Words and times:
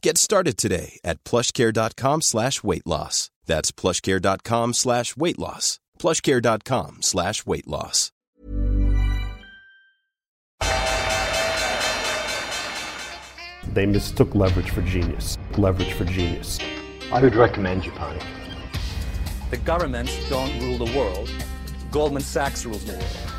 Get 0.00 0.16
started 0.16 0.56
today 0.56 1.00
at 1.04 1.22
plushcare.com 1.24 2.22
slash 2.22 2.62
weight 2.62 2.86
loss. 2.86 3.30
That's 3.46 3.72
plushcare.com 3.72 4.74
slash 4.74 5.16
weight 5.16 5.38
loss. 5.38 5.80
plushcare.com 5.98 6.98
slash 7.02 7.44
weight 7.46 7.66
loss. 7.66 8.12
They 13.72 13.86
mistook 13.86 14.34
leverage 14.34 14.70
for 14.70 14.82
genius. 14.82 15.36
Leverage 15.56 15.92
for 15.92 16.04
genius. 16.04 16.58
I 17.12 17.20
would 17.20 17.34
recommend 17.34 17.84
you, 17.84 17.92
Japan. 17.92 18.20
The 19.50 19.56
governments 19.58 20.16
don't 20.28 20.58
rule 20.60 20.78
the 20.78 20.96
world. 20.96 21.30
Goldman 21.90 22.22
Sachs 22.22 22.64
rules 22.64 22.84
the 22.84 22.92
world. 22.92 23.37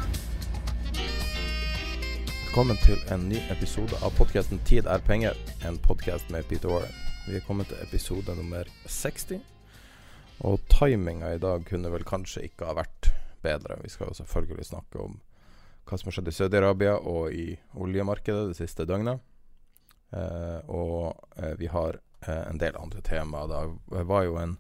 Velkommen 2.60 2.82
til 2.84 3.00
en 3.08 3.22
ny 3.32 3.38
episode 3.54 3.96
av 4.04 4.12
podkasten 4.18 4.60
'Tid 4.68 4.88
er 4.92 5.00
penger', 5.00 5.38
en 5.64 5.78
podkast 5.80 6.28
med 6.30 6.44
Peter 6.44 6.68
Warren. 6.68 6.92
Vi 7.24 7.38
er 7.38 7.46
kommet 7.48 7.70
til 7.72 7.80
episode 7.80 8.36
nummer 8.36 8.68
60, 8.84 9.40
og 10.44 10.60
timinga 10.68 11.32
i 11.36 11.40
dag 11.40 11.64
kunne 11.64 11.88
vel 11.94 12.04
kanskje 12.04 12.44
ikke 12.50 12.68
ha 12.68 12.76
vært 12.76 13.14
bedre. 13.42 13.80
Vi 13.80 13.88
skal 13.88 14.12
jo 14.12 14.18
selvfølgelig 14.20 14.66
snakke 14.66 15.00
om 15.00 15.22
hva 15.88 15.98
som 15.98 16.12
har 16.12 16.18
skjedd 16.18 16.28
i 16.28 16.36
Saudi-Arabia 16.36 17.00
og 17.00 17.32
i 17.32 17.56
oljemarkedet 17.80 18.52
det 18.52 18.60
siste 18.60 18.84
døgnet. 18.84 19.24
Eh, 20.12 20.60
og 20.68 21.16
eh, 21.38 21.56
vi 21.56 21.72
har 21.72 21.96
eh, 22.28 22.44
en 22.50 22.60
del 22.60 22.76
andre 22.76 23.00
temaer. 23.02 23.48
Det 23.88 24.04
var 24.04 24.24
jo 24.24 24.36
en 24.36 24.58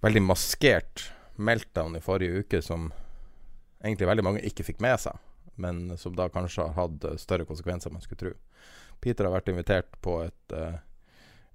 veldig 0.00 0.22
maskert 0.22 1.10
meltdown 1.34 1.96
i 1.96 2.00
forrige 2.06 2.46
uke 2.46 2.62
som 2.62 2.92
egentlig 3.82 4.06
veldig 4.06 4.30
mange 4.30 4.46
ikke 4.46 4.62
fikk 4.62 4.78
med 4.78 5.00
seg 5.00 5.18
men 5.58 5.96
som 5.98 6.14
da 6.16 6.28
kanskje 6.32 6.68
har 6.68 6.76
hatt 6.78 7.06
større 7.20 7.46
konsekvenser 7.48 7.90
enn 7.90 7.98
man 7.98 8.04
skulle 8.04 8.22
tro. 8.22 8.34
Peter 9.00 9.26
har 9.26 9.34
vært 9.34 9.50
invitert 9.52 9.98
på 10.02 10.18
et, 10.24 10.52
eh, 10.52 10.78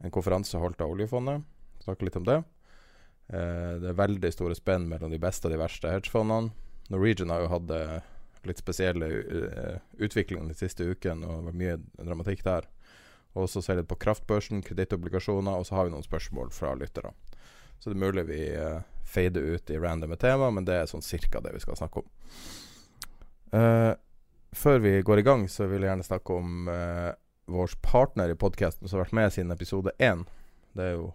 en 0.04 0.12
konferanse 0.12 0.60
holdt 0.60 0.82
av 0.82 0.92
oljefondet. 0.92 1.44
Snakke 1.84 2.08
litt 2.08 2.16
om 2.16 2.24
det. 2.28 2.44
Eh, 3.30 3.80
det 3.80 3.90
er 3.90 4.00
veldig 4.00 4.32
store 4.32 4.56
spenn 4.56 4.88
mellom 4.88 5.12
de 5.12 5.20
beste 5.20 5.48
og 5.48 5.52
de 5.52 5.60
verste 5.60 5.92
hedgefondene. 5.92 6.52
Norwegian 6.90 7.30
har 7.30 7.44
jo 7.44 7.52
hatt 7.52 7.72
eh, 7.72 8.00
litt 8.44 8.60
spesielle 8.60 9.08
utviklinger 10.04 10.48
de 10.48 10.54
siste 10.54 10.84
ukene, 10.84 11.26
og 11.26 11.46
det 11.48 11.54
mye 11.56 11.78
dramatikk 11.96 12.44
der. 12.44 12.68
Og 13.36 13.48
så 13.50 13.64
ser 13.64 13.76
vi 13.76 13.82
litt 13.82 13.92
på 13.92 14.00
kraftbørsen, 14.04 14.64
kredittobligasjoner, 14.64 15.56
og 15.56 15.66
så 15.66 15.76
har 15.76 15.86
vi 15.86 15.94
noen 15.94 16.04
spørsmål 16.04 16.52
fra 16.52 16.74
lyttere. 16.76 17.14
Så 17.80 17.90
det 17.90 17.96
er 17.96 18.04
mulig 18.04 18.26
vi 18.28 18.42
fader 19.08 19.56
ut 19.56 19.72
i 19.72 19.80
randome 19.80 20.20
tema, 20.20 20.52
men 20.52 20.68
det 20.68 20.76
er 20.76 20.92
sånn 20.92 21.02
cirka 21.02 21.40
det 21.40 21.54
vi 21.56 21.64
skal 21.64 21.80
snakke 21.80 22.04
om. 22.04 22.12
Uh, 23.54 23.94
før 24.52 24.80
vi 24.80 25.02
går 25.02 25.20
i 25.20 25.26
gang, 25.26 25.46
så 25.50 25.68
vil 25.70 25.84
jeg 25.84 25.92
gjerne 25.92 26.06
snakke 26.08 26.38
om 26.38 26.70
uh, 26.70 27.12
vår 27.46 27.76
partner 27.86 28.32
i 28.34 28.38
podkasten 28.40 28.88
som 28.88 28.98
har 28.98 29.06
vært 29.06 29.18
med 29.18 29.34
siden 29.36 29.54
episode 29.54 29.94
én. 30.02 30.24
Det 30.74 30.88
er 30.88 30.96
jo 30.96 31.12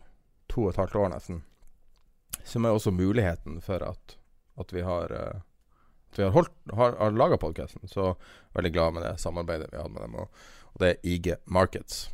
to 0.51 0.67
og 0.67 0.73
et 0.73 0.81
halvt 0.83 0.99
år 1.01 1.11
nesten. 1.15 1.43
Som 2.47 2.65
er 2.65 2.77
også 2.77 2.95
muligheten 2.95 3.59
for 3.65 3.83
at, 3.85 4.15
at 4.61 4.75
vi 4.75 4.85
har 4.87 5.13
uh, 5.13 5.41
At 6.09 6.19
vi 6.19 6.25
har, 6.25 6.31
holdt, 6.33 6.55
har, 6.73 6.95
har 6.97 7.11
laga 7.11 7.37
podkasten. 7.37 7.89
Så 7.89 8.15
veldig 8.57 8.73
glad 8.73 8.95
med 8.95 9.03
det 9.03 9.19
samarbeidet 9.21 9.69
vi 9.73 9.77
har 9.77 9.89
med 9.89 10.03
dem. 10.03 10.15
Og, 10.15 10.31
og, 10.73 10.79
det 10.81 10.89
er 10.89 11.03
IG 11.03 11.35
Markets. 11.45 12.09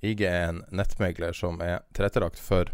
IG 0.00 0.22
er 0.22 0.52
en 0.52 0.60
nettmegler 0.70 1.32
som 1.34 1.58
er 1.60 1.80
tilrettelagt 1.96 2.38
for 2.38 2.70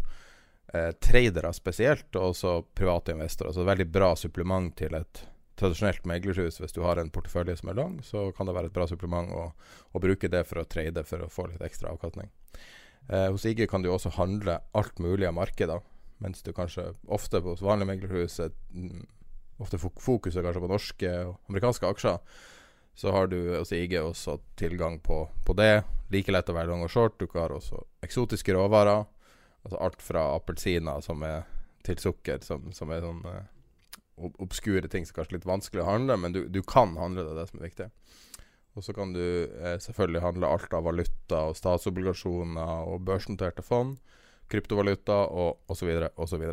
eh, 0.73 0.91
tradere 1.01 1.49
spesielt, 1.53 2.11
og 2.13 2.29
også 2.29 2.61
private 2.77 3.15
investorer. 3.15 3.55
Så 3.55 3.63
et 3.63 3.71
veldig 3.71 3.89
bra 3.89 4.11
supplement 4.15 4.69
til 4.77 4.93
et 4.99 5.23
tradisjonelt 5.57 6.05
meglerhus, 6.09 6.59
hvis 6.61 6.75
du 6.75 6.83
har 6.85 6.99
en 7.01 7.11
portefølje 7.13 7.57
som 7.59 7.71
er 7.71 7.79
lang, 7.79 7.99
så 8.05 8.27
kan 8.37 8.49
det 8.49 8.55
være 8.57 8.69
et 8.69 8.75
bra 8.75 8.87
supplement 8.89 9.31
å, 9.33 9.47
å 9.93 10.01
bruke 10.01 10.29
det 10.31 10.43
for 10.47 10.61
å 10.61 10.67
trade 10.69 11.03
for 11.07 11.25
å 11.25 11.31
få 11.33 11.47
litt 11.51 11.63
ekstra 11.65 11.91
avkastning. 11.93 12.29
Eh, 13.09 13.29
hos 13.31 13.45
IG 13.47 13.65
kan 13.71 13.83
du 13.83 13.89
også 13.91 14.13
handle 14.17 14.59
alt 14.77 14.99
mulig 15.01 15.27
av 15.29 15.37
markeder, 15.37 15.81
mens 16.21 16.43
du 16.45 16.51
kanskje 16.53 16.91
ofte 17.13 17.41
hos 17.45 17.63
vanlige 17.65 17.91
meglerhus 17.91 18.39
mm, 18.41 19.05
ofte 19.61 19.79
fokuset 19.79 20.43
kanskje 20.43 20.61
på 20.61 20.69
norske 20.69 21.11
og 21.25 21.35
amerikanske 21.49 21.89
aksjer. 21.89 22.21
Så 22.97 23.11
har 23.13 23.29
du 23.29 23.37
hos 23.53 23.71
IG 23.73 23.93
også 24.01 24.39
tilgang 24.57 24.97
på, 24.99 25.23
på 25.45 25.53
det. 25.57 25.83
Like 26.13 26.33
lett 26.33 26.49
å 26.49 26.55
være 26.57 26.71
lang 26.71 26.81
og 26.85 26.89
short. 26.89 27.19
Du 27.19 27.29
har 27.37 27.53
også 27.53 27.83
eksotiske 28.05 28.55
råvarer. 28.57 29.05
Altså 29.65 29.81
alt 29.85 30.01
fra 30.01 30.23
appelsiner 30.33 31.03
som 31.05 31.21
er 31.25 31.45
til 31.85 31.99
sukker, 32.01 32.41
som, 32.43 32.71
som 32.73 32.91
er 32.91 33.05
sånn 33.05 33.21
eh, 33.29 33.45
obskure 34.17 34.89
ting 34.89 35.05
som 35.05 35.17
kanskje 35.17 35.35
er 35.35 35.39
litt 35.39 35.49
vanskelig 35.49 35.83
å 35.83 35.91
handle, 35.91 36.17
men 36.17 36.35
du, 36.35 36.43
du 36.49 36.61
kan 36.65 36.95
handle 36.97 37.25
det, 37.27 37.35
det 37.37 37.47
som 37.51 37.61
er 37.61 37.67
viktig. 37.69 37.89
Og 38.77 38.85
så 38.85 38.93
kan 38.93 39.13
du 39.13 39.23
eh, 39.45 39.77
selvfølgelig 39.81 40.21
handle 40.21 40.49
alt 40.53 40.73
av 40.77 40.85
valuta 40.85 41.41
og 41.49 41.57
statsobligasjoner 41.57 42.89
og 42.91 43.05
børsnoterte 43.07 43.65
fond, 43.65 43.97
kryptovaluta 44.51 45.23
og 45.33 45.71
osv. 45.73 45.89
osv. 46.15 46.43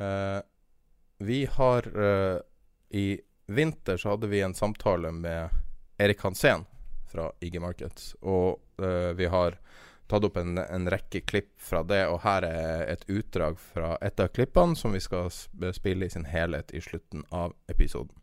Eh, 0.00 0.40
vi 1.20 1.40
har 1.58 1.88
eh, 2.04 2.38
I 2.90 3.06
vinter 3.46 3.98
så 3.98 4.14
hadde 4.14 4.30
vi 4.30 4.40
en 4.40 4.54
samtale 4.54 5.10
med 5.12 5.50
Erik 5.98 6.22
Hansen 6.22 6.64
fra 7.10 7.26
IG 7.42 7.58
Markets, 7.60 8.14
og 8.22 8.62
eh, 8.78 9.10
vi 9.18 9.26
har 9.26 9.58
tatt 10.10 10.26
opp 10.26 10.36
en, 10.40 10.58
en, 10.58 10.88
rekke 10.90 11.22
klipp 11.26 11.52
fra 11.62 11.82
det, 11.86 12.02
og 12.10 12.20
her 12.24 12.46
er 12.46 12.84
et 12.90 13.06
utdrag 13.08 13.58
fra 13.62 13.94
et 14.04 14.20
av 14.20 14.32
klippene 14.34 14.76
som 14.78 14.94
vi 14.94 15.02
skal 15.02 15.30
spille 15.30 16.06
i 16.06 16.12
sin 16.12 16.26
helhet 16.28 16.74
i 16.74 16.82
slutten 16.84 17.24
av 17.30 17.54
episoden. 17.70 18.16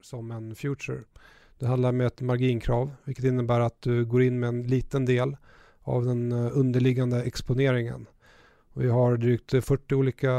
Som 0.00 0.30
en 0.32 0.54
future. 0.56 1.04
Det 1.58 1.68
handler 1.68 1.94
om 1.94 2.00
et 2.04 2.20
marginkrav, 2.20 2.90
hvilket 3.04 3.30
innebærer 3.30 3.70
at 3.70 3.78
du 3.84 4.04
går 4.08 4.26
inn 4.26 4.40
med 4.40 4.48
en 4.48 4.62
liten 4.70 5.06
del 5.08 5.36
av 5.86 6.04
den 6.04 6.28
eh, 6.32 6.58
underliggende 6.58 7.22
eksponeringen. 7.24 8.06
Vi 8.76 8.90
har 8.92 9.16
drygt 9.16 9.54
40 9.64 9.96
ulike 9.96 10.32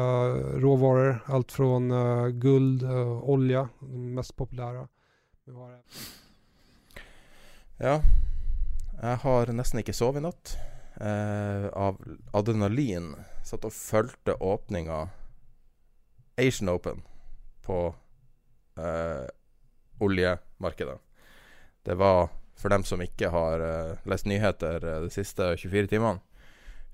råvarer, 0.62 1.24
alt 1.26 1.52
fra 1.52 1.66
uh, 1.66 2.28
guld, 2.38 2.84
uh, 2.84 3.18
olje, 3.26 3.64
de 3.82 4.02
mest 4.14 4.36
populære. 4.38 4.84
Ja, 7.82 7.96
jeg 9.02 9.22
har 9.24 9.54
nesten 9.54 9.82
ikke 9.82 9.96
sovet 9.96 10.22
i 10.22 10.26
natt 10.26 10.56
eh, 11.02 11.68
av 11.74 12.00
adrenalin. 12.38 13.14
Satt 13.46 13.68
og 13.68 13.76
fulgte 13.76 14.38
åpninga 14.42 15.06
Asian 16.38 16.70
Open 16.70 17.04
på 17.66 17.96
eh, 18.78 19.28
oljemarkedet. 20.00 20.98
Det 21.84 21.96
var, 21.96 22.30
for 22.56 22.70
dem 22.70 22.84
som 22.84 23.02
ikke 23.02 23.30
har 23.34 23.64
eh, 23.64 24.10
lest 24.10 24.26
nyheter 24.26 24.84
eh, 24.84 25.00
de 25.06 25.14
siste 25.14 25.54
24 25.58 25.88
timene, 25.88 26.20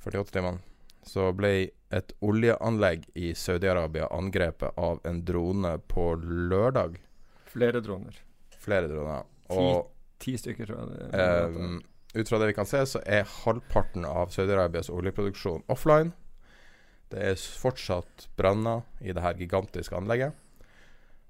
48 0.03 0.35
timene, 0.35 0.61
så 1.03 1.31
ble 1.35 1.53
et 1.93 2.13
oljeanlegg 2.23 3.09
i 3.19 3.33
Saudi-Arabia 3.35 4.07
angrepet 4.15 4.77
av 4.79 5.01
en 5.03 5.23
drone 5.25 5.77
på 5.87 6.13
lørdag. 6.23 6.99
Flere 7.51 7.83
droner. 7.83 8.19
Flere 8.59 8.87
droner. 8.87 9.25
Og 9.51 9.89
ti, 10.19 10.31
ti 10.31 10.37
stykker, 10.39 10.69
tror 10.69 10.79
jeg. 10.79 11.09
Det, 11.11 11.27
um, 11.57 11.81
ut 12.13 12.29
fra 12.29 12.39
det 12.39 12.51
vi 12.51 12.53
kan 12.53 12.69
se, 12.69 12.85
så 12.85 13.01
er 13.05 13.29
halvparten 13.43 14.05
av 14.05 14.29
Saudi-Arabias 14.33 14.91
oljeproduksjon 14.93 15.65
offline. 15.73 16.13
Det 17.09 17.21
er 17.21 17.37
fortsatt 17.37 18.27
branner 18.37 18.85
i 19.01 19.13
det 19.13 19.21
her 19.21 19.37
gigantiske 19.37 19.97
anlegget. 19.97 20.33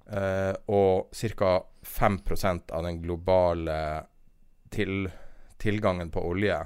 Eh, 0.06 0.52
og 0.68 1.08
ca. 1.12 1.54
5 1.82 2.18
av 2.72 2.82
den 2.84 3.02
globale 3.02 4.04
til, 4.70 5.10
tilgangen 5.60 6.10
på 6.10 6.20
olje 6.20 6.60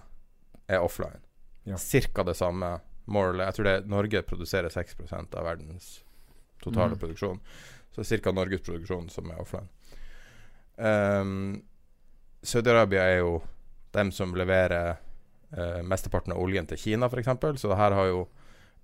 er 0.66 0.78
offline. 0.82 1.22
Ja. 1.64 1.76
Ca. 1.78 2.22
det 2.22 2.34
samme. 2.34 2.78
More, 3.08 3.44
jeg 3.44 3.54
tror 3.54 3.64
det 3.64 3.72
er 3.72 3.88
Norge 3.88 4.22
produserer 4.22 4.68
6% 4.68 5.34
av 5.34 5.44
verdens 5.44 6.02
totale 6.60 6.94
mm. 6.94 6.98
produksjon. 6.98 7.40
Så 7.90 8.02
det 8.02 8.18
er 8.18 8.22
ca. 8.22 8.32
Norges 8.32 8.66
produksjon 8.66 9.08
som 9.10 9.30
er 9.30 9.40
offline. 9.40 9.68
Um, 10.76 11.62
Saudi-Arabia 12.42 13.06
er 13.08 13.22
jo 13.22 13.38
dem 13.90 14.12
som 14.12 14.34
leverer 14.36 14.96
eh, 15.56 15.80
mesteparten 15.82 16.32
av 16.34 16.42
oljen 16.42 16.66
til 16.68 16.80
Kina, 16.80 17.08
f.eks. 17.08 17.60
Så 17.60 17.70
det 17.70 17.80
her 17.80 17.96
har 17.96 18.10
jo 18.10 18.26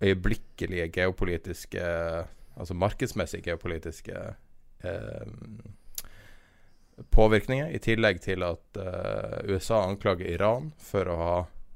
øyeblikkelige 0.03 0.91
geopolitiske 0.93 1.85
Altså 2.55 2.71
markedsmessige 2.79 3.43
geopolitiske 3.49 4.15
eh, 4.87 5.31
påvirkninger, 7.11 7.73
i 7.75 7.81
tillegg 7.83 8.21
til 8.23 8.45
at 8.47 8.79
eh, 8.79 9.41
USA 9.51 9.81
anklager 9.89 10.29
Iran 10.31 10.69
for 10.79 11.11
å 11.11 11.17
ha 11.19 11.33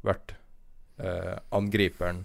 vært 0.07 0.37
angriperen, 1.55 2.25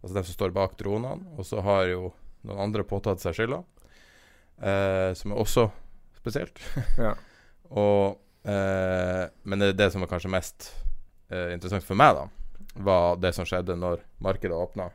altså 0.00 0.18
dem 0.18 0.24
som 0.24 0.36
står 0.36 0.52
bak 0.56 0.76
dronene. 0.80 1.32
Og 1.40 1.48
så 1.48 1.64
har 1.64 1.88
jo 1.88 2.10
noen 2.44 2.60
andre 2.66 2.84
påtatt 2.88 3.20
seg 3.20 3.36
skylda, 3.36 3.58
som 5.20 5.34
er 5.34 5.40
også 5.40 5.66
spesielt. 6.16 6.60
ja. 6.96 7.12
Og 7.68 8.16
Eh, 8.27 8.27
men 8.48 9.58
det, 9.58 9.72
det, 9.72 9.90
som 9.92 10.04
var 10.04 10.10
kanskje 10.12 10.32
mest 10.32 10.70
eh, 11.28 11.52
interessant 11.54 11.84
for 11.84 11.98
meg, 11.98 12.16
da, 12.16 12.28
var 12.84 13.18
det 13.20 13.34
som 13.36 13.48
skjedde 13.48 13.76
når 13.76 14.04
markedet 14.24 14.56
åpna, 14.56 14.88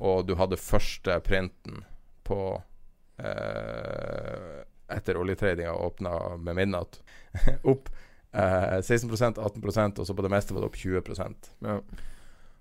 og 0.00 0.26
du 0.28 0.34
hadde 0.40 0.60
første 0.60 1.20
printen 1.24 1.84
på 2.26 2.42
eh, 3.22 4.60
Etter 4.90 5.20
oljetradinga 5.20 5.70
åpna 5.86 6.36
med 6.42 6.56
midnatt, 6.58 6.96
opp 7.72 7.92
16% 8.32 9.38
18% 9.38 10.00
og 10.02 10.06
så 10.06 10.14
på 10.14 10.22
det 10.22 10.30
meste 10.30 10.54
var 10.54 10.64
det 10.64 10.70
opp 10.70 10.78
20 10.78 11.02
ja. 11.66 11.76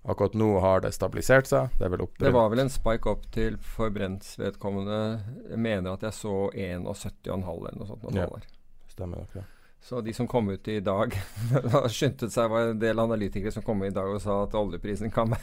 Akkurat 0.09 0.33
nå 0.33 0.59
har 0.63 0.81
det 0.81 0.93
stabilisert 0.95 1.49
seg. 1.49 1.73
Det, 1.77 1.89
det 2.21 2.31
var 2.33 2.49
vel 2.49 2.63
en 2.63 2.71
spike 2.71 3.09
opp 3.11 3.27
til 3.35 3.57
forbrents 3.75 4.37
vedkommende. 4.39 5.19
Jeg 5.49 5.59
mener 5.59 5.93
at 5.93 6.05
jeg 6.07 6.15
så 6.15 6.35
71,5 6.55 7.49
eller 7.49 7.77
noe 7.81 7.89
sånt. 7.89 8.07
Ja. 8.15 8.29
Stemmer 8.89 9.25
akkurat. 9.25 9.58
Så 9.81 10.01
de 10.01 10.13
som 10.13 10.27
kom 10.27 10.49
ut 10.49 10.67
i 10.67 10.79
dag 10.83 11.13
Skyndte 11.89 12.27
seg 12.29 12.49
var 12.51 12.73
en 12.73 12.79
del 12.81 12.99
analytikere 12.99 13.51
som 13.51 13.63
kom 13.63 13.81
ut 13.81 13.87
i 13.91 13.95
dag 13.95 14.11
og 14.11 14.21
sa 14.21 14.41
at 14.43 14.55
oljeprisen 14.59 15.11
kan 15.11 15.33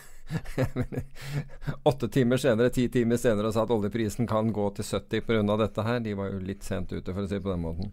Åtte 1.89 2.09
timer 2.13 2.37
senere, 2.37 2.71
ti 2.71 2.89
timer 2.93 3.17
senere 3.21 3.49
og 3.49 3.57
sa 3.57 3.65
at 3.65 3.75
oljeprisen 3.75 4.29
kan 4.29 4.53
gå 4.53 4.71
til 4.77 4.85
70 4.85 5.27
pga. 5.27 5.57
dette 5.63 5.85
her. 5.87 6.01
De 6.03 6.15
var 6.19 6.33
jo 6.33 6.41
litt 6.43 6.67
sent 6.67 6.93
ute, 6.93 7.13
for 7.13 7.23
å 7.23 7.29
si 7.29 7.39
det 7.39 7.45
på 7.45 7.53
den 7.53 7.63
måten. 7.63 7.93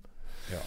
Ja. 0.50 0.62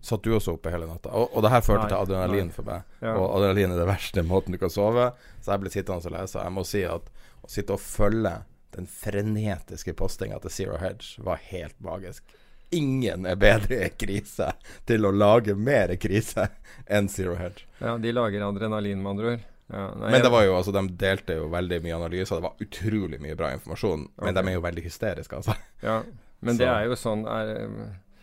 Satt 0.00 0.22
du 0.22 0.30
også 0.32 0.54
oppe 0.56 0.70
hele 0.72 0.86
natta? 0.88 1.10
Og, 1.10 1.34
og 1.34 1.42
det 1.44 1.50
her 1.52 1.64
førte 1.64 1.82
nei, 1.82 1.90
til 1.90 1.98
adrenalin 1.98 2.48
nei. 2.48 2.54
for 2.54 2.68
meg. 2.68 2.86
Ja. 3.02 3.16
Og 3.16 3.34
adrenalin 3.34 3.74
er 3.74 3.82
det 3.82 3.88
verste 3.90 4.24
måten 4.24 4.54
du 4.54 4.60
kan 4.62 4.72
sove. 4.72 5.10
Så 5.42 5.52
jeg 5.52 5.64
ble 5.64 5.72
sittende 5.74 6.06
og 6.06 6.14
lese. 6.14 6.44
Jeg 6.46 6.54
må 6.54 6.64
si 6.68 6.84
at 6.88 7.10
å 7.42 7.50
sitte 7.50 7.74
og 7.74 7.82
følge 7.82 8.36
den 8.76 8.86
frenetiske 8.86 9.96
postinga 9.98 10.38
til 10.44 10.54
Zero 10.54 10.78
Hedge 10.80 11.26
var 11.26 11.42
helt 11.50 11.76
magisk 11.82 12.30
ingen 12.70 13.26
er 13.26 13.38
bedre 13.40 13.84
i 13.86 13.92
krise 13.98 14.52
til 14.88 15.06
å 15.06 15.12
lage 15.14 15.54
mer 15.58 15.94
krise 16.00 16.48
enn 16.86 17.08
Zero 17.10 17.36
Hedge. 17.38 17.66
Ja, 17.80 17.96
de 17.98 18.12
lager 18.14 18.46
adrenalin, 18.46 19.02
med 19.02 19.10
andre 19.14 19.32
ord. 19.34 19.46
Ja, 19.70 19.84
nei, 19.94 20.10
men 20.10 20.22
det 20.24 20.30
var 20.34 20.42
jo, 20.42 20.54
altså, 20.58 20.72
de 20.74 20.82
delte 20.98 21.36
jo 21.38 21.46
veldig 21.52 21.78
mye 21.84 21.98
analyser, 22.00 22.40
det 22.40 22.46
var 22.48 22.64
utrolig 22.64 23.20
mye 23.22 23.36
bra 23.38 23.52
informasjon. 23.54 24.08
Okay. 24.16 24.26
Men 24.26 24.38
de 24.38 24.42
er 24.42 24.56
jo 24.56 24.62
veldig 24.66 24.86
hysteriske, 24.86 25.42
altså. 25.42 25.54
Ja, 25.84 26.00
men 26.40 26.56
Så. 26.56 26.62
det 26.62 26.70
er 26.70 26.88
jo 26.88 26.96
sånn 26.98 27.26
er, 27.28 27.50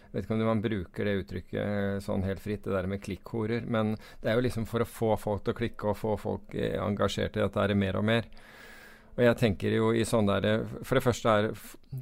Jeg 0.07 0.11
vet 0.11 0.25
ikke 0.25 0.35
om 0.35 0.43
man 0.47 0.63
bruker 0.63 1.07
det 1.07 1.15
uttrykket 1.21 2.03
sånn 2.03 2.23
helt 2.25 2.41
fritt, 2.41 2.63
det 2.65 2.73
der 2.73 2.87
med 2.89 3.03
klikkhorer. 3.03 3.67
Men 3.69 3.95
det 4.23 4.31
er 4.31 4.39
jo 4.39 4.43
liksom 4.47 4.65
for 4.67 4.83
å 4.83 4.89
få 4.89 5.11
folk 5.21 5.43
til 5.45 5.53
å 5.53 5.57
klikke 5.57 5.91
og 5.91 5.99
få 5.99 6.15
folk 6.19 6.55
eh, 6.55 6.79
engasjert 6.81 7.37
i 7.37 7.43
dette 7.43 7.63
er 7.63 7.75
mer 7.77 7.99
og 7.99 8.07
mer. 8.07 8.29
Og 9.17 9.23
jeg 9.25 9.37
tenker 9.39 9.73
jo 9.73 9.89
i 9.97 10.03
sånn 10.05 10.27
der 10.29 10.67
For 10.85 10.97
det 10.97 11.05
første 11.05 11.29
er 11.33 11.47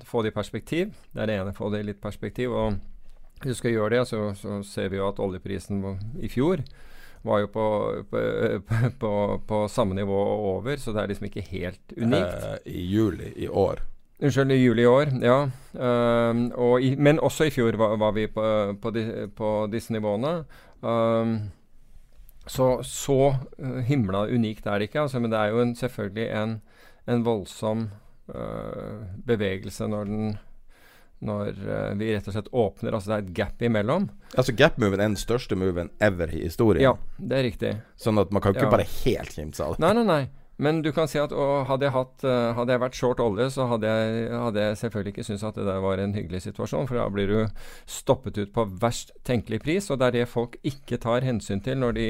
få 0.03 0.23
det 0.23 0.33
i 0.33 0.35
perspektiv. 0.35 0.91
Det 1.13 1.23
er 1.23 1.31
det 1.31 1.39
ene, 1.39 1.55
få 1.55 1.69
det 1.71 1.83
i 1.83 1.87
litt 1.93 2.01
perspektiv. 2.03 2.51
Og 2.51 2.75
hvis 3.41 3.55
du 3.55 3.61
skal 3.61 3.75
gjøre 3.75 3.95
det, 3.95 4.03
så, 4.09 4.27
så 4.35 4.59
ser 4.67 4.91
vi 4.91 4.99
jo 4.99 5.07
at 5.07 5.21
oljeprisen 5.23 5.81
i 6.19 6.31
fjor 6.31 6.63
var 7.25 7.41
jo 7.41 7.47
på, 7.49 7.65
på, 8.11 8.21
på, 9.01 9.11
på, 9.47 9.67
samme 9.67 9.95
nivå 9.97 10.13
og 10.13 10.45
over, 10.59 10.77
så 10.77 10.93
det 10.93 11.01
er 11.01 11.09
liksom 11.09 11.25
ikke 11.25 11.45
helt 11.49 11.95
unikt. 11.97 12.43
Eh, 12.51 12.57
I 12.69 12.85
juli 12.85 13.31
i 13.35 13.47
år. 13.49 13.81
Unnskyld, 14.21 14.51
i 14.53 14.61
juli 14.61 14.85
i 14.85 14.87
år, 14.87 15.09
ja. 15.25 15.39
Um, 15.73 16.45
i, 16.79 16.93
men 16.95 17.19
også 17.19 17.49
i 17.49 17.51
fjor 17.51 17.75
var, 17.81 17.97
var 17.99 18.13
vi 18.15 18.27
på, 18.31 18.91
di, 18.95 19.03
disse 19.73 19.93
nivåene. 19.93 20.37
Um, 20.85 21.35
så 22.47 22.69
så 22.85 23.19
uh, 23.33 23.79
himla 23.83 24.27
unikt 24.29 24.69
er 24.69 24.79
det 24.79 24.91
ikke, 24.91 25.01
altså, 25.07 25.19
men 25.19 25.33
det 25.33 25.39
er 25.39 25.51
jo 25.51 25.65
en, 25.65 25.75
selvfølgelig 25.75 26.29
en 26.29 26.55
en 27.05 27.23
voldsom 27.25 27.87
uh, 28.33 29.05
bevegelse 29.27 29.87
når 29.91 30.11
den 30.11 30.35
når 31.25 31.55
uh, 31.63 31.91
vi 31.97 32.11
rett 32.11 32.25
og 32.27 32.35
slett 32.35 32.49
åpner. 32.51 32.93
Altså 32.93 33.09
det 33.09 33.15
er 33.15 33.23
et 33.23 33.35
gap 33.37 33.63
imellom. 33.63 34.09
Altså 34.35 34.53
gap-moven 34.57 34.99
er 34.99 35.07
den 35.07 35.19
største 35.19 35.57
moven 35.57 35.89
ever 36.03 36.33
i 36.35 36.43
historien? 36.43 36.83
Ja, 36.83 36.95
det 37.17 37.37
er 37.37 37.47
riktig. 37.47 37.71
Sånn 37.99 38.19
at 38.21 38.33
man 38.35 38.43
kan 38.43 38.55
ikke 38.55 38.67
ja. 38.67 38.73
bare 38.73 38.89
helt 39.05 39.31
kimse 39.33 39.63
av 39.63 39.77
det? 39.77 39.85
Nei, 39.85 39.93
nei, 39.97 40.05
nei. 40.09 40.23
Men 40.55 40.79
du 40.85 40.91
kan 40.95 41.09
si 41.11 41.19
at 41.19 41.33
hadde, 41.35 41.83
jeg 41.83 41.91
hatt, 41.91 42.23
uh, 42.23 42.53
hadde 42.55 42.75
jeg 42.75 42.81
vært 42.85 42.97
short 42.97 43.19
olje, 43.19 43.49
så 43.51 43.65
hadde 43.73 43.91
jeg, 43.91 44.27
hadde 44.31 44.61
jeg 44.63 44.77
selvfølgelig 44.79 45.11
ikke 45.11 45.25
syntes 45.27 45.47
at 45.49 45.57
det 45.59 45.65
der 45.67 45.81
var 45.83 45.99
en 45.99 46.15
hyggelig 46.15 46.45
situasjon. 46.45 46.87
For 46.87 46.99
da 46.99 47.07
blir 47.11 47.31
du 47.31 47.39
stoppet 47.91 48.39
ut 48.39 48.53
på 48.55 48.67
verst 48.79 49.11
tenkelig 49.27 49.59
pris, 49.65 49.89
og 49.91 49.99
det 49.99 50.07
er 50.07 50.19
det 50.21 50.29
folk 50.31 50.55
ikke 50.63 51.01
tar 51.03 51.27
hensyn 51.27 51.63
til 51.65 51.81
når 51.81 51.97
de 51.99 52.07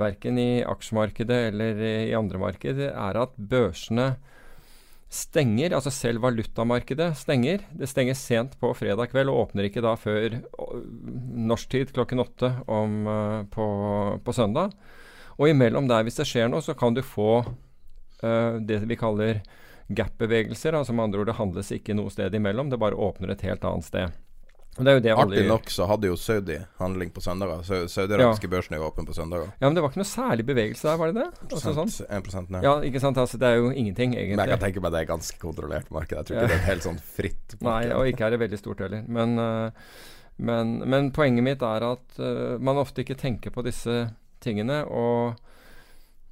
verken 0.00 0.38
i 0.38 0.50
aksjemarkedet 0.68 1.38
eller 1.50 1.80
i 1.80 2.16
andre 2.16 2.40
markeder, 2.42 2.92
er 2.92 3.22
at 3.22 3.32
børsene 3.36 4.12
stenger, 5.10 5.74
altså 5.74 5.90
selv 5.90 6.22
valutamarkedet 6.22 7.10
stenger. 7.18 7.64
Det 7.74 7.88
stenger 7.90 8.14
sent 8.14 8.54
på 8.60 8.70
fredag 8.78 9.10
kveld 9.10 9.32
og 9.32 9.46
åpner 9.46 9.66
ikke 9.66 9.82
da 9.82 9.96
før 9.98 10.38
norsk 11.50 11.72
tid 11.72 11.90
klokken 11.96 12.22
åtte 12.22 12.52
uh, 12.68 13.42
på, 13.50 13.66
på, 14.22 14.36
søndag. 14.36 14.76
Og 15.40 15.50
imellom 15.50 15.88
der, 15.88 16.04
hvis 16.04 16.20
det 16.20 16.28
skjer 16.28 16.52
noe, 16.52 16.62
så 16.62 16.76
kan 16.78 16.94
du 16.94 17.02
få 17.02 17.42
det 18.20 18.76
vi 18.84 18.96
kaller 19.00 19.40
gap-bevegelser. 19.90 20.76
Altså 20.76 20.92
med 20.92 21.08
andre 21.08 21.22
ord, 21.22 21.30
det 21.30 21.38
handles 21.38 21.70
ikke 21.74 21.96
noe 21.98 22.12
sted 22.12 22.34
imellom, 22.36 22.70
det 22.70 22.78
bare 22.80 22.98
åpner 22.98 23.34
et 23.34 23.46
helt 23.46 23.64
annet 23.66 23.88
sted. 23.88 24.18
Artig 24.80 25.48
nok 25.48 25.66
så 25.70 25.84
hadde 25.90 26.06
jo 26.06 26.16
Saudi 26.16 26.54
handling 26.78 27.10
på 27.12 27.20
søndager. 27.20 27.64
Saudi-arabiske 27.90 28.46
ja. 28.46 28.50
børsen 28.52 28.76
er 28.76 28.80
jo 28.80 28.86
åpen 28.86 29.08
på 29.08 29.16
søndager. 29.16 29.50
Ja, 29.58 29.66
Men 29.66 29.74
det 29.74 29.82
var 29.82 29.90
ikke 29.90 30.00
noe 30.00 30.08
særlig 30.08 30.46
bevegelse 30.46 30.86
der, 30.86 31.00
var 31.00 31.10
det 31.10 31.24
det? 31.24 31.48
Altså, 31.50 31.74
sånn? 31.74 31.90
1 32.06 32.54
nei. 32.54 32.62
Ja, 32.64 32.76
ikke 32.86 33.02
sant. 33.02 33.18
Altså, 33.18 33.40
det 33.40 33.50
er 33.50 33.58
jo 33.58 33.72
ingenting, 33.72 34.14
egentlig. 34.14 34.38
Men 34.38 34.46
jeg 34.46 34.54
kan 34.54 34.64
tenke 34.68 34.84
meg 34.84 34.94
det 34.94 35.02
er 35.02 35.10
ganske 35.10 35.42
kontrollert 35.42 35.90
marked. 35.92 36.14
Jeg 36.16 36.28
tror 36.28 36.38
ikke 36.38 36.46
ja. 36.46 36.52
det 36.54 36.60
er 36.60 36.66
helt 36.68 36.86
sånn 36.86 37.02
fritt 37.18 37.58
marked. 37.58 37.66
Nei, 37.90 37.98
og 37.98 38.12
ikke 38.12 38.28
er 38.28 38.36
det 38.36 38.40
veldig 38.46 38.62
stort 38.62 38.86
heller. 38.86 39.04
Men, 39.18 39.36
uh, 39.42 40.16
men, 40.38 40.74
men 40.94 41.12
poenget 41.18 41.48
mitt 41.50 41.66
er 41.66 41.88
at 41.90 42.22
uh, 42.22 42.56
man 42.62 42.80
ofte 42.80 43.02
ikke 43.02 43.18
tenker 43.20 43.52
på 43.52 43.66
disse 43.66 44.04
tingene. 44.40 44.84
og 44.86 45.34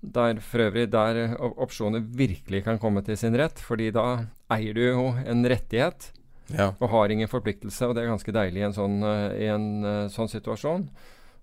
der 0.00 0.38
for 0.44 0.62
øvrig 0.68 0.86
der 0.92 1.34
opsjoner 1.38 2.00
virkelig 2.00 2.62
kan 2.64 2.78
komme 2.78 3.02
til 3.02 3.16
sin 3.18 3.34
rett. 3.36 3.58
fordi 3.58 3.90
da 3.90 4.24
eier 4.54 4.74
du 4.74 4.84
jo 4.84 5.08
en 5.26 5.42
rettighet 5.46 6.12
ja. 6.54 6.70
Og 6.80 6.88
har 6.92 7.12
ingen 7.12 7.28
forpliktelse, 7.28 7.86
og 7.86 7.94
det 7.96 8.04
er 8.04 8.12
ganske 8.12 8.32
deilig 8.32 8.62
i 8.62 8.66
en 8.68 8.76
sånn, 8.76 8.96
uh, 9.04 9.28
i 9.36 9.48
en, 9.52 9.68
uh, 9.84 10.08
sånn 10.12 10.30
situasjon. 10.32 10.88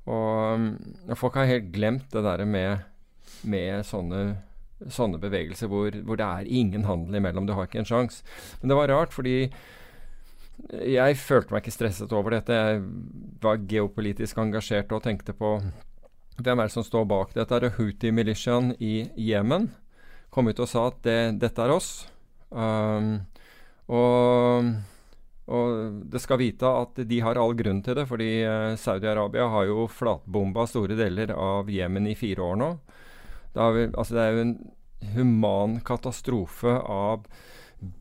Og 0.10 0.58
um, 0.58 0.68
folk 1.18 1.38
har 1.38 1.50
helt 1.50 1.72
glemt 1.74 2.10
det 2.14 2.24
der 2.26 2.42
med, 2.50 2.86
med 3.46 3.86
sånne, 3.86 4.24
sånne, 4.82 5.22
bevegelser 5.22 5.70
hvor, 5.70 5.94
hvor, 6.06 6.18
det 6.18 6.26
er 6.26 6.50
ingen 6.50 6.88
handel 6.90 7.20
imellom. 7.22 7.46
Du 7.46 7.54
har 7.58 7.70
ikke 7.70 7.84
en 7.84 7.90
sjanse. 7.90 8.26
Men 8.62 8.74
det 8.74 8.80
var 8.80 8.94
rart, 8.94 9.14
fordi 9.14 9.38
jeg 10.66 11.18
følte 11.20 11.54
meg 11.54 11.66
ikke 11.66 11.76
stresset 11.76 12.14
over 12.16 12.38
dette. 12.38 12.58
Jeg 12.58 12.82
var 13.44 13.62
geopolitisk 13.70 14.40
engasjert 14.42 14.94
og 14.96 15.04
tenkte 15.06 15.36
på 15.38 15.58
hvem 16.40 16.60
er 16.60 16.68
det 16.68 16.76
som 16.76 16.86
står 16.86 17.06
bak 17.10 17.36
dette. 17.36 17.56
Er 17.56 17.78
Houthi-militiaen 17.78 18.74
i 18.84 19.08
Jemen? 19.20 19.70
Kom 20.34 20.50
ut 20.52 20.60
og 20.60 20.70
sa 20.70 20.90
at 20.90 21.00
det, 21.08 21.20
dette 21.44 21.64
er 21.64 21.72
oss. 21.76 21.94
Um, 22.52 23.24
og 23.88 24.76
og 25.46 25.98
det 26.10 26.22
skal 26.24 26.40
vite 26.42 26.66
at 26.66 27.02
de 27.06 27.20
har 27.22 27.38
all 27.38 27.54
grunn 27.58 27.84
til 27.86 27.98
det, 28.00 28.08
fordi 28.10 28.30
eh, 28.42 28.78
Saudi-Arabia 28.82 29.46
har 29.54 29.68
jo 29.70 29.86
flatbomba 29.94 30.66
store 30.66 30.98
deler 30.98 31.36
av 31.38 31.70
Jemen 31.70 32.08
i 32.10 32.16
fire 32.18 32.42
år 32.42 32.58
nå. 32.62 32.70
Det, 33.54 33.68
vi, 33.76 33.84
altså 33.92 34.18
det 34.18 34.24
er 34.24 34.34
jo 34.34 34.46
en 34.46 34.56
human 35.14 35.78
katastrofe 35.86 36.80
av 36.82 37.28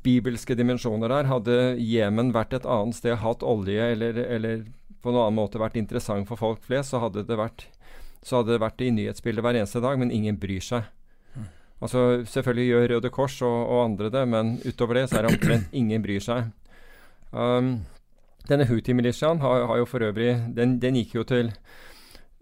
bibelske 0.07 0.57
dimensjoner 0.57 1.13
der. 1.13 1.29
Hadde 1.29 1.59
Jemen 1.85 2.33
vært 2.33 2.57
et 2.57 2.69
annet 2.71 2.97
sted, 2.97 3.19
hatt 3.21 3.45
olje 3.45 3.93
eller, 3.93 4.25
eller 4.25 4.65
på 5.05 5.13
noen 5.13 5.27
annen 5.27 5.43
måte 5.43 5.61
vært 5.61 5.77
interessant 5.77 6.25
for 6.31 6.41
folk 6.41 6.65
flest, 6.65 6.95
så 6.95 7.03
hadde 7.05 7.27
det 7.29 7.37
vært, 7.37 7.67
så 8.25 8.41
hadde 8.41 8.55
det 8.55 8.63
vært 8.63 8.83
i 8.85 8.91
nyhetsbildet 8.95 9.45
hver 9.45 9.59
eneste 9.61 9.83
dag, 9.85 9.99
men 10.01 10.13
ingen 10.15 10.39
bryr 10.41 10.65
seg. 10.65 10.91
Altså 11.85 12.25
Selvfølgelig 12.31 12.69
gjør 12.71 12.87
Røde 12.95 13.11
Kors 13.13 13.41
og, 13.45 13.57
og 13.69 13.81
andre 13.85 14.11
det, 14.13 14.23
men 14.31 14.55
utover 14.65 15.01
det 15.01 15.09
så 15.11 15.19
er 15.19 15.27
det 15.27 15.35
omtrent 15.35 15.75
ingen 15.81 16.05
bryr 16.05 16.23
seg. 16.25 16.53
Um, 17.35 17.75
denne 18.49 18.67
Houthi-militiaen 18.69 19.41
har, 19.43 19.67
har, 19.67 19.81
jo 19.81 19.89
for 19.89 20.05
øvrig 20.07 20.37
den, 20.57 20.79
den, 20.79 21.01
gikk 21.01 21.17
jo 21.17 21.25
til 21.27 21.51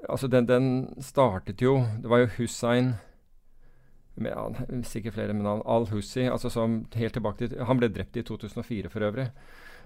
Altså, 0.02 0.26
den, 0.26 0.48
den, 0.48 0.64
startet 1.00 1.62
jo 1.62 1.78
Det 2.02 2.10
var 2.10 2.24
jo 2.24 2.30
Hussein 2.36 2.94
med, 4.20 4.58
sikkert 4.84 5.14
flere 5.14 5.32
med 5.32 5.46
navn, 5.46 5.62
Al-Hussi, 5.64 6.26
altså 6.28 6.50
som 6.52 6.82
helt 6.94 7.14
tilbake 7.16 7.46
til 7.48 7.64
Han 7.64 7.78
ble 7.80 7.88
drept 7.88 8.18
i 8.20 8.22
2004 8.22 8.90
for 8.92 9.06
øvrig. 9.06 9.30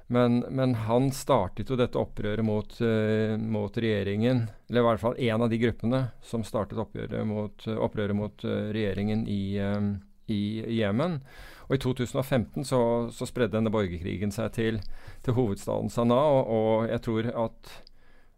Men, 0.07 0.39
men 0.55 0.75
han 0.87 1.09
startet 1.11 1.71
jo 1.71 1.77
dette 1.79 1.99
opprøret 1.99 2.45
mot, 2.47 2.77
uh, 2.79 3.35
mot 3.39 3.75
regjeringen, 3.75 4.45
eller 4.69 4.83
i 4.83 4.87
hvert 4.87 5.03
fall 5.03 5.17
en 5.19 5.47
av 5.47 5.51
de 5.51 5.59
gruppene 5.59 6.03
som 6.23 6.45
startet 6.47 6.79
mot, 7.27 7.67
opprøret 7.75 8.15
mot 8.15 8.45
uh, 8.47 8.69
regjeringen 8.75 9.25
i, 9.27 9.59
um, 9.59 9.97
i 10.31 10.63
Jemen. 10.79 11.19
Og 11.67 11.75
i 11.75 11.81
2015 11.83 12.69
så, 12.69 12.81
så 13.11 13.27
spredde 13.27 13.57
denne 13.57 13.73
borgerkrigen 13.75 14.31
seg 14.35 14.55
til, 14.55 14.79
til 15.27 15.35
hovedstaden 15.35 15.91
Sanaa, 15.91 16.31
og, 16.39 16.55
og 16.55 16.87
jeg 16.93 17.03
tror 17.09 17.33
at 17.49 17.75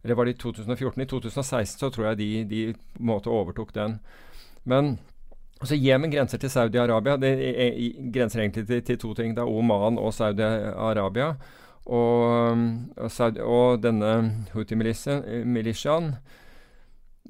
Eller 0.05 0.15
var 0.15 0.25
det 0.25 0.37
i 0.37 0.41
2014? 0.41 1.03
I 1.03 1.11
2016 1.11 1.79
så 1.81 1.91
tror 1.91 2.07
jeg 2.09 2.19
de, 2.19 2.31
de 2.49 2.61
på 2.73 3.05
måte 3.05 3.29
overtok 3.29 3.75
den. 3.75 3.99
Men 4.65 4.97
altså 5.61 5.79
Jemen 5.79 6.13
grenser 6.13 6.39
til 6.39 6.53
Saudi-Arabia. 6.53 7.17
Det 7.21 7.33
er, 7.35 7.63
er, 7.69 8.11
grenser 8.15 8.41
egentlig 8.45 8.67
til, 8.67 8.83
til 8.83 8.99
to 8.99 9.15
ting. 9.15 9.37
Det 9.37 9.43
er 9.45 9.51
Oman 9.51 9.99
og 9.99 10.13
Saudi-Arabia. 10.15 11.35
Og, 11.89 12.59
og, 12.97 13.11
Saudi, 13.11 13.41
og 13.41 13.81
denne 13.81 14.11
Houthi-militiaen 14.53 16.11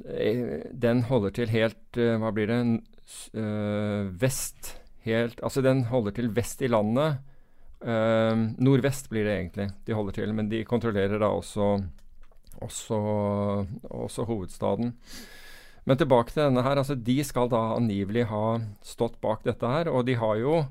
eh, 0.03 0.65
den 0.75 1.05
holder 1.07 1.31
til 1.31 1.53
helt 1.53 2.01
eh, 2.01 2.17
Hva 2.19 2.33
blir 2.35 2.51
det? 2.51 2.63
eh, 3.09 4.09
vest 4.21 4.75
helt 5.07 5.41
Altså, 5.41 5.63
den 5.63 5.85
holder 5.89 6.17
til 6.17 6.33
vest 6.37 6.63
i 6.63 6.69
landet. 6.69 7.23
Eh, 7.81 8.35
nordvest 8.59 9.09
blir 9.11 9.25
det 9.25 9.37
egentlig 9.37 9.69
de 9.87 9.95
holder 9.95 10.19
til, 10.19 10.35
men 10.35 10.51
de 10.51 10.65
kontrollerer 10.67 11.21
da 11.23 11.31
også, 11.31 11.79
også, 12.61 12.99
også 13.89 14.25
hovedstaden. 14.25 14.93
Men 15.89 15.97
tilbake 15.97 16.35
til 16.35 16.45
denne 16.45 16.63
her. 16.67 16.77
altså 16.77 16.95
De 16.95 17.17
skal 17.25 17.49
da 17.49 17.63
angivelig 17.79 18.27
ha 18.29 18.59
stått 18.85 19.17
bak 19.25 19.47
dette 19.47 19.73
her, 19.73 19.89
og 19.89 20.05
de 20.09 20.19
har 20.21 20.37
jo 20.43 20.63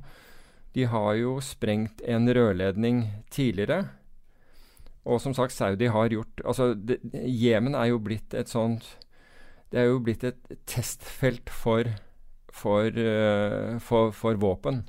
de 0.77 0.83
har 0.85 1.15
jo 1.17 1.39
sprengt 1.41 2.03
en 2.05 2.29
rørledning 2.29 2.99
tidligere. 3.33 3.87
Og 5.07 5.21
som 5.23 5.33
sagt, 5.33 5.55
Saudi 5.55 5.87
har 5.89 6.11
gjort 6.11 6.41
Altså, 6.43 6.75
Jemen 7.23 7.73
er 7.79 7.87
jo 7.89 8.01
blitt 8.03 8.35
et 8.35 8.51
sånt 8.51 8.85
Det 9.71 9.79
er 9.79 9.87
jo 9.87 10.01
blitt 10.03 10.25
et 10.27 10.51
testfelt 10.67 11.49
for, 11.49 11.87
for, 12.53 12.85
eh, 12.91 13.79
for, 13.83 14.13
for 14.15 14.37
våpen. 14.39 14.83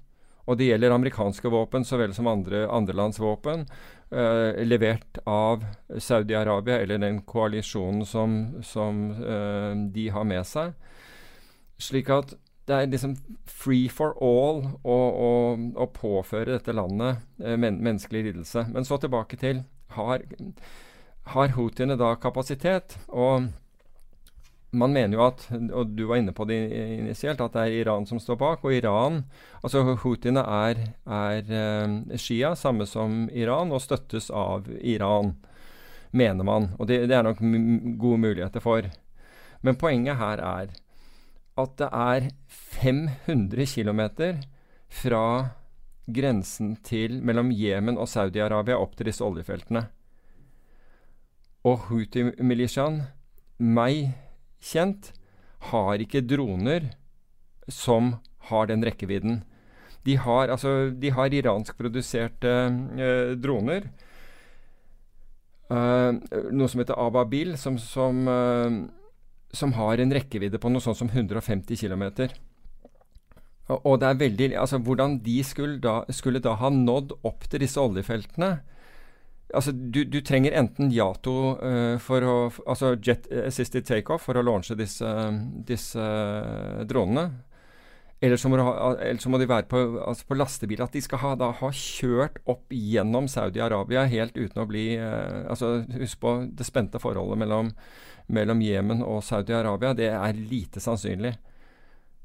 Og 0.47 0.59
det 0.59 0.69
gjelder 0.69 0.95
amerikanske 0.95 1.51
våpen 1.53 1.85
så 1.85 1.99
vel 2.01 2.15
som 2.17 2.29
andre, 2.31 2.67
andre 2.71 2.95
lands 2.95 3.19
våpen. 3.21 3.65
Eh, 4.11 4.65
levert 4.65 5.21
av 5.27 5.65
Saudi-Arabia 5.89 6.81
eller 6.83 6.99
den 6.99 7.23
koalisjonen 7.29 8.07
som, 8.07 8.37
som 8.63 9.11
eh, 9.13 9.73
de 9.95 10.09
har 10.15 10.29
med 10.29 10.47
seg. 10.47 10.75
Slik 11.79 12.11
at 12.11 12.35
det 12.69 12.77
er 12.77 12.91
liksom 12.93 13.15
free 13.49 13.89
for 13.89 14.17
all 14.21 14.61
å, 14.85 14.97
å, 14.97 15.31
å 15.57 15.87
påføre 15.95 16.59
dette 16.59 16.75
landet 16.77 17.23
eh, 17.41 17.57
men, 17.57 17.81
menneskelig 17.85 18.27
lidelse. 18.31 18.67
Men 18.75 18.85
så 18.85 19.01
tilbake 19.01 19.39
til 19.41 19.63
har, 19.97 20.25
har 21.33 21.57
houthiene 21.57 21.97
da 21.99 22.13
kapasitet? 22.21 22.99
Og 23.09 23.49
man 24.71 24.93
mener 24.93 25.17
jo 25.17 25.25
at, 25.25 25.47
og 25.73 25.95
du 25.97 26.05
var 26.11 26.21
inne 26.21 26.35
på 26.37 26.45
det 26.49 26.59
initielt, 26.99 27.41
at 27.41 27.55
det 27.55 27.63
er 27.63 27.77
Iran 27.81 28.07
som 28.07 28.21
står 28.21 28.37
bak. 28.41 28.65
Og 28.65 28.75
Iran 28.75 29.23
Altså 29.65 29.83
houthiene 30.03 30.43
er, 30.45 30.83
er 31.09 31.53
eh, 31.61 32.17
Shia, 32.21 32.55
samme 32.57 32.87
som 32.87 33.27
Iran, 33.33 33.73
og 33.73 33.83
støttes 33.83 34.31
av 34.31 34.69
Iran, 34.81 35.35
mener 36.11 36.45
man. 36.45 36.71
Og 36.79 36.89
det, 36.91 37.07
det 37.09 37.17
er 37.17 37.25
nok 37.27 37.41
gode 37.99 38.21
muligheter 38.23 38.63
for. 38.65 38.91
Men 39.65 39.81
poenget 39.81 40.21
her 40.21 40.43
er 40.45 40.77
at 41.59 41.75
det 41.81 41.89
er 41.91 42.29
500 42.47 43.67
km 43.67 44.03
fra 44.89 45.25
grensen 46.07 46.77
til 46.87 47.19
mellom 47.25 47.51
Jemen 47.53 47.99
og 47.99 48.09
Saudi-Arabia 48.09 48.79
opp 48.79 48.95
til 48.97 49.11
disse 49.11 49.25
oljefeltene. 49.25 49.89
Og 51.67 51.89
Houthi-militiaen, 51.89 53.03
meg 53.59 54.15
kjent, 54.61 55.13
har 55.73 56.03
ikke 56.03 56.25
droner 56.25 56.93
som 57.69 58.17
har 58.51 58.69
den 58.71 58.85
rekkevidden. 58.87 59.43
De 60.07 60.17
har, 60.17 60.49
altså, 60.49 60.91
de 60.91 61.11
har 61.13 61.35
iranskproduserte 61.35 62.53
eh, 62.97 63.33
droner. 63.37 63.91
Eh, 65.69 66.13
noe 66.55 66.69
som 66.71 66.81
heter 66.81 66.97
Ababil, 66.97 67.57
som, 67.61 67.77
som, 67.83 68.23
eh, 68.33 68.79
som 69.53 69.75
har 69.77 70.01
en 70.01 70.15
rekkevidde 70.17 70.61
på 70.63 70.73
noe 70.73 70.85
sånt 70.85 71.01
som 71.01 71.11
150 71.13 71.77
km. 71.77 72.07
Og, 73.69 73.85
og 73.85 73.99
det 74.01 74.09
er 74.09 74.23
veldig 74.23 74.49
Altså, 74.57 74.81
hvordan 74.81 75.19
de 75.27 75.43
skulle 75.45 75.77
da, 75.85 76.01
skulle 76.15 76.41
da 76.41 76.55
ha 76.57 76.71
nådd 76.73 77.19
opp 77.29 77.45
til 77.51 77.67
disse 77.67 77.81
oljefeltene 77.83 78.55
Altså, 79.55 79.73
du, 79.73 80.03
du 80.05 80.19
trenger 80.21 80.53
enten 80.61 80.91
Yato 80.93 81.35
uh, 81.57 81.97
for 82.05 82.25
å 82.25 82.35
Altså 82.69 82.93
Jet 83.01 83.31
Assisted 83.47 83.87
Takeoff 83.89 84.27
for 84.29 84.37
å 84.37 84.45
launche 84.45 84.77
disse, 84.77 85.09
disse 85.69 86.03
eh, 86.03 86.83
dronene. 86.89 87.31
Eller 88.21 88.37
så, 88.37 88.51
må 88.51 88.59
ha, 88.59 88.75
eller 88.99 89.21
så 89.23 89.31
må 89.31 89.39
de 89.39 89.47
være 89.47 89.69
på, 89.71 89.81
altså 90.03 90.27
på 90.27 90.37
lastebil. 90.37 90.83
At 90.83 90.93
de 90.93 91.01
skal 91.05 91.23
ha, 91.23 91.33
da, 91.39 91.53
ha 91.61 91.71
kjørt 91.73 92.41
opp 92.51 92.75
gjennom 92.75 93.29
Saudi-Arabia 93.31 94.09
helt 94.11 94.37
uten 94.37 94.65
å 94.65 94.69
bli 94.69 94.89
uh, 94.99 95.47
altså 95.49 95.79
Husk 95.95 96.21
på 96.25 96.35
det 96.59 96.67
spente 96.67 97.01
forholdet 97.01 97.41
mellom, 97.41 97.71
mellom 98.35 98.65
Jemen 98.65 99.05
og 99.07 99.23
Saudi-Arabia. 99.25 99.95
Det 99.97 100.11
er 100.13 100.43
lite 100.51 100.83
sannsynlig. 100.83 101.39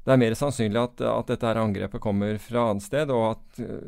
Det 0.04 0.12
er 0.12 0.20
mer 0.20 0.34
sannsynlig 0.36 0.80
at, 0.82 1.00
at 1.08 1.30
dette 1.32 1.48
her 1.48 1.60
angrepet 1.62 2.02
kommer 2.04 2.36
fra 2.42 2.66
annet 2.70 2.84
sted, 2.84 3.12
og 3.14 3.22
at 3.30 3.62
uh, 3.64 3.78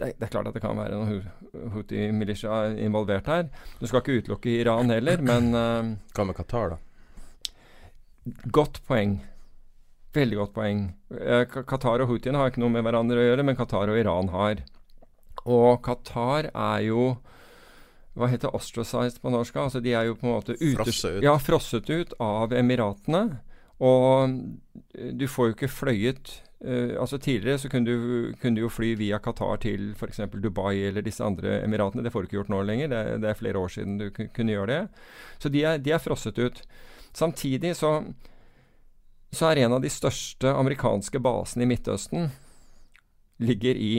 det, 0.00 0.14
det, 0.16 0.24
er 0.24 0.32
klart 0.32 0.48
at 0.48 0.56
det 0.56 0.62
kan 0.64 0.78
være 0.78 0.96
noen 0.96 1.72
Houthi-militia 1.74 2.62
involvert 2.80 3.28
her. 3.28 3.50
Du 3.80 3.84
skal 3.84 4.00
ikke 4.00 4.22
utelukke 4.22 4.54
Iran 4.62 4.92
heller, 4.94 5.20
men 5.20 5.52
uh, 5.52 5.92
Hva 6.16 6.26
med 6.28 6.38
Qatar, 6.38 6.76
da? 6.76 6.80
Godt 8.54 8.80
poeng. 8.88 9.18
Veldig 10.16 10.40
godt 10.40 10.56
poeng. 10.56 10.86
Uh, 11.12 11.44
Qatar 11.44 12.00
og 12.00 12.08
Houthiene 12.14 12.40
har 12.40 12.52
ikke 12.52 12.64
noe 12.64 12.72
med 12.72 12.86
hverandre 12.88 13.20
å 13.20 13.28
gjøre, 13.28 13.44
men 13.44 13.58
Qatar 13.58 13.92
og 13.92 14.00
Iran 14.00 14.32
har. 14.32 14.64
Og 15.44 15.82
Qatar 15.84 16.48
er 16.48 16.88
jo 16.88 17.10
hva 18.16 18.28
heter 18.28 18.52
ostracized 18.56 19.22
på 19.22 19.30
norsk? 19.32 19.56
Altså 19.56 19.80
De 19.80 19.94
er 19.96 20.10
jo 20.10 20.16
på 20.18 20.28
en 20.28 20.34
måte 20.34 20.56
ute, 20.58 20.74
Frosset 20.76 21.18
ut. 21.18 21.24
Ja, 21.24 21.36
frosset 21.40 21.88
ut 21.88 22.12
av 22.20 22.52
Emiratene. 22.56 23.40
Og 23.82 24.38
du 25.18 25.26
får 25.30 25.48
jo 25.48 25.54
ikke 25.56 25.70
fløyet 25.72 26.32
uh, 26.62 26.94
altså 27.02 27.18
Tidligere 27.18 27.58
så 27.58 27.70
kunne 27.72 27.88
du, 27.90 28.34
kunne 28.38 28.58
du 28.58 28.64
jo 28.64 28.70
fly 28.70 28.92
via 29.00 29.18
Qatar 29.22 29.58
til 29.64 29.90
f.eks. 29.96 30.20
Dubai 30.38 30.84
eller 30.86 31.02
disse 31.02 31.24
andre 31.24 31.58
emiratene. 31.64 32.04
Det 32.04 32.12
får 32.14 32.22
du 32.22 32.30
ikke 32.30 32.38
gjort 32.40 32.52
nå 32.54 32.62
lenger. 32.68 32.92
Det, 32.92 33.02
det 33.24 33.30
er 33.32 33.40
flere 33.40 33.58
år 33.58 33.74
siden 33.74 33.98
du 33.98 34.08
kunne 34.14 34.54
gjøre 34.54 34.70
det. 34.70 34.82
Så 35.42 35.50
de 35.52 35.64
er, 35.66 35.82
de 35.82 35.94
er 35.94 36.02
frosset 36.02 36.38
ut. 36.38 36.62
Samtidig 37.12 37.74
så, 37.76 37.96
så 39.34 39.50
er 39.50 39.64
en 39.64 39.76
av 39.76 39.82
de 39.82 39.90
største 39.92 40.54
amerikanske 40.54 41.20
basene 41.22 41.66
i 41.66 41.72
Midtøsten 41.74 42.30
ligger 43.42 43.76
i 43.76 43.94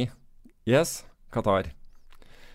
Yes, 0.65 1.03
Qatar. 1.33 1.73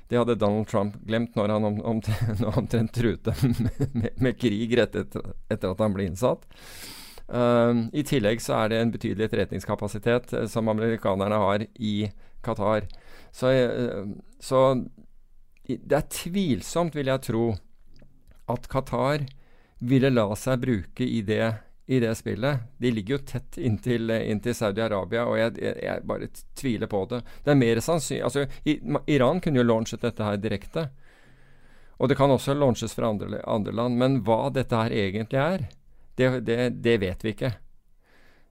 Det 0.09 0.17
hadde 0.17 0.39
Donald 0.41 0.67
Trump 0.71 0.95
glemt 1.05 1.35
når 1.37 1.53
han 1.53 1.65
om, 1.69 1.81
om, 1.85 1.99
omtrent 2.57 2.95
truet 2.97 3.29
med, 3.43 3.83
med, 3.93 4.11
med 4.17 4.39
krig 4.41 4.73
rett 4.79 4.97
etter, 4.97 5.35
etter 5.53 5.75
at 5.75 5.83
han 5.85 5.93
ble 5.93 6.09
innsatt. 6.09 6.49
Uh, 7.29 7.89
I 7.93 8.05
tillegg 8.09 8.41
så 8.41 8.57
er 8.63 8.73
det 8.73 8.81
en 8.81 8.93
betydelig 8.95 9.27
etterretningskapasitet 9.29 10.33
uh, 10.33 10.47
som 10.49 10.69
amerikanerne 10.73 11.37
har 11.43 11.65
i 11.77 12.09
Qatar. 12.45 12.87
Så, 13.37 13.53
uh, 13.53 14.09
så 14.41 14.63
det 15.69 15.97
er 15.99 16.07
tvilsomt, 16.09 16.97
vil 16.97 17.11
jeg 17.13 17.27
tro, 17.29 17.47
at 18.49 18.69
Qatar 18.73 19.27
ville 19.79 20.11
la 20.11 20.31
seg 20.41 20.63
bruke 20.63 21.05
i 21.05 21.21
det, 21.23 21.51
i 21.87 22.01
det 22.01 22.15
spillet. 22.17 22.65
De 22.81 22.93
ligger 22.97 23.19
jo 23.19 23.27
tett 23.29 23.59
inntil, 23.61 24.11
inntil 24.17 24.57
Saudi-Arabia, 24.57 25.27
og 25.29 25.37
jeg, 25.39 25.59
jeg, 25.85 26.07
bare 26.09 26.31
tviler 26.57 26.89
på 26.89 27.05
det. 27.13 27.21
Det 27.45 27.53
er 27.53 27.61
mer 27.61 27.83
sannsynlig 27.85 28.25
Altså, 28.25 28.47
Iran 29.07 29.45
kunne 29.45 29.61
jo 29.61 29.69
launchet 29.69 30.07
dette 30.07 30.25
her 30.25 30.41
direkte. 30.41 30.89
Og 31.99 32.09
det 32.09 32.17
kan 32.17 32.31
også 32.31 32.55
launches 32.55 32.95
fra 32.95 33.11
andre, 33.11 33.43
andre 33.45 33.75
land. 33.75 33.99
Men 34.01 34.21
hva 34.25 34.49
dette 34.55 34.81
her 34.81 34.95
egentlig 34.95 35.41
er, 35.43 35.69
det, 36.19 36.29
det, 36.47 36.59
det, 36.85 36.99
vet 37.03 37.25
vi 37.25 37.33
ikke. 37.35 37.53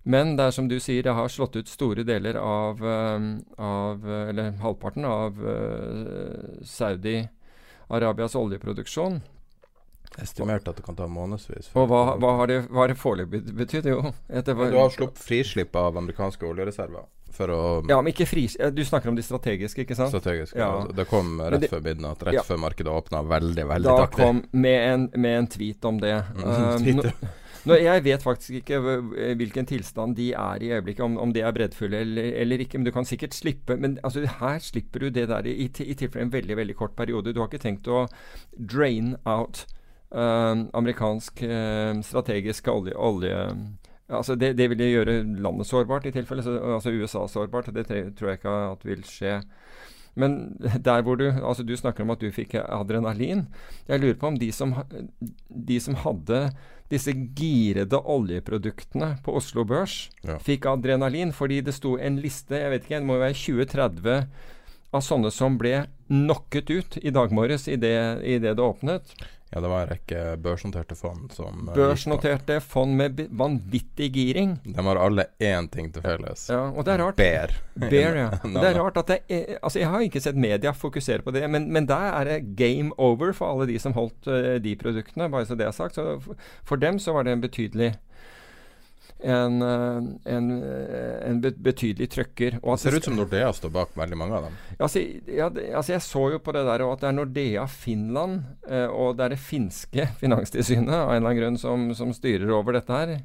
Men 0.08 0.36
det 0.40 0.48
er 0.48 0.56
som 0.56 0.70
du 0.72 0.78
sier, 0.80 1.04
det 1.04 1.16
har 1.18 1.32
slått 1.32 1.58
ut 1.60 1.68
store 1.68 2.06
deler 2.08 2.38
av, 2.40 2.80
av 3.60 4.06
Eller 4.08 4.54
halvparten 4.62 5.04
av 5.04 5.42
uh, 5.44 6.62
Saudi-Arabias 6.64 8.38
oljeproduksjon. 8.40 9.20
Estimert 10.16 10.68
at 10.68 10.80
det 10.80 10.86
kan 10.86 10.96
ta 10.96 11.06
månedsvis. 11.12 11.70
Og 11.78 11.90
hva, 11.92 12.02
hva 12.18 12.34
har 12.40 12.50
det, 12.50 12.62
hva 12.72 12.86
har 12.86 12.94
det 12.94 12.98
foreløpig 12.98 13.44
betydd? 13.58 13.90
Jo, 13.92 14.00
etter, 14.32 14.58
Du 14.58 14.80
har 14.80 14.90
sluppet 14.94 15.22
frislipp 15.22 15.76
av 15.78 16.00
amerikanske 16.00 16.48
oljereserver. 16.48 17.06
For 17.38 17.52
å 17.54 17.62
Ja, 17.86 18.00
men 18.02 18.14
ikke 18.14 18.26
frislipp 18.26 18.74
Du 18.74 18.82
snakker 18.88 19.12
om 19.12 19.18
de 19.18 19.22
strategiske, 19.26 19.84
ikke 19.84 19.98
sant? 19.98 20.10
Strategiske, 20.10 20.58
ja. 20.58 20.72
altså, 20.80 20.96
Det 20.98 21.06
kom 21.12 21.36
rett 21.44 21.66
det, 21.66 21.72
før 21.74 21.84
midnatt. 21.86 22.24
Rett 22.26 22.40
ja. 22.40 22.46
før 22.48 22.62
markedet 22.64 22.94
åpna. 22.94 23.22
Veldig, 23.30 23.66
veldig 23.74 23.92
da 23.92 23.98
taktig. 24.06 24.24
kom 24.24 24.42
med 24.58 24.80
en, 24.94 25.10
med 25.14 25.42
en, 25.44 25.50
tweet 25.58 25.86
om 25.92 26.00
det. 26.02 26.16
Mm, 26.40 27.04
uh, 27.06 27.28
Nå, 27.68 27.78
jeg 27.82 28.04
vet 28.06 28.24
faktisk 28.24 28.60
ikke 28.62 28.80
hvilken 29.40 29.68
tilstand 29.68 30.16
de 30.18 30.30
er 30.34 30.64
i 30.64 30.72
øyeblikket, 30.72 31.04
om, 31.06 31.18
om 31.22 31.34
de 31.36 31.44
er 31.44 31.56
breddfulle 31.56 32.00
eller, 32.06 32.30
eller, 32.42 32.64
ikke. 32.64 32.80
Men 32.80 32.88
du 32.88 32.94
kan 32.96 33.06
sikkert 33.06 33.36
slippe 33.36 33.76
Men 33.76 33.98
altså, 34.04 34.24
her 34.40 34.60
slipper 34.64 35.04
du 35.06 35.10
det 35.10 35.28
der 35.30 35.46
i, 35.46 35.56
i, 35.66 35.94
tilfelle 35.94 36.26
en 36.26 36.34
veldig 36.34 36.58
veldig 36.58 36.76
kort 36.76 36.96
periode. 36.96 37.34
Du 37.34 37.42
har 37.42 37.52
ikke 37.52 37.64
tenkt 37.64 37.90
å 37.92 38.06
drain 38.58 39.16
out 39.26 39.66
uh, 40.16 40.66
amerikansk 40.74 41.44
uh, 41.44 42.00
strategisk 42.02 42.72
olje, 42.72 42.96
olje 42.96 43.44
Altså 44.08 44.38
det, 44.40 44.54
det 44.56 44.70
vil 44.72 44.80
gjøre 44.88 45.18
landet 45.44 45.68
sårbart, 45.68 46.06
i 46.08 46.14
tilfelle. 46.16 46.44
Altså 46.74 46.94
USA 46.96 47.26
sårbart. 47.28 47.74
Det 47.76 47.88
tror 47.88 48.30
jeg 48.30 48.40
ikke 48.40 48.54
at 48.72 48.86
vil 48.88 49.04
skje. 49.04 49.42
Men 50.18 50.58
der 50.86 51.02
hvor 51.02 51.16
du 51.16 51.28
Altså, 51.30 51.64
du 51.64 51.76
snakker 51.76 52.04
om 52.04 52.10
at 52.16 52.22
du 52.22 52.32
fikk 52.32 52.56
adrenalin. 52.64 53.48
Jeg 53.88 54.00
lurer 54.00 54.18
på 54.20 54.28
om 54.28 54.40
de 54.40 54.52
som, 54.52 54.74
de 55.68 55.80
som 55.80 55.96
hadde 55.96 56.50
disse 56.92 57.12
girede 57.36 58.00
oljeproduktene 58.00 59.18
på 59.26 59.36
Oslo 59.40 59.66
Børs, 59.68 60.08
ja. 60.24 60.38
fikk 60.44 60.70
adrenalin 60.72 61.34
fordi 61.36 61.62
det 61.66 61.76
sto 61.76 61.98
en 62.00 62.22
liste, 62.24 62.56
jeg 62.56 62.72
vet 62.74 62.86
ikke, 62.86 63.02
det 63.02 63.10
må 63.10 63.20
være 63.20 63.36
20-30 63.36 64.22
av 64.96 65.04
sånne 65.04 65.32
som 65.36 65.58
ble 65.60 65.82
knocket 66.08 66.72
ut 66.72 67.00
i 67.04 67.12
dag 67.12 67.34
morges 67.36 67.68
idet 67.68 68.24
det 68.44 68.56
åpnet. 68.64 69.12
Ja, 69.50 69.62
det 69.64 69.68
var 69.72 69.82
en 69.82 69.92
rekke 69.94 70.22
børsnoterte 70.44 70.96
fond 71.00 71.32
som 71.32 71.70
eh, 71.70 71.76
Børsnoterte 71.76 72.60
fond 72.60 72.98
med 73.00 73.22
vanvittig 73.32 74.10
giring. 74.16 74.58
De 74.66 74.84
har 74.84 75.00
alle 75.00 75.30
én 75.40 75.70
ting 75.72 75.88
til 75.96 76.04
felles. 76.04 76.50
Ja, 76.52 76.66
og 76.68 76.84
det 76.84 76.98
er 76.98 77.04
rart. 77.06 77.20
Bear. 77.20 77.54
Bear, 77.94 78.20
ja. 78.20 78.28
det 78.58 78.66
er 78.74 78.80
rart 78.82 79.00
at 79.00 79.14
det 79.14 79.20
er, 79.32 79.56
Altså, 79.62 79.80
jeg 79.80 79.92
har 79.94 80.04
ikke 80.04 80.24
sett 80.24 80.40
media 80.40 80.74
fokusere 80.76 81.24
på 81.24 81.32
det, 81.36 81.46
men, 81.50 81.70
men 81.72 81.88
der 81.88 82.12
er 82.20 82.28
det 82.28 82.58
game 82.60 82.92
over 82.98 83.32
for 83.38 83.54
alle 83.54 83.70
de 83.72 83.80
som 83.80 83.96
holdt 83.96 84.28
uh, 84.28 84.58
de 84.64 84.76
produktene, 84.80 85.32
bare 85.32 85.48
så 85.48 85.56
det 85.56 85.70
er 85.70 85.76
sagt. 85.76 85.96
Så 85.96 86.20
for 86.68 86.76
dem 86.76 87.00
så 87.00 87.16
var 87.16 87.24
det 87.24 87.38
en 87.38 87.46
betydelig 87.46 87.94
en, 89.20 89.62
eh, 89.62 90.34
en, 90.34 90.64
eh, 90.64 91.30
en 91.30 91.42
betydelig 91.42 92.10
trøkker. 92.14 92.60
det 92.62 92.80
ser 92.80 92.98
ut 92.98 93.04
som 93.04 93.16
Nordea 93.16 93.54
står 93.54 93.74
bak 93.74 93.96
veldig 93.98 94.18
mange 94.18 94.38
av 94.38 94.44
dem. 94.44 94.58
Altså, 94.80 95.02
ja, 95.26 95.50
det, 95.50 95.72
altså 95.74 95.94
jeg 95.96 96.06
så 96.06 96.24
jo 96.36 96.40
på 96.40 96.54
det 96.54 96.66
der 96.68 96.86
at 96.86 97.02
det 97.02 97.10
er 97.10 97.18
Nordea 97.18 97.66
Finland, 97.68 98.44
eh, 98.70 98.86
og 98.86 99.18
det 99.18 99.26
er 99.26 99.36
det 99.36 99.42
finske 99.42 100.08
finanstilsynet 100.22 100.94
av 100.94 101.10
en 101.10 101.18
eller 101.18 101.30
annen 101.32 101.42
grunn 101.42 101.58
som, 101.62 101.90
som 101.98 102.14
styrer 102.14 102.54
over 102.54 102.78
dette 102.78 102.94
her. 102.94 103.18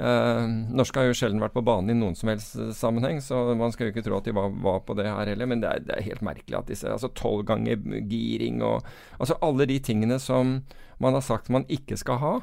Eh, 0.00 0.44
norske 0.72 1.00
har 1.00 1.10
jo 1.10 1.16
sjelden 1.16 1.42
vært 1.42 1.56
på 1.56 1.64
banen 1.64 1.92
i 1.92 1.98
noen 1.98 2.14
som 2.16 2.30
helst 2.32 2.56
sammenheng, 2.76 3.18
så 3.24 3.50
man 3.56 3.72
skal 3.72 3.88
jo 3.88 3.94
ikke 3.94 4.04
tro 4.06 4.20
at 4.20 4.28
de 4.28 4.36
var, 4.36 4.52
var 4.64 4.84
på 4.84 4.96
det 4.96 5.08
her 5.08 5.32
heller. 5.32 5.48
Men 5.48 5.64
det 5.64 5.72
er, 5.72 5.82
det 5.88 5.96
er 5.96 6.08
helt 6.10 6.24
merkelig 6.24 6.60
at 6.60 6.70
disse 6.72 6.88
altså 6.88 7.12
tolv 7.16 7.46
ganger 7.48 7.80
giring 8.08 8.62
og 8.64 8.84
Altså 9.20 9.36
alle 9.44 9.66
de 9.68 9.76
tingene 9.84 10.16
som 10.20 10.60
man 11.00 11.16
har 11.16 11.24
sagt 11.24 11.48
man 11.52 11.64
ikke 11.68 11.96
skal 12.00 12.20
ha 12.20 12.34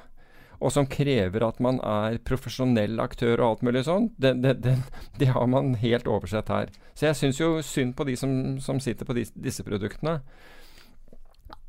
og 0.57 0.73
som 0.73 0.87
krever 0.89 1.43
at 1.45 1.59
man 1.61 1.77
er 1.85 2.17
profesjonell 2.25 2.97
aktør 3.01 3.37
og 3.37 3.47
alt 3.47 3.65
mulig 3.67 3.83
sånn, 3.85 4.09
det, 4.17 4.33
det, 4.41 4.55
det, 4.65 4.75
det 5.21 5.31
har 5.35 5.49
man 5.51 5.75
helt 5.81 6.09
oversett 6.09 6.49
her. 6.53 6.71
Så 6.97 7.09
jeg 7.09 7.19
syns 7.19 7.41
jo 7.41 7.51
synd 7.65 7.93
på 7.97 8.07
de 8.07 8.17
som, 8.17 8.31
som 8.63 8.81
sitter 8.81 9.05
på 9.05 9.15
de, 9.17 9.27
disse 9.37 9.65
produktene. 9.65 10.19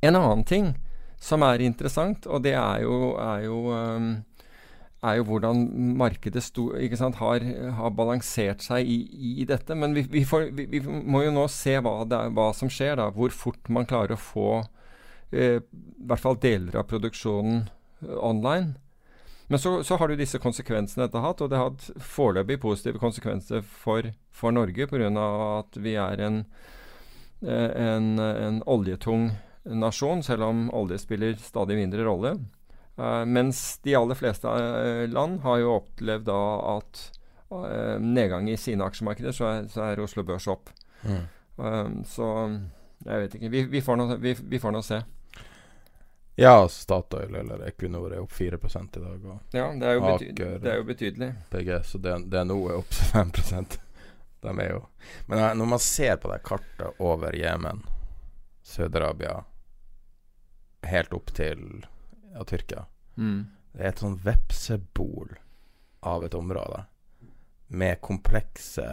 En 0.01 0.17
annen 0.17 0.47
ting 0.49 0.73
som 1.21 1.43
er 1.43 1.65
interessant, 1.67 2.27
og 2.31 2.45
det 2.47 2.55
er 2.57 2.85
jo, 2.87 3.13
er 3.21 3.45
jo, 3.45 3.59
um, 3.75 4.11
er 5.03 5.19
jo 5.19 5.27
hvordan 5.29 5.65
markedet 5.99 6.43
sto, 6.47 6.71
har, 6.73 7.47
har, 7.77 7.95
balansert 7.99 8.63
seg 8.65 8.89
i, 8.89 8.99
i 9.43 9.47
dette. 9.49 9.75
Men 9.75 9.97
vi, 9.99 10.07
vi, 10.09 10.25
får, 10.25 10.49
vi, 10.55 10.69
vi, 10.71 10.83
må 10.87 11.25
jo 11.27 11.35
nå 11.35 11.49
se 11.53 11.77
hva, 11.83 12.01
er, 12.07 12.31
hva, 12.33 12.53
som 12.57 12.71
skjer, 12.73 12.97
da. 13.03 13.11
Hvor 13.13 13.35
fort 13.35 13.69
man 13.69 13.89
klarer 13.91 14.15
å 14.15 14.23
få 14.23 14.51
eh, 15.35 15.59
i 15.59 16.07
hvert 16.09 16.23
fall 16.23 16.39
deler 16.41 16.79
av 16.79 16.87
produksjonen 16.89 17.67
online. 18.03 18.77
Men 19.49 19.59
så, 19.59 19.85
så, 19.85 19.97
har 19.97 20.09
du 20.09 20.17
disse 20.17 20.39
konsekvensene 20.39 21.07
dette 21.07 21.17
har 21.17 21.31
hatt, 21.31 21.41
og 21.41 21.49
det 21.51 21.57
har 21.57 21.71
hatt 21.71 22.03
foreløpig 22.05 22.59
positive 22.61 23.01
konsekvenser 23.01 23.63
for, 23.65 24.11
for 24.29 24.53
Norge 24.53 24.87
pga. 24.91 25.09
at 25.59 25.79
vi 25.81 25.95
er 25.97 26.21
en, 26.21 26.43
eh, 27.41 27.71
en, 27.73 28.19
en, 28.21 28.61
oljetung 28.69 29.31
nasjon, 29.65 30.23
selv 30.23 30.51
om 30.51 30.69
olje 30.77 31.01
spiller 31.01 31.41
stadig 31.41 31.79
mindre 31.81 32.05
rolle. 32.05 32.37
Uh, 32.99 33.25
mens 33.25 33.79
de 33.87 33.95
aller 33.95 34.19
fleste 34.19 34.51
uh, 34.51 35.07
land 35.09 35.41
har 35.45 35.61
jo 35.63 35.75
opplevd 35.79 36.25
da 36.27 36.41
at 36.77 37.03
uh, 37.55 37.97
nedgang 38.03 38.49
i 38.51 38.57
sine 38.59 38.85
aksjemarkeder, 38.85 39.33
så 39.33 39.53
er, 39.53 39.69
så 39.73 39.85
er 39.87 40.03
Oslo 40.03 40.27
Børs 40.29 40.49
opp. 40.51 40.75
Mm. 41.07 42.03
så 42.07 42.27
jeg 43.07 43.21
vet 43.23 43.35
ikke. 43.37 43.49
Vi, 43.51 43.61
vi 44.51 44.59
får 44.61 44.75
nå 44.75 44.83
se. 44.83 44.99
Ja, 46.41 46.69
Statoil 46.69 47.35
eller 47.35 47.67
Equinor 47.67 48.13
er 48.13 48.21
opp 48.23 48.33
4 48.33 48.57
i 48.57 49.01
dag. 49.01 49.25
Og 49.27 49.39
ja, 49.51 49.65
det 49.75 49.87
er 49.87 49.97
jo, 49.97 50.03
Aker, 50.07 50.59
det 50.63 50.71
er 50.71 50.77
jo 50.79 50.85
betydelig. 50.87 51.33
PG, 51.51 51.71
så 51.85 51.99
det 51.99 52.13
er 52.13 52.53
opp 52.77 52.95
5 53.13 53.33
De 54.41 54.53
er 54.53 54.71
jo 54.71 54.85
Men 55.27 55.59
når 55.59 55.67
man 55.67 55.83
ser 55.83 56.17
på 56.17 56.31
det 56.31 56.39
kartet 56.47 57.01
over 57.03 57.35
Jemen, 57.35 57.83
Saudi-Arabia, 58.63 59.45
helt 60.87 61.13
opp 61.13 61.35
til 61.35 61.85
ja, 62.33 62.45
Tyrkia 62.45 62.85
mm. 63.17 63.43
Det 63.73 63.83
er 63.83 63.91
et 63.91 64.05
sånn 64.05 64.17
vepsebol 64.23 65.35
av 66.07 66.23
et 66.23 66.39
område 66.39 66.85
med 67.67 67.99
komplekse 68.01 68.87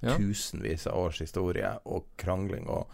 ja. 0.00 0.16
tusenvis 0.16 0.86
av 0.86 0.96
års 1.04 1.20
historie 1.20 1.76
og 1.84 2.08
krangling 2.16 2.64
og 2.72 2.88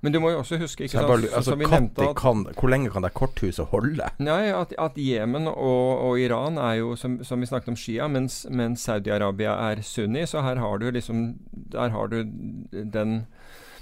men 0.00 0.14
du 0.14 0.20
må 0.22 0.30
jo 0.30 0.38
også 0.44 0.60
huske 0.60 0.86
ikke 0.86 0.94
sant, 0.94 1.08
bare, 1.10 1.30
altså, 1.34 1.56
nevnte, 1.58 2.12
kan, 2.18 2.44
Hvor 2.54 2.70
lenge 2.70 2.90
kan 2.94 3.02
det 3.02 3.10
korthuset 3.18 3.66
holde? 3.72 4.06
Nei, 4.22 4.52
At, 4.54 4.74
at 4.78 4.98
Jemen 5.00 5.48
og, 5.50 5.88
og, 6.06 6.20
Iran 6.22 6.58
er 6.62 6.78
jo, 6.78 6.94
som, 6.96 7.18
som 7.26 7.42
vi 7.42 7.50
snakket 7.50 7.72
om, 7.74 7.78
Shia, 7.78 8.06
mens, 8.06 8.44
mens 8.50 8.86
Saudi-Arabia 8.86 9.56
er 9.72 9.82
sunni. 9.82 10.22
Så 10.26 10.44
her 10.46 10.62
har 10.62 10.78
du 10.78 10.90
liksom 10.94 11.32
Der 11.50 11.90
har 11.90 12.06
du 12.12 12.22
den, 12.22 13.26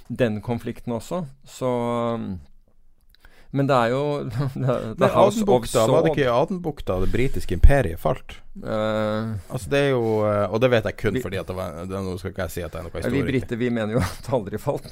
den 0.08 0.40
konflikten 0.40 0.96
også. 0.96 1.26
Så 1.44 1.70
men 3.50 3.68
det 3.68 3.76
er 3.76 3.92
jo 3.92 4.02
det, 4.54 4.74
det 4.98 5.10
Adenbukta, 5.10 5.86
Var 5.86 6.02
det 6.04 6.12
ikke 6.12 6.24
i 6.24 6.30
Adenbukta 6.32 6.98
det 7.02 7.08
britiske 7.12 7.54
imperiet 7.54 8.00
falt? 8.00 8.38
Uh, 8.56 9.36
altså 9.52 9.70
det 9.70 9.80
er 9.84 9.90
jo 9.92 10.02
uh, 10.24 10.46
Og 10.48 10.60
det 10.64 10.70
vet 10.72 10.88
jeg 10.88 10.96
kun 10.96 11.18
vi, 11.18 11.22
fordi 11.24 11.36
at 11.36 11.50
det 11.50 11.56
var 11.58 11.74
det, 11.84 12.00
Nå 12.06 12.14
skal 12.16 12.32
ikke 12.32 12.46
jeg 12.46 12.54
si 12.54 12.64
at 12.64 12.72
det 12.72 12.80
er 12.80 12.86
noe 12.86 12.94
historie. 12.94 13.20
Vi 13.20 13.28
briter 13.28 13.60
vi 13.60 13.70
mener 13.70 13.98
jo 13.98 14.02
at 14.06 14.22
det 14.24 14.34
aldri 14.38 14.60
falt. 14.62 14.88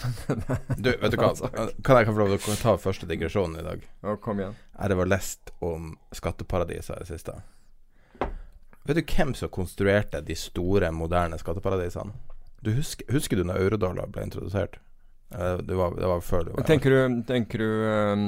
du, 0.76 0.90
vet 0.90 1.14
du 1.14 1.18
hva 1.20 1.32
Kan 1.86 2.00
jeg 2.00 2.10
få 2.10 2.18
lov 2.20 2.36
til 2.36 2.54
å 2.54 2.60
ta 2.60 2.76
første 2.80 3.08
digresjonen 3.10 3.58
i 3.62 3.66
dag? 3.66 3.88
Ja, 4.04 4.16
kom 4.20 4.42
igjen. 4.42 4.56
Jeg 4.76 4.98
har 5.00 5.10
lest 5.10 5.54
om 5.64 5.94
skatteparadiser 6.14 7.00
i 7.00 7.06
det 7.06 7.10
siste. 7.14 7.38
Vet 8.84 8.98
du 9.00 9.04
hvem 9.08 9.32
som 9.36 9.48
konstruerte 9.48 10.20
de 10.20 10.36
store, 10.36 10.90
moderne 10.92 11.38
skatteparadisene? 11.40 12.12
Du 12.64 12.72
husker, 12.76 13.08
husker 13.12 13.40
du 13.40 13.44
når 13.48 13.62
eurodollar 13.62 14.08
ble 14.12 14.26
introdusert? 14.26 14.76
Eh, 15.38 15.56
det 15.56 15.74
var, 15.74 15.94
det 16.00 16.06
var, 16.06 16.20
før 16.20 16.44
du 16.44 16.50
var 16.54 16.62
Tenker 16.62 16.90
du, 16.90 17.22
tenker 17.26 17.58
du 17.58 17.64
um, 17.66 18.24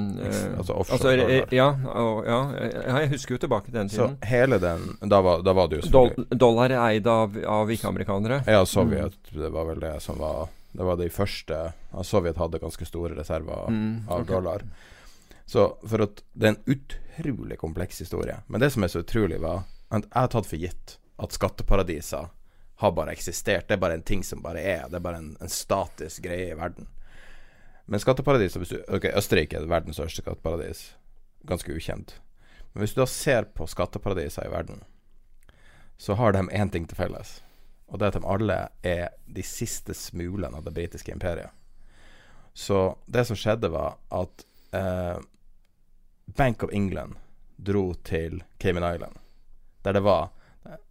Altså 0.59 0.75
offshore? 0.75 1.13
Altså, 1.13 1.55
ja, 1.55 1.69
og, 1.93 2.27
ja, 2.27 2.41
jeg 2.99 3.11
husker 3.15 3.37
jo 3.37 3.43
tilbake 3.45 3.71
til 3.71 3.79
den 3.79 3.91
tiden. 3.93 4.17
Så 4.19 4.27
hele 4.27 4.59
den 4.63 4.89
Da 5.07 5.21
var, 5.23 5.45
da 5.47 5.55
var 5.55 5.71
det 5.71 5.81
jo 5.81 5.93
Dol, 5.95 6.27
Dollar 6.35 6.75
er 6.75 6.83
eid 6.89 7.07
av, 7.11 7.39
av 7.47 7.71
ikke-amerikanere? 7.71 8.41
Ja, 8.51 8.65
Sovjet. 8.67 9.15
Mm. 9.31 9.43
Det 9.45 9.53
var 9.55 9.71
vel 9.71 9.81
det 9.85 9.95
som 10.03 10.19
var 10.19 10.49
Det 10.73 10.89
var 10.89 10.99
de 10.99 11.09
første 11.15 11.63
Sovjet 12.03 12.43
hadde 12.43 12.63
ganske 12.63 12.89
store 12.89 13.15
reserver 13.15 13.71
mm, 13.71 14.09
av 14.09 14.21
okay. 14.21 14.35
dollar. 14.35 14.67
Så 15.47 15.69
for 15.87 16.09
at 16.09 16.25
Det 16.33 16.51
er 16.51 16.57
en 16.57 16.75
utrolig 16.75 17.59
kompleks 17.59 18.03
historie. 18.03 18.41
Men 18.47 18.61
det 18.61 18.73
som 18.75 18.85
er 18.85 18.91
så 18.93 19.05
utrolig, 19.07 19.39
var 19.41 19.63
at 19.95 20.03
jeg 20.03 20.19
har 20.19 20.33
tatt 20.35 20.49
for 20.51 20.61
gitt 20.61 20.99
at 21.23 21.33
skatteparadiser 21.33 22.27
har 22.77 22.93
bare 22.93 23.15
eksistert. 23.15 23.69
Det 23.69 23.79
er 23.79 23.81
bare 23.81 23.97
en 23.97 24.05
ting 24.05 24.25
som 24.25 24.43
bare 24.43 24.61
er. 24.61 24.85
Det 24.91 24.99
er 24.99 25.05
bare 25.07 25.23
en, 25.23 25.31
en 25.41 25.53
statisk 25.53 26.27
greie 26.27 26.51
i 26.51 26.59
verden. 26.59 26.91
Men 27.87 28.03
skatteparadis 28.03 28.57
Ok, 28.89 29.05
Østerrike 29.15 29.59
er 29.59 29.69
verdens 29.71 29.99
største 30.01 30.25
skatteparadis. 30.25 30.97
Ganske 31.47 31.73
ukjent. 31.73 32.17
Men 32.73 32.83
hvis 32.83 32.97
du 32.97 33.01
da 33.01 33.07
ser 33.09 33.47
på 33.55 33.67
skatteparadiser 33.71 34.49
i 34.49 34.53
verden, 34.53 34.83
så 35.97 36.15
har 36.19 36.35
de 36.35 36.43
én 36.51 36.73
ting 36.73 36.89
til 36.89 36.99
felles. 36.99 37.39
Og 37.87 37.99
det 37.99 38.09
er 38.09 38.15
at 38.15 38.19
de 38.19 38.29
alle 38.29 38.57
er 38.83 39.15
de 39.31 39.45
siste 39.47 39.95
smulene 39.95 40.59
av 40.59 40.67
det 40.67 40.75
britiske 40.75 41.15
imperiet. 41.15 41.55
Så 42.53 42.99
det 43.07 43.25
som 43.29 43.39
skjedde, 43.39 43.71
var 43.71 43.97
at 44.11 44.45
eh, 44.75 45.23
Bank 46.37 46.63
of 46.67 46.73
England 46.73 47.15
dro 47.57 47.95
til 48.05 48.43
Cayman 48.59 48.85
Island, 48.95 49.17
der 49.83 49.93
det 49.93 50.03
var 50.03 50.33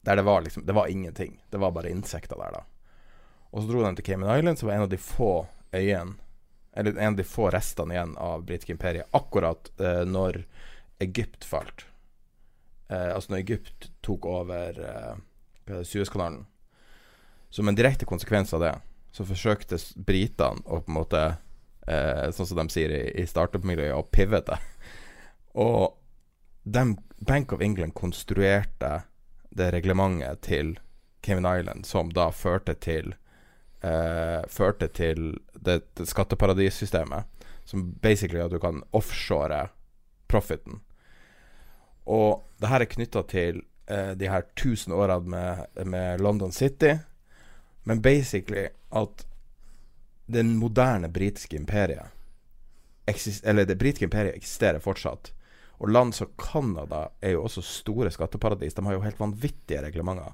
Der 0.05 0.15
det 0.15 0.23
var 0.23 0.41
liksom 0.41 0.65
Det 0.65 0.73
var 0.73 0.87
ingenting. 0.87 1.41
Det 1.49 1.57
var 1.57 1.71
bare 1.71 1.89
insekter 1.89 2.35
der, 2.35 2.51
da. 2.51 2.63
Og 3.51 3.61
så 3.61 3.67
dro 3.67 3.83
de 3.83 3.95
til 3.95 4.05
Cayman 4.05 4.39
Island, 4.39 4.57
som 4.57 4.67
var 4.67 4.75
en 4.75 4.81
av 4.81 4.89
de 4.89 4.97
få 4.97 5.47
øyene 5.73 6.15
eller 6.75 6.97
en 6.97 7.13
av 7.13 7.19
de 7.19 7.23
få 7.27 7.49
restene 7.53 7.95
igjen 7.95 8.15
av 8.17 8.43
britiske 8.45 8.75
imperiet, 8.75 9.07
akkurat 9.15 9.71
eh, 9.79 10.03
når 10.05 10.43
Egypt 11.03 11.47
falt. 11.47 11.85
Eh, 12.87 13.15
altså 13.15 13.31
når 13.33 13.43
Egypt 13.43 13.89
tok 14.05 14.27
over 14.29 14.81
eh, 14.85 15.81
Suezkanalen. 15.83 16.45
Som 17.49 17.67
en 17.67 17.77
direkte 17.77 18.05
konsekvens 18.05 18.53
av 18.53 18.61
det, 18.61 18.73
så 19.15 19.25
forsøkte 19.25 19.79
britene 19.95 20.65
å 20.65 20.81
på 20.83 20.91
en 20.91 20.97
måte 20.97 21.21
eh, 21.87 22.27
Sånn 22.35 22.49
som 22.49 22.59
de 22.59 22.67
sier 22.73 22.91
i, 22.91 23.03
i 23.21 23.27
startup-miljøet, 23.29 23.95
å 23.95 24.03
pivote. 24.11 24.59
Og 25.55 25.95
dem, 26.63 26.97
Bank 27.23 27.53
of 27.55 27.61
England 27.63 27.95
konstruerte 27.95 29.05
det 29.55 29.71
reglementet 29.71 30.41
til 30.43 30.75
Cayman 31.23 31.47
Island 31.47 31.87
som 31.87 32.11
da 32.13 32.27
førte 32.35 32.75
til 32.75 33.15
eh, 33.81 34.41
Førte 34.49 34.87
til 34.87 35.37
det, 35.53 35.81
det 35.97 36.07
skatteparadissystemet, 36.09 37.25
som 37.65 37.91
basically 38.01 38.43
at 38.43 38.51
du 38.51 38.59
kan 38.59 38.83
offshore 38.93 39.67
profiten. 40.27 40.81
Og 42.05 42.43
det 42.61 42.69
her 42.69 42.83
er 42.83 42.91
knytta 42.91 43.23
til 43.29 43.63
eh, 43.89 44.13
de 44.17 44.29
her 44.29 44.45
tusen 44.57 44.93
årene 44.93 45.29
med, 45.29 45.85
med 45.85 46.21
London 46.21 46.51
City, 46.51 46.95
men 47.83 48.01
basically 48.01 48.67
at 48.91 49.25
den 50.25 50.55
moderne 50.57 51.09
britiske 51.13 51.55
imperiet 51.55 52.09
Eller 53.43 53.65
det 53.65 53.77
britiske 53.77 54.05
imperiet 54.05 54.35
eksisterer 54.35 54.79
fortsatt. 54.79 55.31
Og 55.77 55.89
land 55.89 56.13
som 56.13 56.31
Canada 56.37 57.09
er 57.21 57.35
jo 57.35 57.43
også 57.43 57.61
store 57.61 58.09
skatteparadis. 58.11 58.73
De 58.73 58.81
har 58.85 58.93
jo 58.93 59.03
helt 59.03 59.19
vanvittige 59.19 59.81
reglementer. 59.83 60.33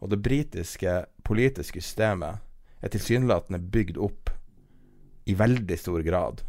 Og 0.00 0.10
det 0.10 0.22
britiske 0.22 1.04
politiske 1.24 1.80
systemet 1.80 2.42
er 2.80 2.88
tilsynelatende 2.94 3.58
bygd 3.74 3.96
opp 3.98 4.30
i 5.28 5.34
veldig 5.36 5.76
stor 5.78 6.02
grad 6.06 6.42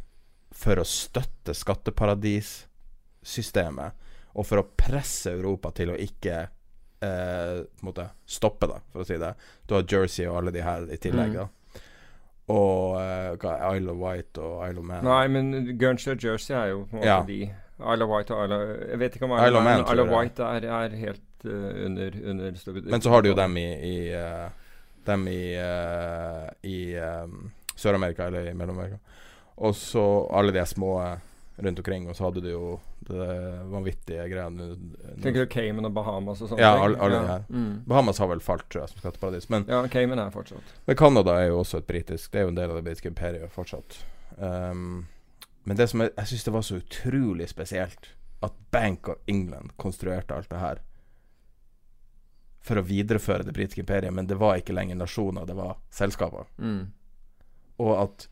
for 0.56 0.80
å 0.82 0.86
støtte 0.88 1.54
skatteparadissystemet, 1.58 3.92
og 4.38 4.46
for 4.48 4.58
å 4.62 4.68
presse 4.78 5.32
Europa 5.34 5.72
til 5.76 5.90
å 5.94 5.98
ikke 6.00 6.36
eh, 7.04 7.60
måte 7.86 8.06
stoppe 8.30 8.66
det, 8.72 8.80
for 8.94 9.00
å 9.04 9.08
si 9.08 9.18
det. 9.20 9.34
Du 9.68 9.72
har 9.76 9.84
Jersey 9.90 10.26
og 10.30 10.38
alle 10.42 10.52
de 10.56 10.62
her 10.66 10.82
i 10.94 10.98
tillegg, 11.02 11.30
Mm. 11.30 11.36
da. 11.42 11.46
Og 12.50 12.98
uh, 12.98 13.36
Isle 13.76 13.92
of 13.92 13.98
White 14.02 14.42
og 14.42 14.64
Isle 14.66 14.80
of 14.82 14.86
Man. 14.90 15.04
Nei, 15.06 15.26
men 15.30 15.52
Guernsey 15.78 16.12
og 16.16 16.20
Jersey 16.24 16.56
er 16.58 16.68
jo 16.72 16.80
på 16.90 16.96
en 16.98 17.02
måte 17.04 17.06
Ja. 17.06 17.20
de 17.28 17.42
Isle 17.46 18.04
of 18.04 18.10
White 18.10 18.34
og 18.34 18.40
Isle 18.48 18.56
of 18.56 18.62
Jeg 18.90 19.00
vet 19.00 19.14
ikke 19.16 19.26
om 19.28 19.32
Isle 19.36 19.46
Isle, 19.48 19.58
of 19.58 19.64
Man, 19.64 19.80
Isle 19.86 20.02
of 20.02 20.10
White 20.10 20.42
er, 20.44 20.66
er 20.66 20.90
helt 20.98 21.22
uh, 21.46 21.86
under, 21.86 22.10
under 22.26 22.52
Men 22.90 23.02
så 23.06 23.10
har 23.14 23.22
du 23.22 23.30
jo 23.30 23.36
dem 23.38 23.54
i, 23.58 23.68
i 23.86 24.10
eh, 24.18 24.50
Dem 25.06 25.28
i, 25.32 25.42
uh, 25.56 26.50
i 26.68 26.98
um, 27.00 27.52
Sør-Amerika, 27.76 28.28
eller 28.28 28.52
i 28.52 28.54
Mellom-Amerika. 28.54 29.00
Og 29.60 29.76
så 29.76 30.04
alle 30.32 30.52
de 30.56 30.66
små 30.66 31.02
eh, 31.04 31.18
rundt 31.58 31.80
omkring. 31.80 32.10
Og 32.10 32.16
så 32.16 32.24
hadde 32.24 32.42
du 32.42 32.50
jo 32.52 32.80
det 33.10 33.64
vanvittige 33.72 34.28
greiene 34.30 34.70
Tenker 35.24 35.44
du 35.44 35.52
Cayman 35.52 35.88
og 35.90 35.94
Bahamas 35.96 36.44
og 36.44 36.52
sånne 36.52 36.64
Ja, 36.64 36.76
alle, 36.84 37.00
alle 37.02 37.20
de 37.20 37.32
her. 37.32 37.46
Mm. 37.50 37.72
Bahamas 37.88 38.22
har 38.22 38.30
vel 38.32 38.44
falt, 38.44 38.68
tror 38.72 38.84
jeg, 38.86 38.94
som 38.94 39.04
skatteparadis. 39.04 39.50
Men, 39.52 39.66
Ja, 39.68 39.82
Cayman 39.92 40.20
er 40.20 40.32
fortsatt. 40.32 40.76
men 40.86 40.96
Canada 40.96 41.36
er 41.40 41.50
jo 41.50 41.60
også 41.60 41.82
et 41.82 41.88
britisk 41.88 42.32
Det 42.32 42.40
er 42.40 42.48
jo 42.48 42.54
en 42.54 42.60
del 42.60 42.70
av 42.70 42.80
det 42.80 42.86
britiske 42.88 43.12
imperiet 43.12 43.52
fortsatt. 43.52 44.00
Um, 44.38 45.08
men 45.64 45.78
det 45.78 45.90
som 45.90 46.02
jeg, 46.02 46.12
jeg 46.18 46.32
syns 46.32 46.44
det 46.44 46.54
var 46.54 46.62
så 46.62 46.80
utrolig 46.80 47.50
spesielt, 47.50 48.14
at 48.44 48.54
Bank 48.72 49.10
of 49.10 49.16
England 49.28 49.76
konstruerte 49.78 50.36
alt 50.36 50.50
det 50.52 50.60
her 50.60 50.80
for 52.70 52.80
å 52.82 52.86
videreføre 52.86 53.44
det 53.48 53.54
britiske 53.58 53.82
imperiet, 53.84 54.14
men 54.14 54.28
det 54.30 54.38
var 54.40 54.60
ikke 54.62 54.76
lenger 54.78 55.00
nasjoner, 55.02 55.46
det 55.50 55.58
var 55.58 55.76
selskaper. 55.94 56.46
Mm. 56.62 56.84
Og 57.82 57.94
at 58.04 58.28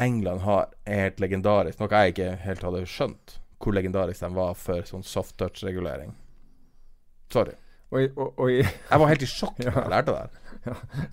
England 0.00 0.40
har 0.46 0.70
er 0.88 1.02
helt 1.08 1.20
legendarisk, 1.20 1.80
noe 1.82 1.90
jeg 2.04 2.14
ikke 2.14 2.30
helt 2.46 2.62
hadde 2.64 2.84
skjønt, 2.88 3.38
hvor 3.60 3.74
legendarisk 3.76 4.22
de 4.24 4.30
var 4.38 4.54
for 4.56 4.86
sånn 4.88 5.02
soft 5.04 5.36
touch-regulering. 5.40 6.14
Sorry. 7.32 7.52
Oi, 7.92 8.04
oi. 8.38 8.52
Jeg 8.62 9.00
var 9.02 9.10
helt 9.10 9.24
i 9.26 9.28
sjokk 9.28 9.58
da 9.64 9.66
Ja. 9.66 9.74
jeg 9.82 9.90
lærte 9.92 10.14
det 10.14 10.20
her. 10.22 10.36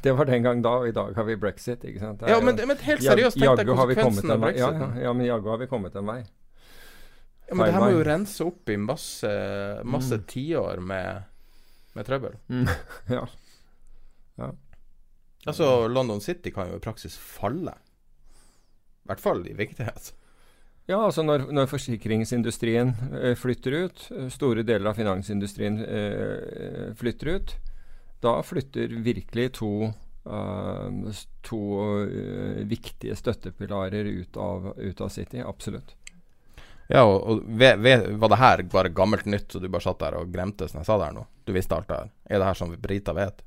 det 0.04 0.12
var 0.18 0.28
den 0.30 0.44
gang 0.46 0.62
da, 0.62 0.74
og 0.82 0.88
i 0.90 0.94
dag 0.96 1.16
har 1.18 1.26
vi 1.28 1.36
brexit, 1.42 1.84
ikke 1.88 2.00
sant? 2.04 2.22
Er 2.24 2.30
Ja, 2.36 2.40
men, 2.44 2.56
men 2.68 2.78
helt 2.86 3.02
seriøst, 3.04 3.40
tenk 3.40 3.58
deg 3.62 3.70
konsekvensen 3.72 4.34
av. 4.34 4.38
Ja, 4.38 4.46
brexit. 4.46 4.82
ja, 4.84 4.90
ja, 5.08 5.14
men 5.18 5.26
jaggu 5.28 5.50
har 5.50 5.58
vi 5.62 5.68
kommet 5.72 5.96
en 5.98 6.06
vei. 6.10 6.20
Ja, 7.48 7.56
men 7.56 7.64
det 7.70 7.74
her 7.78 7.84
må 7.86 7.92
jo 7.96 8.04
rense 8.04 8.44
opp 8.44 8.70
i 8.70 8.76
masse 8.76 9.30
Masse 9.88 10.18
Mm. 10.20 10.26
tiår 10.28 10.82
med, 10.84 11.24
med 11.98 12.08
trøbbel. 12.08 12.38
Mm. 12.54 12.70
ja. 13.18 14.52
Altså, 15.48 15.88
London 15.90 16.22
City 16.22 16.54
kan 16.54 16.72
jo 16.72 16.78
i 16.78 16.84
praksis 16.84 17.18
falle. 17.18 17.74
I 19.08 19.12
hvert 19.12 19.24
fall 19.24 19.46
i 19.48 19.56
viktighet. 19.58 20.12
Ja, 20.88 21.02
altså 21.04 21.24
når, 21.24 21.50
når 21.52 21.68
forsikringsindustrien 21.68 22.94
eh, 23.20 23.34
flytter 23.36 23.74
ut, 23.84 24.06
eh, 24.16 24.28
store 24.32 24.64
deler 24.64 24.92
av 24.92 24.96
finansindustrien 24.96 25.82
eh, 25.84 26.84
flytter 26.96 27.32
ut, 27.36 27.56
da 28.24 28.38
flytter 28.44 28.96
virkelig 29.04 29.50
to, 29.60 29.72
eh, 30.32 31.24
to 31.44 31.62
eh, 32.06 32.64
viktige 32.72 33.18
støttepilarer 33.20 34.08
ut 34.08 34.40
av, 34.40 34.72
ut 34.78 35.04
av 35.04 35.12
City. 35.12 35.44
Absolutt. 35.44 35.92
Ja, 36.88 37.04
og, 37.04 37.20
og 37.20 37.44
ved, 37.48 37.84
ved, 37.84 38.08
var 38.16 38.32
det 38.32 38.40
her 38.40 38.64
bare 38.72 38.94
gammelt 38.96 39.28
nytt, 39.28 39.52
så 39.52 39.60
du 39.60 39.68
bare 39.68 39.84
satt 39.84 40.00
der 40.06 40.22
og 40.22 40.32
glemte 40.32 40.70
som 40.72 40.80
jeg 40.80 40.88
sa 40.88 40.96
der 41.04 41.20
nå? 41.20 41.28
Du 41.48 41.54
visste 41.56 41.76
alt 41.78 41.88
det 41.90 41.98
her? 42.02 42.10
Er 42.28 42.42
det 42.42 42.48
her 42.52 42.58
som 42.60 42.74
briter 42.84 43.16
vet? 43.18 43.42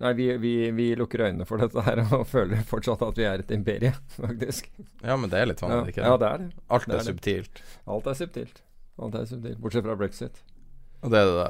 Nei, 0.00 0.10
vi, 0.16 0.26
vi, 0.40 0.52
vi 0.76 0.86
lukker 0.98 1.22
øynene 1.28 1.46
for 1.48 1.60
dette 1.62 1.80
her 1.86 2.00
og 2.12 2.26
føler 2.28 2.60
fortsatt 2.68 3.00
at 3.06 3.16
vi 3.20 3.24
er 3.28 3.40
et 3.44 3.52
imperie, 3.54 3.92
faktisk. 4.16 4.66
Ja, 5.04 5.14
men 5.16 5.30
det 5.32 5.38
er 5.40 5.48
litt 5.52 5.62
sånn, 5.62 5.72
ja, 5.72 5.84
ikke 5.88 6.02
det 6.02 6.10
ja, 6.10 6.16
det? 6.20 6.30
er 6.32 6.42
det. 6.42 6.64
Alt 6.76 6.88
det 6.88 6.96
er, 6.96 6.98
er 7.00 7.06
subtilt. 7.06 7.62
Alt 7.94 8.10
er 8.12 8.18
subtilt. 8.18 8.60
Alt 9.00 9.16
er 9.20 9.24
subtilt, 9.30 9.60
Bortsett 9.62 9.84
fra 9.86 9.96
brexit. 10.00 10.42
Og 11.04 11.12
det 11.12 11.20
er 11.22 11.30
det 11.30 11.46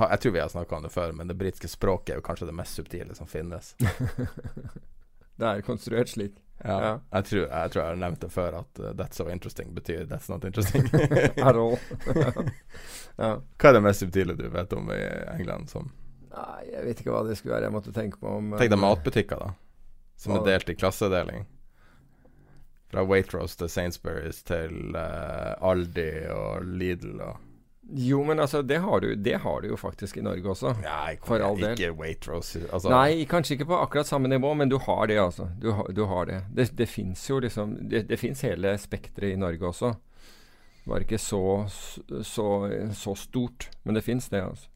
ha- 0.00 0.10
Jeg 0.14 0.20
tror 0.24 0.34
vi 0.36 0.40
har 0.42 0.52
snakka 0.52 0.76
om 0.76 0.84
det 0.88 0.92
før, 0.92 1.12
men 1.16 1.28
det 1.32 1.36
britiske 1.40 1.68
språket 1.72 2.12
er 2.16 2.20
jo 2.20 2.26
kanskje 2.28 2.48
det 2.50 2.56
mest 2.60 2.76
subtile 2.80 3.16
som 3.16 3.28
finnes. 3.30 3.74
Det 5.38 5.46
er 5.46 5.60
konstruert 5.62 6.10
slik. 6.10 6.32
Ja, 6.64 6.76
Ja. 6.82 7.00
Jeg, 7.12 7.24
tror, 7.24 7.44
jeg 7.46 7.70
tror 7.70 7.82
jeg 7.82 7.90
har 7.90 7.96
nevnt 7.96 8.20
det 8.20 8.30
før, 8.34 8.58
at 8.58 8.80
uh, 8.80 8.90
'that's 8.90 9.14
so 9.20 9.28
interesting' 9.30 9.74
betyr 9.74 10.06
'that's 10.06 10.30
not 10.30 10.44
interesting'. 10.44 10.88
At 11.48 11.56
all. 11.56 11.78
ja. 13.16 13.32
Hva 13.58 13.68
er 13.68 13.72
det 13.78 13.82
mest 13.82 14.00
subtile 14.00 14.34
du 14.34 14.48
vet 14.48 14.72
om 14.72 14.90
i 14.90 15.02
England? 15.38 15.70
Som 15.70 15.92
Nei, 16.28 16.64
jeg 16.72 16.84
vet 16.84 17.00
ikke 17.00 17.12
hva 17.14 17.22
det 17.26 17.38
skulle 17.38 17.54
være. 17.54 17.64
Jeg 17.70 17.72
måtte 17.72 17.92
tenke 17.92 18.18
på 18.20 18.28
om 18.28 18.50
Tenk 18.58 18.70
deg 18.70 18.78
eh, 18.78 18.84
matbutikker, 18.84 19.40
da. 19.40 19.54
Som 20.18 20.36
er 20.36 20.44
delt 20.44 20.68
i 20.68 20.74
klassedeling. 20.74 21.46
Fra 22.92 23.02
Waitrose 23.04 23.56
til 23.58 23.70
Sainsbury's 23.72 24.42
til 24.46 24.96
uh, 24.96 25.54
Aldi 25.70 26.10
og 26.32 26.64
Lidl 26.64 27.20
og 27.20 27.36
Jo, 27.88 28.20
men 28.24 28.40
altså, 28.40 28.60
det 28.62 28.78
har, 28.84 29.00
du, 29.00 29.14
det 29.14 29.38
har 29.40 29.62
du 29.64 29.70
jo 29.70 29.76
faktisk 29.80 30.18
i 30.20 30.22
Norge 30.24 30.50
også. 30.52 30.74
Nei, 30.82 31.14
For 31.24 31.40
all 31.40 31.56
del. 31.56 31.72
ikke 31.72 31.94
Waitrose. 31.96 32.60
Altså, 32.68 32.90
Nei, 32.92 33.24
kanskje 33.30 33.56
ikke 33.56 33.68
på 33.70 33.78
akkurat 33.80 34.10
samme 34.10 34.28
nivå, 34.28 34.50
men 34.54 34.68
du 34.68 34.76
har 34.84 35.06
det, 35.08 35.16
altså. 35.22 35.48
Du, 35.62 35.70
du 35.96 36.02
har 36.10 36.28
det. 36.28 36.42
Det, 36.52 36.68
det 36.76 36.88
fins 36.88 37.22
jo 37.30 37.38
liksom 37.40 37.78
Det, 37.88 38.04
det 38.10 38.18
fins 38.20 38.44
hele 38.44 38.74
spekteret 38.78 39.32
i 39.32 39.40
Norge 39.40 39.70
også. 39.70 39.94
Det 40.82 40.92
var 40.92 41.04
ikke 41.04 41.20
så, 41.20 41.42
så, 42.24 42.48
så 42.96 43.14
stort, 43.16 43.70
men 43.84 43.96
det 43.96 44.04
fins 44.04 44.28
det, 44.28 44.44
altså. 44.44 44.68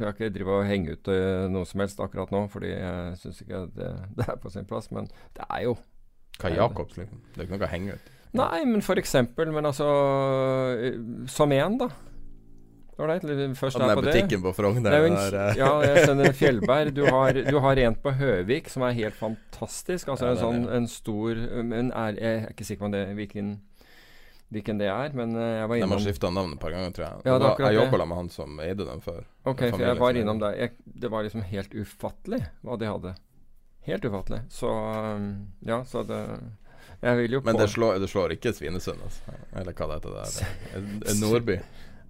Jeg 0.00 0.06
har 0.06 0.14
ikke 0.16 0.32
drive 0.32 0.52
og 0.56 0.64
henge 0.64 0.94
ut 0.96 1.08
eh, 1.12 1.46
noe 1.52 1.68
som 1.68 1.82
helst 1.82 1.98
akkurat 2.00 2.30
nå, 2.32 2.46
fordi 2.48 2.70
jeg 2.72 3.16
syns 3.20 3.42
ikke 3.44 3.66
det, 3.76 3.90
det 4.16 4.28
er 4.28 4.38
på 4.40 4.52
sin 4.52 4.68
plass. 4.68 4.88
Men 4.92 5.08
det 5.36 5.44
er 5.48 5.66
jo 5.68 5.76
er 6.40 6.56
Jacobs, 6.56 6.96
liksom? 6.96 7.20
Det 7.34 7.40
er 7.42 7.46
ikke 7.48 7.56
noe 7.58 7.68
å 7.68 7.72
henge 7.72 7.96
ut. 7.96 8.12
Nei, 8.40 8.60
men 8.64 8.78
for 8.86 8.94
eksempel 9.00 9.48
Men 9.50 9.66
altså 9.66 9.86
eh, 10.78 11.00
Som 11.26 11.50
én, 11.50 11.74
da. 11.80 11.88
Ålreit, 12.98 13.22
først 13.56 13.78
er 13.80 13.94
på 13.94 14.02
det. 14.04 14.12
butikken 14.12 14.42
på 14.42 14.50
Frogner 14.54 14.90
Det 14.90 14.98
er 14.98 15.14
der, 15.14 15.36
eh, 15.50 15.56
ja, 15.56 15.70
jeg 15.86 16.02
skjønner 16.04 16.32
Fjellberg. 16.36 16.90
Du 16.94 17.04
har, 17.06 17.32
du 17.32 17.58
har 17.64 17.76
en 17.78 17.94
på 17.94 18.12
Høvik 18.12 18.68
som 18.68 18.82
er 18.82 18.92
helt 18.98 19.14
fantastisk. 19.16 20.08
Altså 20.08 20.26
Ja, 20.26 20.30
en 20.34 20.42
sånn 20.42 20.68
en 20.76 20.86
stor 20.90 21.34
Men 21.62 21.92
er, 21.92 22.18
jeg 22.20 22.42
er 22.42 22.50
ikke 22.50 22.64
sikker 22.68 22.82
på 22.82 22.88
om 22.90 22.92
det, 22.92 23.04
hvilken, 23.16 23.54
hvilken 24.50 24.78
det 24.82 24.88
er, 24.90 25.12
men 25.16 25.34
eh, 25.36 25.60
jeg 25.62 25.68
var 25.68 25.76
De 25.76 25.80
har 25.80 25.88
innom 25.88 26.04
skifta 26.04 26.30
navn 26.34 26.52
et 26.52 26.60
par 26.60 26.70
ganger, 26.76 26.90
tror 26.92 27.06
jeg. 27.06 27.24
Ja, 27.24 27.38
det 27.38 27.46
da, 27.46 27.54
jeg 27.64 27.76
det. 27.76 27.80
jobba 27.84 28.04
med 28.10 28.16
han 28.20 28.28
som 28.36 28.60
eide 28.60 28.84
dem 28.84 29.00
før. 29.00 29.24
Ok, 29.46 29.64
for 29.70 29.80
jeg 29.86 29.98
var 30.04 30.20
innom 30.20 30.40
der. 30.42 30.56
Jeg, 30.60 30.72
det 30.84 31.10
var 31.10 31.22
liksom 31.24 31.42
helt 31.42 31.74
ufattelig 31.74 32.42
hva 32.66 32.76
de 32.80 32.86
hadde. 32.90 33.14
Helt 33.86 34.04
ufattelig. 34.04 34.42
Så 34.52 34.68
um, 34.68 35.30
Ja, 35.64 35.80
så 35.88 36.02
det 36.04 36.18
Jeg 37.00 37.16
vil 37.16 37.32
jo 37.32 37.40
Men 37.46 37.54
på 37.56 37.60
det 37.62 37.70
slår, 37.72 37.98
det 38.02 38.10
slår 38.12 38.34
ikke 38.36 38.52
Svinesund, 38.52 39.00
altså. 39.06 39.32
Eller 39.56 39.72
hva 39.72 39.86
det 39.88 40.00
heter 40.02 40.18
der. 40.18 40.50
En- 40.76 41.02
en 41.08 41.20
Nordby. 41.24 41.56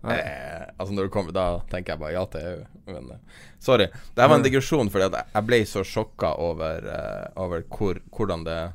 Eh, 0.04 0.66
altså 0.78 0.94
når 0.94 1.02
du 1.02 1.10
kommer 1.12 1.32
Da 1.36 1.60
tenker 1.68 1.92
jeg 1.92 2.00
bare 2.00 2.12
ja 2.14 2.22
til 2.32 2.40
EU. 2.40 2.62
Men, 2.86 3.10
eh, 3.10 3.40
sorry. 3.58 3.86
Det 4.14 4.28
var 4.28 4.36
en 4.38 4.42
digresjon, 4.46 4.88
fordi 4.90 5.10
jeg 5.34 5.46
ble 5.46 5.58
så 5.68 5.82
sjokka 5.84 6.34
over, 6.40 6.86
uh, 6.88 7.42
over 7.42 7.62
hvor, 7.68 8.00
hvordan 8.10 8.44
det 8.44 8.72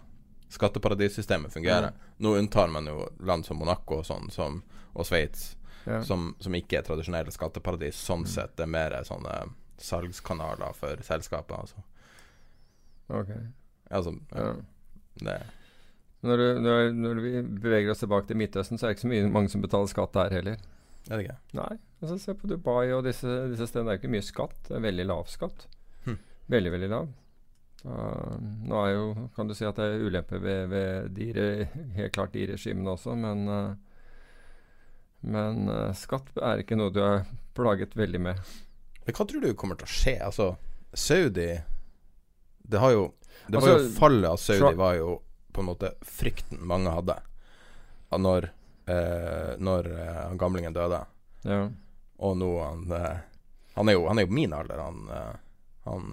skatteparadissystemet 0.54 1.52
fungerer. 1.54 1.92
Nå 2.22 2.36
unntar 2.38 2.68
man 2.72 2.86
jo 2.88 3.10
land 3.26 3.46
som 3.46 3.58
Monaco 3.58 3.98
og 4.00 4.06
sånn, 4.06 4.30
som, 4.32 4.62
og 4.94 5.06
Sveits, 5.06 5.56
Ja. 5.86 6.00
som, 6.02 6.36
som 6.40 6.54
ikke 6.58 6.80
er 6.80 6.86
tradisjonelle 6.86 7.32
skatteparadis. 7.34 7.96
Sånn 8.00 8.26
sett 8.26 8.56
det 8.58 8.64
er 8.64 8.72
mer 8.72 8.96
sånne 9.06 9.50
salgskanaler 9.78 10.74
for 10.74 11.02
selskapet. 11.06 11.58
Altså. 11.60 11.84
Ok. 13.10 13.34
Altså, 13.92 14.16
Ja. 14.36 14.54
det 15.22 15.42
Når, 16.26 16.38
du, 16.38 16.62
når, 16.62 16.92
når 16.94 17.20
vi 17.22 17.42
beveger 17.62 17.92
oss 17.92 18.00
tilbake 18.02 18.28
til 18.28 18.38
Midtøsten, 18.38 18.80
så 18.80 18.86
er 18.88 18.90
det 18.90 18.96
ikke 18.98 19.02
så 19.06 19.12
mye, 19.12 19.28
mange 19.30 19.50
som 19.50 19.62
betaler 19.62 19.88
skatt 19.92 20.14
der 20.14 20.30
heller. 20.34 20.58
Er 21.10 21.20
det 21.20 21.26
ikke. 21.28 21.38
Nei. 21.60 21.74
Altså, 22.02 22.18
se 22.22 22.34
på 22.38 22.50
Dubai 22.50 22.90
og 22.96 23.06
disse, 23.06 23.30
disse 23.52 23.68
stedene. 23.70 23.92
Det 23.92 23.96
er 23.96 24.02
ikke 24.02 24.14
mye 24.16 24.26
skatt. 24.26 24.58
Det 24.68 24.76
er 24.78 24.84
veldig 24.86 25.06
lav 25.10 25.30
skatt. 25.30 25.68
Hm. 26.06 26.18
Veldig, 26.54 26.74
veldig 26.76 26.90
lav. 26.92 27.10
Uh, 27.86 28.38
nå 28.66 28.78
er 28.82 28.94
jo, 28.96 29.04
kan 29.36 29.50
du 29.50 29.54
si 29.54 29.66
at 29.68 29.78
det 29.78 29.86
er 29.86 30.06
ulemper 30.08 30.42
ved, 30.42 30.72
ved 30.72 31.12
de, 31.14 31.28
helt 32.00 32.16
klart 32.16 32.34
de 32.34 32.48
regimene 32.50 32.96
også, 32.96 33.14
men, 33.20 33.44
uh, 33.46 33.76
Men 35.26 35.70
uh, 35.70 35.94
skatt 35.98 36.32
er 36.42 36.64
ikke 36.64 36.78
noe 36.78 36.94
du 36.94 37.00
er 37.06 37.28
plaget 37.58 37.94
veldig 37.98 38.22
med. 38.22 38.42
Men 39.06 39.18
hva 39.18 39.26
tror 39.30 39.46
du 39.46 39.54
kommer 39.58 39.78
til 39.78 39.86
å 39.86 39.94
skje? 39.94 40.16
Altså, 40.26 40.50
Saudi 40.96 41.52
Det 42.66 42.82
har 42.82 42.94
jo 42.96 43.06
Det 43.46 43.60
var 43.60 43.70
Altså, 43.70 43.78
jo 43.78 43.96
fallet 44.00 44.30
av 44.32 44.38
Saudi 44.42 44.60
Trump- 44.64 44.82
var 44.82 44.98
jo 44.98 45.16
på 45.54 45.62
en 45.62 45.70
måte 45.70 45.94
frykten 46.04 46.62
mange 46.68 46.92
hadde 46.92 47.16
av 48.14 48.22
når 48.22 48.50
eh, 48.88 49.56
Når 49.58 49.88
eh, 49.92 50.20
han 50.28 50.38
gamlingen 50.42 50.74
døde. 50.76 51.00
Ja. 51.46 51.62
Og 52.18 52.38
nå 52.38 52.50
han 52.64 52.86
eh, 52.92 53.18
Han 53.76 53.90
er 53.90 53.98
jo, 53.98 54.06
han 54.08 54.20
er 54.22 54.26
jo 54.28 54.34
min 54.34 54.54
alder, 54.56 54.80
han, 54.80 55.02
eh, 55.12 55.34
han 55.86 56.06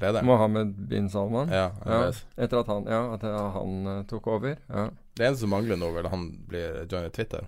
lederen. 0.00 0.26
Mohammed 0.26 0.72
bin 0.88 1.10
Salman. 1.12 1.52
Ja, 1.52 1.68
Ja, 1.86 1.98
etter 2.36 2.62
at 2.62 2.70
han, 2.72 2.86
ja, 2.90 3.02
at 3.14 3.22
han 3.22 4.04
tok 4.10 4.26
over. 4.26 4.56
Ja. 4.68 4.88
Det 5.14 5.26
eneste 5.26 5.44
som 5.44 5.52
mangler 5.52 5.76
nå, 5.76 5.90
vel 5.94 6.08
han 6.10 6.24
blir 6.48 6.80
joiner 6.88 7.12
Twitter. 7.12 7.44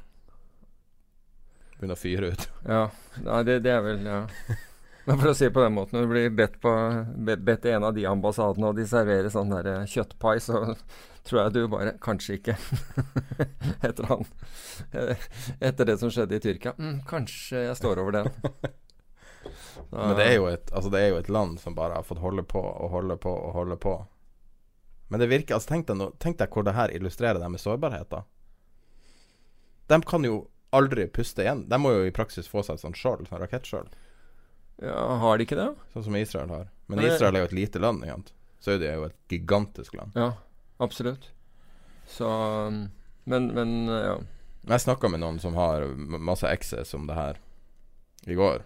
Begynner 1.78 1.96
å 1.96 2.02
fyre 2.02 2.30
ut. 2.34 2.44
ja. 2.68 2.84
Nei, 3.24 3.40
det, 3.48 3.58
det 3.64 3.72
er 3.74 3.82
vel 3.86 4.04
Ja. 4.06 4.20
Men 5.04 5.18
for 5.20 5.30
å 5.30 5.34
si 5.36 5.50
på 5.52 5.60
den 5.60 5.74
måten, 5.76 6.00
du 6.00 6.08
blir 6.08 6.30
bedt, 6.32 6.54
på, 6.62 6.70
bedt, 7.28 7.66
i 7.68 7.74
en 7.76 7.84
av 7.84 7.92
de 7.96 8.06
ambassadene, 8.08 8.70
og 8.70 8.78
de 8.78 8.86
serverer 8.88 9.28
sånn 9.32 9.52
der 9.52 9.66
eh, 9.68 9.82
kjøttpai, 9.90 10.38
så 10.40 10.62
tror 11.28 11.40
jeg 11.42 11.54
du 11.56 11.60
bare 11.72 11.92
Kanskje 12.04 12.38
ikke. 12.38 12.54
etter 13.88 14.08
han 14.08 14.24
eh, 14.96 15.26
Etter 15.60 15.90
det 15.90 15.98
som 16.00 16.12
skjedde 16.12 16.38
i 16.38 16.42
Tyrkia. 16.44 16.72
Mm, 16.78 17.02
kanskje 17.08 17.66
jeg 17.66 17.76
står 17.80 18.00
over 18.04 18.16
den. 18.20 18.32
Da- 18.40 18.54
Men 19.92 20.16
det 20.16 20.24
er, 20.24 20.34
jo 20.38 20.46
et, 20.48 20.70
altså 20.72 20.88
det 20.94 21.02
er 21.04 21.10
jo 21.12 21.18
et 21.20 21.28
land 21.28 21.58
som 21.60 21.74
bare 21.76 21.98
har 21.98 22.06
fått 22.08 22.22
holde 22.24 22.42
på 22.48 22.60
og 22.64 22.88
holde 22.94 23.16
på 23.20 23.28
og 23.32 23.52
holde 23.58 23.76
på. 23.76 23.92
Men 25.12 25.20
det 25.20 25.28
virker 25.28 25.58
altså 25.58 25.74
Tenk 25.74 25.84
deg, 25.90 25.98
no, 26.00 26.06
tenk 26.22 26.38
deg 26.40 26.48
hvor 26.54 26.64
det 26.64 26.72
her 26.78 26.94
illustrerer 26.96 27.36
det 27.42 27.50
med 27.52 27.60
sårbarhet, 27.60 28.08
da. 28.08 28.22
De 29.92 29.98
kan 30.08 30.24
jo 30.24 30.46
aldri 30.74 31.04
puste 31.12 31.44
igjen. 31.44 31.66
De 31.68 31.76
må 31.78 31.92
jo 31.92 32.06
i 32.08 32.14
praksis 32.16 32.48
få 32.48 32.64
seg 32.64 32.78
et 32.78 32.86
sånt 32.86 32.96
skjold, 32.98 33.28
sånn 33.28 33.42
rakettskjold, 33.44 33.92
ja, 34.82 35.16
Har 35.18 35.38
de 35.38 35.44
ikke 35.46 35.56
det? 35.58 35.68
sånn 35.92 36.04
som 36.04 36.16
Israel 36.16 36.48
har. 36.50 36.68
Men 36.88 36.98
Men 36.98 37.06
Israel 37.12 37.34
er 37.36 37.40
jo 37.44 37.50
et 37.52 37.52
lite 37.60 37.78
land, 37.80 38.04
sant. 38.04 38.32
Saudi 38.60 38.86
er 38.86 38.94
jo 38.96 39.04
et 39.04 39.16
gigantisk 39.28 39.94
land. 39.94 40.12
Ja, 40.16 40.32
absolutt. 40.80 41.30
Så 42.08 42.26
um, 42.68 42.88
Men, 43.26 43.46
men 43.54 43.86
ja. 43.88 44.18
Jeg 44.68 44.80
snakka 44.80 45.08
med 45.12 45.20
noen 45.20 45.38
som 45.40 45.54
har 45.56 45.84
masse 45.96 46.48
exes 46.48 46.94
om 46.94 47.06
det 47.06 47.14
her 47.16 47.38
i 48.26 48.34
går. 48.34 48.62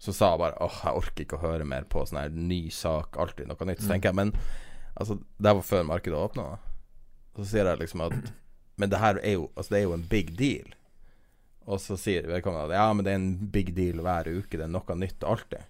Så 0.00 0.12
sa 0.16 0.30
jeg 0.32 0.40
bare 0.40 0.56
åh, 0.64 0.78
jeg 0.84 0.96
orker 0.98 1.24
ikke 1.24 1.36
å 1.38 1.42
høre 1.46 1.64
mer 1.68 1.84
på 1.84 2.02
sånn 2.08 2.18
her 2.22 2.30
ny 2.32 2.68
sak, 2.72 3.16
alltid 3.20 3.46
noe 3.48 3.66
nytt. 3.68 3.80
Så 3.80 3.86
Mm. 3.88 3.92
tenker 3.92 4.08
jeg, 4.08 4.14
men 4.16 4.32
altså, 4.96 5.18
det 5.38 5.52
var 5.54 5.62
før 5.62 5.84
markedet 5.84 6.18
åpna. 6.18 6.58
Så 7.36 7.44
sier 7.46 7.64
jeg 7.68 7.78
liksom 7.84 8.00
at 8.08 8.32
Men 8.80 8.88
det 8.90 8.98
her 8.98 9.18
er 9.22 9.32
jo 9.36 9.50
Altså, 9.56 9.70
det 9.74 9.78
er 9.78 9.82
jo 9.84 9.92
en 9.94 10.06
big 10.08 10.36
deal. 10.36 10.72
Og 11.70 11.80
så 11.82 11.96
sier 12.00 12.26
vedkommende 12.26 12.72
at 12.72 12.80
ja, 12.80 12.86
men 12.92 13.06
det 13.06 13.12
er 13.12 13.20
en 13.20 13.50
big 13.54 13.74
deal 13.76 14.02
hver 14.02 14.30
uke, 14.32 14.56
det 14.56 14.66
er 14.66 14.72
noe 14.72 14.96
nytt 14.98 15.26
alltid. 15.26 15.68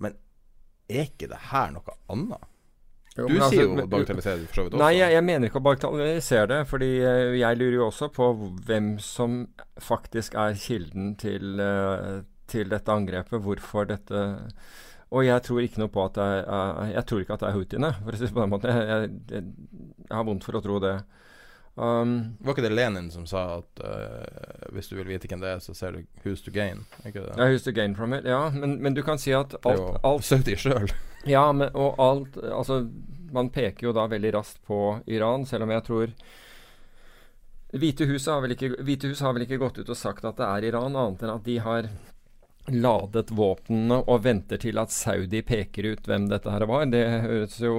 Men 0.00 0.16
er 0.88 1.08
ikke 1.10 1.28
det 1.32 1.40
her 1.50 1.74
noe 1.74 1.96
annet? 2.12 2.46
Jo, 3.16 3.26
Du 3.26 3.32
men 3.32 3.42
altså, 3.42 3.54
sier 3.54 3.64
jo 3.64 3.84
bagatelliserer 3.88 4.40
det 4.42 4.48
for 4.50 4.58
så 4.58 4.64
vidt 4.66 4.74
også. 4.74 4.82
Nei, 4.82 4.92
jeg, 4.98 5.12
jeg 5.14 5.24
mener 5.24 5.48
ikke 5.48 5.60
å 5.60 5.64
bagatellisere 5.64 6.48
det. 6.50 6.58
Fordi 6.68 6.88
eh, 7.00 7.36
jeg 7.40 7.60
lurer 7.60 7.76
jo 7.78 7.86
også 7.86 8.08
på 8.12 8.26
hvem 8.68 8.90
som 9.00 9.38
faktisk 9.80 10.36
er 10.40 10.58
kilden 10.60 11.14
til, 11.20 11.62
eh, 11.64 12.18
til 12.52 12.68
dette 12.72 12.92
angrepet. 12.92 13.40
Hvorfor 13.46 13.88
dette 13.88 14.26
Og 15.14 15.22
jeg 15.24 15.42
tror 15.46 15.62
ikke 15.64 15.80
noe 15.80 15.92
på 15.94 16.04
at 16.04 16.18
det 16.18 16.26
er 16.26 16.44
eh, 16.58 16.92
Jeg 16.98 17.06
tror 17.08 17.24
ikke 17.24 17.38
at 17.38 17.44
det 17.44 17.48
er 17.48 17.56
houthiene, 17.56 17.92
for 18.02 18.12
å 18.12 18.20
si 18.20 18.26
det 18.26 18.34
på 18.36 18.44
den 18.44 18.52
måten. 18.52 18.76
Jeg, 18.76 18.86
jeg, 18.92 19.22
jeg, 19.32 19.78
jeg 20.10 20.16
har 20.18 20.28
vondt 20.28 20.48
for 20.48 20.60
å 20.60 20.64
tro 20.68 20.82
det. 20.84 20.96
Um, 21.76 22.36
Var 22.40 22.54
ikke 22.54 22.64
det 22.64 22.72
Lenin 22.72 23.10
som 23.12 23.26
sa 23.28 23.58
at 23.58 23.82
uh, 23.84 24.68
hvis 24.72 24.88
du 24.88 24.94
vil 24.96 25.10
vite 25.10 25.28
hvem 25.28 25.42
det 25.42 25.50
er, 25.50 25.58
så 25.60 25.74
ser 25.76 25.92
du 25.92 26.06
'Who's 26.24 26.44
to 26.44 26.50
gain'? 26.50 26.86
Ikke 27.04 27.20
det? 27.20 27.34
Ja, 27.36 27.50
'Who's 27.50 27.64
to 27.64 27.72
gain 27.72 27.96
from 27.96 28.14
it. 28.14 28.24
Ja, 28.24 28.50
men, 28.50 28.80
men 28.82 28.94
du 28.94 29.02
kan 29.02 29.18
si 29.18 29.32
at 29.36 29.54
alt, 29.64 29.76
jo 29.78 29.98
alt 30.02 30.24
Saudi 30.24 30.56
sjøl. 30.56 30.88
Ja, 31.26 31.52
men, 31.52 31.68
og 31.74 32.00
alt 32.00 32.36
Altså, 32.38 32.88
man 33.32 33.50
peker 33.50 33.88
jo 33.88 33.92
da 33.92 34.06
veldig 34.06 34.32
raskt 34.34 34.62
på 34.64 35.00
Iran, 35.06 35.44
selv 35.46 35.66
om 35.66 35.70
jeg 35.70 35.84
tror 35.84 36.12
Hvite 37.76 38.06
huset 38.06 38.32
har 38.32 38.40
vel 38.40 38.54
ikke, 38.54 38.76
Hvite 38.86 39.08
hus 39.10 39.20
har 39.20 39.34
vel 39.34 39.42
ikke 39.42 39.58
gått 39.58 39.78
ut 39.78 39.88
og 39.90 39.98
sagt 39.98 40.24
at 40.24 40.38
det 40.38 40.46
er 40.46 40.68
Iran, 40.70 40.96
annet 40.96 41.22
enn 41.22 41.34
at 41.34 41.44
de 41.44 41.58
har 41.58 41.88
ladet 42.72 43.30
våpnene 43.30 44.00
og 44.06 44.22
venter 44.24 44.58
til 44.62 44.78
at 44.78 44.94
Saudi 44.94 45.42
peker 45.46 45.92
ut 45.92 46.06
hvem 46.08 46.28
dette 46.30 46.50
her 46.50 46.64
var. 46.66 46.86
Det 46.90 47.04
høres 47.26 47.58
jo 47.60 47.74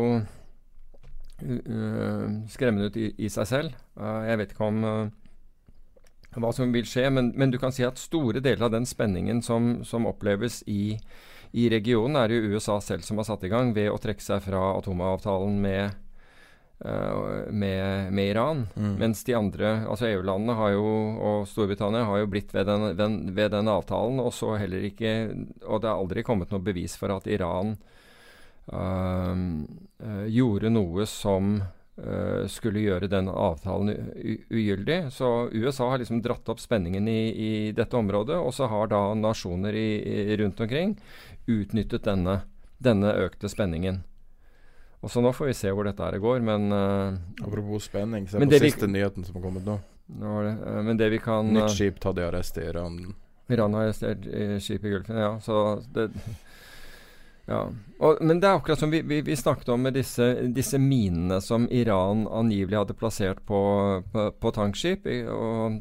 skremmende 2.50 2.90
ut 2.90 2.98
i, 2.98 3.12
i 3.18 3.30
seg 3.30 3.48
selv. 3.50 3.80
Uh, 4.00 4.26
jeg 4.26 4.42
vet 4.42 4.54
ikke 4.54 4.68
om 4.68 4.84
uh, 4.86 6.38
hva 6.38 6.52
som 6.54 6.74
vil 6.74 6.88
skje, 6.90 7.08
men, 7.14 7.32
men 7.38 7.54
du 7.54 7.60
kan 7.62 7.74
si 7.74 7.86
at 7.86 8.02
store 8.02 8.42
deler 8.44 8.68
av 8.68 8.74
den 8.74 8.86
spenningen 8.90 9.42
som, 9.46 9.80
som 9.88 10.10
oppleves 10.10 10.64
i 10.70 10.98
i 11.56 11.70
regionen 11.72 12.18
er 12.20 12.28
det 12.28 12.42
jo 12.42 12.58
USA 12.58 12.76
selv 12.84 13.06
som 13.08 13.22
har 13.22 13.26
satt 13.28 13.46
i 13.48 13.50
gang 13.52 13.72
ved 13.72 13.88
å 13.88 14.00
trekke 14.02 14.20
seg 14.22 14.42
fra 14.44 14.74
atomavtalen 14.76 15.54
med, 15.64 15.94
uh, 16.84 17.48
med, 17.48 18.12
med 18.12 18.32
Iran. 18.34 18.66
Mm. 18.76 18.98
Mens 19.00 19.24
de 19.24 19.38
andre, 19.38 19.72
altså 19.88 20.10
EU-landene 20.10 20.58
har 20.60 20.74
jo, 20.76 20.90
og 21.30 21.48
Storbritannia 21.48 22.04
har 22.10 22.20
jo 22.20 22.32
blitt 22.34 22.52
ved 22.54 22.68
den, 22.68 22.90
den, 23.00 23.16
ved 23.38 23.56
den 23.56 23.72
avtalen, 23.72 24.20
og 24.20 24.36
så 24.36 24.58
heller 24.60 24.84
ikke 24.90 25.14
Og 25.70 25.80
det 25.80 25.88
er 25.88 25.96
aldri 25.96 26.26
kommet 26.28 26.52
noe 26.52 26.64
bevis 26.64 26.98
for 27.00 27.16
at 27.16 27.32
Iran 27.32 27.78
øh, 27.78 27.97
gjorde 30.28 30.70
noe 30.70 31.06
som 31.08 31.62
øh, 31.98 32.48
skulle 32.52 32.84
gjøre 32.84 33.08
den 33.12 33.30
avtalen 33.32 33.94
ugyldig. 34.50 35.12
Så 35.14 35.50
USA 35.54 35.90
har 35.94 36.02
liksom 36.02 36.22
dratt 36.22 36.50
opp 36.52 36.60
spenningen 36.60 37.08
i, 37.08 37.22
i 37.32 37.72
dette 37.72 37.98
området, 37.98 38.38
og 38.38 38.54
så 38.54 38.68
har 38.72 38.92
da 38.92 39.02
nasjoner 39.18 39.74
i, 39.78 39.88
i, 40.04 40.38
rundt 40.42 40.60
omkring 40.64 40.98
utnyttet 41.48 42.04
denne, 42.04 42.42
denne 42.78 43.14
økte 43.24 43.50
spenningen. 43.50 44.02
Og 45.00 45.12
så 45.14 45.22
nå 45.22 45.30
får 45.32 45.52
vi 45.52 45.54
se 45.56 45.72
hvor 45.72 45.86
dette 45.88 46.04
her 46.04 46.18
går, 46.20 46.42
men 46.42 46.72
uh, 46.74 47.14
Apropos 47.46 47.86
spenning, 47.86 48.26
se 48.28 48.40
på 48.42 48.48
det 48.50 48.60
vi- 48.64 48.72
siste 48.72 48.88
nyheten 48.90 49.24
som 49.24 49.38
har 49.38 49.44
kommet 49.46 49.64
nå. 49.68 49.76
nå 50.20 50.32
det, 50.44 50.54
uh, 50.66 50.82
men 50.84 50.98
det 50.98 51.10
vi 51.14 51.20
kan 51.22 51.54
Nytt 51.54 51.72
skip 51.76 52.00
tatt 52.04 52.18
i 52.18 52.26
arrest 52.26 52.58
i 52.58 52.66
Iran. 52.66 52.98
Iran 53.48 53.78
har 53.78 53.86
arrestert 53.86 54.26
eh, 54.28 54.58
skip 54.60 54.84
i 54.84 54.90
Gulfen, 54.92 55.16
ja. 55.22 55.30
Så 55.40 55.82
det 55.96 56.10
Ja. 57.48 57.62
Og, 58.04 58.18
men 58.22 58.42
det 58.44 58.50
er 58.50 58.58
akkurat 58.60 58.80
som 58.82 58.92
vi, 58.92 59.00
vi, 59.08 59.22
vi 59.24 59.36
snakket 59.40 59.70
om 59.72 59.82
med 59.88 59.96
disse, 59.96 60.26
disse 60.54 60.78
minene 60.84 61.40
som 61.42 61.64
Iran 61.72 62.26
angivelig 62.28 62.78
hadde 62.82 62.96
plassert 63.00 63.40
på, 63.48 63.60
på, 64.12 64.26
på 64.44 64.52
tankskip. 64.52 65.08
Og 65.32 65.78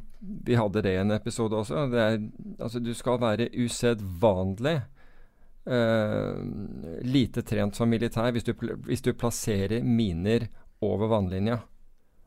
vi 0.47 0.55
hadde 0.57 0.83
det 0.87 0.93
i 0.95 1.01
en 1.03 1.11
episode 1.17 1.59
også. 1.59 1.89
Det 1.91 2.05
er, 2.05 2.21
altså, 2.63 2.79
du 2.81 2.93
skal 2.95 3.19
være 3.21 3.49
usedvanlig 3.59 4.77
uh, 5.67 6.35
lite 7.03 7.43
trent 7.43 7.77
som 7.77 7.91
militær 7.91 8.31
hvis 8.35 8.47
du, 8.47 8.55
hvis 8.87 9.03
du 9.05 9.13
plasserer 9.19 9.83
miner 9.83 10.47
over 10.87 11.11
vannlinja. 11.11 11.61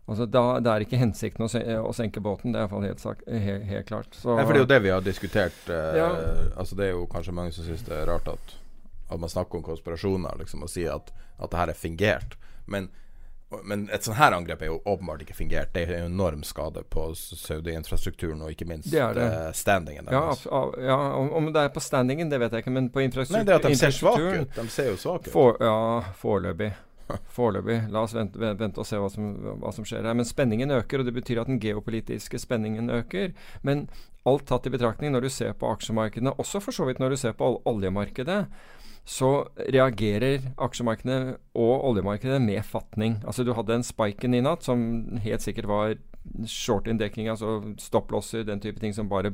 Altså 0.09 0.25
da, 0.25 0.43
Det 0.59 0.71
er 0.73 0.83
ikke 0.87 0.97
hensikten 0.97 1.45
å, 1.45 1.49
se, 1.51 1.59
å 1.77 1.91
senke 1.93 2.21
båten, 2.25 2.51
det 2.51 2.57
er 2.57 2.65
iallfall 2.65 2.85
helt, 2.87 3.01
sak- 3.03 3.25
helt, 3.29 3.65
helt 3.69 3.85
klart. 3.91 4.15
Så, 4.17 4.33
ja, 4.39 4.45
for 4.45 4.55
det 4.57 4.63
er 4.63 4.65
jo 4.65 4.71
det 4.71 4.79
vi 4.87 4.93
har 4.95 5.03
diskutert. 5.05 5.59
Uh, 5.69 5.91
Ja. 5.99 6.07
Altså 6.57 6.75
Det 6.79 6.87
er 6.87 6.95
jo 6.97 7.05
kanskje 7.11 7.35
mange 7.37 7.53
som 7.53 7.67
syns 7.67 7.85
det 7.85 7.93
er 7.99 8.09
rart 8.09 8.27
at, 8.31 8.55
at 9.09 9.19
man 9.19 9.29
snakker 9.29 9.57
om 9.59 9.63
konspirasjoner 9.65 10.37
liksom, 10.39 10.63
og 10.63 10.69
sier 10.69 10.95
at, 10.95 11.13
at 11.39 11.51
det 11.51 11.57
her 11.59 11.71
er 11.73 11.77
fingert. 11.77 12.35
Men, 12.69 12.89
men 13.65 13.87
et 13.89 14.05
sånn 14.05 14.17
her 14.19 14.35
angrep 14.37 14.61
er 14.61 14.69
jo 14.69 14.75
åpenbart 14.85 15.23
ikke 15.25 15.33
fingert. 15.37 15.71
Det 15.73 15.87
er 15.87 15.95
en 16.03 16.11
enorm 16.11 16.43
skade 16.45 16.83
på 16.93 17.07
Saudi-infrastrukturen, 17.17 18.41
og 18.45 18.51
ikke 18.53 18.67
minst 18.69 18.91
Det 18.91 19.01
det. 19.17 19.25
eh, 19.25 19.51
standingen 19.57 20.05
deres. 20.05 20.45
ja 20.45 20.99
om, 21.17 21.31
om 21.33 21.49
det 21.53 21.63
er 21.65 21.73
på 21.73 21.81
standingen, 21.81 22.29
det 22.29 22.39
vet 22.39 22.53
jeg 22.53 22.65
ikke, 22.65 22.75
men 22.75 22.91
på 22.93 23.01
infrastrukturen 23.05 23.45
Nei, 23.45 23.49
det 23.49 23.57
er 23.57 23.63
at 23.65 23.71
de 23.73 23.81
ser 23.81 23.95
svake 23.97 24.29
ut. 24.43 24.53
De 24.61 24.67
ser 24.69 24.91
jo 24.91 24.99
svake 25.01 25.29
ut. 25.29 25.33
For, 25.33 25.57
ja, 25.59 25.79
foreløpig. 26.21 26.71
Foreløpig. 27.35 27.79
La 27.93 28.03
oss 28.05 28.15
vente, 28.17 28.39
vente, 28.39 28.79
og 28.79 28.87
se 28.87 28.99
hva 29.01 29.09
som, 29.11 29.31
hva 29.61 29.73
som 29.75 29.87
skjer 29.87 30.05
her. 30.05 30.17
Men 30.17 30.27
spenningen 30.27 30.73
øker, 30.75 31.01
og 31.01 31.09
det 31.09 31.15
betyr 31.15 31.41
at 31.41 31.49
den 31.51 31.61
geopolitiske 31.61 32.41
spenningen 32.41 32.91
øker. 32.93 33.33
Men 33.65 33.87
alt 34.29 34.45
tatt 34.49 34.67
i 34.67 34.73
betraktning 34.73 35.13
når 35.13 35.25
du 35.25 35.31
ser 35.33 35.55
på 35.57 35.69
aksjemarkedene, 35.71 36.35
også 36.41 36.61
for 36.63 36.75
så 36.75 36.87
vidt 36.89 37.01
når 37.01 37.15
du 37.15 37.21
ser 37.21 37.37
på 37.37 37.53
oljemarkedet, 37.69 38.43
så 39.09 39.29
reagerer 39.73 40.51
aksjemarkedene 40.61 41.37
og 41.57 41.85
oljemarkedet 41.89 42.41
med 42.43 42.61
fatning. 42.67 43.17
Altså 43.25 43.43
Du 43.47 43.55
hadde 43.57 43.79
en 43.79 43.85
spiken 43.85 44.35
i 44.37 44.43
natt 44.45 44.67
som 44.67 45.17
helt 45.23 45.41
sikkert 45.45 45.69
var 45.71 45.95
short-indekking, 46.45 47.29
altså 47.31 47.73
stopplosser, 47.81 48.43
den 48.45 48.61
type 48.61 48.79
ting 48.79 48.93
som 48.93 49.09
bare 49.09 49.31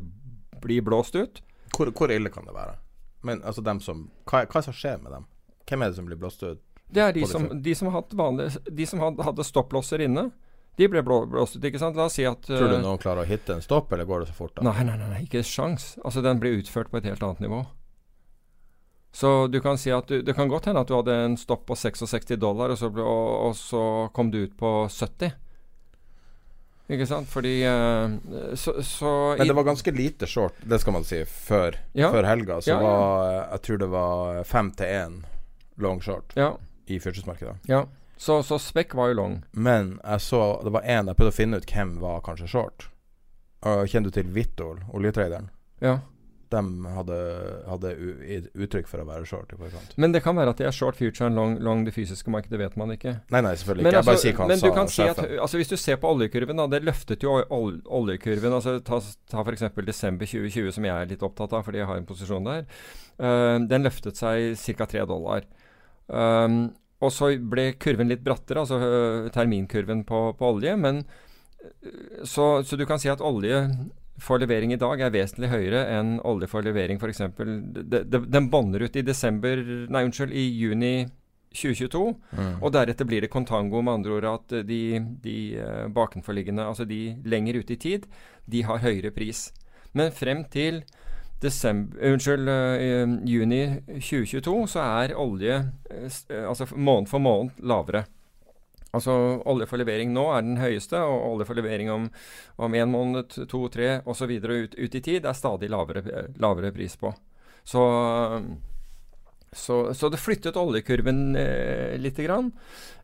blir 0.64 0.86
blåst 0.86 1.16
ut. 1.16 1.42
Hvor, 1.76 1.92
hvor 1.92 2.14
ille 2.14 2.32
kan 2.32 2.48
det 2.48 2.56
være? 2.56 2.78
Men 3.26 3.42
altså 3.44 3.62
dem 3.66 3.82
som 3.82 4.08
hva, 4.30 4.46
hva 4.46 4.62
som 4.64 4.76
skjer 4.76 5.02
med 5.02 5.12
dem? 5.12 5.26
Hvem 5.66 5.82
er 5.82 5.92
det 5.92 5.98
som 5.98 6.08
blir 6.08 6.20
blåst 6.22 6.44
ut? 6.46 6.62
Det 6.88 7.02
er 7.02 7.14
de 7.16 7.28
som, 7.28 7.48
de 7.62 7.76
som, 7.76 7.90
hadde 7.94 8.18
vanlige, 8.18 8.60
de 8.72 8.86
som 8.88 9.02
hadde, 9.02 9.44
stopplosser 9.44 10.06
inne. 10.06 10.30
De 10.76 10.90
ble 10.92 11.02
blå, 11.08 11.22
blåst 11.32 11.56
ut, 11.56 11.64
ikke 11.64 11.80
sant. 11.80 11.96
La 11.98 12.10
oss 12.10 12.18
si 12.20 12.26
at 12.28 12.44
Tror 12.46 12.68
du 12.68 12.76
eh, 12.76 12.84
noen 12.84 13.00
klarer 13.02 13.24
å 13.24 13.30
hitte 13.30 13.56
en 13.56 13.64
stopp, 13.64 13.94
eller 13.96 14.08
går 14.08 14.24
det 14.24 14.30
så 14.34 14.38
fort? 14.38 14.58
da? 14.58 14.68
Nei, 14.68 14.84
nei, 14.84 14.98
nei, 15.00 15.08
nei, 15.14 15.24
ikke 15.24 15.44
sjans. 15.48 15.94
Altså, 16.04 16.24
den 16.26 16.42
blir 16.44 16.60
utført 16.60 16.92
på 16.92 17.00
et 17.00 17.08
helt 17.08 17.24
annet 17.24 17.42
nivå. 17.48 17.64
Så 19.16 19.48
du 19.48 19.62
kan 19.64 19.80
si 19.80 19.94
at 19.96 20.12
du, 20.12 20.20
det 20.28 20.36
kan 20.36 20.52
godt 20.52 20.68
hende 20.68 20.84
at 20.84 20.92
du 20.92 20.98
hadde 20.98 21.16
en 21.30 21.38
stopp 21.40 21.64
på 21.70 21.78
66 21.80 22.36
dollar, 22.36 22.74
og 22.74 22.80
så, 22.80 22.92
ble, 22.92 23.04
og, 23.08 23.30
og 23.48 23.56
så 23.56 23.84
kom 24.16 24.34
du 24.34 24.42
ut 24.44 24.58
på 24.60 24.72
70. 24.92 25.32
Ikke 26.92 27.08
sant? 27.10 27.30
Fordi 27.32 27.54
uh, 27.64 28.54
så, 28.60 28.76
så 28.84 29.12
Men 29.40 29.48
det 29.48 29.56
var 29.58 29.66
ganske 29.72 29.94
lite 29.96 30.28
short, 30.28 30.60
det 30.62 30.82
skal 30.84 30.98
man 31.00 31.08
si, 31.08 31.24
før, 31.26 31.80
ja. 31.96 32.12
før 32.12 32.28
helga. 32.28 32.60
Så 32.62 32.74
ja, 32.74 32.78
ja. 32.78 32.84
var 32.84 33.32
Jeg 33.40 33.64
tror 33.66 33.82
det 33.82 33.90
var 33.96 34.44
fem 34.44 34.72
til 34.76 34.92
én 35.00 35.16
long 35.82 36.00
short 36.04 36.36
ja. 36.40 36.54
I 36.88 37.00
futuresmarkedet. 37.00 37.56
Ja. 37.72 37.86
Så, 38.18 38.40
så 38.44 38.60
spekk 38.60 38.96
var 38.96 39.12
jo 39.12 39.20
long. 39.20 39.40
Men 39.52 39.98
jeg 40.00 40.22
så 40.24 40.42
Det 40.64 40.72
var 40.72 40.86
én 40.88 41.10
jeg 41.10 41.18
prøvde 41.20 41.34
å 41.34 41.36
finne 41.36 41.60
ut 41.60 41.72
hvem 41.72 41.98
var 42.00 42.24
kanskje 42.24 42.48
short. 42.48 42.90
Kjenner 43.66 44.12
du 44.12 44.16
til 44.16 44.28
Vittol, 44.30 44.84
oljetraderen? 44.94 45.50
Ja. 45.84 46.00
De 46.54 46.62
hadde, 46.94 47.16
hadde 47.66 47.92
uttrykk 48.54 48.88
for 48.88 49.02
å 49.02 49.06
være 49.08 49.26
short. 49.28 49.56
Men 50.00 50.14
det 50.14 50.22
kan 50.24 50.38
være 50.38 50.54
at 50.54 50.62
de 50.62 50.68
er 50.70 50.76
short 50.76 51.00
future 51.00 51.26
and 51.28 51.36
long, 51.36 51.56
long 51.66 51.82
det 51.88 51.96
fysiske 51.96 52.30
markedet, 52.32 52.54
det 52.54 52.62
vet 52.62 52.78
man 52.80 52.94
ikke. 52.94 53.16
Nei, 53.34 53.42
nei, 53.42 53.56
selvfølgelig 53.58 53.88
Men 53.88 53.92
ikke. 53.92 53.98
Jeg 53.98 54.08
bare 54.08 54.16
altså, 54.16 54.28
sier 54.28 54.38
hva 54.38 54.48
men 54.52 54.62
sa. 54.62 54.70
du 54.70 54.78
kan 54.78 54.92
si 54.94 55.08
at 55.10 55.22
altså, 55.26 55.60
Hvis 55.60 55.74
du 55.74 55.76
ser 55.82 56.00
på 56.00 56.14
oljekurven, 56.14 56.62
da, 56.62 56.68
det 56.72 56.84
løftet 56.86 57.26
jo 57.26 57.36
ol 57.42 57.82
oljekurven. 58.00 58.56
altså 58.60 58.78
Ta, 58.86 59.02
ta 59.32 59.44
f.eks. 59.44 59.66
desember 59.90 60.30
2020, 60.30 60.72
som 60.78 60.88
jeg 60.88 60.94
er 60.94 61.12
litt 61.12 61.26
opptatt 61.26 61.58
av 61.58 61.66
fordi 61.66 61.82
jeg 61.82 61.90
har 61.90 62.00
en 62.00 62.08
posisjon 62.08 62.48
der. 62.48 62.70
Uh, 63.18 63.58
den 63.66 63.90
løftet 63.90 64.22
seg 64.22 64.54
ca. 64.78 64.92
3 64.94 65.10
dollar. 65.10 65.50
Um, 66.08 66.70
og 67.04 67.12
så 67.14 67.32
ble 67.42 67.72
kurven 67.82 68.10
litt 68.12 68.24
brattere, 68.26 68.64
altså 68.64 68.80
uh, 68.80 69.30
terminkurven 69.34 70.06
på, 70.08 70.22
på 70.38 70.52
olje. 70.56 70.76
Men 70.80 71.04
uh, 71.04 72.24
så, 72.24 72.64
så 72.64 72.80
du 72.80 72.86
kan 72.90 73.02
si 73.02 73.12
at 73.12 73.24
olje 73.26 73.66
for 74.22 74.40
levering 74.40 74.72
i 74.72 74.80
dag 74.80 75.02
er 75.04 75.12
vesentlig 75.12 75.52
høyere 75.52 75.82
enn 75.98 76.16
olje 76.24 76.48
for 76.48 76.64
levering 76.64 77.02
f.eks. 77.02 77.24
Den 77.36 78.50
bånder 78.52 78.86
ut 78.86 78.96
i 78.96 79.04
desember 79.04 79.60
Nei, 79.60 80.06
unnskyld, 80.08 80.32
i 80.32 80.46
juni 80.56 80.94
2022. 81.56 82.04
Mm. 82.36 82.54
Og 82.62 82.72
deretter 82.76 83.08
blir 83.08 83.26
det 83.26 83.32
kontango, 83.34 83.82
med 83.84 84.00
andre 84.00 84.16
ord 84.18 84.30
at 84.32 84.56
de, 84.68 84.82
de 85.24 85.38
uh, 85.60 85.86
bakenforliggende, 85.96 86.68
altså 86.68 86.88
de 86.88 87.18
lenger 87.28 87.60
ute 87.62 87.76
i 87.76 87.82
tid, 87.82 88.08
de 88.52 88.64
har 88.68 88.84
høyere 88.84 89.14
pris. 89.16 89.50
Men 89.96 90.16
frem 90.16 90.44
til 90.52 90.84
desember, 91.46 92.02
unnskyld, 92.12 92.50
uh, 92.50 93.16
juni 93.30 93.62
2022 94.02 94.58
så 94.74 94.84
er 95.04 95.16
olje 95.20 95.62
uh, 95.62 96.20
altså 96.50 96.68
måned 96.76 97.12
for 97.12 97.24
måned 97.24 97.64
lavere. 97.64 98.06
Altså 98.96 99.14
olje 99.50 99.68
for 99.68 99.82
levering 99.82 100.14
nå 100.16 100.24
er 100.32 100.44
den 100.46 100.60
høyeste, 100.62 101.00
og 101.04 101.34
olje 101.34 101.48
for 101.50 101.58
levering 101.58 101.92
om, 101.92 102.08
om 102.62 102.78
en 102.78 102.92
måned, 102.92 103.36
to, 103.52 103.66
tre 103.72 104.00
osv. 104.08 104.32
Ut, 104.40 104.78
ut 104.78 104.96
i 104.96 105.04
tid 105.04 105.26
er 105.28 105.36
stadig 105.36 105.70
lavere, 105.72 106.30
lavere 106.42 106.72
pris 106.76 106.96
på. 107.00 107.12
Så, 107.66 107.82
så, 109.52 109.82
så 109.94 110.12
det 110.14 110.22
flyttet 110.22 110.60
oljekurven 110.60 111.36
eh, 111.40 111.98
lite 112.00 112.28
grann. 112.28 112.54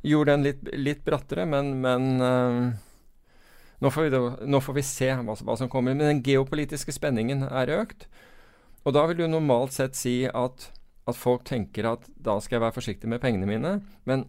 Gjorde 0.06 0.38
den 0.38 0.48
litt, 0.48 0.72
litt 0.78 1.04
brattere, 1.06 1.48
men, 1.50 1.74
men 1.84 2.10
eh, 2.22 2.58
nå, 3.82 3.92
får 3.92 4.08
vi, 4.08 4.24
nå, 4.48 4.62
får 4.64 4.80
vi, 4.80 4.86
se 4.86 5.12
hva, 5.12 5.36
hva, 5.36 5.58
som 5.60 5.72
kommer. 5.72 5.98
Men 5.98 6.08
den 6.08 6.26
geopolitiske 6.26 6.96
spenningen 6.96 7.48
er 7.50 7.74
økt. 7.82 8.08
Og 8.86 8.96
da 8.96 9.06
vil 9.10 9.22
du 9.22 9.28
normalt 9.30 9.76
sett 9.76 9.98
si 9.98 10.24
at, 10.26 10.70
at 11.10 11.18
folk 11.18 11.46
tenker 11.48 11.88
at 11.90 12.08
da 12.18 12.40
skal 12.42 12.58
jeg 12.58 12.66
være 12.66 12.78
forsiktig 12.78 13.10
med 13.12 13.22
pengene 13.22 13.50
mine. 13.50 13.80
men 14.10 14.28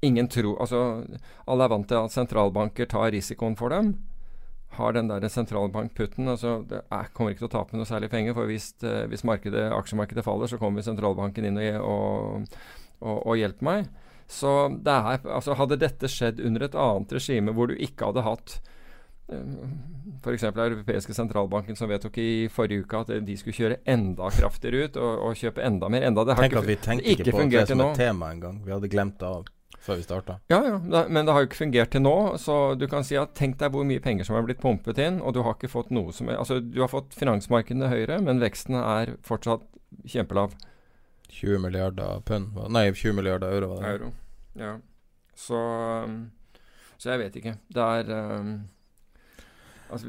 Ingen 0.00 0.28
tror 0.30 0.60
Altså, 0.62 1.04
alle 1.46 1.64
er 1.64 1.72
vant 1.72 1.88
til 1.90 1.98
at 1.98 2.14
sentralbanker 2.14 2.86
tar 2.86 3.10
risikoen 3.10 3.56
for 3.58 3.74
dem. 3.74 3.96
Har 4.78 4.92
den 4.92 5.08
der 5.08 5.26
sentralbankputten 5.28 6.28
altså 6.28 6.62
det 6.68 6.82
er, 6.92 7.08
kommer 7.14 7.32
ikke 7.32 7.46
til 7.46 7.48
å 7.48 7.54
tape 7.56 7.76
noe 7.76 7.88
særlig 7.88 8.10
penger. 8.12 8.36
For 8.36 8.46
hvis, 8.46 8.74
eh, 8.86 9.06
hvis 9.10 9.24
markedet, 9.26 9.72
aksjemarkedet 9.74 10.22
faller, 10.24 10.46
så 10.46 10.58
kommer 10.60 10.86
sentralbanken 10.86 11.48
inn 11.48 11.58
og, 11.58 11.80
og, 11.82 12.60
og, 13.00 13.16
og 13.26 13.40
hjelper 13.40 13.66
meg. 13.66 13.88
Så 14.28 14.52
det 14.84 14.92
er, 14.92 15.22
altså 15.24 15.56
Hadde 15.58 15.80
dette 15.80 16.10
skjedd 16.12 16.42
under 16.44 16.66
et 16.66 16.76
annet 16.76 17.14
regime 17.16 17.54
hvor 17.56 17.70
du 17.70 17.74
ikke 17.74 18.10
hadde 18.10 18.26
hatt 18.26 18.58
F.eks. 19.28 20.44
europeiske 20.48 21.14
sentralbanken 21.14 21.76
som 21.76 21.90
vedtok 21.90 22.16
i 22.22 22.30
forrige 22.52 22.86
uke 22.86 23.02
at 23.04 23.12
de 23.26 23.36
skulle 23.36 23.56
kjøre 23.56 23.76
enda 23.88 24.30
kraftigere 24.32 24.88
ut 24.88 24.96
og, 24.96 25.12
og 25.28 25.36
kjøpe 25.38 25.62
enda 25.64 25.90
mer. 25.92 26.06
Enda 26.08 26.24
det 26.24 26.38
har 26.38 26.46
Tenk 26.46 26.54
ikke, 26.56 26.62
at 26.64 26.70
vi 26.70 26.76
tenkte 26.86 27.14
ikke 27.14 27.34
på 27.36 27.44
det 27.52 27.66
som 27.68 27.84
et 27.84 28.00
tema 28.00 28.32
engang. 28.32 28.62
Vi 28.64 28.72
hadde 28.72 28.90
glemt 28.92 29.18
det 29.20 29.28
av 29.28 29.48
før 29.88 30.00
vi 30.00 30.04
starta. 30.04 30.38
Ja, 30.52 30.58
ja, 30.66 30.78
da, 30.84 31.04
men 31.08 31.26
det 31.26 31.32
har 31.32 31.44
jo 31.44 31.48
ikke 31.48 31.62
fungert 31.62 31.92
til 31.94 32.02
nå. 32.04 32.14
Så 32.40 32.56
du 32.80 32.86
kan 32.90 33.06
si 33.06 33.16
at 33.20 33.34
tenk 33.38 33.58
deg 33.60 33.72
hvor 33.72 33.86
mye 33.88 34.02
penger 34.04 34.26
som 34.28 34.36
er 34.36 34.46
blitt 34.46 34.62
pumpet 34.62 35.00
inn, 35.00 35.20
og 35.22 35.36
du 35.36 35.42
har 35.46 35.56
ikke 35.56 35.70
fått 35.72 35.92
noe 35.94 36.12
som 36.16 36.28
er 36.28 36.40
Altså, 36.40 36.58
du 36.60 36.80
har 36.82 36.90
fått 36.92 37.16
finansmarkedene 37.16 37.90
høyere, 37.92 38.18
men 38.24 38.42
veksten 38.42 38.76
er 38.80 39.16
fortsatt 39.26 39.64
kjempelav. 40.08 40.56
20 41.28 41.60
milliarder 41.60 42.22
pund 42.24 42.56
Nei, 42.72 42.88
20 42.96 43.16
milliarder 43.16 43.52
euro 43.52 43.74
var 43.74 43.84
det. 43.84 43.92
Euro. 43.94 44.10
Ja. 44.58 44.74
Så 45.36 45.60
um, 46.08 46.18
Så 46.96 47.12
jeg 47.12 47.22
vet 47.22 47.36
ikke. 47.40 47.54
Det 47.68 47.88
er 48.00 48.12
um, 48.40 48.54
Altså 49.88 50.08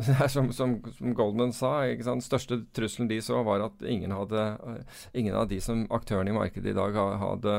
som, 0.28 0.52
som, 0.52 0.82
som 0.98 1.14
Goldman 1.14 1.52
sa, 1.52 1.82
sant? 2.04 2.24
største 2.24 2.60
trusselen 2.76 3.08
de 3.10 3.18
så, 3.22 3.42
var 3.44 3.64
at 3.64 3.82
ingen, 3.82 4.12
hadde, 4.14 4.44
uh, 4.62 5.00
ingen 5.12 5.34
av 5.36 5.48
de 5.50 5.58
som 5.62 5.82
aktørene 5.92 6.32
i 6.32 6.36
markedet 6.36 6.72
i 6.72 6.76
dag 6.76 6.96
hadde 7.20 7.56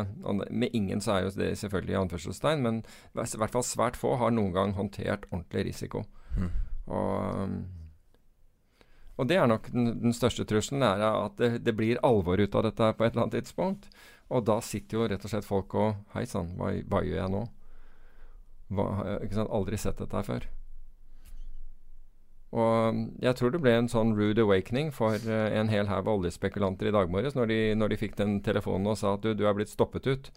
Med 0.50 0.70
ingen 0.74 1.02
så 1.04 1.17
er 1.17 1.26
jo 1.26 1.34
det 1.38 1.52
selvfølgelig 1.60 1.96
i 1.96 2.00
anførselstegn, 2.00 2.63
men 2.63 2.82
i 3.13 3.41
hvert 3.41 3.54
fall 3.54 3.67
svært 3.67 4.00
få 4.00 4.15
har 4.22 4.34
noen 4.34 4.56
gang 4.56 4.74
håndtert 4.78 5.28
ordentlig 5.32 5.67
risiko. 5.72 6.06
Mm. 6.38 6.50
Og, 6.91 7.56
og 9.20 9.30
det 9.30 9.38
er 9.38 9.52
nok 9.52 9.70
den, 9.74 9.94
den 10.02 10.15
største 10.15 10.48
trusselen, 10.48 10.86
er 10.88 11.04
at 11.04 11.38
det, 11.41 11.52
det 11.65 11.76
blir 11.78 12.02
alvor 12.08 12.41
ut 12.41 12.56
av 12.56 12.65
dette 12.70 12.94
på 12.96 13.06
et 13.06 13.13
eller 13.13 13.28
annet 13.28 13.41
tidspunkt. 13.41 13.91
Og 14.32 14.46
da 14.48 14.62
sitter 14.63 14.98
jo 14.98 15.10
rett 15.12 15.28
og 15.28 15.34
slett 15.34 15.48
folk 15.48 15.76
og 15.76 16.15
Hei 16.15 16.24
sann, 16.30 16.56
hva, 16.58 16.72
hva 16.88 17.04
gjør 17.04 17.20
jeg 17.20 17.36
nå? 17.36 17.46
Hva, 18.72 18.88
sant? 19.28 19.52
Aldri 19.52 19.78
sett 19.80 20.00
dette 20.00 20.15
her 20.15 20.28
før. 20.28 20.48
Og 22.52 22.98
jeg 23.24 23.38
tror 23.40 23.54
det 23.54 23.62
ble 23.64 23.74
en 23.80 23.88
sånn 23.92 24.12
rude 24.18 24.44
awakening 24.44 24.90
for 24.92 25.16
eh, 25.16 25.54
en 25.56 25.72
hel 25.72 25.88
haug 25.88 26.10
oljespekulanter 26.12 26.90
i 26.90 26.94
dag 26.96 27.12
morges 27.12 27.38
når, 27.38 27.48
de, 27.48 27.60
når 27.80 27.94
de 27.94 28.00
fikk 28.02 28.18
den 28.20 28.42
telefonen 28.44 28.92
og 28.92 28.98
sa 29.00 29.14
at 29.16 29.24
du, 29.24 29.32
du 29.40 29.46
er 29.48 29.56
blitt 29.56 29.72
stoppet 29.72 30.10
ut 30.10 30.32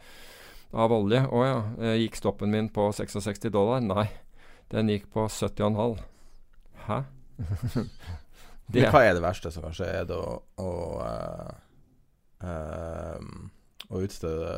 av 0.71 0.95
olje. 0.95 1.25
Å 1.27 1.41
ja. 1.43 1.57
eh, 1.83 1.97
Gikk 2.05 2.21
stoppen 2.21 2.55
min 2.55 2.71
på 2.75 2.87
66 2.95 3.51
dollar? 3.51 3.83
Nei, 3.83 4.07
den 4.71 4.93
gikk 4.95 5.11
på 5.15 5.27
70,5. 5.27 5.99
Hæ? 6.87 7.01
Det 8.73 8.87
hva 8.89 9.03
er 9.05 9.13
det 9.13 9.21
verste 9.21 9.51
som 9.53 9.67
kan 9.67 9.75
skje? 9.77 9.91
Er 9.93 10.07
det 10.09 10.17
å, 10.17 10.39
å, 10.57 10.71
uh, 11.05 11.51
ehm, 12.49 13.51
å 13.93 14.01
utstede, 14.01 14.55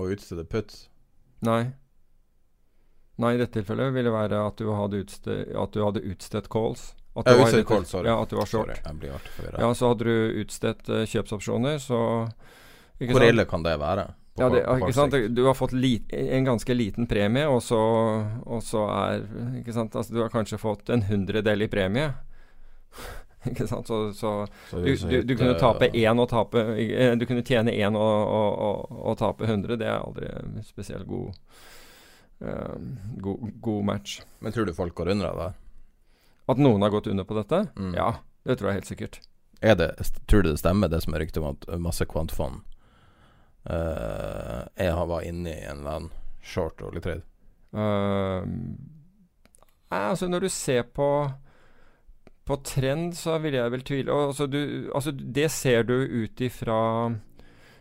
å 0.00 0.06
utstede 0.14 0.46
puts? 0.48 0.86
Nei. 1.44 1.74
Nei, 3.20 3.34
i 3.36 3.40
dette 3.40 3.58
tilfellet 3.58 3.92
ville 3.92 4.08
det 4.08 4.16
være 4.16 4.40
at 4.46 4.56
du 4.56 4.72
hadde, 4.72 5.02
utste, 5.04 5.42
at 5.52 5.76
du 5.76 5.82
hadde 5.84 6.00
utstedt 6.08 6.48
calls. 6.52 6.94
At 7.16 7.26
du 7.26 7.30
var- 7.38 7.84
sorry. 7.90 8.06
Ja, 8.06 8.22
at 8.22 8.28
du 8.30 8.36
var 8.36 8.46
short. 8.46 8.68
Sorry. 8.70 8.80
Ja, 9.58 9.74
så 9.74 9.88
hadde 9.88 10.04
du 10.04 10.40
utstedt 10.44 10.88
uh, 10.88 11.02
kjøpsopsjoner, 11.06 11.78
så 11.82 12.00
Hvor 13.00 13.20
ille 13.28 13.44
kan 13.50 13.62
det 13.62 13.78
være? 13.80 14.06
Ja, 14.38 14.48
det, 14.48 14.60
ikke 14.62 14.92
sant? 14.94 15.16
Du 15.34 15.44
har 15.44 15.54
fått 15.54 15.72
lit, 15.72 16.12
en 16.12 16.44
ganske 16.46 16.74
liten 16.74 17.06
premie, 17.06 17.46
og 17.48 17.60
så, 17.62 17.76
og 18.46 18.62
så 18.62 18.84
er 18.88 19.24
ikke 19.58 19.72
sant? 19.74 19.96
Altså, 19.96 20.14
Du 20.14 20.20
har 20.22 20.28
kanskje 20.32 20.58
fått 20.58 20.88
en 20.88 21.02
hundredel 21.02 21.62
i 21.62 21.68
premie. 21.68 22.12
ikke 23.50 23.66
sant? 23.66 23.86
Så, 23.90 24.12
så 24.12 24.46
Så 24.70 24.78
du, 24.80 24.94
du, 24.96 25.22
du 25.22 25.34
kunne 25.36 25.58
tape 25.58 25.90
én 25.92 26.20
og 26.20 26.28
tape 26.28 26.62
eh, 26.78 27.16
Du 27.18 27.26
kunne 27.26 27.42
tjene 27.42 27.72
én 27.72 27.96
og, 27.96 28.28
og, 28.28 28.92
og 29.10 29.18
tape 29.18 29.44
100. 29.44 29.76
Det 29.76 29.86
er 29.88 29.98
aldri 29.98 30.30
spesielt 30.64 31.06
god, 31.08 31.34
uh, 32.40 32.76
god, 33.20 33.50
god 33.60 33.84
match. 33.84 34.20
Men 34.40 34.52
tror 34.52 34.64
du 34.64 34.72
folk 34.72 34.94
går 34.94 35.08
under 35.16 35.26
av 35.34 35.36
det? 35.42 35.50
At 36.48 36.60
noen 36.60 36.82
har 36.82 36.92
gått 36.94 37.10
under 37.10 37.26
på 37.28 37.36
dette? 37.36 37.66
Mm. 37.76 37.92
Ja, 37.94 38.14
det 38.48 38.58
tror 38.58 38.70
jeg 38.70 38.80
helt 38.80 38.90
sikkert. 38.90 39.20
Er 39.60 39.76
det, 39.76 39.90
tror 40.26 40.42
du 40.42 40.50
det 40.50 40.60
stemmer, 40.62 40.88
det 40.88 41.02
som 41.04 41.14
er 41.14 41.24
ryktet 41.24 41.42
om 41.42 41.50
at 41.52 41.66
masse 41.82 42.06
kvantfond 42.08 42.62
uh, 43.68 44.64
jeg 44.80 44.94
har 44.96 45.10
var 45.10 45.26
inne 45.28 45.52
i 45.52 45.66
en 45.68 45.82
eller 45.82 45.98
annen 45.98 46.14
short 46.40 46.80
oljetrade? 46.84 47.26
Uh, 47.76 48.46
nei, 49.92 50.00
altså 50.00 50.30
når 50.30 50.46
du 50.46 50.50
ser 50.50 50.88
på 50.90 51.06
På 52.48 52.56
trend, 52.66 53.12
så 53.14 53.36
vil 53.38 53.54
jeg 53.54 53.70
vel 53.70 53.84
tvile 53.86 54.12
og, 54.12 54.32
altså, 54.32 54.46
du, 54.50 54.90
altså, 54.94 55.12
Det 55.12 55.50
ser 55.54 55.84
du 55.86 55.94
ut 56.00 56.40
ifra 56.40 56.80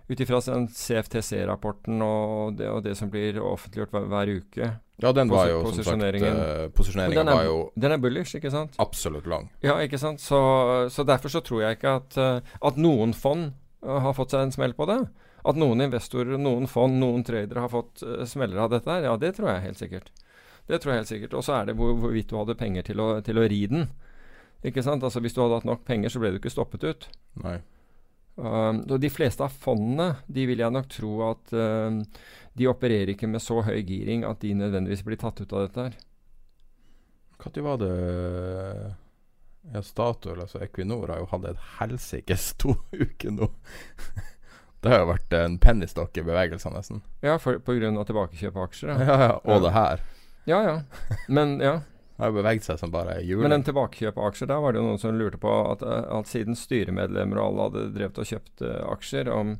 ut 0.09 0.19
ifra 0.19 0.39
CFTC-rapporten 0.41 2.01
og, 2.01 2.61
og 2.65 2.83
det 2.83 2.95
som 2.97 3.11
blir 3.13 3.37
offentliggjort 3.41 3.91
hver, 3.93 4.07
hver 4.09 4.31
uke. 4.39 4.69
Ja, 4.99 5.13
den 5.15 5.31
var 5.31 5.47
jo 5.47 5.61
som 5.63 5.77
sagt 5.77 5.85
posisjoneringen. 5.85 6.35
uh, 6.35 7.23
Og 7.23 7.29
er, 7.29 7.31
var 7.31 7.45
jo 7.47 7.57
den 7.79 7.95
er 7.95 8.01
bullish, 8.03 8.35
ikke 8.35 8.51
sant? 8.51 8.75
absolutt 8.83 9.27
lang. 9.31 9.49
Ja, 9.63 9.77
ikke 9.79 9.99
sant? 10.01 10.19
Så, 10.19 10.39
så 10.91 11.05
derfor 11.07 11.31
så 11.31 11.41
tror 11.45 11.63
jeg 11.63 11.79
ikke 11.79 11.95
at, 12.01 12.17
eh, 12.19 12.55
at 12.67 12.79
noen 12.79 13.15
fond 13.15 13.53
eh, 13.85 13.99
har 14.03 14.15
fått 14.17 14.35
seg 14.35 14.47
en 14.47 14.55
smell 14.55 14.75
på 14.75 14.89
det. 14.89 14.99
At 15.47 15.55
noen 15.55 15.85
investorer, 15.85 16.35
noen 16.35 16.67
fond, 16.67 16.99
noen 16.99 17.23
tradere 17.23 17.63
har 17.63 17.71
fått 17.71 18.03
eh, 18.03 18.25
smeller 18.27 18.59
av 18.65 18.73
dette 18.73 18.91
her, 18.91 19.07
ja, 19.07 19.15
det 19.15 19.37
tror 19.37 19.53
jeg 19.53 19.65
helt 19.69 19.79
sikkert. 19.79 20.11
Det 20.67 20.81
tror 20.81 20.93
jeg 20.93 21.03
helt 21.03 21.13
sikkert. 21.13 21.39
Og 21.39 21.47
så 21.47 21.55
er 21.55 21.69
det 21.69 21.77
hvor, 21.79 21.95
hvorvidt 21.97 22.29
du 22.29 22.35
hadde 22.37 22.59
penger 22.59 22.91
til 22.91 22.99
å, 22.99 23.09
til 23.25 23.39
å 23.39 23.47
ri 23.49 23.63
den. 23.71 23.87
Ikke 24.67 24.83
sant? 24.83 25.03
Altså 25.07 25.23
Hvis 25.23 25.33
du 25.33 25.39
hadde 25.41 25.61
hatt 25.61 25.69
nok 25.69 25.85
penger, 25.87 26.11
så 26.11 26.19
ble 26.19 26.33
du 26.35 26.41
ikke 26.41 26.51
stoppet 26.51 26.83
ut. 26.83 27.07
Nei. 27.45 27.61
Um, 28.39 28.77
og 28.87 28.99
De 29.03 29.09
fleste 29.11 29.43
av 29.43 29.51
fondene 29.51 30.13
de 30.31 30.45
vil 30.47 30.61
jeg 30.63 30.71
nok 30.71 30.87
tro 30.93 31.09
at 31.27 31.51
um, 31.51 31.97
de 32.55 32.67
opererer 32.71 33.11
ikke 33.13 33.27
med 33.27 33.43
så 33.43 33.59
høy 33.65 33.81
giring 33.83 34.23
at 34.27 34.39
de 34.43 34.53
nødvendigvis 34.55 35.03
blir 35.07 35.19
tatt 35.19 35.41
ut 35.43 35.53
av 35.53 35.65
dette. 35.67 35.89
her. 35.89 35.97
Når 37.39 37.63
var 37.65 37.77
det 37.83 37.91
Ja, 39.73 39.81
Statoil, 39.83 40.39
altså 40.41 40.61
Equinor, 40.63 41.11
har 41.11 41.19
jo 41.21 41.27
hatt 41.33 41.45
et 41.51 41.59
helsikes 41.79 42.53
to 42.61 42.73
uker 42.95 43.31
nå. 43.35 43.49
det 44.81 44.91
har 44.93 45.03
jo 45.03 45.09
vært 45.11 45.35
en 45.35 45.57
pennystokk 45.59 46.17
i 46.17 46.23
bevegelsene, 46.23 46.79
nesten. 46.79 47.01
Ja, 47.25 47.35
for, 47.43 47.59
på 47.59 47.75
grunn 47.77 47.99
av 47.99 48.07
tilbakekjøp 48.07 48.55
av 48.55 48.69
aksjer. 48.69 48.93
Ja, 49.03 49.17
ja, 49.25 49.31
og 49.43 49.55
Ja. 49.57 49.59
det 49.67 49.73
her. 49.75 50.03
Ja, 50.47 50.59
ja. 50.63 50.75
Men 51.27 51.57
ja. 51.59 51.73
Det 52.19 52.25
har 52.25 52.33
beveget 52.35 52.65
seg 52.67 52.75
som 52.81 52.91
bare 52.91 53.13
hjul. 53.23 53.39
Men 53.45 53.53
den 53.53 53.63
tilbakekjøp 53.63 54.17
av 54.19 54.25
aksjer, 54.27 54.49
der 54.51 54.57
var 54.59 54.73
det 54.75 54.81
jo 54.81 54.87
noen 54.89 54.97
som 54.99 55.13
lurte 55.15 55.37
på 55.39 55.51
at, 55.69 55.85
eh, 55.87 56.07
at 56.17 56.27
siden 56.27 56.57
styremedlemmer 56.59 57.39
og 57.39 57.45
alle 57.45 57.67
hadde 57.69 57.83
drevet 57.95 58.19
og 58.19 58.27
kjøpt 58.27 58.63
uh, 58.67 58.73
aksjer, 58.91 59.29
om, 59.31 59.53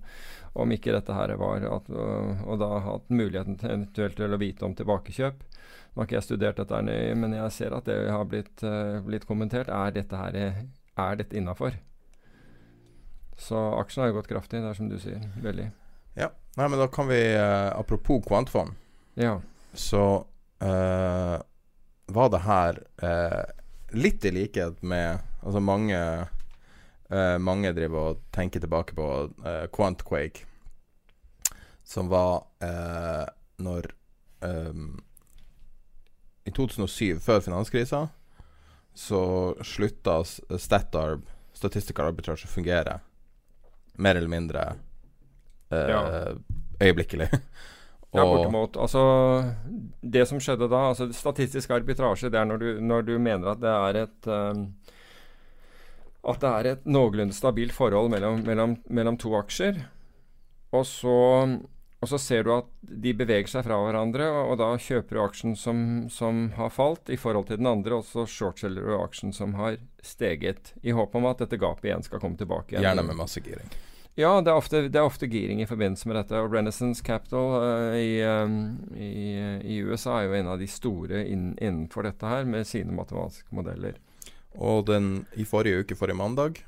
om 0.60 0.74
ikke 0.76 0.92
dette 0.92 1.16
her 1.16 1.32
var 1.40 1.64
at, 1.64 1.88
uh, 1.88 2.42
Og 2.44 2.60
da 2.60 2.68
hatt 2.84 3.08
muligheten 3.08 3.56
til 3.62 3.72
eventuelt 3.72 4.20
til 4.20 4.36
å 4.36 4.42
vite 4.42 4.68
om 4.68 4.76
tilbakekjøp. 4.76 5.40
Nå 5.40 6.02
har 6.02 6.10
ikke 6.10 6.18
jeg 6.18 6.28
studert 6.28 6.60
dette 6.60 6.76
her 6.76 6.84
nøye, 6.84 7.16
men 7.22 7.38
jeg 7.38 7.56
ser 7.56 7.78
at 7.80 7.88
det 7.88 7.98
har 8.12 8.28
blitt, 8.28 8.66
uh, 8.68 9.00
blitt 9.08 9.30
kommentert. 9.30 9.72
Er 9.72 9.96
dette 9.96 10.20
her 10.20 10.40
Er 11.00 11.16
dette 11.16 11.40
innafor? 11.40 11.80
Så 13.40 13.56
aksjen 13.80 14.04
har 14.04 14.12
jo 14.12 14.18
gått 14.20 14.34
kraftig, 14.34 14.60
det 14.60 14.68
er 14.74 14.76
som 14.76 14.92
du 14.92 14.98
sier. 15.00 15.24
Veldig. 15.40 15.70
Ja. 16.20 16.34
Nei, 16.60 16.68
men 16.68 16.76
da 16.82 16.90
kan 16.92 17.08
vi 17.08 17.22
Apropos 17.40 18.20
kvantfond, 18.28 18.76
Ja. 19.16 19.38
så 19.72 20.26
eh, 20.60 21.40
var 22.14 22.30
det 22.34 22.42
her 22.46 22.80
eh, 23.06 23.44
litt 23.98 24.26
i 24.26 24.32
likhet 24.36 24.82
med 24.84 25.20
Altså 25.40 25.60
mange 25.64 25.96
eh, 27.10 27.38
Mange 27.40 27.72
driver 27.74 28.10
og 28.12 28.18
tenker 28.36 28.60
tilbake 28.60 28.94
på 28.98 29.06
eh, 29.48 29.66
Quantquake, 29.74 30.44
som 31.88 32.10
var 32.12 32.44
eh, 32.60 33.24
når 33.64 33.88
ehm, 34.46 35.00
I 36.46 36.52
2007, 36.52 37.20
før 37.24 37.40
finanskrisa, 37.46 38.04
så 38.94 39.22
slutta 39.64 40.20
Statarb, 40.60 41.24
Statistical 41.56 42.12
Arbitrage, 42.12 42.46
å 42.48 42.52
fungere. 42.52 43.00
Mer 44.00 44.16
eller 44.20 44.32
mindre 44.32 44.68
eh, 45.72 45.90
Ja. 45.96 46.04
øyeblikkelig. 46.84 47.30
Ja, 48.12 48.26
bortimot. 48.26 48.78
Altså, 48.82 49.02
det 50.02 50.26
som 50.26 50.42
skjedde 50.42 50.70
da 50.72 50.88
altså 50.90 51.10
Statistisk 51.14 51.70
arbitrasje, 51.76 52.32
det 52.34 52.40
er 52.42 52.48
når 52.50 52.62
du, 52.62 52.70
når 52.82 53.06
du 53.06 53.16
mener 53.22 53.52
at 53.52 53.62
det 53.62 53.74
er 53.74 54.00
et 54.04 54.30
um, 54.34 54.64
At 56.26 56.42
det 56.42 56.50
er 56.50 56.70
et 56.72 56.88
noenlunde 56.90 57.38
stabilt 57.38 57.76
forhold 57.76 58.10
mellom, 58.12 58.42
mellom, 58.48 58.80
mellom 58.90 59.18
to 59.22 59.36
aksjer. 59.38 59.78
Og 60.76 60.84
så, 60.86 61.14
og 62.02 62.10
så 62.12 62.20
ser 62.22 62.44
du 62.46 62.52
at 62.58 62.68
de 62.82 63.14
beveger 63.18 63.50
seg 63.50 63.64
fra 63.66 63.78
hverandre, 63.82 64.28
og, 64.28 64.52
og 64.52 64.60
da 64.62 64.68
kjøper 64.78 65.16
du 65.16 65.22
aksjen 65.24 65.56
som, 65.58 65.80
som 66.14 66.50
har 66.58 66.74
falt 66.76 67.10
i 67.10 67.18
forhold 67.18 67.48
til 67.50 67.62
den 67.62 67.70
andre, 67.72 68.02
og 68.02 68.06
så 68.10 68.26
shortselger 68.30 68.90
du 68.90 68.98
aksjen 69.00 69.34
som 69.34 69.56
har 69.58 69.80
steget. 70.06 70.74
I 70.84 70.94
håp 70.98 71.16
om 71.18 71.30
at 71.32 71.46
dette 71.46 71.62
gapet 71.62 71.90
igjen 71.90 72.06
skal 72.06 72.22
komme 72.22 72.38
tilbake. 72.42 72.76
igjen. 72.76 72.86
Gjerne 72.86 73.08
med 73.08 73.22
masse 73.22 73.42
giring. 73.46 73.72
Ja, 74.20 74.34
det 74.44 74.52
er, 74.52 74.58
ofte, 74.60 74.82
det 74.92 75.00
er 75.00 75.08
ofte 75.08 75.30
giring 75.32 75.62
i 75.64 75.68
forbindelse 75.70 76.10
med 76.10 76.18
dette. 76.20 76.40
Og 76.44 76.52
Renaissance 76.52 77.04
Capital 77.06 77.54
uh, 77.56 77.96
i, 77.96 78.20
um, 78.28 78.58
i, 79.00 79.14
i 79.64 79.80
USA 79.88 80.18
er 80.20 80.28
jo 80.28 80.38
en 80.42 80.50
av 80.56 80.60
de 80.60 80.68
store 80.68 81.24
inn, 81.32 81.54
innenfor 81.56 82.04
dette 82.10 82.28
her, 82.28 82.44
med 82.50 82.68
sine 82.68 82.92
matematiske 82.96 83.56
modeller. 83.56 83.96
Og 84.60 84.84
den, 84.90 85.24
i 85.40 85.46
forrige 85.48 85.86
uke, 85.86 85.96
forrige 85.96 86.20
mandag, 86.20 86.60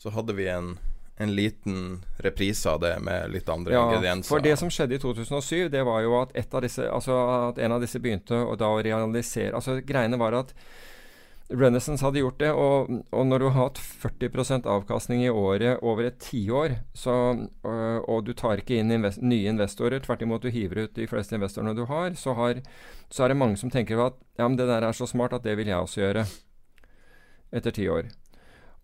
så 0.00 0.14
hadde 0.14 0.32
vi 0.38 0.46
en, 0.48 0.78
en 1.20 1.34
liten 1.34 1.98
reprise 2.24 2.70
av 2.70 2.80
det 2.80 2.94
med 3.04 3.34
litt 3.34 3.48
andre 3.52 3.74
Ja, 3.74 3.84
ingredienser. 3.88 4.30
for 4.30 4.44
det 4.44 4.56
som 4.56 4.70
skjedde 4.72 4.96
i 4.96 5.02
2007, 5.02 5.68
det 5.74 5.84
var 5.84 6.00
jo 6.06 6.14
at, 6.22 6.32
disse, 6.62 6.86
altså 6.88 7.18
at 7.50 7.58
en 7.58 7.74
av 7.74 7.82
disse 7.84 8.00
begynte 8.00 8.38
å 8.38 8.54
da 8.56 8.70
realisere 8.78 9.58
Altså 9.58 9.80
Greiene 9.84 10.20
var 10.20 10.38
at 10.38 10.54
Renaissance 11.48 12.04
hadde 12.04 12.20
gjort 12.20 12.40
det, 12.42 12.50
og, 12.52 12.90
og 13.08 13.24
når 13.24 13.40
du 13.40 13.46
har 13.48 13.70
hatt 13.70 13.78
40% 13.80 14.66
avkastning 14.68 15.22
i 15.24 15.30
året 15.32 15.80
over 15.80 16.04
et 16.04 16.18
tiår, 16.20 16.74
så, 16.92 17.14
øh, 17.64 18.00
og 18.04 18.26
du 18.26 18.34
tar 18.36 18.60
ikke 18.60 18.76
inn 18.76 18.92
invest 18.92 19.22
nye 19.24 19.48
investorer, 19.48 20.02
tvert 20.04 20.26
imot 20.26 20.44
du 20.44 20.52
hiver 20.52 20.84
ut 20.84 20.94
de 20.98 21.08
fleste 21.08 21.38
investorene 21.38 21.72
du 21.76 21.86
har, 21.88 22.12
så, 22.20 22.36
har, 22.36 22.60
så 23.08 23.24
er 23.24 23.32
det 23.32 23.38
mange 23.40 23.56
som 23.56 23.72
tenker 23.72 24.04
at 24.04 24.20
ja, 24.36 24.44
men 24.44 24.58
det 24.60 24.68
der 24.68 24.84
er 24.84 24.92
så 24.92 25.08
smart 25.08 25.38
at 25.38 25.48
det 25.48 25.56
vil 25.56 25.72
jeg 25.72 25.80
også 25.80 26.04
gjøre. 26.04 26.26
Etter 27.48 27.72
ti 27.72 27.88
år. 27.88 28.12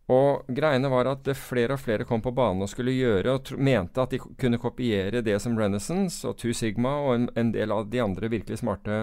Og 0.09 0.49
greiene 0.57 0.89
var 0.93 1.09
at 1.12 1.29
flere 1.37 1.77
og 1.77 1.85
flere 1.85 2.09
kom 2.09 2.25
på 2.25 2.33
banen 2.33 2.65
og 2.65 2.73
skulle 2.73 2.97
gjøre, 2.97 3.37
og 3.37 3.55
mente 3.61 4.01
at 4.01 4.17
de 4.17 4.25
kunne 4.41 4.61
kopiere 4.61 5.21
det 5.25 5.37
som 5.45 5.61
Renaissance 5.61 6.25
og 6.25 6.39
Two 6.41 6.57
Sigma 6.57 6.97
og 7.05 7.15
en, 7.19 7.31
en 7.37 7.53
del 7.53 7.77
av 7.77 7.91
de 7.93 8.01
andre 8.01 8.33
virkelig 8.33 8.62
smarte 8.65 9.01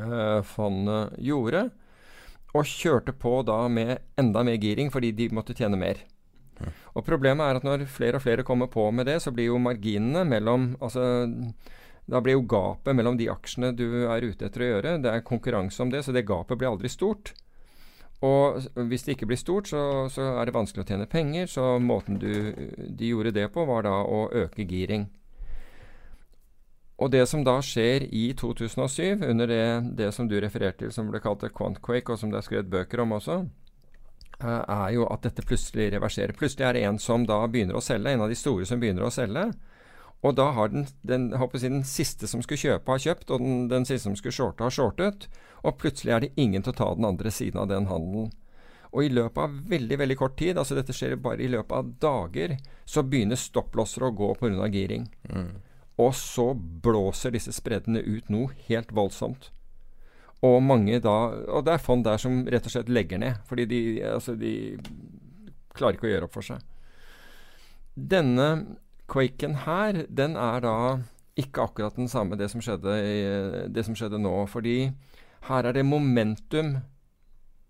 øh, 0.00 0.40
fondene 0.48 1.10
gjorde 1.20 1.68
og 2.54 2.68
kjørte 2.70 3.14
på 3.18 3.40
da 3.46 3.64
med 3.68 3.98
enda 4.20 4.44
mer 4.46 4.58
giring 4.62 4.90
fordi 4.94 5.12
de 5.16 5.30
måtte 5.34 5.56
tjene 5.58 5.78
mer. 5.80 6.04
Og 6.94 7.02
Problemet 7.06 7.42
er 7.42 7.58
at 7.58 7.66
når 7.66 7.86
flere 7.90 8.20
og 8.20 8.22
flere 8.22 8.46
kommer 8.46 8.70
på 8.70 8.86
med 8.94 9.08
det, 9.10 9.18
så 9.22 9.32
blir 9.34 9.50
jo 9.50 9.58
marginene 9.58 10.22
mellom 10.28 10.74
altså, 10.80 11.26
Da 12.06 12.20
blir 12.20 12.36
jo 12.36 12.44
gapet 12.46 12.94
mellom 12.94 13.16
de 13.18 13.30
aksjene 13.32 13.72
du 13.74 14.04
er 14.04 14.22
ute 14.22 14.46
etter 14.46 14.62
å 14.62 14.68
gjøre, 14.68 14.98
det 15.02 15.10
er 15.10 15.24
konkurranse 15.24 15.82
om 15.82 15.90
det, 15.90 16.04
så 16.04 16.12
det 16.12 16.26
gapet 16.28 16.60
blir 16.60 16.68
aldri 16.68 16.90
stort. 16.92 17.32
Og 18.24 18.60
hvis 18.88 19.04
det 19.04 19.16
ikke 19.16 19.28
blir 19.30 19.40
stort, 19.40 19.68
så, 19.68 20.06
så 20.12 20.34
er 20.38 20.46
det 20.46 20.54
vanskelig 20.54 20.84
å 20.84 20.88
tjene 20.88 21.08
penger. 21.10 21.48
Så 21.50 21.64
måten 21.82 22.20
du, 22.20 22.30
de 22.88 23.10
gjorde 23.10 23.34
det 23.36 23.48
på, 23.52 23.64
var 23.68 23.84
da 23.88 23.96
å 24.04 24.26
øke 24.44 24.64
giring. 24.68 25.08
Og 27.02 27.10
det 27.10 27.24
som 27.26 27.42
da 27.42 27.56
skjer 27.64 28.06
i 28.14 28.28
2007, 28.38 29.24
under 29.26 29.50
det, 29.50 29.64
det 29.98 30.12
som 30.14 30.28
du 30.30 30.36
refererte 30.40 30.84
til 30.84 30.92
som 30.94 31.10
ble 31.10 31.20
kalt 31.22 31.42
Quantquake, 31.56 32.12
og 32.12 32.20
som 32.20 32.30
det 32.30 32.38
er 32.38 32.46
skrevet 32.46 32.70
bøker 32.70 33.02
om 33.02 33.16
også, 33.16 33.40
eh, 34.38 34.60
er 34.62 34.90
jo 34.94 35.08
at 35.10 35.26
dette 35.26 35.42
plutselig 35.46 35.90
reverserer. 35.96 36.36
Plutselig 36.38 36.68
er 36.68 36.78
det 36.78 36.84
en 36.86 37.00
som 37.02 37.26
da 37.26 37.40
begynner 37.50 37.80
å 37.80 37.82
selge, 37.82 38.12
en 38.14 38.22
av 38.22 38.30
de 38.30 38.38
store 38.38 38.68
som 38.68 38.82
begynner 38.82 39.08
å 39.08 39.14
selge. 39.14 39.48
Og 40.24 40.36
da 40.38 40.46
har 40.56 40.70
den, 40.72 40.86
den, 41.02 41.26
jeg 41.34 41.60
den 41.60 41.82
siste 41.84 42.30
som 42.30 42.40
skulle 42.42 42.62
kjøpe, 42.62 42.94
har 42.94 43.02
kjøpt, 43.02 43.34
og 43.34 43.42
den, 43.42 43.66
den 43.68 43.84
siste 43.84 44.06
som 44.06 44.16
skulle 44.16 44.36
shorte, 44.36 44.64
har 44.64 44.72
shortet. 44.72 45.26
Og 45.64 45.76
plutselig 45.82 46.14
er 46.14 46.24
det 46.24 46.32
ingen 46.40 46.62
til 46.62 46.72
å 46.72 46.78
ta 46.78 46.88
den 46.94 47.10
andre 47.10 47.32
siden 47.34 47.60
av 47.60 47.68
den 47.68 47.90
handelen. 47.90 48.30
Og 48.94 49.02
i 49.02 49.10
løpet 49.10 49.42
av 49.42 49.58
veldig 49.68 49.98
veldig 49.98 50.16
kort 50.16 50.38
tid, 50.38 50.56
altså 50.56 50.78
dette 50.78 50.94
skjer 50.94 51.18
bare 51.20 51.42
i 51.42 51.50
løpet 51.50 51.74
av 51.74 51.92
dager, 52.00 52.56
så 52.86 53.02
begynner 53.02 53.36
stopplosser 53.36 54.06
å 54.06 54.14
gå 54.14 54.30
pga. 54.38 54.68
giring. 54.70 55.08
Og 56.00 56.14
så 56.18 56.50
blåser 56.54 57.34
disse 57.34 57.52
spreddene 57.54 58.02
ut 58.02 58.30
noe 58.32 58.54
helt 58.68 58.90
voldsomt. 58.94 59.50
Og 60.44 60.60
mange 60.62 60.98
da 61.00 61.14
Og 61.54 61.64
det 61.64 61.72
er 61.72 61.82
fond 61.82 62.04
der 62.04 62.18
som 62.20 62.42
rett 62.50 62.66
og 62.66 62.74
slett 62.74 62.90
legger 62.92 63.20
ned. 63.22 63.42
Fordi 63.48 63.66
de, 63.70 63.80
altså 64.04 64.34
de 64.38 64.54
klarer 65.74 65.96
ikke 65.96 66.08
å 66.08 66.14
gjøre 66.14 66.28
opp 66.28 66.36
for 66.36 66.46
seg. 66.46 66.62
Denne 67.94 68.78
quaken 69.10 69.60
her, 69.64 70.04
den 70.08 70.34
er 70.40 70.64
da 70.64 70.76
ikke 71.38 71.66
akkurat 71.66 71.96
den 71.98 72.10
samme 72.10 72.38
det 72.38 72.48
som 72.50 72.62
skjedde, 72.62 72.94
i, 72.94 73.22
det 73.70 73.84
som 73.86 73.96
skjedde 73.98 74.20
nå. 74.22 74.34
Fordi 74.50 74.78
her 75.48 75.68
er 75.68 75.76
det 75.76 75.86
momentum 75.86 76.76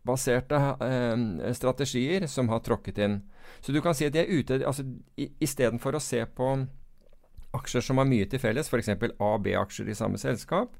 baserte 0.05 0.59
eh, 0.85 1.53
strategier 1.57 2.27
som 2.29 2.51
har 2.53 2.61
tråkket 2.65 3.01
inn. 3.01 3.21
Så 3.65 3.73
du 3.73 3.81
kan 3.85 3.97
si 3.97 4.07
at 4.09 4.13
de 4.13 4.21
er 4.21 4.33
ute 4.33 4.61
altså, 4.67 4.85
Istedenfor 5.17 5.97
å 5.97 6.03
se 6.03 6.21
på 6.37 6.51
aksjer 7.55 7.85
som 7.87 8.01
har 8.01 8.09
mye 8.09 8.27
til 8.31 8.43
felles, 8.43 8.69
f.eks. 8.71 8.93
A- 8.95 9.11
og 9.23 9.43
B-aksjer 9.47 9.91
i 9.91 9.97
samme 9.99 10.21
selskap, 10.21 10.75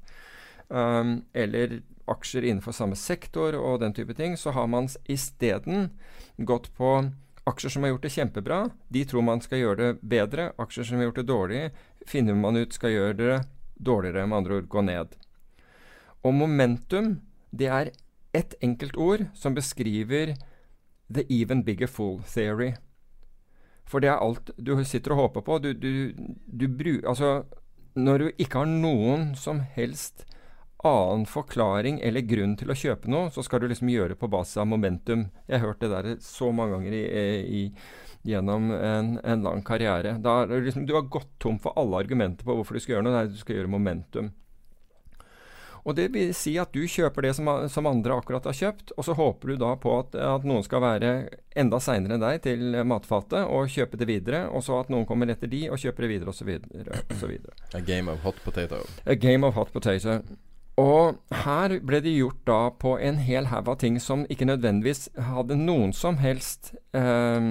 um, 0.69 1.21
eller 1.33 1.79
aksjer 2.11 2.45
innenfor 2.45 2.75
samme 2.75 2.97
sektor 2.99 3.57
og 3.57 3.79
den 3.81 3.95
type 3.97 4.13
ting, 4.17 4.37
så 4.37 4.53
har 4.55 4.67
man 4.69 4.89
isteden 5.09 5.89
gått 6.37 6.69
på 6.77 6.97
aksjer 7.45 7.75
som 7.75 7.85
har 7.85 7.93
gjort 7.93 8.05
det 8.05 8.13
kjempebra. 8.15 8.59
De 8.89 9.03
tror 9.05 9.25
man 9.25 9.41
skal 9.41 9.61
gjøre 9.61 9.81
det 9.81 9.91
bedre. 10.01 10.51
Aksjer 10.61 10.89
som 10.89 10.99
har 10.99 11.09
gjort 11.09 11.21
det 11.21 11.29
dårlig, 11.29 11.61
finner 12.09 12.37
man 12.37 12.57
ut 12.57 12.73
skal 12.73 12.93
gjøre 12.93 13.17
det 13.19 13.37
dårligere, 13.75 14.25
med 14.27 14.37
andre 14.37 14.59
ord 14.59 14.69
gå 14.71 14.81
ned. 14.85 15.15
Og 16.25 16.33
momentum, 16.33 17.19
det 17.51 17.69
er 17.69 17.93
ett 18.33 18.55
enkelt 18.61 18.97
ord 18.97 19.27
som 19.33 19.55
beskriver 19.55 20.35
the 21.09 21.25
even 21.29 21.63
bigger 21.63 21.87
fool 21.87 22.21
theory. 22.25 22.73
For 23.85 24.01
det 24.01 24.09
er 24.11 24.21
alt 24.21 24.49
du 24.57 24.73
sitter 24.83 25.13
og 25.13 25.25
håper 25.25 25.45
på. 25.45 25.59
Du, 25.61 25.73
du, 25.73 25.91
du 26.45 26.65
bru, 26.67 26.95
altså, 27.07 27.43
når 27.95 28.23
du 28.23 28.31
ikke 28.41 28.63
har 28.63 28.71
noen 28.71 29.33
som 29.39 29.61
helst 29.75 30.25
annen 30.85 31.25
forklaring 31.25 31.99
eller 32.05 32.25
grunn 32.29 32.55
til 32.59 32.69
å 32.69 32.77
kjøpe 32.77 33.09
noe, 33.09 33.29
så 33.33 33.43
skal 33.45 33.61
du 33.61 33.69
liksom 33.71 33.89
gjøre 33.89 34.17
på 34.19 34.29
basis 34.31 34.59
av 34.61 34.69
momentum. 34.69 35.27
Jeg 35.49 35.59
har 35.59 35.71
hørt 35.71 35.81
det 35.81 35.91
der 35.93 36.09
så 36.21 36.51
mange 36.53 36.77
ganger 36.77 36.97
i, 36.97 37.03
i, 37.59 37.63
gjennom 38.29 38.71
en, 38.75 39.15
en, 39.23 39.45
lang 39.45 39.63
karriere. 39.65 40.17
Da, 40.21 40.43
liksom, 40.45 40.85
du 40.85 40.95
har 40.97 41.07
gått 41.09 41.31
tom 41.41 41.57
for 41.61 41.77
alle 41.79 42.03
argumenter 42.03 42.45
på 42.45 42.57
hvorfor 42.57 42.77
du 42.77 42.83
skal 42.83 42.97
gjøre 42.97 43.07
noe. 43.07 43.15
Nei, 43.17 43.31
du 43.33 43.39
skal 43.41 43.59
gjøre 43.59 43.71
momentum. 43.71 44.31
Og 45.85 45.95
Det 45.95 46.07
vil 46.13 46.31
si 46.33 46.55
at 46.57 46.73
du 46.73 46.81
kjøper 46.89 47.27
det 47.27 47.35
som, 47.37 47.49
som, 47.69 47.85
andre 47.85 48.17
akkurat 48.17 48.47
har 48.49 48.57
kjøpt, 48.57 48.95
og 48.97 49.05
så 49.05 49.13
håper 49.13 49.53
du 49.53 49.59
da 49.61 49.75
på 49.77 49.91
at, 49.99 50.15
at 50.17 50.47
noen 50.47 50.65
skal 50.65 50.81
være 50.81 51.11
enda 51.55 51.79
seinere 51.83 52.17
enn 52.17 52.23
deg 52.23 52.41
til 52.47 52.79
matfatet 52.89 53.45
og 53.45 53.69
kjøpe 53.69 53.99
det 54.01 54.09
videre, 54.09 54.41
og 54.49 54.65
så 54.65 54.79
at 54.81 54.89
noen 54.89 55.05
kommer 55.05 55.29
etter 55.29 55.51
de 55.51 55.67
og 55.69 55.77
kjøper 55.81 56.07
det 56.07 56.11
videre 56.15 56.33
osv. 56.33 57.37
A 57.77 57.83
game 57.85 58.11
of 58.11 58.25
hot 58.25 58.41
potato. 58.43 58.81
A 59.05 59.13
game 59.13 59.45
of 59.45 59.53
hot 59.59 59.71
potato. 59.75 60.19
Og 60.75 61.15
her 61.31 61.71
ble 61.87 62.01
det 62.03 62.11
gjort 62.17 62.41
da 62.43 62.57
på 62.75 62.97
en 62.99 63.15
hel 63.23 63.47
haug 63.47 63.69
av 63.71 63.77
ting 63.79 63.95
som 64.03 64.25
ikke 64.27 64.47
nødvendigvis 64.49 65.05
hadde 65.29 65.55
noen 65.55 65.93
som 65.95 66.17
helst 66.19 66.73
eh, 66.91 67.47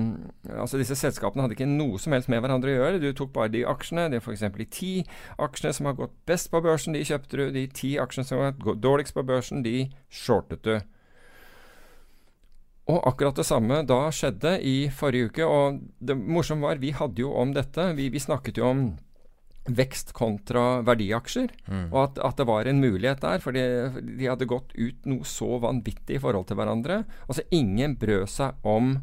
Altså 0.52 0.76
disse 0.76 0.98
selskapene 1.00 1.46
hadde 1.46 1.56
ikke 1.56 1.70
noe 1.70 1.96
som 2.02 2.12
helst 2.12 2.28
med 2.28 2.42
hverandre 2.44 2.74
å 2.74 2.74
gjøre. 2.74 3.00
Du 3.00 3.08
tok 3.16 3.32
bare 3.32 3.52
de 3.54 3.62
aksjene. 3.64 4.10
Det 4.12 4.20
er 4.20 4.26
f.eks. 4.26 4.44
de 4.58 4.66
ti 4.68 4.92
aksjene 5.40 5.72
som 5.72 5.88
har 5.88 5.96
gått 6.02 6.12
best 6.28 6.50
på 6.52 6.60
børsen, 6.64 6.92
de 6.92 7.04
kjøpte 7.08 7.40
du. 7.40 7.46
De 7.54 7.64
ti 7.72 7.94
aksjene 8.02 8.28
som 8.28 8.44
har 8.44 8.58
gått 8.60 8.84
dårligst 8.84 9.16
på 9.16 9.24
børsen, 9.24 9.64
de 9.64 9.86
shortet 10.12 10.60
du. 10.68 10.74
Og 12.92 13.00
akkurat 13.08 13.40
det 13.40 13.48
samme 13.48 13.80
da 13.88 14.02
skjedde 14.12 14.58
i 14.60 14.76
forrige 14.92 15.32
uke. 15.32 15.48
Og 15.48 15.80
det 16.04 16.18
morsomme 16.20 16.68
var, 16.68 16.82
vi 16.84 16.92
hadde 16.92 17.24
jo 17.24 17.32
om 17.40 17.56
dette. 17.56 17.88
Vi, 17.96 18.10
vi 18.12 18.20
snakket 18.20 18.60
jo 18.60 18.68
om 18.68 18.86
vekst 19.64 20.12
kontra 20.12 20.82
verdiaksjer. 20.84 21.48
Mm. 21.66 21.86
Og 21.92 21.98
at, 22.02 22.20
at, 22.20 22.36
det 22.40 22.48
var 22.48 22.68
en 22.68 22.82
mulighet 22.82 23.22
der. 23.24 23.40
For 23.44 23.56
de 23.56 24.28
hadde 24.28 24.50
gått 24.50 24.74
ut 24.76 25.08
noe 25.08 25.26
så 25.28 25.56
vanvittig 25.62 26.18
i 26.18 26.22
forhold 26.22 26.48
til 26.50 26.60
hverandre. 26.60 27.02
Altså 27.28 27.46
ingen 27.54 27.96
brød 28.00 28.28
seg 28.30 28.68
om 28.68 28.96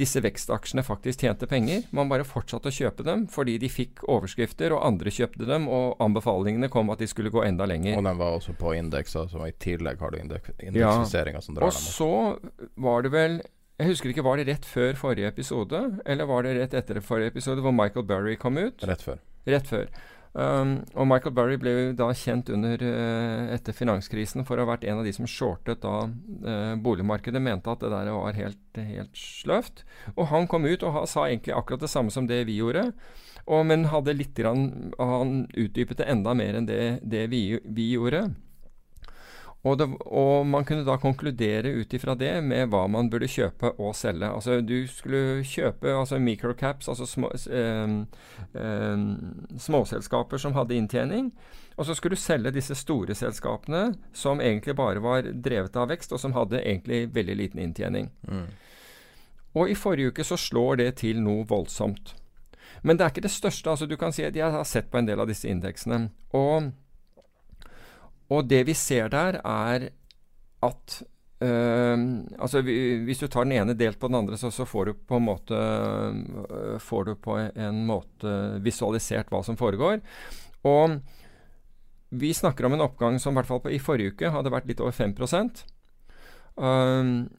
disse 0.00 0.20
vekstaksjene 0.22 0.84
faktisk 0.86 1.24
tjente 1.26 1.48
penger. 1.50 1.82
Man 1.96 2.08
bare 2.08 2.24
fortsatte 2.24 2.70
å 2.70 2.74
kjøpe 2.74 3.04
dem 3.04 3.26
fordi 3.30 3.58
de 3.60 3.68
fikk 3.68 4.04
overskrifter, 4.08 4.72
og 4.72 4.84
andre 4.86 5.12
kjøpte 5.12 5.48
dem, 5.48 5.68
og 5.68 6.00
anbefalingene 6.00 6.70
kom 6.72 6.92
at 6.94 7.02
de 7.02 7.10
skulle 7.10 7.32
gå 7.34 7.42
enda 7.44 7.66
lenger. 7.68 7.98
Og 7.98 8.06
den 8.06 8.20
var 8.20 8.38
også 8.38 8.56
på 8.56 8.74
indekser, 8.78 9.28
så 9.28 9.44
i 9.44 9.54
tillegg 9.60 10.00
har 10.00 10.14
du 10.14 10.20
indeksiseringa 10.22 11.40
ja. 11.40 11.44
som 11.44 11.58
drar 11.58 11.68
og 11.68 11.74
dem. 11.74 11.82
Og 11.82 11.98
så 11.98 12.78
var 12.86 13.04
det 13.04 13.12
vel 13.14 13.40
jeg 13.80 13.94
husker 13.94 14.12
ikke, 14.12 14.24
Var 14.26 14.40
det 14.40 14.46
rett 14.50 14.68
før 14.68 14.96
forrige 15.00 15.32
episode, 15.32 15.82
eller 16.04 16.28
var 16.28 16.44
det 16.44 16.56
rett 16.58 16.76
etter 16.76 17.00
forrige 17.00 17.32
episode, 17.32 17.64
hvor 17.64 17.72
Michael 17.74 18.06
Burry 18.06 18.36
kom 18.40 18.60
ut? 18.60 18.84
Rett 18.84 19.04
før. 19.04 19.20
Rett 19.48 19.68
før. 19.70 19.88
Um, 20.30 20.76
og 20.94 21.08
Michael 21.10 21.34
Burry 21.34 21.56
ble 21.58 21.70
jo 21.72 21.86
da 21.98 22.12
kjent 22.14 22.52
under, 22.54 22.78
uh, 22.78 23.48
etter 23.50 23.74
finanskrisen 23.74 24.44
for 24.46 24.60
å 24.60 24.62
ha 24.62 24.70
vært 24.76 24.84
en 24.86 25.00
av 25.00 25.08
de 25.08 25.14
som 25.16 25.26
shortet 25.26 25.80
da 25.82 26.04
uh, 26.06 26.76
boligmarkedet, 26.78 27.42
mente 27.42 27.72
at 27.72 27.82
det 27.82 27.90
der 27.90 28.12
var 28.14 28.36
helt, 28.38 28.60
helt 28.78 29.18
sløvt. 29.18 29.82
Og 30.14 30.28
han 30.30 30.46
kom 30.50 30.68
ut 30.68 30.84
og 30.86 30.94
ha, 30.94 31.02
sa 31.10 31.26
egentlig 31.26 31.56
akkurat 31.56 31.82
det 31.82 31.90
samme 31.90 32.14
som 32.14 32.30
det 32.30 32.44
vi 32.46 32.60
gjorde, 32.60 32.92
og, 33.48 33.64
men 33.66 33.88
hadde 33.90 34.14
litt 34.14 34.36
grann, 34.38 34.92
han 35.00 35.48
utdypet 35.58 35.98
det 35.98 36.10
enda 36.12 36.36
mer 36.38 36.60
enn 36.60 36.68
det, 36.68 37.00
det 37.02 37.26
vi, 37.32 37.42
vi 37.66 37.90
gjorde. 37.96 38.28
Og, 39.62 39.76
det, 39.76 39.86
og, 40.08 40.46
man 40.48 40.64
kunne 40.64 40.86
da 40.86 40.94
konkludere 40.96 41.68
ut 41.82 41.92
ifra 41.92 42.14
det 42.16 42.32
med 42.40 42.70
hva 42.72 42.86
man 42.88 43.10
burde 43.12 43.28
kjøpe 43.28 43.74
og 43.76 43.92
selge. 43.96 44.30
Altså 44.30 44.60
Du 44.64 44.86
skulle 44.88 45.42
kjøpe 45.44 45.92
altså 45.92 46.18
microcaps, 46.18 46.88
altså 46.88 47.06
små, 47.06 47.28
eh, 47.52 47.92
eh, 48.56 49.02
småselskaper 49.60 50.40
som 50.40 50.56
hadde 50.56 50.78
inntjening. 50.78 51.28
Og 51.76 51.86
så 51.86 51.94
skulle 51.94 52.16
du 52.16 52.20
selge 52.20 52.54
disse 52.56 52.74
store 52.74 53.14
selskapene 53.14 53.94
som 54.16 54.40
egentlig 54.40 54.76
bare 54.76 55.00
var 55.04 55.28
drevet 55.28 55.76
av 55.76 55.92
vekst, 55.92 56.12
og 56.12 56.20
som 56.20 56.32
hadde 56.36 56.62
egentlig 56.64 57.06
veldig 57.14 57.36
liten 57.36 57.60
inntjening. 57.60 58.10
Mm. 58.28 58.48
Og 59.60 59.70
i 59.70 59.76
forrige 59.76 60.12
uke 60.12 60.24
så 60.24 60.36
slår 60.40 60.80
det 60.80 60.90
til 61.02 61.20
noe 61.20 61.44
voldsomt. 61.48 62.14
Men 62.82 62.96
det 62.96 63.04
er 63.04 63.12
ikke 63.12 63.28
det 63.28 63.32
største. 63.34 63.70
altså 63.70 63.86
du 63.86 63.96
kan 63.96 64.12
si 64.12 64.24
at 64.24 64.36
Jeg 64.36 64.50
har 64.50 64.64
sett 64.64 64.90
på 64.90 64.98
en 64.98 65.06
del 65.06 65.20
av 65.20 65.28
disse 65.28 65.48
indeksene. 65.48 66.10
og 66.32 66.72
og 68.30 68.50
det 68.50 68.64
vi 68.68 68.74
ser 68.78 69.10
der, 69.12 69.40
er 69.44 69.88
at 70.62 71.02
øh, 71.40 71.98
altså 72.38 72.60
Hvis 72.62 73.18
du 73.18 73.26
tar 73.26 73.44
den 73.44 73.56
ene 73.56 73.74
delt 73.74 73.98
på 73.98 74.08
den 74.08 74.18
andre, 74.20 74.36
så, 74.36 74.50
så 74.50 74.64
får 74.64 74.84
du 74.84 74.92
på 75.08 75.16
en 75.16 75.24
måte 75.24 75.54
øh, 75.54 76.78
Får 76.78 77.04
du 77.04 77.14
på 77.14 77.38
en 77.38 77.86
måte 77.86 78.60
visualisert 78.62 79.32
hva 79.32 79.42
som 79.42 79.56
foregår. 79.56 80.00
Og 80.64 81.00
vi 82.10 82.32
snakker 82.34 82.66
om 82.66 82.74
en 82.74 82.84
oppgang 82.84 83.18
som 83.20 83.32
i 83.32 83.38
hvert 83.38 83.48
fall 83.48 83.62
på, 83.64 83.70
i 83.70 83.82
forrige 83.82 84.14
uke 84.14 84.32
hadde 84.34 84.52
vært 84.52 84.66
litt 84.68 84.80
over 84.82 84.92
5 84.92 85.14
um, 86.56 87.30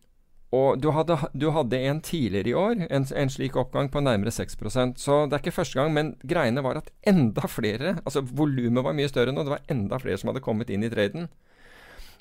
og 0.51 0.81
du 0.83 0.89
hadde, 0.91 1.15
du 1.31 1.45
hadde, 1.55 1.77
en 1.79 2.01
tidligere 2.03 2.51
i 2.51 2.55
år, 2.59 2.81
en, 2.91 3.05
en, 3.15 3.29
slik 3.31 3.55
oppgang 3.55 3.87
på 3.91 4.01
nærmere 4.03 4.33
6% 4.35 4.99
Så 4.99 5.21
det 5.25 5.37
er 5.37 5.39
ikke 5.39 5.55
første 5.55 5.79
gang, 5.79 5.93
men 5.95 6.11
greiene 6.27 6.63
var 6.63 6.81
at 6.81 6.91
enda 7.07 7.47
flere 7.47 7.93
Altså 8.03 8.21
volumet 8.21 8.83
var 8.83 8.97
mye 8.97 9.07
større 9.07 9.31
nå, 9.31 9.45
det 9.47 9.55
var 9.55 9.71
enda 9.71 9.99
flere 10.01 10.19
som 10.19 10.31
hadde 10.31 10.43
kommet 10.43 10.69
inn 10.69 10.83
i 10.83 10.91
traden. 10.91 11.29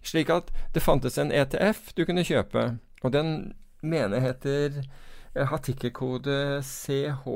Slik 0.07 0.31
at 0.31 0.53
det 0.75 0.83
fantes 0.83 1.19
en 1.19 1.33
ETF 1.35 1.91
du 1.99 2.05
kunne 2.07 2.25
kjøpe, 2.25 2.79
og 3.03 3.13
den 3.13 3.53
mener 3.83 4.17
jeg 4.17 4.27
heter 4.29 4.79
eh, 5.35 5.47
har 5.51 5.61
tikkerkode 5.67 6.63
CHEP, 6.65 7.27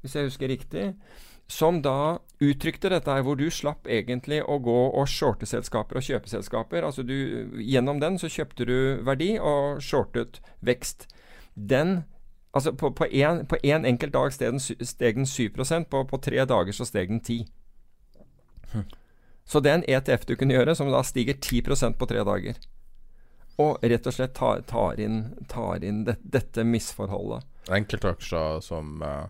hvis 0.00 0.14
jeg 0.14 0.28
husker 0.28 0.52
riktig 0.52 0.92
som 1.48 1.82
da 1.82 2.18
uttrykte 2.40 2.90
dette 2.92 3.10
her, 3.10 3.24
hvor 3.24 3.38
du 3.40 3.48
slapp 3.50 3.88
egentlig 3.88 4.42
å 4.44 4.58
gå 4.60 4.76
og 4.92 5.08
shorte 5.08 5.48
selskaper 5.48 5.98
og 5.98 6.04
kjøpe 6.04 6.28
selskaper. 6.28 6.84
Altså 6.84 7.02
du, 7.02 7.16
gjennom 7.64 8.02
den 8.02 8.20
så 8.20 8.28
kjøpte 8.30 8.66
du 8.68 8.78
verdi 9.06 9.32
og 9.40 9.80
shortet 9.82 10.42
vekst. 10.60 11.08
Den 11.54 12.02
Altså 12.56 12.72
på, 12.72 12.88
på, 12.96 13.04
en, 13.12 13.42
på 13.46 13.58
en 13.62 13.84
enkelt 13.84 14.14
dag 14.14 14.32
steg 14.32 14.54
den, 14.54 14.86
steg 14.88 15.18
den 15.18 15.26
7 15.28 15.50
på, 15.90 15.98
på 16.08 16.18
tre 16.24 16.46
dager 16.48 16.72
så 16.72 16.86
steg 16.88 17.10
den 17.12 17.20
10 17.20 17.44
hm. 18.72 18.86
Så 19.44 19.60
det 19.60 19.70
er 19.70 19.74
en 19.76 19.84
ETF 19.84 20.24
du 20.26 20.32
kunne 20.34 20.56
gjøre, 20.56 20.74
som 20.74 20.88
da 20.90 21.02
stiger 21.04 21.36
10% 21.36 21.98
på 22.00 22.08
tre 22.08 22.24
dager. 22.24 22.56
Og 23.60 23.84
rett 23.84 24.08
og 24.08 24.16
slett 24.16 24.34
tar, 24.34 24.64
tar 24.64 24.98
inn, 25.00 25.20
tar 25.48 25.84
inn 25.84 26.02
det, 26.08 26.16
dette 26.24 26.64
misforholdet. 26.64 27.44
Enkeltaksjer 27.68 28.64
som 28.64 29.04
uh 29.04 29.28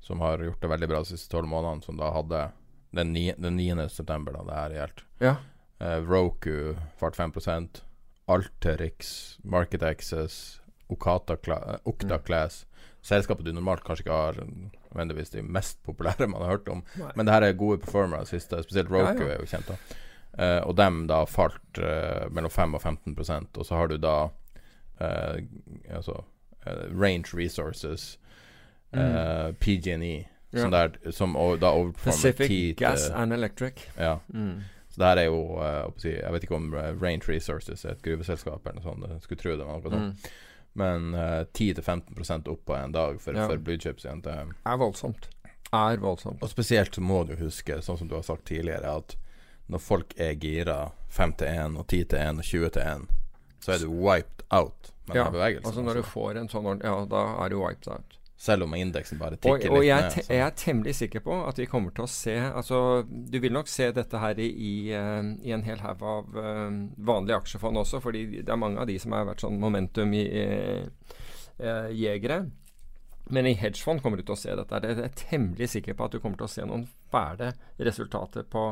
som 0.00 0.20
har 0.20 0.38
gjort 0.38 0.62
det 0.62 0.68
veldig 0.68 0.88
bra 0.88 1.02
de 1.04 1.12
siste 1.12 1.30
tolv 1.32 1.48
månedene, 1.48 1.84
som 1.84 1.98
da 2.00 2.10
hadde 2.14 2.48
den, 2.90 3.12
9. 3.12 3.34
Den 3.38 3.56
9. 3.56 3.88
september, 3.88 4.32
da 4.32 4.44
det 4.44 4.56
her 4.56 4.76
gjaldt. 4.78 5.04
Ja. 5.20 5.36
Uh, 5.80 6.10
Roku 6.10 6.76
fart 6.98 7.16
5% 7.16 7.82
Alterix, 8.30 9.38
Market 9.42 9.82
Access, 9.82 10.60
Okata 10.86 11.36
Cla 11.36 11.78
Okta 11.84 12.14
mm. 12.14 12.22
Class 12.26 12.66
Selskapet 13.02 13.46
du 13.46 13.52
normalt 13.52 13.84
kanskje 13.86 14.04
ikke 14.04 14.16
har 14.16 14.40
nødvendigvis 14.44 15.32
de 15.32 15.42
mest 15.42 15.78
populære 15.86 16.26
man 16.32 16.42
har 16.42 16.50
hørt 16.58 16.68
om. 16.68 16.82
Nei. 17.00 17.12
Men 17.16 17.26
det 17.26 17.32
her 17.32 17.46
er 17.46 17.56
gode 17.56 17.80
performere 17.80 18.28
siste, 18.28 18.60
spesielt 18.66 18.92
Roku 18.92 19.24
ja, 19.24 19.30
ja. 19.30 19.36
er 19.36 19.40
jo 19.40 19.48
kjent. 19.48 19.70
da 19.70 19.78
uh, 20.36 20.68
Og 20.68 20.74
dem 20.76 21.06
da 21.08 21.22
falt 21.24 21.80
uh, 21.80 22.26
mellom 22.28 22.52
5 22.52 22.76
og 22.76 22.84
15% 22.84 23.56
Og 23.56 23.66
så 23.66 23.78
har 23.78 23.88
du 23.88 23.96
da 24.00 24.18
altså 25.00 26.18
Range 26.92 27.24
Resources 27.32 28.18
mm. 28.92 29.00
eh, 29.00 29.52
PG&E. 29.52 30.26
Ja. 30.50 30.64
Som, 30.64 30.70
der, 30.74 30.96
som 31.14 31.34
da 31.62 31.70
Pacific 32.04 32.76
Gas 32.76 33.10
and 33.10 33.32
Electric. 33.32 33.84
Ja. 33.96 34.18
Mm. 34.34 34.62
Så 34.90 35.00
det 35.00 35.06
her 35.06 35.16
er 35.16 35.28
jo 35.28 35.92
si, 36.02 36.10
Jeg 36.16 36.32
vet 36.34 36.42
ikke 36.42 36.56
om 36.56 36.72
uh, 36.74 37.02
Range 37.02 37.22
Resources 37.28 37.84
er 37.84 37.94
et 37.94 38.02
gruveselskap 38.02 38.66
eller 38.66 38.80
noe 38.80 38.88
sånt. 38.88 39.06
Jeg 39.12 39.22
skulle 39.22 39.42
tro 39.42 39.54
det 39.54 39.68
var 39.68 39.78
noe 39.78 39.92
sånt. 39.92 40.24
Mm. 40.24 40.48
Men 40.80 41.14
uh, 41.14 41.44
10-15% 41.54 42.50
opp 42.50 42.64
på 42.66 42.74
en 42.74 42.94
dag 42.94 43.20
for, 43.22 43.38
ja. 43.38 43.46
for 43.46 43.62
blue 43.62 43.78
igjen. 43.78 44.24
Det 44.26 44.34
er 44.34 44.82
voldsomt. 44.82 45.30
Er 45.70 46.02
voldsomt. 46.02 46.42
Og 46.42 46.50
spesielt 46.50 46.94
så 46.94 47.02
må 47.02 47.22
du 47.28 47.36
huske, 47.38 47.78
sånn 47.82 47.98
som 48.00 48.10
du 48.10 48.16
har 48.18 48.26
sagt 48.26 48.48
tidligere, 48.50 48.90
at 48.90 49.14
når 49.70 49.82
folk 49.82 50.14
er 50.18 50.34
gira 50.34 50.80
5 51.14 51.36
til 51.38 51.46
1 51.46 51.78
og 51.78 51.86
10 51.86 52.04
til 52.10 52.18
1 52.18 52.42
og 52.42 52.48
20 52.50 52.72
til 52.74 52.82
1, 52.82 53.04
så 53.60 53.74
er 53.76 53.84
du 53.84 53.90
wiped 53.92 54.42
out 54.50 54.90
med 55.06 55.20
ja, 55.20 55.24
den 55.24 55.36
bevegelsen. 55.36 55.68
Altså 55.70 55.84
når 55.86 56.00
du 56.00 56.08
får 56.10 56.40
en 56.40 56.50
sånn 56.50 56.82
Ja, 56.82 56.96
da 57.06 57.22
er 57.44 57.52
du 57.52 57.60
wiped 57.60 57.86
out. 57.92 58.16
Selv 58.40 58.64
om 58.64 58.72
indeksen 58.72 59.18
bare 59.20 59.36
tikker 59.36 59.68
og, 59.68 59.74
og 59.76 59.82
litt 59.82 59.90
jeg, 59.90 60.04
ned. 60.06 60.22
Og 60.24 60.36
jeg 60.36 60.44
er 60.46 60.54
temmelig 60.56 60.94
sikker 60.96 61.20
på 61.26 61.34
at 61.44 61.58
vi 61.60 61.66
kommer 61.68 61.92
til 61.92 62.06
å 62.06 62.08
se 62.08 62.38
altså 62.40 62.78
Du 63.04 63.36
vil 63.36 63.52
nok 63.52 63.68
se 63.68 63.90
dette 63.92 64.22
her 64.22 64.40
i, 64.40 64.46
i, 64.48 64.72
uh, 64.96 65.20
i 65.44 65.52
en 65.52 65.64
hel 65.66 65.82
haug 65.84 66.04
av 66.14 66.38
uh, 66.38 66.70
vanlige 66.96 67.36
aksjefond 67.42 67.82
også, 67.82 68.00
fordi 68.00 68.24
det 68.38 68.48
er 68.48 68.62
mange 68.62 68.80
av 68.80 68.88
de 68.88 68.96
som 69.02 69.12
har 69.12 69.28
vært 69.28 69.44
sånn 69.44 69.60
momentum 69.60 70.16
i, 70.16 70.24
Uh, 71.60 72.46
Men 73.30 73.46
i 73.46 73.52
hedgefond 73.52 74.02
kommer 74.02 74.16
du 74.16 74.24
til 74.24 74.34
å 74.34 74.40
se 74.40 74.54
dette. 74.56 74.78
Jeg 74.82 74.96
er 75.04 75.18
temmelig 75.18 75.68
sikker 75.70 75.94
på 75.94 76.06
at 76.06 76.14
du 76.14 76.20
kommer 76.22 76.40
til 76.40 76.48
å 76.48 76.50
se 76.50 76.64
noen 76.66 76.86
fæle 77.12 77.52
resultater 77.78 78.46
på, 78.48 78.64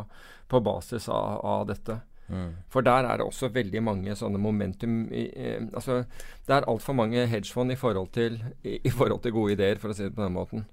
på 0.48 0.60
basis 0.64 1.08
av, 1.12 1.44
av 1.44 1.66
dette. 1.68 2.00
Mm. 2.28 2.50
For 2.68 2.84
der 2.84 3.08
er 3.08 3.16
det 3.16 3.26
også 3.26 3.48
veldig 3.52 3.82
mange 3.82 4.16
sånne 4.16 4.40
momentum 4.40 5.06
i, 5.08 5.28
eh, 5.32 5.62
Altså, 5.72 6.04
det 6.46 6.54
er 6.54 6.68
altfor 6.68 6.92
mange 6.92 7.26
hedgefond 7.26 7.72
i 7.72 7.78
forhold, 7.80 8.12
til, 8.12 8.42
i, 8.64 8.78
i, 8.84 8.90
forhold 8.90 9.22
til 9.22 9.32
gode 9.32 9.56
ideer, 9.56 9.80
for 9.80 9.92
å 9.92 9.96
si 9.96 10.04
det 10.04 10.14
på 10.16 10.24
den 10.24 10.36
måten. 10.36 10.66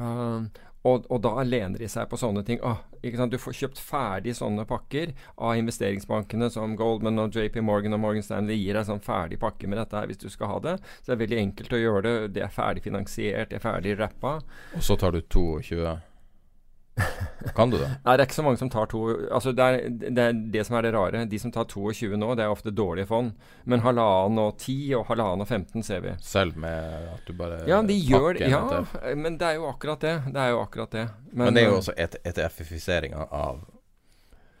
Uh, 0.00 0.48
og, 0.80 1.04
og, 1.10 1.18
da 1.20 1.42
lener 1.44 1.82
de 1.82 1.88
seg 1.92 2.08
på 2.08 2.16
sånne 2.16 2.40
ting. 2.46 2.60
Ah, 2.64 2.80
du 3.02 3.36
får 3.40 3.56
kjøpt 3.58 3.80
ferdig 3.84 4.32
sånne 4.38 4.64
pakker 4.68 5.12
av 5.36 5.58
investeringsbankene 5.60 6.48
som 6.52 6.76
Goldman 6.76 7.20
og 7.20 7.36
JP 7.36 7.60
Morgan 7.60 7.96
og 7.98 8.00
Morgan 8.00 8.24
Stanley 8.24 8.56
gir 8.56 8.78
deg 8.78 8.88
sånn 8.88 9.04
ferdig 9.04 9.40
pakke 9.42 9.68
med 9.68 9.76
dette 9.80 9.98
her 9.98 10.08
hvis 10.08 10.22
du 10.22 10.30
skal 10.32 10.54
ha 10.54 10.60
det. 10.64 10.78
Så 11.00 11.10
det 11.10 11.18
er 11.18 11.24
veldig 11.26 11.40
enkelt 11.42 11.76
å 11.76 11.82
gjøre 11.82 12.04
det. 12.06 12.14
Det 12.38 12.46
er 12.46 12.54
ferdig 12.54 12.84
finansiert, 12.86 13.50
det 13.52 13.60
er 13.60 13.66
ferdig 13.66 13.98
rappa. 14.00 14.38
Og 14.72 14.86
så 14.86 14.96
tar 14.96 15.12
du 15.12 15.20
22 15.20 15.84
Kan 17.56 17.70
du 17.72 17.78
det? 17.78 17.88
Nei, 18.04 18.14
det 18.16 18.24
er 18.24 18.28
ikke 18.28 18.36
så 18.36 18.44
mange 18.44 18.60
som 18.60 18.70
tar 18.72 18.88
to 18.90 19.02
Altså, 19.30 19.52
det 19.56 19.66
er, 19.66 19.88
det 20.02 20.24
er 20.24 20.38
det 20.54 20.64
som 20.68 20.76
er 20.78 20.86
det 20.86 20.92
rare. 20.94 21.24
De 21.30 21.40
som 21.40 21.52
tar 21.54 21.68
22 21.70 22.18
nå, 22.20 22.32
det 22.38 22.44
er 22.44 22.52
ofte 22.52 22.72
dårlige 22.74 23.08
fond. 23.10 23.32
Men 23.64 23.84
halvannen 23.84 24.40
og 24.42 24.60
10 24.60 24.76
og 24.98 25.06
halvannen 25.10 25.44
og 25.44 25.48
15 25.48 25.86
ser 25.86 26.04
vi. 26.04 26.14
Selv 26.24 26.58
med 26.60 27.10
at 27.14 27.26
du 27.28 27.34
bare 27.36 27.62
Ja, 27.70 27.82
de 27.86 27.96
gjør 27.96 28.38
det. 28.38 28.48
Ja, 28.52 28.62
etter. 28.66 29.16
Men 29.16 29.40
det 29.40 29.50
er 29.50 29.60
jo 29.60 29.68
akkurat 29.70 30.04
det. 30.04 30.16
Det 30.28 30.46
er 30.46 30.54
jo 30.54 30.62
akkurat 30.62 30.96
det. 30.96 31.06
Men, 31.32 31.54
det 31.54 31.64
er 31.64 31.70
jo 31.70 31.76
eh, 31.76 31.82
også 31.84 31.96
et 31.96 32.16
ETF-ifiseringa 32.32 33.28
av 33.30 33.60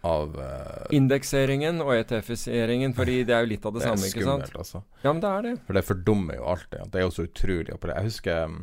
Av 0.00 0.30
uh, 0.32 0.86
Indekseringen 0.96 1.82
og 1.84 1.90
ETF-iseringen, 1.92 2.94
fordi 2.96 3.18
det 3.28 3.34
er 3.36 3.42
jo 3.44 3.50
litt 3.50 3.66
av 3.68 3.74
det, 3.74 3.82
Det 3.84 3.90
er 3.90 3.98
samme, 3.98 4.06
ikke 4.08 4.24
sant? 4.24 4.46
skummelt, 4.48 4.54
altså. 4.62 4.80
Ja, 5.02 5.12
men 5.12 5.20
det 5.20 5.32
er 5.32 5.42
det. 5.44 5.52
For 5.66 5.76
det 5.76 5.82
fordummer 5.84 6.38
jo 6.38 6.46
alt. 6.54 6.70
Det, 6.72 6.86
det 6.94 7.02
er 7.02 7.04
jo 7.04 7.12
så 7.12 7.26
utrolig. 7.28 7.76
Jeg 7.76 8.06
husker 8.06 8.46
um, 8.48 8.62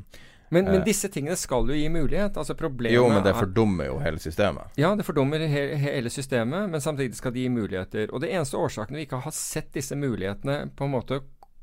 Men, 0.50 0.66
men 0.66 0.80
Eh. 0.80 0.84
disse 0.86 1.10
tingene 1.12 1.36
skal 1.36 1.68
jo 1.68 1.76
gi 1.76 1.90
mulighet. 1.92 2.38
Altså 2.38 2.56
problemet 2.56 2.96
Jo, 2.96 3.08
men 3.10 3.24
det 3.24 3.34
er 3.34 3.40
fordummer 3.42 3.86
jo 3.90 3.98
hele 4.00 4.20
systemet. 4.20 4.72
Ja, 4.80 4.94
det 4.96 5.04
fordummer 5.06 5.40
he 5.44 5.64
hele 5.76 6.10
systemet, 6.10 6.70
men 6.70 6.82
samtidig 6.82 7.16
skal 7.20 7.34
de 7.36 7.42
gi 7.44 7.50
muligheter. 7.50 8.14
Og 8.14 8.22
det 8.22 8.32
eneste 8.32 8.58
årsaken 8.58 8.96
vi 8.96 9.06
ikke 9.06 9.20
har 9.26 9.32
sett 9.36 9.74
disse 9.76 9.96
mulighetene 9.96 10.70
på 10.76 10.86
en 10.88 10.92
måte 10.94 11.20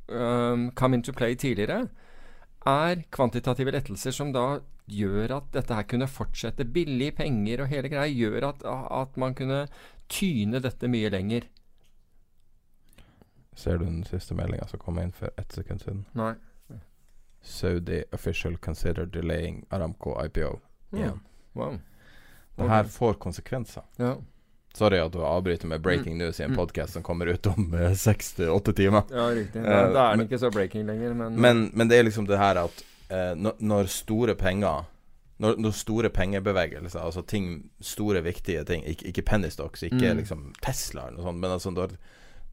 um, 0.08 0.70
come 0.76 0.94
into 1.00 1.12
play 1.12 1.34
tidligere, 1.34 1.88
er 2.66 3.02
kvantitative 3.10 3.72
lettelser 3.72 4.12
som 4.12 4.32
da 4.32 4.60
gjør 4.88 5.32
at 5.38 5.50
dette 5.52 5.74
her 5.74 5.82
kunne 5.88 6.06
fortsette. 6.08 6.64
Billige 6.64 7.12
penger 7.16 7.62
og 7.64 7.68
hele 7.72 7.88
greia 7.88 8.12
gjør 8.12 8.50
at, 8.50 8.64
at 8.64 9.16
man 9.16 9.34
kunne 9.34 9.66
tyne 10.12 10.60
dette 10.60 10.88
mye 10.88 11.08
lenger. 11.12 11.48
Ser 13.56 13.78
du 13.78 13.84
den 13.86 14.04
siste 14.04 14.34
meldinga 14.34 14.66
som 14.68 14.80
kom 14.82 14.98
inn 14.98 15.12
for 15.14 15.30
ett 15.38 15.52
sekund 15.54 15.80
siden? 15.84 16.04
Nei. 16.18 16.34
Saudi 17.44 18.02
official 18.12 18.56
consider 18.56 19.06
delaying 19.06 19.64
Aramco 19.70 20.14
IPO. 20.24 20.60
igjen. 20.96 21.20
Wow. 21.54 21.78
Det 22.56 22.68
her 22.70 22.84
får 22.84 23.14
konsekvenser. 23.14 23.82
Ja. 23.96 24.16
Sorry 24.74 24.98
at 24.98 25.12
du 25.12 25.20
avbryter 25.22 25.66
med 25.70 25.80
breaking 25.82 26.18
news 26.18 26.40
i 26.40 26.42
en 26.44 26.50
Mm. 26.50 26.56
podcast 26.56 26.92
som 26.92 27.02
kommer 27.02 27.26
ut 27.26 27.46
om 27.46 27.74
eh, 27.74 27.92
seks 27.94 28.32
til 28.32 28.48
åtte 28.50 28.72
timer. 28.74 29.02
ja, 29.10 29.28
riktig. 29.30 29.58
Eh, 29.62 29.70
Da, 29.70 29.92
da 29.92 30.06
er 30.12 30.16
den 30.16 30.26
ikke 30.26 30.38
så 30.38 30.50
breaking 30.50 30.86
lenger, 30.86 31.14
men 31.14 31.36
Men, 31.40 31.70
men 31.74 31.88
det 31.88 31.98
er 31.98 32.02
liksom 32.08 32.26
det 32.26 32.38
her 32.38 32.56
at 32.64 32.84
uh, 33.10 33.34
når, 33.36 33.52
når 33.60 33.86
store 33.86 34.34
penger 34.34 34.84
når, 35.38 35.56
når 35.58 35.70
store 35.72 36.08
pengebevegelser, 36.10 37.00
altså 37.00 37.22
ting, 37.26 37.70
store 37.80 38.22
viktige 38.22 38.64
ting, 38.64 38.84
ikke, 38.86 39.06
ikke 39.06 39.22
penny 39.22 39.48
stocks, 39.50 39.82
ikke 39.82 40.12
Mm. 40.12 40.16
liksom 40.16 40.52
Tesla 40.62 41.06
eller 41.08 41.16
noe 41.18 41.24
sånt, 41.26 41.38
men 41.40 41.50
altså 41.50 41.70
når, 41.70 41.96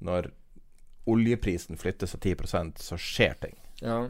når 0.01 0.31
oljeprisen 1.07 1.77
flytter 1.77 2.07
seg 2.07 2.19
10% 2.21 2.77
så 2.81 2.97
skjer 2.97 3.33
ting. 3.41 3.55
ja. 3.81 4.07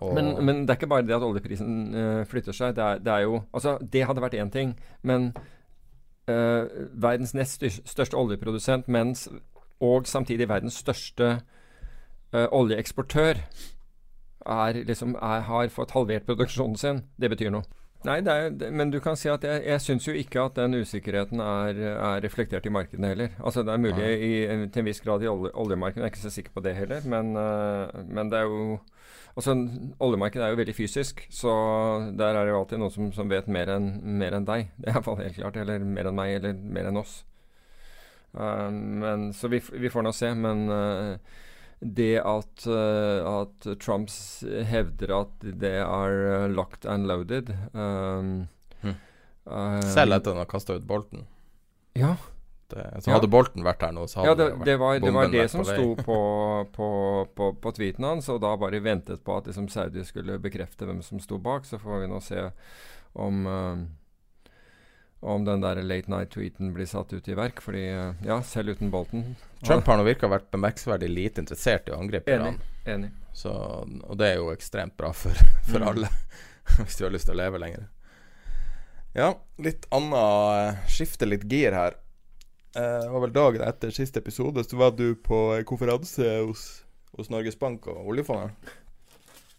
Men, 0.00 0.44
men 0.44 0.60
det 0.62 0.70
er 0.70 0.78
ikke 0.78 0.90
bare 0.92 1.02
det 1.06 1.16
at 1.16 1.24
oljeprisen 1.26 1.94
eh, 1.94 2.24
flytter 2.30 2.54
seg. 2.54 2.76
Det 2.76 2.84
er, 2.84 2.98
det 3.02 3.12
er 3.12 3.24
jo 3.26 3.40
Altså, 3.52 3.78
det 3.82 4.04
hadde 4.06 4.22
vært 4.22 4.36
én 4.38 4.52
ting, 4.54 4.76
men 5.02 5.32
eh, 6.30 6.68
verdens 6.94 7.34
nest 7.34 7.64
største 7.84 8.16
oljeprodusent, 8.16 8.88
mens 8.88 9.26
og 9.80 10.06
samtidig 10.06 10.48
verdens 10.50 10.78
største 10.78 11.40
eh, 12.32 12.46
oljeeksportør, 12.50 13.42
er 14.48 14.78
liksom 14.86 15.16
er, 15.18 15.42
har 15.50 15.74
fått 15.74 15.96
halvert 15.96 16.26
produksjonen 16.26 16.78
sin. 16.78 17.02
Det 17.18 17.30
betyr 17.30 17.50
noe. 17.52 17.66
Nei, 18.06 18.20
det 18.22 18.32
er, 18.32 18.70
men 18.70 18.92
du 18.94 19.00
kan 19.02 19.18
si 19.18 19.26
at 19.28 19.42
jeg, 19.42 19.64
jeg 19.66 19.82
syns 19.82 20.06
jo 20.06 20.14
ikke 20.14 20.44
at 20.46 20.54
den 20.54 20.78
usikkerheten 20.78 21.42
er, 21.42 21.80
er 21.98 22.22
reflektert 22.22 22.66
i 22.66 22.70
markedene 22.70 23.10
heller. 23.10 23.34
Altså 23.42 23.64
Det 23.66 23.74
er 23.74 23.82
mulig 23.82 24.12
i, 24.22 24.30
til 24.70 24.84
en 24.84 24.86
viss 24.86 25.02
grad 25.02 25.26
i 25.26 25.30
olje, 25.30 25.50
oljemarkedet, 25.58 26.04
jeg 26.04 26.06
er 26.06 26.14
ikke 26.14 26.22
så 26.22 26.34
sikker 26.36 26.54
på 26.54 26.62
det 26.62 26.76
heller. 26.78 27.02
Men, 27.10 27.34
men 28.06 28.30
det 28.30 28.38
er 28.38 28.46
jo 28.46 28.78
Altså, 29.38 29.54
Oljemarkedet 30.02 30.42
er 30.42 30.50
jo 30.50 30.58
veldig 30.58 30.74
fysisk, 30.74 31.20
så 31.30 31.52
der 32.18 32.34
er 32.34 32.42
det 32.42 32.50
jo 32.50 32.58
alltid 32.58 32.80
noen 32.82 32.90
som, 32.90 33.10
som 33.14 33.28
vet 33.30 33.46
mer 33.46 33.70
enn 33.70 33.92
mer 34.18 34.34
enn 34.34 34.46
deg. 34.48 34.72
Det 34.74 34.88
er 34.90 34.96
iallfall 34.96 35.20
helt 35.20 35.36
klart. 35.36 35.58
Eller 35.62 35.84
mer 35.84 36.08
enn 36.10 36.18
meg, 36.18 36.32
eller 36.40 36.56
mer 36.58 36.88
enn 36.90 36.98
oss. 36.98 37.20
Eh, 38.34 38.70
men, 38.72 39.28
så 39.36 39.50
vi, 39.52 39.60
vi 39.78 39.92
får 39.94 40.08
nå 40.08 40.12
se. 40.16 40.32
Men 40.34 40.64
uh, 40.72 41.44
det 41.78 42.16
at, 42.18 42.66
uh, 42.66 43.22
at 43.44 43.68
Trumps 43.78 44.18
hevder 44.42 45.14
at 45.20 45.46
det 45.62 45.76
er 45.84 46.50
locked 46.50 46.88
and 46.90 47.06
loaded 47.06 47.52
um, 47.70 48.48
hmm. 48.82 48.96
Selv 49.86 50.18
etter 50.18 50.32
at 50.32 50.34
han 50.34 50.42
har 50.42 50.50
kasta 50.50 50.80
ut 50.80 50.88
Bolten. 50.88 51.28
Ja. 51.94 52.16
Det, 52.68 52.82
så 53.02 53.08
Ja. 53.10 53.14
hadde 53.16 53.30
Bolten 53.32 53.64
vært 53.64 53.80
her 53.80 53.92
nå, 53.96 54.02
så 54.08 54.20
hadde 54.20 54.28
Ja, 54.28 54.34
det, 54.34 54.64
det, 54.66 54.76
var, 54.78 54.98
det 55.00 55.12
var 55.14 55.28
det 55.32 55.46
som 55.50 55.62
på 55.64 55.68
sto 55.72 55.86
på, 56.04 56.18
på, 56.76 56.88
på, 57.34 57.46
på 57.62 57.72
tweeten 57.78 58.04
hans, 58.04 58.28
og 58.28 58.42
da 58.44 58.50
bare 58.60 58.80
ventet 58.84 59.22
på 59.24 59.36
at 59.38 59.46
liksom 59.48 59.68
Saudi 59.72 60.04
skulle 60.04 60.36
bekrefte 60.38 60.84
hvem 60.84 61.00
som 61.02 61.20
sto 61.24 61.38
bak. 61.38 61.64
Så 61.64 61.78
får 61.80 62.02
vi 62.04 62.10
nå 62.12 62.20
se 62.20 62.50
om 63.14 63.46
eh, 63.46 63.86
om 65.20 65.42
den 65.44 65.60
der 65.64 65.80
late 65.82 66.06
night-tweeten 66.12 66.68
blir 66.76 66.86
satt 66.86 67.10
ut 67.12 67.26
i 67.28 67.34
verk. 67.34 67.58
Fordi, 67.64 67.86
eh, 67.90 68.12
ja, 68.28 68.36
selv 68.46 68.76
uten 68.76 68.90
Bolten 68.92 69.34
Trump 69.64 69.86
har 69.90 69.96
nå 69.98 70.04
virka 70.06 70.28
vært 70.30 70.50
bemerkelsesverdig 70.54 71.08
lite 71.10 71.40
interessert 71.42 71.88
i 71.88 71.92
å 71.96 71.98
angripe 71.98 72.30
Iran. 72.30 72.60
Enig. 72.86 73.10
Så, 73.34 73.50
og 73.50 74.14
det 74.20 74.28
er 74.34 74.36
jo 74.38 74.52
ekstremt 74.52 74.94
bra 74.96 75.10
for, 75.12 75.32
for 75.70 75.80
Mm. 75.80 75.88
alle, 75.88 76.08
hvis 76.84 76.96
de 77.00 77.04
har 77.08 77.10
lyst 77.16 77.26
til 77.26 77.34
å 77.34 77.40
leve 77.40 77.58
lenger. 77.64 77.88
Ja, 79.16 79.32
litt 79.58 79.86
annet 79.90 80.84
Skifte 80.92 81.26
litt 81.26 81.48
gir 81.50 81.72
her. 81.74 81.96
Eh, 82.78 83.00
Det 83.02 83.08
var 83.10 83.20
vel 83.20 83.32
dagen 83.32 83.62
etter 83.66 83.90
siste 83.90 84.20
episode, 84.22 84.62
så 84.64 84.76
var 84.78 84.92
du 84.94 85.14
på 85.14 85.38
konferanse 85.66 86.26
hos, 86.46 86.84
hos 87.16 87.30
Norges 87.30 87.58
Bank 87.58 87.88
og 87.90 88.06
oljefondet. 88.12 88.52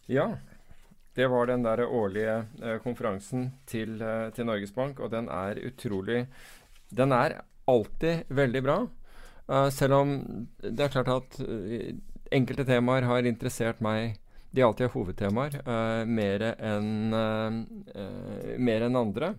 Ja. 0.08 0.30
Det 1.18 1.28
var 1.28 1.50
den 1.50 1.66
der 1.66 1.82
årlige 1.84 2.36
eh, 2.64 2.78
konferansen 2.80 3.50
til, 3.68 3.98
eh, 4.02 4.30
til 4.32 4.48
Norges 4.48 4.72
Bank, 4.72 5.02
og 5.04 5.12
den 5.12 5.28
er 5.28 5.60
utrolig 5.68 6.28
Den 6.96 7.12
er 7.12 7.42
alltid 7.68 8.24
veldig 8.30 8.62
bra. 8.64 8.78
Selv 9.70 9.94
om 9.94 10.10
det 10.62 10.80
er 10.80 10.90
klart 10.94 11.10
at 11.10 11.36
enkelte 12.34 12.66
temaer 12.66 13.06
har 13.06 13.26
interessert 13.26 13.80
meg 13.82 14.16
De 14.54 14.62
alltid 14.62 14.88
er 14.88 14.94
hovedtemaer, 14.94 15.56
mer 16.06 16.46
enn 16.58 17.14
mer 18.58 18.86
enn 18.88 18.98
andre. 18.98 19.36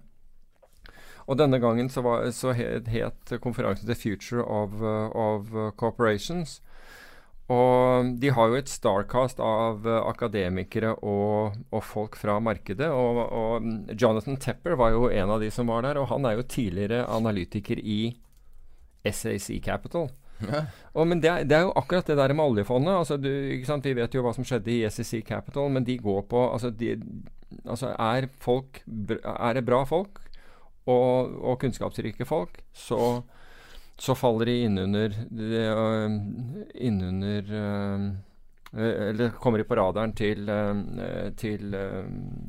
Og 1.27 1.39
denne 1.39 1.61
gangen 1.63 1.91
så, 1.93 2.03
var, 2.07 2.31
så 2.35 2.55
het, 2.57 2.89
het 2.89 3.33
konferansen 3.41 3.87
'The 3.87 3.95
Future 3.95 4.45
of, 4.45 4.81
eh, 4.81 5.17
of 5.17 5.51
Corporations'. 5.77 6.61
Og 7.51 8.13
de 8.23 8.31
har 8.31 8.51
jo 8.51 8.59
et 8.61 8.71
starcast 8.71 9.41
av 9.43 9.87
eh, 9.89 9.99
akademikere 10.07 10.93
og, 11.03 11.57
og 11.75 11.83
folk 11.83 12.15
fra 12.21 12.39
markedet. 12.43 12.87
Og, 12.95 13.19
og 13.27 13.65
mm, 13.65 13.97
Jonathan 13.99 14.39
Tepper 14.39 14.77
var 14.79 14.95
jo 14.95 15.09
en 15.11 15.35
av 15.35 15.43
de 15.43 15.51
som 15.51 15.71
var 15.73 15.83
der, 15.87 15.99
og 15.99 16.13
han 16.13 16.29
er 16.29 16.39
jo 16.39 16.47
tidligere 16.47 17.09
analytiker 17.11 17.83
i 17.83 18.15
SAC 19.03 19.51
Capital. 19.65 20.11
Og, 20.95 21.05
men 21.09 21.21
det 21.21 21.29
er, 21.29 21.43
det 21.45 21.59
er 21.59 21.67
jo 21.67 21.75
akkurat 21.77 22.07
det 22.07 22.17
der 22.21 22.33
med 22.33 22.47
oljefondet. 22.47 22.95
Altså, 22.95 23.19
du? 23.21 23.29
Vi 23.29 23.99
vet 23.99 24.15
jo 24.15 24.23
hva 24.25 24.33
som 24.37 24.47
skjedde 24.47 24.73
i 24.73 24.87
SEC 24.89 25.25
Capital, 25.27 25.69
men 25.75 25.85
de 25.85 25.99
går 26.01 26.23
på 26.31 26.47
Altså, 26.53 26.71
de, 26.71 26.95
altså 27.65 27.91
er, 27.99 28.31
folk, 28.41 28.81
er 28.87 29.59
det 29.59 29.67
bra 29.67 29.83
folk 29.89 30.23
og, 30.87 31.35
og 31.45 31.59
kunnskapsrike 31.61 32.25
folk, 32.25 32.63
så, 32.73 33.21
så 33.99 34.15
faller 34.15 34.49
de 34.49 34.57
innunder 34.65 35.13
øh, 35.33 36.11
Innunder 36.75 37.43
øh, 37.51 38.07
øh, 38.75 39.09
Eller 39.09 39.31
kommer 39.31 39.59
de 39.59 39.65
på 39.65 39.75
radaren 39.75 40.15
til, 40.15 40.47
til, 41.37 41.77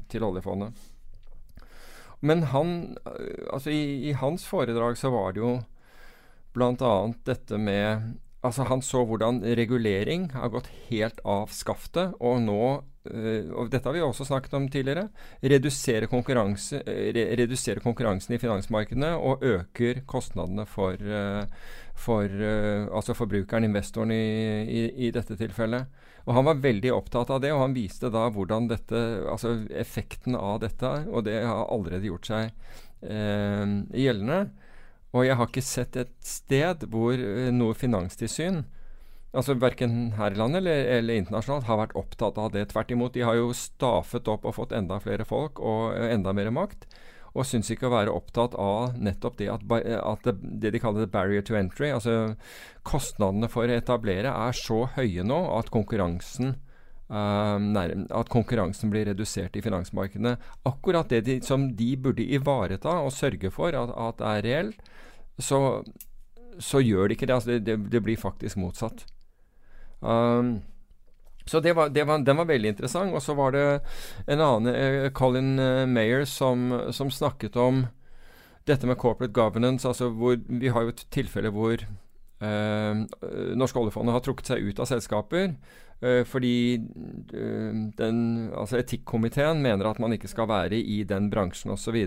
til 0.09 0.23
oljefondet. 0.23 0.73
Men 2.21 2.43
han 2.43 2.97
Altså, 3.53 3.69
i, 3.69 4.09
i 4.09 4.11
hans 4.11 4.45
foredrag 4.47 4.97
så 4.97 5.09
var 5.09 5.31
det 5.31 5.41
jo 5.41 5.61
bl.a. 6.53 7.11
dette 7.25 7.57
med 7.57 8.01
Altså 8.41 8.65
Han 8.65 8.81
så 8.81 9.03
hvordan 9.05 9.43
regulering 9.57 10.31
har 10.33 10.49
gått 10.53 10.71
helt 10.87 11.19
av 11.27 11.51
skaftet, 11.53 12.15
og 12.17 12.39
nå 12.41 12.61
øh, 13.11 13.51
og 13.53 13.69
Dette 13.69 13.85
har 13.85 13.93
vi 13.93 14.01
også 14.01 14.25
snakket 14.25 14.55
om 14.57 14.65
tidligere. 14.69 15.09
Redusere, 15.45 16.09
konkurranse, 16.09 16.81
re, 16.85 17.27
redusere 17.37 17.83
konkurransen 17.83 18.33
i 18.33 18.41
finansmarkedene 18.41 19.13
og 19.17 19.45
øker 19.45 20.01
kostnadene 20.09 20.65
for, 20.65 20.97
øh, 20.97 21.45
for 21.93 22.25
altså 22.89 23.13
forbrukeren, 23.13 23.69
investoren 23.69 24.13
i, 24.15 24.23
i, 24.65 24.85
i 25.07 25.11
dette 25.13 25.37
tilfellet. 25.37 25.85
Og 26.25 26.33
Han 26.33 26.45
var 26.45 26.61
veldig 26.61 26.93
opptatt 26.93 27.31
av 27.33 27.41
det, 27.41 27.51
og 27.53 27.63
han 27.63 27.75
viste 27.75 28.11
da 28.13 28.27
hvordan 28.33 28.69
dette, 28.69 28.99
altså 29.29 29.55
effekten 29.73 30.37
av 30.37 30.59
dette, 30.61 30.91
og 31.09 31.25
det 31.25 31.39
har 31.41 31.65
allerede 31.65 32.09
gjort 32.09 32.29
seg 32.29 32.51
eh, 33.01 33.73
gjeldende. 33.97 34.43
Og 35.11 35.25
jeg 35.27 35.35
har 35.35 35.49
ikke 35.49 35.63
sett 35.65 35.97
et 35.99 36.13
sted 36.23 36.85
hvor 36.91 37.19
eh, 37.19 37.49
noe 37.51 37.75
finanstilsyn, 37.75 38.63
altså 39.35 39.55
verken 39.59 40.13
her 40.17 40.35
i 40.35 40.39
landet 40.39 40.61
eller, 40.63 40.85
eller 40.97 41.19
internasjonalt, 41.19 41.67
har 41.67 41.79
vært 41.81 41.95
opptatt 41.99 42.39
av 42.39 42.51
det. 42.55 42.69
Tvert 42.71 42.91
imot, 42.95 43.15
de 43.15 43.25
har 43.27 43.39
jo 43.39 43.51
staffet 43.55 44.31
opp 44.31 44.47
og 44.47 44.55
fått 44.59 44.75
enda 44.75 44.99
flere 45.03 45.27
folk 45.27 45.59
og 45.59 45.97
eh, 45.97 46.11
enda 46.15 46.35
mer 46.35 46.51
makt. 46.55 46.87
Og 47.31 47.47
syns 47.47 47.69
ikke 47.71 47.87
å 47.87 47.93
være 47.93 48.11
opptatt 48.11 48.57
av 48.59 48.97
nettopp 48.99 49.37
det 49.39 49.47
at, 49.53 49.61
at 49.71 50.25
det, 50.27 50.33
det 50.63 50.73
de 50.75 50.81
kaller 50.83 51.07
barrier 51.11 51.43
to 51.47 51.55
entry, 51.55 51.87
altså 51.95 52.33
kostnadene 52.87 53.47
for 53.51 53.71
å 53.71 53.77
etablere, 53.77 54.31
er 54.31 54.57
så 54.57 54.83
høye 54.97 55.23
nå 55.23 55.39
at 55.55 55.71
konkurransen 55.71 56.57
at 57.11 58.29
konkurransen 58.31 58.91
blir 58.91 59.05
redusert 59.09 59.55
i 59.55 59.61
finansmarkedene. 59.61 60.37
Akkurat 60.63 61.09
det 61.09 61.21
de, 61.27 61.41
som 61.43 61.67
de 61.75 61.89
burde 61.99 62.23
ivareta 62.23 63.01
og 63.03 63.11
sørge 63.11 63.51
for 63.51 63.75
at, 63.75 63.91
at 63.91 64.21
er 64.23 64.45
reelt, 64.45 64.91
så, 65.39 65.83
så, 66.59 66.79
gjør 66.79 67.07
de 67.07 67.17
ikke 67.17 67.27
det. 67.27 67.35
Altså 67.35 67.51
det, 67.51 67.65
det, 67.65 67.77
det 67.91 68.03
blir 68.03 68.17
faktisk 68.17 68.57
motsatt. 68.57 69.05
Um, 69.99 70.61
så 71.45 71.59
det 71.59 71.73
var, 71.73 71.89
det 71.89 72.05
var, 72.07 72.23
den 72.23 72.37
var 72.37 72.47
veldig 72.47 72.69
interessant. 72.69 73.13
Og 73.13 73.21
så 73.21 73.35
var 73.35 73.51
det 73.51 73.65
en 74.27 74.39
annen, 74.39 74.71
uh, 74.71 75.09
Colin 75.11 75.59
uh, 75.59 75.87
Mayer, 75.89 76.25
som, 76.25 76.71
som, 76.91 77.11
snakket 77.11 77.55
om 77.59 77.87
dette 78.69 78.87
med 78.87 78.97
corporate 78.97 79.33
governance. 79.33 79.87
altså 79.87 80.09
hvor 80.09 80.39
Vi 80.47 80.67
har 80.67 80.81
jo 80.81 80.95
et 80.95 81.05
tilfelle 81.11 81.51
hvor 81.51 81.75
uh, 82.41 83.05
norske 83.57 83.79
oljefondet 83.79 84.15
har 84.15 84.23
trukket 84.23 84.53
seg 84.53 84.63
ut 84.63 84.79
av 84.79 84.87
selskaper 84.87 85.55
fordi 86.25 86.55
uh, 86.79 87.75
den, 87.97 88.17
altså 88.57 88.79
etikkomiteen 88.79 89.61
mener 89.61 89.89
at 89.89 89.99
man 90.01 90.15
ikke 90.15 90.31
skal 90.31 90.49
være 90.49 90.79
i 90.79 91.03
den 91.07 91.29
bransjen 91.33 91.75
osv. 91.75 91.99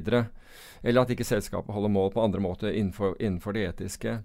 Eller 0.82 1.04
at 1.04 1.14
ikke 1.14 1.26
selskapet 1.26 1.74
holder 1.74 1.94
mål 1.94 2.10
på 2.14 2.24
andre 2.24 2.42
måter 2.42 2.74
innenfor, 2.74 3.14
innenfor 3.20 3.54
det 3.54 3.68
etiske. 3.68 4.18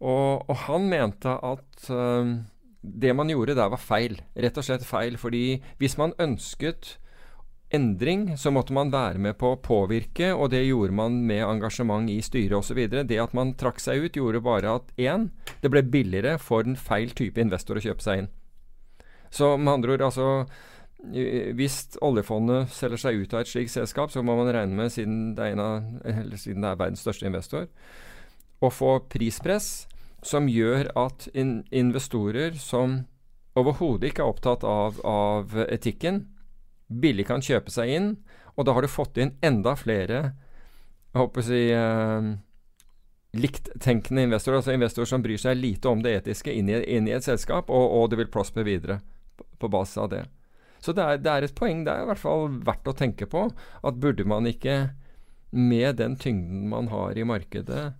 Og, 0.00 0.48
og, 0.48 0.56
han 0.66 0.88
mente 0.90 1.30
at 1.30 1.92
det 2.82 3.12
man 3.14 3.30
gjorde 3.30 3.54
der 3.54 3.70
var 3.70 3.78
feil. 3.78 4.16
Rett 4.34 4.58
og 4.58 4.66
slett 4.66 4.86
feil. 4.86 5.14
Fordi 5.20 5.60
hvis 5.78 5.94
man 6.00 6.16
ønsket 6.20 6.96
endring, 7.72 8.36
så 8.36 8.50
måtte 8.52 8.74
man 8.76 8.92
være 8.92 9.20
med 9.22 9.38
på 9.40 9.54
å 9.54 9.60
påvirke, 9.62 10.32
og 10.34 10.50
det 10.52 10.64
gjorde 10.66 10.94
man 10.96 11.22
med 11.26 11.44
engasjement 11.46 12.10
i 12.12 12.20
styret 12.24 12.58
osv. 12.58 12.84
Det 13.08 13.20
at 13.20 13.34
man 13.36 13.54
trakk 13.58 13.80
seg 13.80 14.04
ut, 14.04 14.18
gjorde 14.18 14.44
bare 14.44 14.76
at 14.80 14.92
én, 15.00 15.30
det 15.62 15.72
ble 15.72 15.84
billigere 15.86 16.36
for 16.42 16.66
en 16.66 16.76
feil 16.76 17.14
type 17.16 17.40
investor 17.40 17.80
å 17.80 17.84
kjøpe 17.84 18.04
seg 18.04 18.24
inn. 18.24 18.32
Så 19.32 19.54
med 19.56 19.72
andre 19.72 19.96
ord, 19.96 20.04
altså 20.10 20.28
hvis 21.02 21.96
oljefondet 22.04 22.70
selger 22.70 23.00
seg 23.00 23.22
ut 23.24 23.32
av 23.34 23.42
et 23.42 23.50
slikt 23.50 23.72
selskap, 23.74 24.12
så 24.12 24.22
må 24.22 24.36
man 24.38 24.52
regne 24.54 24.76
med, 24.78 24.92
siden 24.94 25.32
det 25.34 25.48
er, 25.50 25.58
av, 25.58 25.88
siden 26.38 26.62
det 26.62 26.68
er 26.68 26.78
verdens 26.78 27.02
største 27.02 27.26
investor, 27.26 27.66
å 28.62 28.70
få 28.70 29.00
prispress 29.10 29.88
som 30.22 30.46
gjør 30.46 30.92
at 31.00 31.26
in 31.34 31.64
investorer 31.74 32.54
som 32.54 33.00
overhodet 33.58 34.12
ikke 34.12 34.22
er 34.22 34.30
opptatt 34.30 34.62
av, 34.68 35.00
av 35.02 35.56
etikken, 35.66 36.22
billig 36.86 37.26
kan 37.26 37.42
kjøpe 37.42 37.72
seg 37.74 37.90
inn, 37.90 38.08
og 38.54 38.68
da 38.68 38.76
har 38.76 38.86
du 38.86 38.92
fått 38.92 39.18
inn 39.18 39.34
enda 39.42 39.74
flere 39.80 40.22
jeg 41.12 41.20
håper 41.20 41.42
å 41.42 41.44
si 41.44 41.60
eh, 41.76 42.26
likttenkende 43.36 44.22
investorer, 44.24 44.62
altså 44.62 44.72
investorer 44.72 45.10
som 45.10 45.24
bryr 45.24 45.40
seg 45.40 45.58
lite 45.60 45.90
om 45.90 46.00
det 46.04 46.14
etiske, 46.22 46.54
inn 46.56 46.70
i, 46.72 46.78
inn 46.96 47.08
i 47.08 47.12
et 47.12 47.26
selskap, 47.26 47.68
og, 47.68 47.84
og, 47.98 48.06
det 48.08 48.22
vil 48.22 48.30
prosper 48.32 48.64
videre 48.64 49.02
på, 49.58 49.68
basis 49.68 49.98
av 49.98 50.10
det. 50.12 50.24
Så 50.82 50.94
det 50.96 51.02
er, 51.02 51.20
det 51.22 51.30
er, 51.30 51.46
et 51.46 51.54
poeng. 51.54 51.84
Det 51.86 51.92
er 51.92 52.04
i 52.04 52.10
hvert 52.10 52.22
fall 52.22 52.48
verdt 52.66 52.90
å 52.90 52.96
tenke 52.98 53.28
på. 53.30 53.46
At 53.86 54.00
burde 54.02 54.26
man 54.28 54.48
ikke, 54.50 54.94
med 55.52 55.98
den 56.00 56.16
tyngden 56.18 56.68
man 56.72 56.88
har 56.90 57.18
i 57.18 57.26
markedet, 57.28 57.92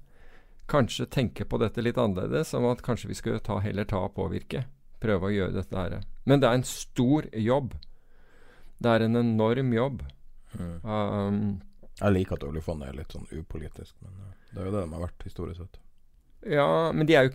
kanskje 0.72 1.06
tenke 1.12 1.44
på 1.44 1.60
dette 1.60 1.84
litt 1.84 2.00
annerledes, 2.00 2.50
som 2.54 2.66
at 2.70 2.82
kanskje 2.86 3.10
vi 3.10 3.18
skulle 3.18 3.42
ta, 3.44 3.58
heller 3.62 3.86
ta 3.88 4.06
og 4.06 4.16
påvirke. 4.16 4.64
Prøve 5.02 5.28
å 5.28 5.34
gjøre 5.34 5.58
dette 5.58 5.78
her. 5.78 5.98
Men 6.24 6.42
det 6.42 6.48
er 6.48 6.60
en 6.60 6.66
stor 6.66 7.28
jobb. 7.34 7.74
Det 8.82 8.90
er 8.90 9.06
en 9.06 9.20
enorm 9.20 9.74
jobb. 9.74 10.02
Mm. 10.58 10.74
Um, 10.86 11.42
jeg 11.98 12.16
liker 12.16 12.38
at 12.38 12.46
oljefondet 12.46 12.90
er 12.90 12.98
litt 12.98 13.14
sånn 13.14 13.28
upolitisk, 13.30 13.94
men 14.02 14.34
det 14.52 14.60
er 14.60 14.68
jo 14.68 14.74
det 14.74 14.84
de 14.84 14.94
har 14.94 15.04
vært 15.06 15.26
historisk 15.26 15.62
sett. 15.62 15.81
Ja, 16.42 16.90
men 16.90 17.06
er 17.14 17.28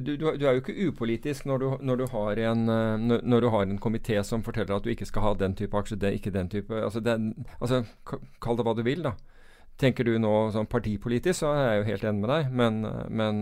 du, 0.00 0.16
du, 0.16 0.46
er 0.46 0.56
jo 0.56 0.62
ikke 0.62 0.88
upolitisk 0.88 1.44
når 1.44 1.58
du, 1.60 1.66
når 1.84 1.98
du 2.00 2.04
har 2.14 2.38
en 2.46 2.62
uh, 2.64 2.96
når, 2.96 3.20
har 3.52 3.66
en 3.66 3.78
komité 3.78 4.22
som 4.24 4.42
forteller 4.42 4.76
at 4.76 4.86
du 4.86 4.88
ikke 4.88 5.04
skal 5.04 5.22
ha 5.26 5.32
den 5.36 5.54
type 5.54 5.76
aksjer, 5.76 6.00
ikke 6.16 6.32
den 6.32 6.48
type 6.48 6.72
altså, 6.72 7.02
altså, 7.60 7.82
Kall 8.40 8.56
det 8.56 8.64
hva 8.64 8.74
du 8.76 8.82
vil, 8.86 9.04
da. 9.04 9.12
Tenker 9.80 10.06
du 10.06 10.14
nå 10.22 10.32
sånn 10.54 10.68
partipolitisk, 10.70 11.40
så 11.40 11.52
er 11.56 11.64
jeg 11.64 11.78
jo 11.80 11.86
helt 11.88 12.04
enig 12.06 12.22
med 12.22 12.30
deg, 12.30 12.50
men, 12.62 12.76
men, 13.10 13.40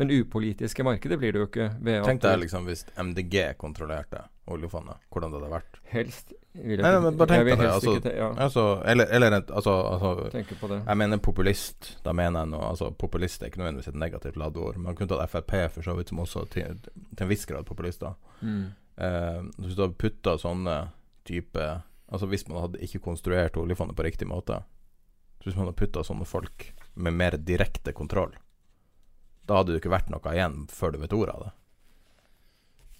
men 0.00 0.10
upolitiske 0.10 0.82
markedet 0.86 1.20
blir 1.22 1.34
det 1.34 1.42
jo 1.42 1.48
ikke. 1.48 1.68
Tenk 2.02 2.24
deg 2.24 2.40
liksom 2.42 2.66
hvis 2.66 2.82
MDG 2.98 3.52
kontrollerte 3.60 4.24
oljefondet, 4.50 4.98
hvordan 5.12 5.30
det 5.30 5.38
hadde 5.38 5.52
vært. 5.52 5.78
Helst 5.92 6.32
vil 6.52 6.76
jeg, 6.76 6.84
Nei, 6.84 6.92
men 7.00 7.16
bare 7.16 7.30
tenk 7.30 7.46
deg 7.46 7.60
det. 7.60 7.68
Altså, 7.70 7.94
ikke, 7.96 8.12
ja. 8.16 8.28
altså, 8.44 8.64
eller, 8.84 9.08
eller 9.16 9.36
altså, 9.40 9.74
altså 9.88 10.82
Jeg 10.84 10.98
mener 11.00 11.22
populist. 11.22 11.92
Da 12.04 12.12
mener 12.16 12.42
jeg 12.42 12.52
noe 12.52 12.66
altså, 12.72 12.90
Populist 12.90 13.42
er 13.42 13.52
ikke 13.52 13.62
nødvendigvis 13.62 13.92
et 13.92 14.00
negativt 14.02 14.36
ladeord. 14.40 14.80
Man 14.82 14.98
kunne 14.98 15.08
tatt 15.14 15.32
Frp 15.32 15.54
for 15.76 15.86
så 15.86 15.96
vidt 15.96 16.12
som 16.12 16.20
også 16.24 16.44
til, 16.52 16.82
til 16.84 17.24
en 17.24 17.30
viss 17.30 17.46
grad 17.48 17.64
populister. 17.68 18.18
Mm. 18.42 18.66
Eh, 18.98 19.40
hvis 19.62 19.78
du 19.78 19.86
hadde 19.86 19.98
putta 20.00 20.36
sånne 20.40 20.76
type 21.28 21.70
Altså 22.12 22.26
Hvis 22.28 22.42
man 22.44 22.66
hadde 22.66 22.80
ikke 22.84 22.98
konstruert 23.00 23.56
oljefondet 23.56 23.96
på 23.96 24.04
riktig 24.04 24.26
måte 24.28 24.58
hvis 25.46 25.56
man 25.56 25.66
hadde 25.66 25.78
putta 25.78 26.04
sånne 26.06 26.26
folk 26.28 26.68
med 26.94 27.16
mer 27.16 27.36
direkte 27.40 27.94
kontroll, 27.96 28.34
da 29.48 29.58
hadde 29.58 29.74
det 29.74 29.82
ikke 29.82 29.92
vært 29.94 30.12
noe 30.12 30.34
igjen 30.34 30.64
før 30.70 30.94
du 30.94 31.02
vet 31.02 31.16
ordet 31.16 31.34
av 31.34 31.44
det. 31.46 31.52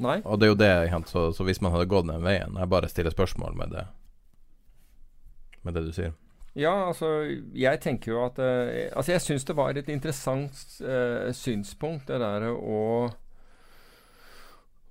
Nei. 0.03 0.19
Og 0.25 0.41
det 0.41 0.47
er 0.47 0.51
jo 0.51 0.59
det, 0.59 0.73
så, 1.11 1.29
så 1.37 1.47
hvis 1.47 1.61
man 1.63 1.75
hadde 1.75 1.87
gått 1.91 2.09
den 2.09 2.25
veien 2.25 2.57
Jeg 2.59 2.71
bare 2.73 2.89
stiller 2.91 3.13
spørsmål 3.13 3.53
med 3.55 3.75
det 3.77 3.83
Med 5.63 5.77
det 5.77 5.83
du 5.87 5.93
sier. 5.95 6.15
Ja, 6.59 6.89
altså 6.89 7.11
jeg 7.55 7.81
tenker 7.85 8.15
jo 8.15 8.23
at 8.25 8.41
uh, 8.43 8.89
Altså 8.97 9.15
jeg 9.15 9.25
syns 9.25 9.47
det 9.49 9.57
var 9.57 9.77
et 9.77 9.93
interessant 9.93 10.65
uh, 10.83 11.31
synspunkt, 11.37 12.09
det 12.09 12.19
der 12.21 12.49
å 12.53 13.13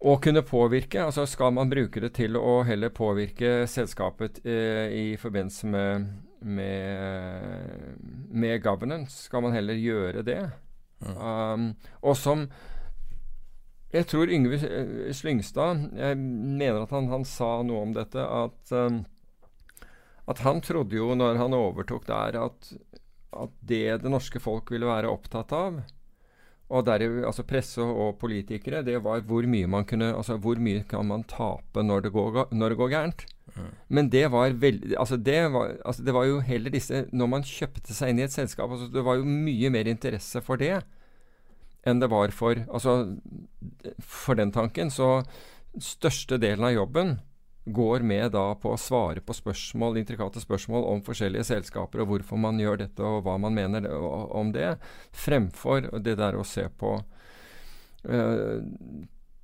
å 0.02 0.18
kunne 0.22 0.42
påvirke. 0.42 1.04
altså 1.04 1.28
Skal 1.30 1.54
man 1.54 1.70
bruke 1.70 2.02
det 2.02 2.16
til 2.18 2.38
å 2.40 2.62
heller 2.66 2.90
påvirke 2.90 3.68
selskapet 3.70 4.42
eh, 4.46 4.90
i 4.90 5.06
forbindelse 5.22 5.70
med 5.70 6.12
med, 6.42 7.98
med 8.30 8.64
governance. 8.64 9.26
Skal 9.28 9.46
man 9.46 9.56
heller 9.56 9.78
gjøre 9.78 10.24
det? 10.26 10.42
Mm. 11.02 11.18
Um, 11.18 11.66
og 12.06 12.18
som 12.18 12.46
Jeg 13.92 14.06
tror 14.06 14.30
Yngve 14.30 14.60
Slyngstad 15.18 15.80
Jeg 15.98 16.18
mener 16.22 16.84
at 16.84 16.92
han, 16.94 17.08
han 17.10 17.26
sa 17.26 17.64
noe 17.66 17.88
om 17.88 17.96
dette. 17.96 18.22
At, 18.22 18.74
um, 18.74 19.02
at 20.30 20.44
han 20.46 20.62
trodde 20.66 20.98
jo 20.98 21.16
når 21.18 21.42
han 21.42 21.58
overtok 21.58 22.06
der, 22.10 22.38
at, 22.46 22.74
at 23.34 23.58
det 23.60 24.02
det 24.04 24.14
norske 24.14 24.42
folk 24.42 24.72
ville 24.72 24.90
være 24.90 25.10
opptatt 25.12 25.52
av, 25.58 25.82
og 26.72 26.86
der, 26.88 27.04
altså 27.28 27.44
presse 27.48 27.84
og 27.84 28.16
politikere, 28.22 28.82
det 28.88 28.96
var 29.04 29.22
hvor 29.28 29.46
mye 29.50 29.68
man 29.68 29.86
kunne 29.86 30.14
Altså 30.16 30.38
hvor 30.40 30.60
mye 30.62 30.86
kan 30.88 31.06
man 31.06 31.26
tape 31.28 31.84
når 31.84 32.08
det 32.08 32.12
går, 32.16 32.48
når 32.56 32.74
det 32.74 32.78
går 32.80 32.92
gærent. 32.94 33.26
Men 33.92 34.08
det 34.10 34.30
var 34.32 34.54
veldig 34.56 34.96
altså 34.98 35.18
det, 35.18 35.38
var, 35.52 35.76
altså 35.86 36.04
det 36.08 36.14
var 36.16 36.24
jo 36.24 36.40
heller 36.40 36.72
disse 36.72 37.02
Når 37.12 37.28
man 37.28 37.44
kjøpte 37.44 37.92
seg 37.94 38.14
inn 38.14 38.22
i 38.22 38.24
et 38.24 38.32
selskap 38.32 38.72
altså 38.72 38.88
Det 38.88 39.04
var 39.04 39.18
jo 39.20 39.26
mye 39.28 39.72
mer 39.74 39.90
interesse 39.92 40.40
for 40.46 40.62
det 40.62 40.78
enn 41.84 42.00
det 42.00 42.12
var 42.12 42.32
for 42.32 42.62
Altså, 42.70 43.18
for 44.00 44.38
den 44.38 44.52
tanken. 44.54 44.92
Så 44.94 45.24
største 45.82 46.38
delen 46.38 46.68
av 46.68 46.76
jobben 46.76 47.16
går 47.66 48.00
med 48.00 48.32
da 48.34 48.56
på 48.58 48.74
å 48.74 48.80
svare 48.80 49.22
på 49.22 49.36
spørsmål, 49.38 50.00
intrikate 50.02 50.42
spørsmål 50.42 50.88
om 50.96 51.04
forskjellige 51.06 51.46
selskaper, 51.52 52.02
og 52.02 52.10
hvorfor 52.10 52.42
man 52.42 52.60
gjør 52.62 52.82
dette, 52.82 53.06
og 53.06 53.26
hva 53.28 53.38
man 53.42 53.54
mener 53.54 53.86
om 53.92 54.54
det, 54.56 54.76
fremfor 55.14 55.92
det 56.02 56.18
der 56.18 56.40
å 56.40 56.46
se 56.48 56.66
på 56.82 56.96
uh, 58.10 58.58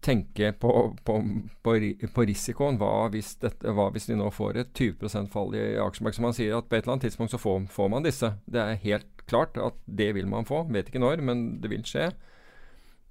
tenke 0.08 0.52
på, 0.54 0.72
på, 1.04 1.18
på, 1.64 1.76
på 2.14 2.26
risikoen. 2.30 2.80
Hva 2.80 3.10
hvis, 3.14 3.36
dette, 3.42 3.74
hva 3.76 3.90
hvis, 3.94 4.08
de 4.10 4.18
nå 4.18 4.30
får 4.34 4.62
et 4.62 4.74
20 4.78 5.30
fall 5.34 5.56
i 5.58 5.66
aksjemarkedet? 5.84 6.20
Som 6.20 6.28
man 6.30 6.38
sier 6.38 6.58
at 6.58 6.70
på 6.70 6.78
et 6.78 6.86
eller 6.86 6.96
annet 6.96 7.08
tidspunkt 7.10 7.34
så 7.34 7.42
får, 7.42 7.68
får, 7.74 7.92
man 7.94 8.08
disse. 8.08 8.32
Det 8.46 8.64
er 8.64 8.82
helt 8.86 9.26
klart 9.28 9.58
at 9.62 9.78
det 9.86 10.14
vil 10.18 10.30
man 10.32 10.48
få. 10.48 10.64
Vet 10.72 10.92
ikke 10.92 11.04
når, 11.04 11.24
men 11.28 11.48
det 11.62 11.72
vil 11.74 11.86
skje. 11.88 12.12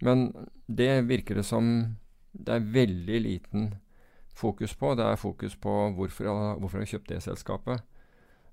Men 0.07 0.31
det 0.67 1.07
virker 1.09 1.41
det 1.41 1.47
som 1.49 1.69
det 2.37 2.53
er 2.53 2.73
veldig 2.73 3.21
liten 3.25 3.69
fokus 4.37 4.75
på. 4.77 4.95
Det 4.99 5.05
er 5.05 5.21
fokus 5.21 5.57
på 5.57 5.75
hvorfor, 5.97 6.57
hvorfor 6.61 6.83
har 6.83 6.91
kjøpt 6.91 7.13
det 7.15 7.23
selskapet. 7.25 7.85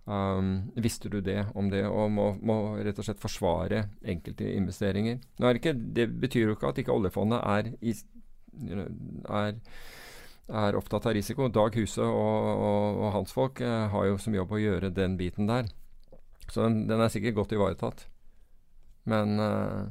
Um, 0.03 0.71
visste 0.75 1.07
du 1.07 1.21
det 1.23 1.45
om 1.55 1.69
det, 1.71 1.85
og 1.87 2.09
må, 2.11 2.25
må, 2.43 2.57
rett 2.83 2.97
og 2.99 3.05
slett 3.07 3.21
forsvare 3.23 3.85
enkelte 4.03 4.49
investeringer. 4.51 5.21
Er 5.39 5.53
det, 5.53 5.61
ikke, 5.61 5.75
det 5.95 6.07
betyr 6.25 6.49
jo 6.49 6.55
ikke 6.57 6.73
at 6.73 6.81
ikke 6.83 6.95
oljefondet 6.95 7.39
er 7.39 7.69
i 7.79 7.93
er, 9.31 9.55
er 10.51 10.77
opptatt 10.77 11.07
av 11.07 11.15
risiko. 11.15 11.47
Dag 11.47 11.75
Huse 11.79 12.03
og, 12.03 12.49
og, 12.51 12.99
og 12.99 13.15
hans 13.15 13.33
folk 13.33 13.63
eh, 13.63 13.87
har 13.93 14.09
jo 14.09 14.19
som 14.21 14.35
jobb 14.35 14.51
å 14.53 14.61
gjøre 14.61 14.91
den 14.93 15.15
biten 15.17 15.47
der. 15.49 15.71
Så 16.49 16.65
den, 16.65 16.83
den 16.89 17.01
er 17.01 17.11
sikkert 17.13 17.39
godt 17.39 17.55
ivaretatt. 17.55 18.05
Men, 19.09 19.39
eh, 19.39 19.87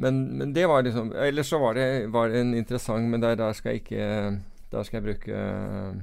men, 0.00 0.20
men 0.38 0.54
det 0.56 0.66
var 0.68 0.82
liksom 0.82 1.12
Ellers 1.12 1.50
så 1.52 1.58
var 1.60 1.76
det, 1.76 2.08
var 2.12 2.32
en 2.34 2.54
interessant 2.54 3.10
Men 3.10 3.22
der, 3.22 3.36
der, 3.38 3.52
skal 3.52 3.74
jeg 3.74 3.82
ikke 3.82 4.40
Der 4.72 4.86
skal 4.86 5.00
jeg 5.00 5.06
bruke 5.08 5.36
uh, 5.36 6.00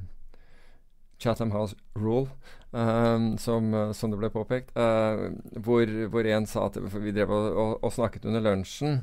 Chatham 1.19 1.51
House 1.51 1.75
Rule, 1.97 2.29
um, 2.71 3.37
som, 3.41 3.71
som, 3.93 4.11
det 4.11 4.19
ble 4.21 4.29
påpekt. 4.29 4.69
Uh, 4.77 5.33
hvor, 5.65 5.89
hvor 6.13 6.27
en 6.29 6.45
sa 6.45 6.67
at 6.67 6.77
Vi 6.77 7.11
drev 7.11 7.31
og, 7.33 7.47
og, 7.57 7.71
og 7.83 7.93
snakket 7.95 8.27
under 8.29 8.43
lunsjen 8.45 8.99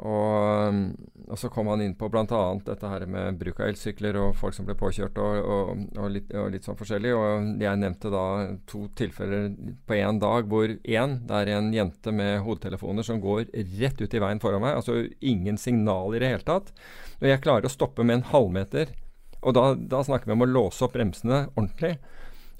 Og, 0.00 0.76
og, 1.28 1.34
så 1.38 1.50
kom 1.52 1.68
han 1.68 1.82
inn 1.84 1.92
på 1.98 2.08
bl.a. 2.10 2.24
dette 2.64 2.88
her 2.88 3.04
med 3.06 3.36
bruk 3.38 3.60
av 3.60 3.68
elsykler 3.68 4.16
og 4.18 4.38
folk 4.40 4.56
som 4.56 4.66
ble 4.66 4.74
påkjørt 4.78 5.20
og, 5.20 5.36
og, 5.44 5.82
og 6.00 6.08
litt, 6.14 6.32
litt, 6.54 6.64
sånn 6.64 6.78
forskjellig. 6.78 7.12
Og 7.14 7.60
jeg 7.62 7.80
nevnte 7.82 8.12
da 8.12 8.24
to 8.68 8.86
tilfeller 8.98 9.52
på 9.86 9.98
én 10.00 10.18
dag 10.22 10.48
hvor 10.50 10.72
én, 10.72 11.18
det 11.28 11.42
er 11.42 11.52
en 11.58 11.70
jente 11.76 12.14
med 12.14 12.40
hodetelefoner 12.46 13.06
som 13.06 13.20
går 13.22 13.46
rett 13.78 14.00
ut 14.00 14.16
i 14.16 14.24
veien 14.24 14.42
foran 14.42 14.64
meg. 14.64 14.80
Altså 14.80 15.04
ingen 15.20 15.60
signal 15.60 16.16
i 16.16 16.24
det 16.24 16.32
hele 16.34 16.48
tatt. 16.48 16.72
Og 17.20 17.28
jeg 17.28 17.44
klarer 17.44 17.68
å 17.68 17.76
stoppe 17.76 18.06
med 18.06 18.20
en 18.20 18.28
halvmeter. 18.32 18.96
Og 19.42 19.54
da, 19.58 19.72
da 19.76 20.02
snakker 20.06 20.30
vi 20.30 20.36
om 20.38 20.46
å 20.46 20.50
låse 20.50 20.86
opp 20.86 20.96
bremsene 20.96 21.44
ordentlig. 21.52 21.98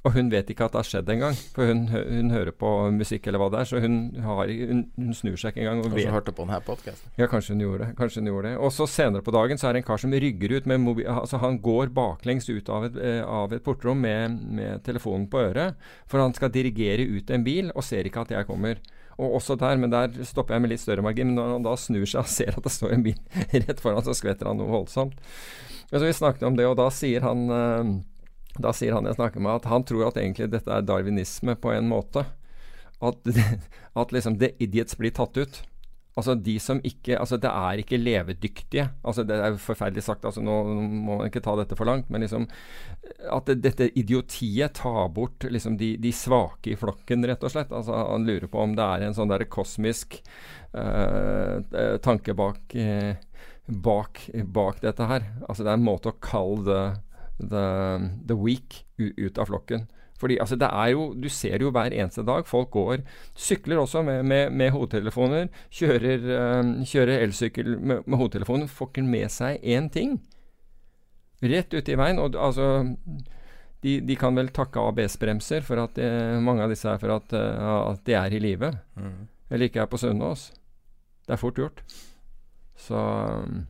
Og 0.02 0.16
hun 0.16 0.32
vet 0.32 0.48
ikke 0.50 0.66
at 0.66 0.74
det 0.74 0.80
har 0.80 0.86
skjedd 0.88 1.10
engang. 1.14 1.36
For 1.54 1.68
hun, 1.70 1.84
hun, 1.92 2.30
hører 2.34 2.50
på 2.58 2.68
musikk 2.90 3.28
eller 3.30 3.38
hva 3.38 3.46
det 3.54 3.60
er, 3.60 3.68
så 3.70 3.82
hun, 3.84 3.98
har, 4.24 4.50
hun, 4.50 4.80
hun 4.98 5.12
snur 5.14 5.36
seg 5.38 5.52
ikke 5.52 5.62
engang. 5.62 5.82
Og 5.82 5.92
kanskje 5.92 6.06
hun 6.08 6.16
hørte 6.16 6.34
på 6.34 6.46
denne 6.46 6.58
podkasten? 6.66 7.12
Ja, 7.20 7.28
kanskje 7.30 7.54
hun 7.54 7.62
gjorde 7.62 7.84
det. 7.84 7.90
Kanskje 8.00 8.22
hun 8.22 8.30
gjorde 8.32 8.50
det. 8.50 8.56
Og 8.66 8.74
så 8.74 8.88
senere 8.90 9.22
på 9.22 9.34
dagen 9.36 9.62
så 9.62 9.68
er 9.68 9.76
det 9.76 9.84
en 9.84 9.86
kar 9.92 10.02
som 10.02 10.16
rygger 10.24 10.56
ut 10.56 10.66
med 10.72 10.82
mobil... 10.82 11.06
Altså 11.12 11.38
han 11.44 11.60
går 11.62 11.94
baklengs 11.94 12.50
ut 12.50 12.72
av 12.74 12.88
et, 12.88 12.98
eh, 12.98 13.22
av 13.22 13.54
et 13.54 13.62
portrom 13.62 14.02
med, 14.02 14.42
med, 14.58 14.82
telefonen 14.82 15.28
på 15.30 15.44
øret, 15.44 15.78
for 16.10 16.24
han 16.24 16.34
skal 16.34 16.50
dirigere 16.50 17.06
ut 17.06 17.30
en 17.30 17.46
bil, 17.46 17.70
og 17.70 17.86
ser 17.86 18.10
ikke 18.10 18.26
at 18.26 18.34
jeg 18.34 18.50
kommer. 18.50 18.82
Og 19.22 19.38
også 19.38 19.54
der, 19.60 19.78
men 19.78 19.92
der 19.92 20.10
stopper 20.26 20.56
jeg 20.56 20.64
med 20.64 20.74
litt 20.74 20.82
større 20.82 21.04
margin. 21.06 21.30
Men 21.30 21.38
når 21.38 21.58
han 21.60 21.68
da 21.68 21.78
snur 21.78 22.08
seg 22.10 22.24
og 22.24 22.32
ser 22.32 22.56
at 22.58 22.64
det 22.66 22.74
står 22.74 22.96
en 22.96 23.06
bil 23.06 23.18
rett 23.68 23.78
foran, 23.84 24.02
så 24.02 24.18
skvetter 24.18 24.50
han 24.50 24.58
noe 24.58 24.80
voldsomt. 24.80 25.14
Men 25.92 26.00
så 26.00 26.08
Vi 26.08 26.16
snakket 26.16 26.48
om 26.48 26.56
det, 26.58 26.66
og 26.66 26.80
da 26.80 26.88
sier 26.90 27.22
han 27.22 27.46
øh, 27.52 28.00
da 28.60 28.72
sier 28.76 28.96
han 28.96 29.08
jeg 29.08 29.16
snakker 29.16 29.40
med, 29.40 29.62
at 29.62 29.68
han 29.70 29.84
tror 29.88 30.10
at 30.10 30.20
egentlig 30.20 30.50
dette 30.52 30.72
er 30.72 30.84
darwinisme 30.84 31.56
på 31.56 31.72
en 31.72 31.88
måte. 31.88 32.26
At, 33.02 33.28
at 34.00 34.12
liksom 34.14 34.38
the 34.42 34.52
idiots 34.62 34.98
blir 34.98 35.14
tatt 35.16 35.38
ut. 35.40 35.62
Altså 36.12 36.34
de 36.36 36.58
som 36.60 36.80
ikke 36.84 37.16
Altså 37.16 37.38
det 37.40 37.48
er 37.48 37.80
ikke 37.80 38.00
levedyktige. 38.00 38.88
Altså 39.04 39.24
Det 39.24 39.36
er 39.36 39.56
forferdelig 39.56 40.04
sagt, 40.04 40.26
altså 40.28 40.42
nå 40.44 40.56
må 40.68 41.16
man 41.16 41.30
ikke 41.30 41.40
ta 41.44 41.54
dette 41.56 41.76
for 41.78 41.88
langt, 41.88 42.10
men 42.12 42.24
liksom 42.24 42.44
At 43.32 43.48
det, 43.48 43.62
dette 43.64 43.88
idiotiet 43.98 44.76
tar 44.76 45.08
bort 45.16 45.44
liksom 45.48 45.78
de, 45.80 45.94
de, 45.96 46.12
svake 46.12 46.74
i 46.74 46.76
flokken, 46.76 47.24
rett 47.28 47.44
og 47.44 47.54
slett. 47.54 47.72
Altså 47.72 47.96
Han 48.12 48.28
lurer 48.28 48.48
på 48.52 48.60
om 48.60 48.76
det 48.76 48.84
er 48.84 49.06
en 49.06 49.16
sånn 49.16 49.32
der 49.32 49.46
kosmisk 49.48 50.20
uh, 50.76 51.64
tanke 52.04 52.34
bak, 52.36 52.76
uh, 52.76 53.16
bak, 53.66 54.20
bak, 54.44 54.82
dette 54.84 55.08
her. 55.08 55.26
Altså 55.48 55.64
det 55.64 55.72
er 55.72 55.80
en 55.80 55.88
måte 55.88 56.12
å 56.12 56.20
kalle 56.20 56.66
det 56.68 56.84
the, 57.38 57.64
the 58.28 58.36
weak 58.38 58.84
ut 58.98 59.38
av 59.38 59.50
flokken. 59.50 59.86
Fordi 60.22 60.38
altså, 60.38 60.56
det 60.56 60.68
er 60.70 60.92
jo, 60.94 61.14
Du 61.18 61.28
ser 61.28 61.62
jo 61.62 61.70
hver 61.74 61.90
eneste 61.90 62.22
dag. 62.22 62.46
Folk 62.46 62.70
går, 62.70 63.02
sykler 63.34 63.82
også 63.82 64.02
med, 64.06 64.22
med, 64.22 64.50
med 64.50 64.70
hodetelefoner. 64.70 65.48
Kjører, 65.70 66.28
øh, 66.36 66.84
kjører 66.86 67.24
elsykkel 67.26 67.78
med, 67.80 68.04
med 68.06 68.18
hodetelefoner. 68.18 68.70
Får 68.70 68.92
ikke 68.92 69.02
med 69.02 69.28
seg 69.34 69.58
én 69.64 69.90
ting. 69.90 70.20
Rett 71.42 71.74
ute 71.74 71.92
i 71.92 71.98
veien. 71.98 72.22
Og 72.22 72.38
altså 72.38 72.84
de, 73.82 73.98
de, 74.00 74.16
kan 74.16 74.38
vel 74.38 74.52
takke 74.54 74.78
ABS-bremser 74.78 75.66
for 75.66 75.82
at 75.82 75.98
uh, 75.98 76.38
mange 76.38 76.62
av 76.62 76.70
disse 76.70 76.86
er 76.86 77.00
for 77.02 77.16
at, 77.16 77.34
uh, 77.34 77.90
at 77.90 78.04
de 78.06 78.14
er 78.14 78.36
i 78.36 78.38
live. 78.38 78.70
Mm. 78.94 79.24
Eller 79.50 79.66
ikke 79.66 79.82
er 79.82 79.90
på 79.90 79.98
Sunnaas. 79.98 80.52
Det 81.26 81.34
er 81.34 81.40
fort 81.40 81.58
gjort. 81.58 81.82
Så 82.78 82.94
um, 82.94 83.64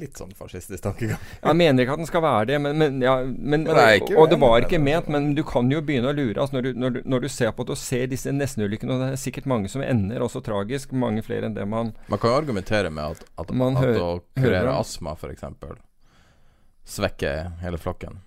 litt 0.00 0.20
sånn 0.20 0.34
fascistisk 0.38 0.82
tankegang. 0.84 1.20
jeg 1.48 1.58
mener 1.58 1.84
ikke 1.84 1.96
at 1.96 2.02
den 2.02 2.10
skal 2.10 2.24
være 2.24 2.50
det, 2.52 2.60
men, 2.64 2.78
men, 2.80 3.00
ja, 3.04 3.16
men, 3.24 3.66
men 3.66 3.68
og, 3.68 4.12
og, 4.14 4.28
det 4.32 4.38
var 4.42 4.66
ikke 4.66 4.80
ment. 4.82 5.10
Men 5.12 5.32
du 5.36 5.42
kan 5.46 5.70
jo 5.72 5.82
begynne 5.84 6.12
å 6.12 6.16
lure. 6.16 6.36
Altså, 6.36 6.58
når, 6.58 6.68
du, 6.68 6.80
når, 6.84 6.94
du, 6.96 7.00
når, 7.14 7.24
du, 7.24 7.32
ser 7.32 7.52
på 7.56 7.66
det 7.66 7.74
og 7.76 7.80
ser 7.80 8.06
disse 8.12 8.32
nestenulykkene, 8.34 8.94
og 8.94 9.04
det 9.04 9.10
er 9.14 9.20
sikkert 9.24 9.50
mange 9.50 9.72
som 9.72 9.84
ender 9.84 10.24
også 10.24 10.44
tragisk, 10.46 10.94
mange 10.96 11.24
flere 11.26 11.48
enn 11.48 11.58
det 11.58 11.66
man 11.68 11.92
Man 12.08 12.22
kan 12.22 12.32
jo 12.32 12.38
argumentere 12.38 12.92
med 12.94 13.18
at, 13.18 13.28
at, 13.40 13.52
at, 13.52 13.82
at 13.82 14.00
å 14.02 14.12
kurere 14.38 14.78
astma, 14.78 15.16
f.eks., 15.18 15.44
svekker 16.88 17.52
hele 17.62 17.80
flokken. 17.80 18.22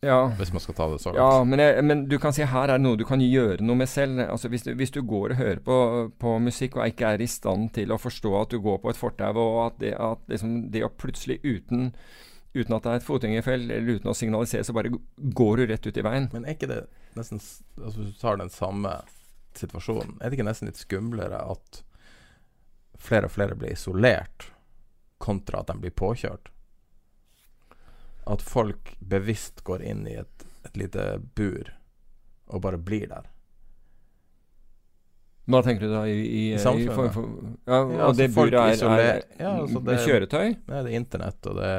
Ja. 0.00 0.30
Hvis 0.38 0.52
man 0.52 0.62
skal 0.64 0.74
ta 0.74 0.86
det 0.88 0.98
så 1.02 1.12
langt. 1.12 1.20
Ja, 1.20 1.44
men, 1.44 1.60
jeg, 1.60 1.84
men, 1.84 2.06
du 2.08 2.16
kan 2.18 2.32
si 2.32 2.44
her 2.48 2.70
er 2.70 2.78
det 2.78 2.84
noe 2.86 2.96
du 2.96 3.04
kan 3.04 3.20
gjøre 3.20 3.60
noe 3.60 3.82
med 3.82 3.88
selv. 3.90 4.22
Altså 4.24 4.48
hvis, 4.48 4.64
du, 4.64 4.72
hvis 4.78 4.94
du 4.94 5.02
går 5.04 5.34
og 5.34 5.40
hører 5.40 5.60
på, 5.64 5.76
på, 6.22 6.32
musikk 6.40 6.78
og 6.78 6.86
ikke 6.88 7.12
er 7.14 7.20
i 7.20 7.28
stand 7.28 7.68
til 7.76 7.92
å 7.92 8.00
forstå 8.00 8.32
at 8.38 8.54
du 8.54 8.62
går 8.64 8.80
på 8.80 8.92
et 8.92 9.00
fortau, 9.00 9.36
og 9.42 9.58
at, 9.66 9.76
det, 9.82 9.92
at 10.00 10.22
liksom, 10.32 10.54
det 10.72 10.86
å 10.86 10.92
plutselig 10.92 11.36
uten, 11.44 11.90
uten 12.56 12.76
at 12.76 12.86
det 12.86 12.94
er 12.94 13.02
et 13.02 13.08
fotgjengerfelt, 13.10 13.68
eller 13.68 14.00
uten 14.00 14.12
å 14.12 14.16
signalisere, 14.16 14.64
så 14.64 14.76
bare 14.76 14.94
går 15.20 15.60
du 15.60 15.66
rett 15.68 15.90
ut 15.90 16.00
i 16.00 16.06
veien. 16.06 16.30
Men 16.32 16.48
er 16.48 16.56
ikke 16.56 16.70
det 16.70 16.80
nesten 17.18 17.42
altså 17.42 18.00
Hvis 18.00 18.14
du 18.14 18.22
tar 18.22 18.40
den 18.40 18.52
samme 18.54 18.94
situasjonen, 19.58 20.16
er 20.16 20.30
det 20.30 20.38
ikke 20.38 20.48
nesten 20.48 20.70
litt 20.70 20.80
skumlere 20.80 21.42
at 21.44 21.82
flere 23.00 23.28
og 23.28 23.36
flere 23.36 23.58
blir 23.58 23.76
isolert, 23.76 24.48
kontra 25.20 25.60
at 25.60 25.74
de 25.74 25.76
blir 25.84 25.92
påkjørt? 25.92 26.48
At 28.26 28.42
folk 28.42 28.94
bevisst 29.00 29.64
går 29.66 29.82
inn 29.82 30.06
i 30.08 30.16
et, 30.20 30.46
et 30.68 30.76
lite 30.76 31.12
bur 31.34 31.72
og 32.50 32.64
bare 32.64 32.80
blir 32.82 33.06
der. 33.10 33.28
Hva 35.50 35.60
tenker 35.66 35.88
du 35.88 35.92
da 35.92 36.02
i, 36.06 36.18
i, 36.20 36.42
I 36.54 36.58
samfunnet? 36.62 36.94
For, 36.94 37.08
for, 37.14 37.54
ja, 37.66 37.78
og 37.80 37.92
ja, 37.94 38.02
altså 38.06 38.20
det 38.20 38.26
buret 38.34 38.82
er, 38.84 39.00
er, 39.02 39.22
ja, 39.40 39.52
altså 39.62 39.80
det, 39.86 39.96
kjøretøy? 40.04 40.52
Nei, 40.54 40.82
det 40.84 40.92
er 40.92 40.96
internett, 40.98 41.48
og 41.50 41.56
det 41.58 41.70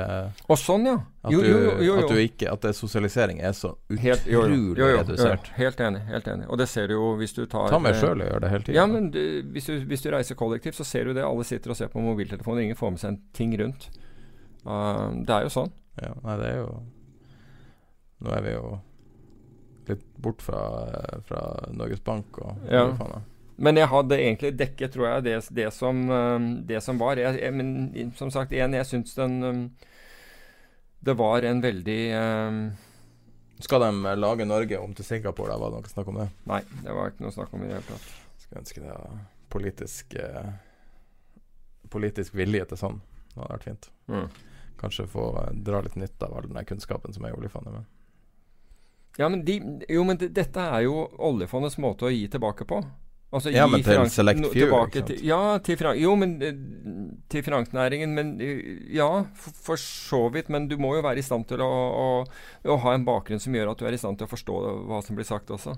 Og 0.52 0.60
sånn, 0.60 0.88
ja. 0.89 0.96
At, 1.22 1.32
jo, 1.32 1.44
jo, 1.46 1.60
jo, 1.86 1.96
at, 2.02 2.14
ikke, 2.24 2.50
at 2.52 2.66
det 2.66 2.74
sosialisering 2.76 3.39
er 3.46 3.54
så 3.56 3.76
utrolig 3.94 4.89
redusert. 4.98 5.52
Helt 5.56 5.84
enig. 5.86 6.02
helt 6.10 6.28
enig 6.34 6.48
Og 6.50 6.58
det 6.60 6.68
ser 6.72 6.89
du 6.89 6.96
jo 6.98 7.12
hvis 7.20 7.36
du 7.38 7.44
tar 7.46 7.70
Ta 7.72 7.80
meg 7.80 8.00
sjøl 8.02 8.26
og 8.26 8.32
gjør 8.32 8.44
det 8.44 8.52
hele 8.56 8.68
tiden. 8.68 8.80
Ja, 8.80 8.88
men 8.89 9.12
du, 9.14 9.22
hvis, 9.54 9.70
du, 9.70 9.78
hvis, 9.88 10.04
du, 10.04 10.10
reiser 10.16 10.39
kollektivt, 10.39 10.80
så 10.82 10.88
ser 10.88 11.08
du 11.08 11.16
det. 11.16 11.24
Alle 11.24 11.46
sitter 11.48 11.72
og 11.72 11.80
ser 11.80 11.94
på 11.94 12.04
mobiltelefonen, 12.04 12.66
ingen 12.66 12.80
får 12.80 12.96
med 12.96 13.04
seg 13.04 13.14
en 13.14 13.22
ting 13.38 13.54
rundt. 13.62 13.88
Uh, 14.66 15.14
det 15.22 15.38
er 15.38 15.48
jo 15.48 15.54
sånn. 15.54 15.72
Ja, 16.00 16.14
nei, 16.24 16.38
det 16.39 16.48
er 16.48 16.62
jo 16.62 16.72
Nå 18.22 18.32
er 18.36 18.46
vi 18.46 18.54
jo 18.54 18.66
litt 19.89 20.04
bort 20.22 20.44
fra, 20.46 20.62
fra 21.26 21.42
Norges 21.74 22.04
Bank 22.06 22.38
og 22.39 22.68
ja. 22.70 22.86
Men 23.62 23.78
jeg 23.78 23.89
hadde 23.92 24.18
egentlig 24.18 24.52
dekket, 24.58 24.94
tror 24.94 25.08
jeg, 25.08 25.24
det, 25.28 25.34
det, 25.54 25.68
som, 25.76 25.98
um, 26.10 26.46
det 26.66 26.80
som, 26.82 26.98
var. 26.98 27.20
Jeg, 27.20 27.38
jeg, 27.38 27.54
men 27.54 28.14
som 28.18 28.32
sagt, 28.34 28.54
igjen, 28.56 28.74
jeg 28.74 28.88
syns 28.89 29.14
den 29.18 29.36
um, 29.44 29.60
Det 31.06 31.14
var 31.18 31.46
en 31.46 31.62
veldig 31.62 32.00
um, 32.18 32.62
Skal 33.62 33.86
de 33.86 34.16
lage 34.18 34.48
Norge 34.50 34.80
om 34.82 34.96
til 34.98 35.06
Singapore? 35.06 35.54
Da 35.54 35.60
var 35.62 35.76
det 35.76 35.82
noe 35.82 35.94
snakk 35.94 36.10
om 36.10 36.22
det? 36.24 36.30
Nei, 36.50 36.62
det 36.82 36.98
var 36.98 37.12
ikke 37.12 37.28
noe 37.28 37.36
snakk 37.36 37.54
om 37.54 37.66
i 37.66 37.70
det 37.70 37.78
hele 37.78 37.89
tatt. 37.89 38.08
Skulle 38.42 38.64
ønske 38.64 38.86
det 38.86 38.96
var 38.96 39.20
politisk 39.52 40.16
eh, 40.18 40.54
Politisk 41.92 42.38
vilje 42.39 42.66
til 42.72 42.80
sånn. 42.80 43.02
Det 43.34 43.44
hadde 43.44 43.54
vært 43.60 43.68
fint. 43.68 43.92
Mm 44.10 44.30
kanskje 44.82 45.08
få 45.10 45.30
eh, 45.44 45.54
dra 45.68 45.82
litt 45.86 45.98
nytte 46.00 46.28
av 46.28 46.38
all 46.38 46.50
den 46.50 46.68
kunnskapen 46.68 47.14
som 47.16 47.26
er 47.26 47.34
i 47.34 47.38
oljefondet. 47.40 47.74
med. 47.74 47.90
Ja, 49.20 49.30
men, 49.30 49.46
de, 49.46 49.60
jo, 49.92 50.04
men 50.08 50.18
de, 50.18 50.32
dette 50.32 50.64
er 50.64 50.86
jo 50.88 51.06
oljefondets 51.20 51.78
måte 51.82 52.08
å 52.08 52.14
gi 52.14 52.28
tilbake 52.32 52.68
på. 52.68 52.82
Altså, 53.32 53.52
ja, 53.54 53.64
men 53.70 53.80
til 53.80 54.02
Select 54.12 54.44
Few, 54.52 54.66
ikke 54.68 55.00
sant? 55.00 55.08
Til, 55.08 55.22
ja, 55.24 55.40
til, 55.64 55.84
jo, 56.02 56.16
men 56.20 56.34
eh, 56.44 56.58
til 57.32 57.46
finansnæringen. 57.46 58.12
Men 58.16 58.34
eh, 58.44 58.82
ja, 58.92 59.08
for, 59.40 59.62
for, 59.70 59.80
så 59.80 60.26
vidt. 60.34 60.52
Men 60.52 60.68
du 60.68 60.76
må 60.82 60.98
jo 60.98 61.06
være 61.06 61.24
i 61.24 61.24
stand 61.24 61.48
til 61.48 61.64
å, 61.64 61.70
å, 61.70 62.10
å, 62.68 62.78
ha 62.84 62.96
en 62.98 63.08
bakgrunn 63.08 63.40
som 63.40 63.56
gjør 63.56 63.72
at 63.72 63.80
du 63.80 63.88
er 63.88 63.96
i 63.96 64.02
stand 64.02 64.20
til 64.20 64.28
å 64.28 64.34
forstå 64.34 64.58
hva 64.90 65.00
som 65.06 65.20
blir 65.20 65.28
sagt 65.28 65.54
også. 65.56 65.78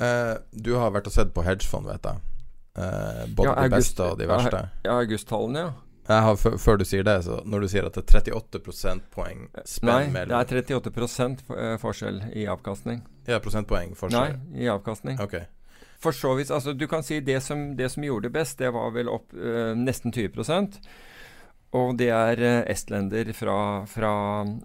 Uh, 0.00 0.40
du 0.56 0.72
har 0.80 0.94
vært 0.94 1.10
og 1.10 1.12
sett 1.12 1.34
på 1.36 1.44
hedgefond, 1.44 1.90
vet 1.92 2.08
jeg. 2.08 2.24
Uh, 2.72 3.26
både 3.36 3.50
ja, 3.50 3.56
de 3.60 3.74
beste 3.76 4.06
og 4.06 4.16
de 4.16 4.30
verste. 4.30 4.64
Ja, 4.86 4.96
augusttallene, 4.96 5.66
ja. 5.66 5.76
Har, 6.10 6.36
før 6.36 6.80
du 6.80 6.84
sier 6.88 7.04
det, 7.06 7.20
så 7.26 7.38
når 7.46 7.64
du 7.64 7.68
sier 7.70 7.86
at 7.86 7.94
det 7.94 8.02
er 8.02 8.34
38 8.34 8.60
prosentpoeng 8.64 9.46
Nei, 9.86 10.00
Nei, 10.10 10.24
det 10.26 10.34
er 10.34 10.60
38 10.64 10.92
prosent 10.96 11.44
forskjell 11.82 12.22
i 12.34 12.48
avkastning. 12.50 13.04
Ja, 13.30 13.38
prosentpoeng 13.42 13.94
forskjell? 13.98 14.36
Nei, 14.40 14.64
i 14.64 14.70
avkastning. 14.72 15.20
Ok. 15.22 15.38
For 16.00 16.16
så 16.16 16.34
vidt, 16.38 16.50
altså 16.50 16.72
Du 16.72 16.86
kan 16.88 17.04
si 17.04 17.20
det 17.20 17.40
som, 17.44 17.74
det 17.76 17.90
som 17.92 18.04
gjorde 18.04 18.28
det 18.28 18.36
best, 18.38 18.58
det 18.58 18.72
var 18.74 18.92
vel 18.96 19.10
opp 19.12 19.34
øh, 19.36 19.76
nesten 19.76 20.12
20% 20.12 20.80
Og 21.76 21.96
det 22.00 22.10
er 22.14 22.40
øh, 22.40 22.62
estlender 22.72 23.32
fra, 23.36 23.84
fra, 23.86 24.12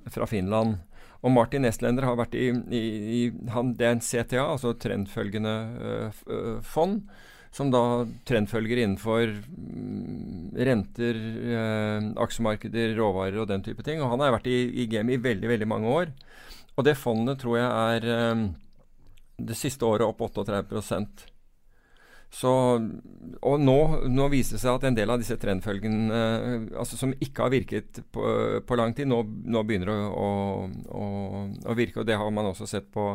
fra, 0.09 0.25
Finland. 0.25 0.77
Og 1.21 1.31
Martin 1.31 1.65
Estlender 1.65 2.05
har 2.05 2.17
vært 2.17 2.35
i, 2.37 2.49
i, 2.71 2.81
i 3.19 3.21
han, 3.51 3.73
Det 3.77 3.85
er 3.85 3.97
en 3.97 4.01
CTA, 4.01 4.45
altså 4.45 4.73
trendfølgende 4.73 5.55
øh, 6.25 6.61
fond 6.63 7.03
som 7.55 7.69
da 7.71 8.03
trendfølger 8.27 8.81
innenfor 8.83 9.29
mm, 9.31 10.55
renter, 10.67 11.19
eh, 11.55 12.09
aksjemarkeder, 12.25 12.95
råvarer 12.97 13.39
og 13.39 13.47
den 13.51 13.63
type 13.63 13.85
ting. 13.85 14.01
Og 14.03 14.11
han 14.11 14.23
har 14.23 14.35
vært 14.35 14.49
i, 14.51 14.57
i 14.83 14.89
gamet 14.91 15.15
i 15.15 15.23
veldig, 15.23 15.51
veldig 15.53 15.69
mange 15.71 15.93
år. 16.01 16.11
Og 16.75 16.83
det 16.83 16.97
fondet 16.99 17.39
tror 17.39 17.61
jeg 17.61 17.69
er 17.95 18.09
eh, 18.11 18.43
det 19.47 19.57
siste 19.59 19.87
året 19.87 20.07
opp 20.07 20.25
38 20.27 20.83
så, 22.35 22.51
og 23.47 23.61
nå, 23.63 23.75
nå, 24.11 24.25
viser 24.33 24.57
det 24.57 24.61
seg 24.65 24.75
at 24.75 24.85
en 24.89 24.95
del 24.97 25.11
av 25.13 25.21
disse 25.21 25.37
trendfølgene 25.39 26.17
eh, 26.19 26.65
altså 26.81 26.97
som 26.99 27.13
ikke 27.23 27.45
har 27.45 27.53
virket 27.53 28.01
på, 28.11 28.25
på 28.65 28.77
lang 28.79 28.95
tid, 28.97 29.07
nå, 29.07 29.21
nå 29.23 29.61
begynner 29.63 29.93
å, 29.93 29.99
å, 30.11 30.31
å, 30.91 31.05
å, 31.63 31.75
virke. 31.77 32.01
Og 32.01 32.09
det 32.09 32.17
har 32.19 32.33
man 32.35 32.49
også 32.51 32.67
sett 32.67 32.89
på 32.91 33.13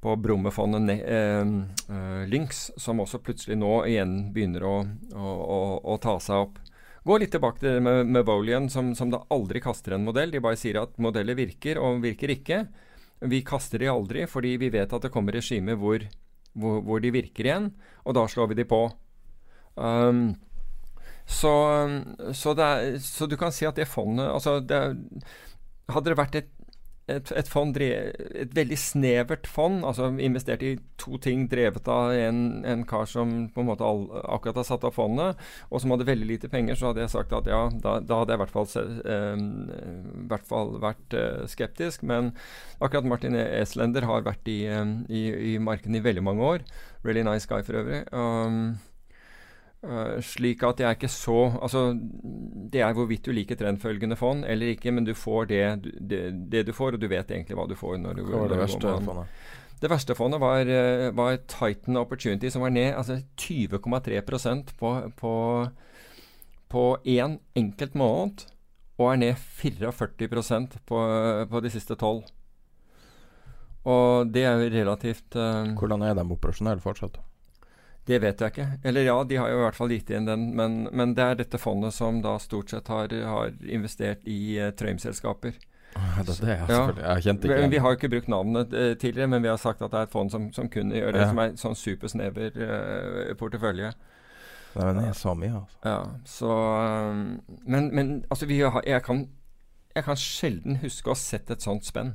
på 0.00 0.14
Brummefondet 0.16 1.02
eh, 1.10 2.26
Lynx, 2.30 2.70
som 2.76 3.00
også 3.02 3.18
plutselig 3.24 3.58
nå 3.58 3.72
igjen 3.90 4.32
begynner 4.34 4.66
å, 4.66 4.76
å, 5.14 5.28
å, 5.28 5.60
å 5.94 5.96
ta 6.02 6.18
seg 6.22 6.46
opp. 6.46 6.60
Gå 7.08 7.16
litt 7.18 7.32
tilbake 7.32 7.62
til 7.62 7.78
det 7.78 7.82
med, 7.82 8.10
med 8.12 8.26
Volian, 8.28 8.68
som, 8.70 8.92
som, 8.98 9.10
da 9.10 9.22
aldri 9.32 9.62
kaster 9.64 9.96
en 9.96 10.04
modell. 10.06 10.30
De 10.34 10.42
bare 10.44 10.58
sier 10.60 10.80
at 10.80 10.98
modeller 11.02 11.38
virker, 11.38 11.80
og 11.80 12.02
virker 12.04 12.34
ikke. 12.34 12.62
Vi 13.32 13.40
kaster 13.46 13.82
de 13.82 13.88
aldri, 13.90 14.26
fordi 14.30 14.56
vi 14.60 14.70
vet 14.74 14.92
at 14.92 15.06
det 15.06 15.12
kommer 15.14 15.34
regimer 15.34 15.78
hvor, 15.80 16.04
hvor, 16.52 16.82
hvor, 16.84 17.00
de 17.02 17.14
virker 17.14 17.48
igjen, 17.48 17.70
og 18.04 18.18
da 18.18 18.26
slår 18.30 18.52
vi 18.52 18.60
de 18.60 18.68
på. 18.68 18.82
Um, 19.74 20.36
så, 21.28 21.54
så, 22.36 22.54
er, 22.54 22.98
så, 23.04 23.26
du 23.30 23.38
kan 23.40 23.52
si 23.52 23.66
at 23.68 23.76
det 23.76 23.84
fondet 23.88 24.30
altså 24.32 24.56
det, 24.64 24.80
Hadde 25.92 26.10
det 26.10 26.16
vært 26.18 26.38
et 26.40 26.48
et, 27.08 27.30
et, 27.32 27.48
fond, 27.48 27.72
et 27.80 28.54
veldig 28.54 28.78
snevert 28.78 29.48
fond, 29.48 29.80
altså 29.86 30.10
investert 30.20 30.62
i 30.66 30.74
to 31.00 31.16
ting 31.22 31.46
drevet 31.50 31.88
av 31.88 32.12
en, 32.12 32.40
en 32.68 32.84
kar 32.88 33.08
som 33.08 33.48
på 33.54 33.62
en 33.62 33.70
måte 33.70 33.86
all, 33.86 34.04
akkurat 34.36 34.60
har 34.60 34.68
satt 34.68 34.84
av 34.84 34.96
fondet, 34.96 35.40
og 35.70 35.82
som 35.82 35.94
hadde 35.94 36.08
veldig 36.08 36.28
lite 36.28 36.50
penger, 36.52 36.78
så 36.78 36.90
hadde 36.90 37.04
jeg 37.04 37.14
sagt 37.14 37.34
at 37.36 37.48
ja, 37.50 37.62
da, 37.72 37.98
da 38.04 38.20
hadde 38.22 38.34
jeg 38.34 38.40
i 38.40 38.44
hvert 38.44 38.56
fall, 38.56 38.68
eh, 39.14 39.44
hvert 40.32 40.50
fall 40.50 40.74
vært 40.82 41.16
eh, 41.16 41.46
skeptisk. 41.50 42.04
Men 42.08 42.34
akkurat 42.78 43.08
Martin 43.08 43.38
Eslender 43.38 44.06
har 44.08 44.26
vært 44.28 44.50
i, 44.50 44.60
i, 44.68 45.24
i 45.54 45.56
markedet 45.62 45.98
i 46.00 46.04
veldig 46.04 46.26
mange 46.28 46.52
år. 46.54 46.68
Really 47.06 47.24
nice 47.26 47.48
guy 47.48 47.62
for 47.64 47.80
øvrig. 47.80 48.04
Um, 48.12 48.76
Uh, 49.78 50.18
slik 50.26 50.64
at 50.66 50.80
jeg 50.82 50.88
er 50.88 50.96
ikke 50.96 51.06
så 51.06 51.52
Altså, 51.62 51.92
det 52.72 52.80
er 52.82 52.96
hvorvidt 52.96 53.28
du 53.28 53.30
liker 53.30 53.54
trendfølgende 53.54 54.16
fond 54.18 54.42
eller 54.42 54.72
ikke, 54.74 54.90
men 54.90 55.04
du 55.06 55.12
får 55.14 55.44
det, 55.52 55.60
det, 56.00 56.22
det, 56.50 56.64
du 56.66 56.72
får, 56.74 56.96
og 56.96 57.00
du 57.00 57.06
vet 57.06 57.30
egentlig 57.30 57.54
hva 57.54 57.68
du 57.70 57.76
får. 57.78 58.00
når 58.02 58.18
du, 58.18 58.24
hva 58.26 58.40
var 58.42 58.50
det 58.50 58.58
verste 58.58 58.96
fondet? 59.06 59.36
Det 59.78 59.90
verste 59.92 60.16
fondet 60.18 60.42
var, 60.42 60.66
uh, 60.66 61.14
var, 61.14 61.38
Titan 61.46 61.96
Opportunity, 61.96 62.50
som 62.50 62.66
var 62.66 62.74
ned 62.74 62.90
altså 62.90 63.20
20,3% 63.38 64.74
på, 64.80 64.92
på, 65.16 65.34
på 66.68 66.84
én 67.06 67.38
enkelt 67.54 67.94
måned, 67.94 68.48
og 68.98 69.12
er 69.12 69.22
ned 69.22 69.34
44% 69.62 70.80
på, 70.90 71.06
på 71.50 71.60
de 71.62 71.70
siste 71.70 71.94
tolv. 71.94 72.26
Og 73.86 74.34
det 74.34 74.42
er 74.42 74.58
jo 74.58 74.74
relativt 74.74 75.38
uh, 75.38 75.70
Hvordan 75.78 76.02
er 76.02 76.18
de 76.18 76.26
operasjonelle 76.34 76.82
fortsatt? 76.82 77.22
Det 78.08 78.18
vet 78.22 78.40
jeg 78.40 78.54
ikke. 78.54 78.66
Eller 78.88 79.04
ja, 79.04 79.16
de 79.28 79.36
har 79.36 79.50
jo 79.52 79.58
i 79.58 79.64
hvert 79.66 79.76
fall 79.76 79.92
gitt 79.92 80.10
inn 80.16 80.28
den. 80.28 80.46
Men, 80.56 80.78
men 80.96 81.14
det 81.16 81.24
er 81.24 81.40
dette 81.42 81.60
fondet 81.60 81.92
som 81.96 82.22
da 82.24 82.38
stort 82.40 82.72
sett 82.72 82.88
har, 82.88 83.12
har 83.12 83.50
investert 83.68 84.24
i 84.24 84.56
uh, 84.56 84.70
Trøim-selskaper. 84.72 85.58
Ja, 85.98 86.22
det 86.22 86.36
det, 86.40 86.54
ja, 86.68 86.78
Jeg 87.18 87.34
ikke 87.34 87.56
vi, 87.56 87.66
vi 87.72 87.80
har 87.82 87.92
jo 87.92 87.98
ikke 87.98 88.10
brukt 88.12 88.30
navnet 88.32 88.72
uh, 88.72 88.92
tidligere, 88.96 89.28
men 89.34 89.42
vi 89.44 89.50
har 89.50 89.60
sagt 89.60 89.82
at 89.82 89.92
det 89.92 90.00
er 90.00 90.08
et 90.08 90.14
fond 90.14 90.30
som, 90.32 90.48
som 90.56 90.70
kunne 90.72 90.96
gjøre 90.96 91.16
det, 91.16 91.24
ja. 91.24 91.28
som 91.32 91.42
er 91.42 91.56
sånn 91.60 91.76
supersnever 91.76 92.56
uh, 92.56 93.34
portefølje. 93.40 93.92
Nei, 94.78 94.92
men 94.92 95.04
jeg 95.08 95.16
sa 95.18 95.34
mye, 95.34 95.60
altså. 95.60 95.78
Ja, 95.84 95.98
så 96.28 96.54
um, 97.10 97.22
Men, 97.64 97.90
men 97.96 98.10
altså, 98.30 98.46
har, 98.46 98.82
jeg, 98.86 99.02
kan, 99.04 99.26
jeg 99.96 100.04
kan 100.06 100.20
sjelden 100.22 100.80
huske 100.84 101.10
å 101.10 101.16
ha 101.16 101.20
sett 101.20 101.50
et 101.50 101.64
sånt 101.64 101.88
spenn 101.88 102.14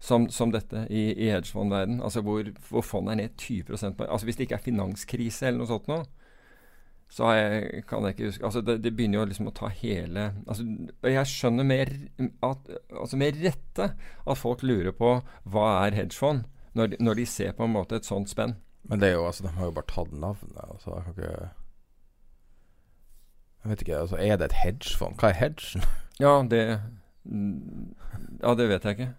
som, 0.00 0.28
som 0.32 0.52
dette 0.52 0.86
i, 0.88 1.10
i 1.12 1.28
hedgefondverden, 1.28 2.00
altså 2.02 2.22
hvor, 2.24 2.46
hvor 2.70 2.84
fondet 2.86 3.12
er 3.12 3.20
ned 3.20 3.36
20 3.36 3.96
på 3.98 4.06
altså 4.06 4.24
Hvis 4.26 4.36
det 4.36 4.46
ikke 4.46 4.56
er 4.56 4.64
finanskrise 4.64 5.46
eller 5.46 5.60
noe 5.60 5.68
sånt 5.68 5.90
nå, 5.90 5.98
så 7.10 7.32
jeg, 7.34 7.82
kan 7.90 8.06
jeg 8.06 8.14
ikke 8.14 8.30
huske 8.30 8.46
altså 8.46 8.62
det, 8.62 8.78
det, 8.84 8.92
begynner 8.96 9.18
jo 9.18 9.26
liksom 9.32 9.50
å 9.50 9.54
ta 9.54 9.68
hele 9.74 10.28
altså 10.46 10.64
Jeg 11.10 11.26
skjønner 11.26 11.66
mer 11.66 11.90
at, 12.46 12.72
altså 12.94 13.18
med 13.18 13.40
rette 13.42 13.88
at 13.90 14.38
folk 14.38 14.62
lurer 14.62 14.94
på 14.96 15.16
hva 15.50 15.68
er 15.82 15.98
hedgefond, 15.98 16.44
når, 16.78 16.94
når 17.02 17.20
de 17.20 17.26
ser 17.26 17.56
på 17.58 17.66
en 17.66 17.74
måte 17.74 17.98
et 17.98 18.06
sånt 18.06 18.30
spenn. 18.30 18.54
Men 18.88 19.02
det 19.02 19.10
er 19.10 19.18
jo 19.18 19.26
altså 19.26 19.44
De 19.44 19.54
har 19.56 19.68
jo 19.68 19.74
bare 19.74 19.90
tatt 19.90 20.12
navnet. 20.14 20.60
Altså 20.70 20.94
jeg 20.94 21.02
kan 21.04 21.16
ikke 21.16 21.48
Jeg 23.60 23.72
vet 23.72 23.82
ikke, 23.84 23.98
altså 24.04 24.20
Er 24.22 24.38
det 24.38 24.48
et 24.48 24.60
hedgefond? 24.62 25.18
Hva 25.20 25.32
er 25.32 25.40
hedgen? 25.42 25.88
Ja, 26.22 26.36
det 26.46 26.62
Ja, 28.40 28.54
det 28.56 28.70
vet 28.70 28.86
jeg 28.86 28.96
ikke. 28.96 29.10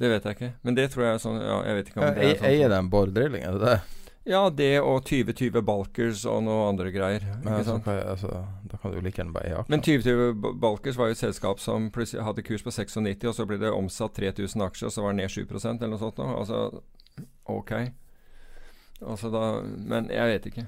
Det 0.00 0.10
vet 0.10 0.24
jeg 0.26 0.36
ikke. 0.36 0.52
Men 0.66 0.78
det 0.78 0.88
tror 0.90 1.04
jeg 1.06 1.16
er 1.16 1.20
sånn 1.22 1.36
Ja, 1.38 1.58
jeg 1.68 1.76
vet 1.78 1.90
ikke 1.90 2.00
om 2.00 2.06
det 2.06 2.24
er 2.24 2.38
sånn 2.38 2.48
Eier 2.50 2.72
de 2.72 2.80
boredrilling, 2.90 3.44
er 3.46 3.58
det 3.58 3.68
det? 3.68 3.76
Ja, 4.24 4.48
det 4.48 4.78
og 4.80 5.02
2020 5.04 5.60
Balkers 5.68 6.22
og 6.24 6.38
noe 6.46 6.70
andre 6.70 6.88
greier. 6.94 7.26
Men, 7.42 7.58
altså, 7.58 7.76
altså, 7.84 8.30
da 8.70 8.78
kan 8.80 8.94
du 8.94 9.02
like 9.04 9.20
gjerne 9.20 9.34
bare 9.34 9.50
aksjer. 9.58 9.68
Men 9.68 9.84
2020 9.84 10.54
Balkers 10.62 10.96
var 10.96 11.10
jo 11.10 11.16
et 11.16 11.20
selskap 11.20 11.60
som 11.60 11.90
hadde 11.92 12.44
kurs 12.46 12.64
på 12.64 12.72
96, 12.72 13.26
og 13.28 13.36
så 13.36 13.44
ble 13.50 13.58
det 13.60 13.72
omsatt 13.74 14.16
3000 14.16 14.64
aksjer, 14.64 14.88
og 14.88 14.94
så 14.96 15.04
var 15.04 15.12
det 15.12 15.20
ned 15.20 15.34
7% 15.34 15.76
eller 15.76 15.92
noe 15.92 16.00
sånt. 16.00 16.22
Noe. 16.22 16.38
Altså, 16.40 16.80
ok. 17.52 17.74
Altså 19.04 19.28
da 19.28 19.42
Men 19.62 20.08
jeg 20.08 20.30
vet 20.30 20.48
ikke. 20.48 20.64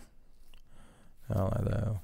Ja, 1.30 1.46
nei, 1.48 1.62
det 1.64 1.72
er 1.72 1.86
jo 1.86 1.94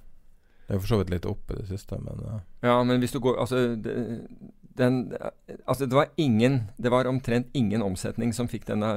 Det 0.66 0.74
er 0.74 0.80
for 0.80 0.88
så 0.88 0.98
vidt 1.02 1.12
litt 1.12 1.28
opp 1.28 1.52
i 1.52 1.58
det 1.58 1.66
siste, 1.68 1.98
men 2.00 2.24
uh. 2.24 2.40
Ja, 2.64 2.78
men 2.82 3.02
hvis 3.02 3.12
du 3.12 3.20
går 3.20 3.36
Altså, 3.42 3.74
det, 3.76 3.92
den, 4.78 5.12
altså 5.66 5.86
det 5.86 5.96
var 5.96 6.12
ingen 6.16 6.70
Det 6.78 6.90
var 6.92 7.08
omtrent 7.10 7.50
ingen 7.52 7.82
omsetning 7.82 8.32
som 8.32 8.48
fikk 8.48 8.66
denne 8.70 8.88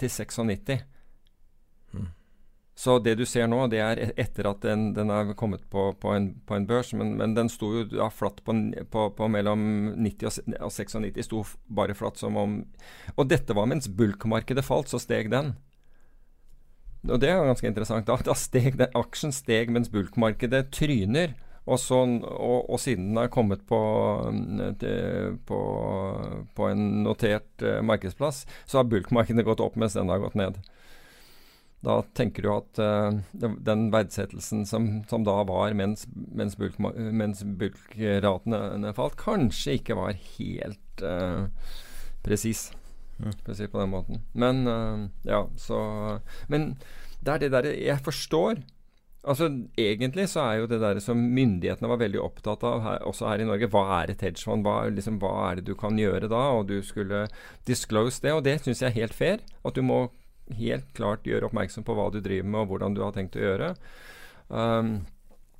til 0.00 0.10
96. 0.10 0.82
Mm. 1.92 2.08
Så 2.74 2.96
det 2.98 3.14
du 3.20 3.26
ser 3.28 3.46
nå, 3.50 3.60
det 3.70 3.82
er 3.84 4.00
e-, 4.00 4.12
etter 4.18 4.48
at 4.48 4.62
den, 4.64 4.88
den 4.96 5.12
er 5.12 5.34
kommet 5.38 5.64
på, 5.70 5.90
på, 6.00 6.14
en, 6.16 6.30
på, 6.48 6.56
en, 6.56 6.66
børs. 6.66 6.92
Men, 6.96 7.14
men 7.20 7.36
den 7.36 7.50
sto 7.52 7.68
jo 7.76 7.84
da 7.90 8.08
flatt 8.10 8.40
på, 8.44 9.04
på, 9.18 9.28
mellom 9.28 9.92
90 10.00 10.40
og 10.58 10.72
96. 10.72 11.20
Sto 11.28 11.44
bare 11.68 11.96
flatt 11.98 12.18
som 12.18 12.38
om 12.40 12.56
Og 13.16 13.28
dette 13.28 13.54
var 13.54 13.68
mens 13.70 13.90
bulkmarkedet 13.92 14.64
falt, 14.64 14.90
så 14.90 15.00
steg 15.02 15.30
den. 15.32 15.54
Og 17.10 17.18
det 17.20 17.30
er 17.30 17.44
ganske 17.44 17.66
interessant. 17.68 18.06
Da, 18.08 18.16
da 18.24 18.34
steg 18.38 18.78
den, 18.80 18.92
aksjen 18.98 19.34
steg 19.34 19.70
mens 19.74 19.92
bulkmarkedet 19.92 20.68
tryner. 20.74 21.36
Og, 21.62 21.78
så, 21.78 22.00
og, 22.26 22.64
og, 22.66 22.78
siden 22.82 23.12
den 23.12 23.20
er 23.22 23.30
kommet 23.30 23.62
på, 23.68 23.78
på, 25.46 25.60
på 26.56 26.70
en 26.72 26.86
notert 27.04 27.62
uh, 27.62 27.78
markedsplass, 27.86 28.42
så 28.66 28.80
har 28.80 28.88
bulkmarkedet 28.90 29.46
gått 29.46 29.62
opp 29.62 29.78
mens 29.78 29.94
den 29.94 30.10
har 30.10 30.22
gått 30.24 30.38
ned. 30.38 30.58
Da 31.82 32.00
tenker 32.18 32.42
du 32.44 32.50
at 32.54 32.82
uh, 32.82 33.14
den 33.32 33.88
verdsettelsen 33.94 34.66
som, 34.66 34.90
som, 35.10 35.24
da 35.26 35.40
var 35.46 35.74
mens, 35.78 36.04
mens, 36.14 36.54
bulk, 36.58 36.78
mens 36.78 37.42
bulkratene 37.42 38.94
falt, 38.98 39.18
kanskje 39.22 39.78
ikke 39.80 39.98
var 39.98 40.18
helt 40.36 41.02
uh, 41.06 41.46
presis. 42.26 42.70
Mm. 43.22 43.34
På 43.70 43.78
den 43.78 43.90
måten. 43.92 44.22
Men 44.34 44.66
uh, 44.66 45.06
ja, 45.26 45.44
så 45.56 45.78
Men 46.50 46.72
det 47.22 47.34
er 47.34 47.42
det 47.42 47.50
derre 47.52 47.72
Jeg 47.76 48.02
forstår 48.02 48.62
Altså, 49.22 49.46
Egentlig 49.78 50.24
så 50.32 50.42
er 50.42 50.56
jo 50.58 50.68
det 50.70 50.80
der 50.82 50.98
som 51.02 51.20
myndighetene 51.36 51.90
var 51.92 52.00
veldig 52.00 52.18
opptatt 52.22 52.64
av, 52.66 52.80
her, 52.82 53.04
også 53.06 53.28
her 53.30 53.44
i 53.44 53.46
Norge, 53.46 53.68
hva 53.70 53.84
er 54.00 54.10
et 54.10 54.24
hedgefond? 54.26 54.66
Hva, 54.66 54.88
liksom, 54.90 55.20
hva 55.22 55.34
er 55.50 55.60
det 55.60 55.68
du 55.68 55.76
kan 55.78 55.98
gjøre 56.00 56.30
da? 56.32 56.42
Og 56.56 56.66
du 56.72 56.80
skulle 56.82 57.28
disclose 57.68 58.24
det. 58.24 58.34
Og 58.34 58.42
det 58.46 58.58
syns 58.64 58.82
jeg 58.82 58.90
er 58.90 59.00
helt 59.04 59.14
fair. 59.14 59.44
At 59.62 59.78
du 59.78 59.84
må 59.86 60.08
helt 60.58 60.90
klart 60.96 61.26
gjøre 61.28 61.48
oppmerksom 61.48 61.86
på 61.86 61.94
hva 61.96 62.10
du 62.12 62.18
driver 62.20 62.48
med, 62.48 62.60
og 62.64 62.72
hvordan 62.72 62.98
du 62.98 63.02
har 63.04 63.14
tenkt 63.14 63.38
å 63.38 63.44
gjøre. 63.44 63.72
Um, 64.48 64.94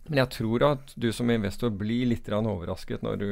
men 0.08 0.18
jeg 0.24 0.32
tror 0.34 0.66
at 0.66 0.94
du 0.98 1.10
som 1.14 1.30
investor 1.30 1.70
blir 1.70 2.08
litt 2.10 2.28
overrasket 2.34 3.04
når 3.06 3.20
du, 3.20 3.30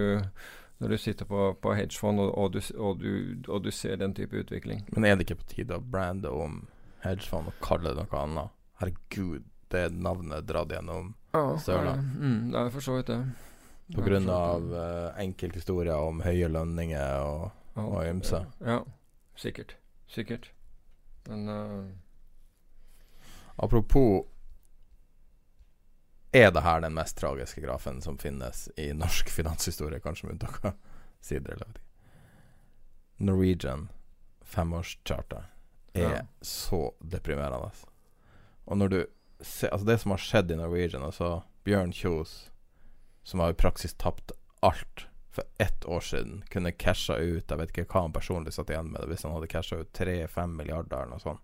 når 0.78 0.95
du 0.95 0.99
sitter 1.03 1.26
på, 1.26 1.51
på 1.59 1.74
hedgefond 1.74 2.22
og, 2.22 2.31
og, 2.31 2.53
du, 2.55 2.61
og, 2.78 3.03
du, 3.03 3.43
og, 3.49 3.64
du, 3.64 3.70
ser 3.74 3.99
den 3.99 4.14
type 4.14 4.37
utvikling. 4.39 4.85
Men 4.95 5.09
er 5.09 5.16
det 5.16 5.26
ikke 5.26 5.41
på 5.43 5.51
tide 5.51 5.81
å 5.81 5.83
brande 5.83 6.31
om 6.31 6.62
hedgefond 7.03 7.51
og 7.51 7.59
kalle 7.64 7.97
det 7.97 8.07
noe 8.07 8.22
annet? 8.22 8.57
Herregud, 8.81 9.49
det 9.70 9.88
navnet 9.94 10.46
dratt 10.46 10.72
gjennom 10.72 11.14
ja, 11.32 11.58
Sørland. 11.58 12.00
Mm, 12.18 12.50
det 12.52 12.58
er 12.58 12.70
for 12.74 12.86
så 12.86 12.96
vidt 12.98 13.10
det. 13.12 13.20
På 13.94 14.02
grunn 14.06 14.28
av 14.30 14.66
uh, 14.74 15.18
enkelthistorier 15.18 15.98
om 15.98 16.22
høye 16.22 16.48
lønninger 16.50 17.24
og, 17.26 17.50
ja, 17.74 17.84
og 17.84 18.06
ymse. 18.06 18.44
Ja, 18.60 18.78
ja, 18.78 18.80
sikkert. 19.38 19.76
Sikkert. 20.10 20.50
Men 21.26 21.48
uh, 21.48 21.84
Apropos 23.56 24.26
Er 26.32 26.50
det 26.50 26.60
her 26.60 26.80
den 26.80 26.94
mest 26.94 27.18
tragiske 27.18 27.60
grafen 27.60 28.02
som 28.02 28.18
finnes 28.18 28.68
i 28.76 28.92
norsk 28.94 29.30
finanshistorie, 29.38 30.00
kanskje 30.00 30.26
med 30.26 30.38
unntak 30.38 30.64
av 30.64 30.72
sider? 31.20 31.52
Eller 31.52 31.80
Norwegian 33.16 33.88
femårscharter 34.40 35.50
er 35.92 36.14
ja. 36.14 36.22
så 36.40 36.94
deprimerende. 37.00 37.70
Og 38.64 38.78
når 38.78 38.88
du 38.88 39.00
se, 39.43 39.68
altså 39.68 39.86
det 39.86 39.99
som 40.03 40.11
har 40.14 40.18
skjedd 40.22 40.51
i 40.53 40.57
Norwegian, 40.59 41.03
altså 41.07 41.43
Bjørn 41.64 41.93
Kjos, 41.93 42.51
som 43.24 43.41
har 43.45 43.53
i 43.53 43.59
praksis 43.61 43.95
tapt 43.95 44.32
alt 44.64 45.07
for 45.30 45.45
ett 45.62 45.84
år 45.86 46.01
siden, 46.03 46.41
kunne 46.51 46.72
casha 46.72 47.14
ut 47.20 47.51
Jeg 47.53 47.59
vet 47.61 47.70
ikke 47.70 47.84
hva 47.93 48.01
han 48.09 48.12
personlig 48.16 48.53
satt 48.57 48.70
igjen 48.72 48.88
med 48.91 49.01
det, 49.05 49.09
hvis 49.12 49.22
han 49.22 49.32
hadde 49.36 49.47
casha 49.53 49.78
ut 49.84 49.93
3-5 49.95 50.57
milliarder 50.59 50.97
eller 51.05 51.12
noe 51.14 51.22
sånt. 51.22 51.41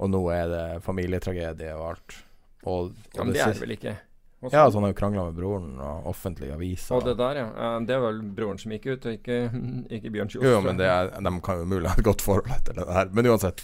Og 0.00 0.10
nå 0.10 0.20
er 0.32 0.46
det 0.50 0.64
familietragedie 0.82 1.74
og 1.76 1.84
alt. 1.92 2.16
Og, 2.64 2.88
og 2.90 2.94
ja, 3.14 3.24
men 3.24 3.34
det, 3.36 3.42
er 3.44 3.52
det 3.54 3.62
vel 3.62 3.74
ikke? 3.76 3.92
Også. 4.40 4.50
Ja, 4.54 4.60
så- 4.60 4.64
altså 4.64 4.78
han 4.80 4.84
har 4.88 4.92
jo 4.94 4.98
krangla 4.98 5.24
med 5.28 5.34
broren 5.36 5.74
og 5.84 6.06
offentlige 6.08 6.54
aviser. 6.56 6.94
Og 6.96 7.04
det 7.04 7.16
der, 7.20 7.36
ja. 7.42 7.78
Det 7.84 7.94
er 7.94 8.00
vel 8.06 8.20
broren 8.36 8.58
som 8.58 8.72
gikk 8.72 8.86
ut, 8.94 9.06
og 9.06 9.12
ikke, 9.18 9.38
ikke 9.98 10.10
Bjørn 10.16 10.32
Kjos. 10.32 10.42
Jo, 10.48 10.60
men 10.64 10.80
det 10.80 10.88
er, 10.88 11.10
de 11.20 11.32
kan 11.44 11.60
jo 11.60 11.66
umulig 11.68 11.88
ha 11.92 11.94
et 12.00 12.04
godt 12.06 12.24
forhold 12.24 12.48
etter 12.56 12.80
det 12.80 12.86
der. 12.88 13.12
Men 13.12 13.28
uansett. 13.30 13.62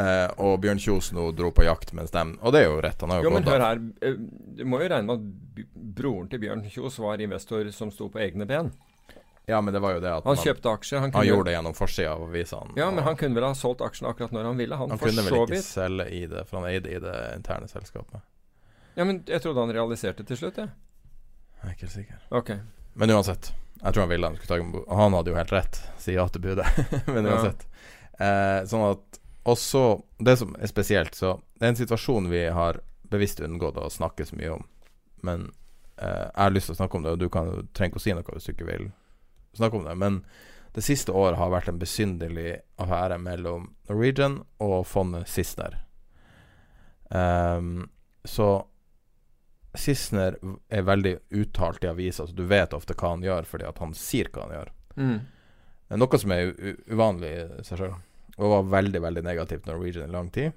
Eh, 0.00 0.26
og 0.40 0.60
Bjørn 0.62 0.78
Kjos 0.80 1.08
nå 1.16 1.24
dro 1.36 1.50
på 1.52 1.64
jakt 1.66 1.90
mens 1.98 2.12
dem 2.14 2.36
Og 2.46 2.52
det 2.54 2.60
er 2.62 2.68
jo 2.70 2.76
rett, 2.80 3.00
han 3.02 3.10
har 3.12 3.18
jo, 3.20 3.26
Jo, 3.26 3.32
men 3.34 3.44
hør 3.48 3.64
her. 3.64 3.80
eh, 4.06 4.14
Du 4.60 4.62
må 4.70 4.78
jo 4.80 4.88
regne 4.92 5.06
med 5.08 5.18
at 5.18 5.66
broren 5.98 6.28
til 6.30 6.40
Bjørn 6.44 6.62
Kjos 6.70 6.98
var 7.02 7.20
investor 7.20 7.66
som 7.74 7.90
sto 7.92 8.06
på 8.08 8.22
egne 8.22 8.46
ben. 8.48 8.70
Ja, 9.50 9.58
men 9.60 9.74
det 9.74 9.80
var 9.82 9.96
jo 9.96 10.00
det 10.04 10.10
at 10.14 10.24
Han 10.28 10.36
kjøpte 10.38 10.70
aksjer. 10.70 11.00
Han, 11.02 11.12
han 11.16 11.26
gjorde 11.26 11.48
det 11.50 11.54
gjennom 11.56 11.74
forsida 11.74 12.12
av 12.14 12.22
avisene. 12.28 12.76
Ja, 12.78 12.86
men 12.94 13.02
han 13.02 13.16
kunne 13.18 13.34
vel 13.34 13.48
ha 13.48 13.54
solgt 13.58 13.80
aksjene 13.82 14.12
akkurat 14.12 14.30
når 14.36 14.44
han 14.46 14.60
ville. 14.60 14.76
Han, 14.78 14.92
han 14.94 15.00
kunne 15.00 15.24
vel 15.26 15.38
ikke 15.42 15.62
selge 15.66 16.06
i 16.14 16.20
det, 16.30 16.44
for 16.46 16.60
han 16.60 16.68
eide 16.70 16.92
i 16.92 17.00
det 17.02 17.16
interne 17.34 17.66
selskapet. 17.72 18.22
Ja, 18.94 19.04
men 19.08 19.24
jeg 19.26 19.42
trodde 19.42 19.64
han 19.64 19.72
realiserte 19.74 20.22
til 20.28 20.38
slutt, 20.38 20.60
jeg. 20.62 20.70
Jeg 20.70 21.66
er 21.66 21.74
ikke 21.74 21.86
helt 21.88 21.96
sikker. 21.96 22.20
Ok. 22.40 22.52
Men 23.00 23.10
uansett. 23.16 23.50
Jeg 23.80 23.94
tror 23.96 24.04
han 24.06 24.12
ville 24.12 24.28
han 24.30 24.36
skulle 24.38 24.84
ta 24.86 24.96
han 25.00 25.14
hadde 25.18 25.32
jo 25.32 25.36
helt 25.40 25.52
rett, 25.56 25.80
si 25.98 26.14
ja 26.14 26.28
til 26.28 26.44
budet. 26.46 26.68
men 27.14 27.26
Ja. 27.26 27.34
uansett. 27.34 27.66
Eh, 28.20 28.60
sånn 28.70 28.86
at 28.92 29.20
også 29.50 30.02
Det 30.18 30.36
som 30.40 30.54
er 30.58 30.70
spesielt, 30.70 31.14
så 31.14 31.40
Det 31.58 31.66
er 31.66 31.74
en 31.74 31.80
situasjon 31.80 32.30
vi 32.30 32.44
har 32.48 32.80
bevisst 33.10 33.40
unngått 33.40 33.78
å 33.80 33.90
snakke 33.90 34.26
så 34.26 34.36
mye 34.38 34.54
om. 34.54 34.64
Men 35.26 35.50
eh, 35.96 36.28
jeg 36.30 36.42
har 36.42 36.54
lyst 36.54 36.70
til 36.70 36.76
å 36.76 36.80
snakke 36.80 36.96
om 36.96 37.04
det, 37.04 37.14
og 37.16 37.18
du 37.18 37.28
kan, 37.28 37.50
trenger 37.74 37.92
ikke 37.92 38.00
å 38.00 38.04
si 38.04 38.14
noe 38.14 38.36
hvis 38.36 38.46
du 38.46 38.52
ikke 38.54 38.68
vil 38.70 38.90
snakke 39.58 39.80
om 39.80 39.88
det. 39.88 39.96
Men 39.98 40.20
det 40.72 40.84
siste 40.86 41.12
året 41.12 41.38
har 41.40 41.50
vært 41.50 41.68
en 41.72 41.80
besynderlig 41.80 42.60
affære 42.78 43.18
mellom 43.18 43.72
Norwegian 43.90 44.40
og 44.62 44.84
fondet 44.86 45.28
Sissener. 45.28 45.80
Um, 47.10 47.88
så 48.24 48.62
Sissener 49.74 50.38
er 50.70 50.86
veldig 50.86 51.16
uttalt 51.42 51.84
i 51.84 51.90
avisa, 51.90 52.26
så 52.26 52.34
du 52.34 52.44
vet 52.50 52.74
ofte 52.74 52.94
hva 52.94 53.16
han 53.16 53.26
gjør, 53.26 53.46
fordi 53.46 53.66
at 53.66 53.82
han 53.82 53.94
sier 53.98 54.30
hva 54.30 54.46
han 54.46 54.54
gjør. 54.54 54.72
Mm. 55.00 55.18
Noe 55.98 56.18
som 56.22 56.34
er 56.34 56.54
uvanlig 56.86 57.30
i 57.34 57.66
seg 57.66 57.82
sjøl. 57.82 57.98
Og 58.40 58.52
var 58.54 58.68
veldig 58.72 59.02
veldig 59.04 59.22
negativt 59.26 59.68
Norwegian 59.68 60.08
i 60.08 60.12
lang 60.12 60.30
tid. 60.32 60.52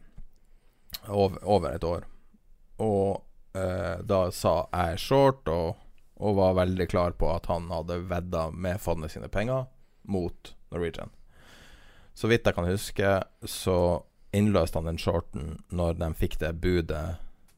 Over, 1.09 1.39
over 1.43 1.73
et 1.75 1.83
år. 1.83 2.05
Og 2.83 3.57
eh, 3.57 3.99
da 4.07 4.19
sa 4.31 4.53
jeg 4.71 5.01
short, 5.03 5.49
og, 5.51 5.81
og 6.23 6.37
var 6.39 6.55
veldig 6.61 6.87
klar 6.87 7.17
på 7.19 7.27
at 7.33 7.49
han 7.51 7.67
hadde 7.73 7.99
vedda 8.07 8.47
med 8.55 8.79
fondet 8.81 9.11
sine 9.11 9.27
penger 9.31 9.67
mot 10.07 10.53
Norwegian. 10.71 11.11
Så 12.13 12.29
vidt 12.29 12.45
jeg 12.45 12.55
kan 12.55 12.69
huske, 12.69 13.13
så 13.43 13.77
innløste 14.33 14.79
han 14.79 14.89
den 14.91 15.01
shorten 15.01 15.57
når 15.73 15.99
de 15.99 16.09
fikk 16.17 16.39
det 16.41 16.55
budet 16.61 17.05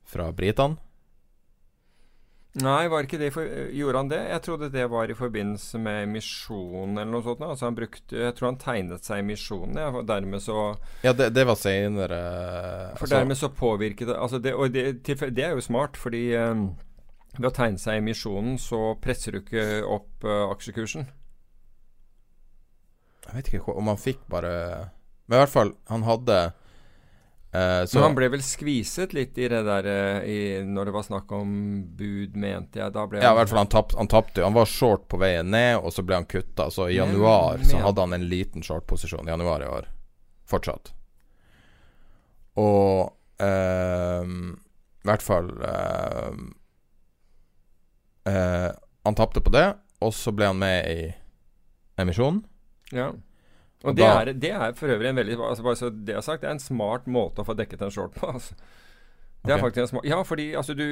fra 0.08 0.32
britene. 0.36 0.80
Nei, 2.56 2.86
var 2.88 3.04
ikke 3.04 3.18
det 3.20 3.34
for, 3.36 3.50
gjorde 3.76 4.00
han 4.00 4.10
det? 4.14 4.20
Jeg 4.32 4.42
trodde 4.46 4.70
det 4.72 4.86
var 4.88 5.12
i 5.12 5.18
forbindelse 5.18 5.80
med 5.84 6.06
emisjonen 6.06 7.02
eller 7.02 7.12
noe 7.12 7.26
sånt. 7.26 7.44
Altså 7.44 7.68
han 7.68 7.76
brukte, 7.76 8.16
Jeg 8.16 8.36
tror 8.38 8.48
han 8.48 8.60
tegnet 8.62 9.04
seg 9.04 9.20
i 9.20 9.26
emisjonen, 9.26 9.76
ja, 9.82 9.90
og 9.92 10.08
dermed 10.08 10.44
så 10.44 10.60
Ja, 11.04 11.12
det, 11.12 11.34
det 11.36 11.44
var 11.50 11.60
seinere 11.60 12.22
For 12.96 13.12
dermed 13.12 13.36
så 13.36 13.52
påvirket 13.52 14.08
det 14.08 14.16
altså 14.16 14.40
det, 14.40 14.54
Og 14.56 14.72
det, 14.72 15.04
det 15.04 15.44
er 15.44 15.52
jo 15.52 15.66
smart, 15.66 16.00
fordi 16.00 16.30
um, 16.40 16.70
ved 17.36 17.50
å 17.50 17.56
tegne 17.58 17.82
seg 17.82 17.98
i 17.98 18.04
emisjonen, 18.06 18.56
så 18.62 18.96
presser 19.04 19.36
du 19.36 19.42
ikke 19.42 19.84
opp 19.84 20.24
uh, 20.24 20.48
aksjekursen. 20.48 21.10
Jeg 23.26 23.36
vet 23.36 23.52
ikke 23.52 23.76
om 23.76 23.92
han 23.92 24.00
fikk 24.00 24.22
bare 24.32 24.54
Men 25.28 25.42
i 25.42 25.44
hvert 25.44 25.52
fall, 25.58 25.76
han 25.92 26.08
hadde 26.08 26.40
eh, 27.56 27.86
så, 27.88 27.98
Men 27.98 28.04
han 28.06 28.16
ble 28.18 28.28
vel 28.34 28.44
skviset 28.46 29.14
litt 29.16 29.38
i 29.40 29.48
det 29.52 29.62
der 29.68 29.88
uh, 29.88 30.26
i, 30.28 30.38
Når 30.68 30.90
det 30.90 30.94
var 30.96 31.06
snakk 31.08 31.32
om 31.38 31.52
bud, 31.98 32.36
mente 32.42 32.82
jeg. 32.82 32.94
Da 32.96 33.06
ble 33.08 33.22
Ja, 33.24 33.32
i 33.32 33.40
hvert 33.40 33.52
fall 33.52 33.62
han, 33.64 33.72
tapt, 33.72 33.96
han 34.00 34.10
tapte. 34.12 34.44
Han 34.44 34.56
var 34.58 34.70
short 34.70 35.08
på 35.12 35.20
veien 35.22 35.50
ned, 35.54 35.80
og 35.80 35.94
så 35.96 36.04
ble 36.06 36.20
han 36.20 36.28
kutta. 36.30 36.70
Så 36.74 36.90
i 36.90 37.00
Men- 37.00 37.16
januar 37.16 37.64
så 37.64 37.82
hadde 37.84 38.06
han 38.08 38.14
en 38.18 38.28
liten 38.32 38.66
short-posisjon. 38.66 39.28
I 39.28 39.34
januar 39.36 39.64
i 39.64 39.70
år. 39.72 39.90
Fortsatt. 40.50 40.92
Og 42.62 43.12
uh, 43.42 44.26
I 44.26 45.08
hvert 45.10 45.26
fall 45.26 45.50
Han 49.06 49.16
tapte 49.18 49.42
på 49.46 49.52
det, 49.54 49.68
og 50.02 50.14
så 50.18 50.32
ble 50.34 50.48
han 50.50 50.58
med 50.58 50.88
i 50.90 51.02
emisjonen. 52.02 52.40
Ja. 52.92 53.12
Og 53.86 53.98
det, 53.98 54.08
er, 54.08 54.32
det 54.34 54.52
er 54.56 54.74
for 54.78 54.90
øvrig 54.90 55.12
en 55.12 55.20
veldig 55.20 55.38
altså 55.38 55.66
bare 55.66 55.78
så 55.78 55.92
det 55.94 56.16
jeg 56.16 56.18
har 56.18 56.26
sagt, 56.26 56.42
det 56.42 56.50
er 56.50 56.58
en 56.58 56.64
smart 56.64 57.06
måte 57.06 57.44
å 57.44 57.48
få 57.48 57.54
dekket 57.58 57.86
en 57.86 57.94
short 57.94 58.18
på. 58.18 58.32
Altså. 58.34 58.58
Det 59.46 59.54
er 59.54 59.60
okay. 59.60 59.68
faktisk 59.68 59.84
en 59.84 59.92
smart 59.92 60.08
Ja, 60.10 60.20
fordi 60.26 60.46
altså 60.58 60.74
du 60.74 60.86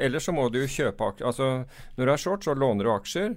Ellers 0.00 0.24
så 0.24 0.32
må 0.32 0.46
du 0.48 0.62
kjøpe 0.64 1.10
aksjer 1.10 1.26
Altså 1.28 1.48
når 1.98 2.06
du 2.08 2.12
er 2.12 2.22
short, 2.22 2.46
så 2.46 2.54
låner 2.56 2.88
du 2.88 2.92
aksjer 2.94 3.34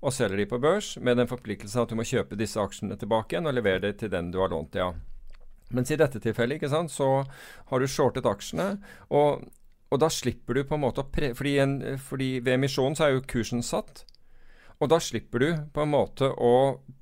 og 0.00 0.14
selger 0.16 0.40
de 0.40 0.48
på 0.48 0.58
børs 0.60 0.94
med 1.00 1.18
den 1.20 1.28
forpliktelsen 1.28 1.82
at 1.82 1.90
du 1.92 1.96
må 1.98 2.06
kjøpe 2.08 2.38
disse 2.40 2.60
aksjene 2.60 2.96
tilbake 3.00 3.34
igjen 3.34 3.48
og 3.48 3.56
levere 3.56 3.82
det 3.84 3.98
til 4.00 4.12
den 4.12 4.30
du 4.32 4.38
har 4.40 4.52
lånt 4.52 4.72
de 4.72 4.84
av. 4.84 5.00
Mens 5.76 5.92
i 5.92 5.98
dette 6.00 6.20
tilfellet, 6.22 6.56
ikke 6.56 6.70
sant, 6.72 6.92
så 6.92 7.08
har 7.70 7.82
du 7.82 7.86
shortet 7.86 8.26
aksjene, 8.26 8.80
og, 9.14 9.44
og 9.92 10.00
da 10.02 10.08
slipper 10.10 10.56
du 10.56 10.64
på 10.66 10.78
en 10.78 10.82
måte 10.86 11.04
å 11.04 11.10
pre... 11.12 11.34
Fordi, 11.36 11.52
en, 11.62 11.76
fordi 12.00 12.30
ved 12.40 12.56
emisjonen 12.56 12.96
så 12.98 13.06
er 13.06 13.14
jo 13.14 13.26
kursen 13.28 13.62
satt. 13.66 14.06
Og 14.80 14.88
da 14.88 14.96
slipper 15.02 15.42
du 15.42 15.48
på 15.74 15.82
en 15.84 15.90
måte 15.92 16.30
å 16.40 16.50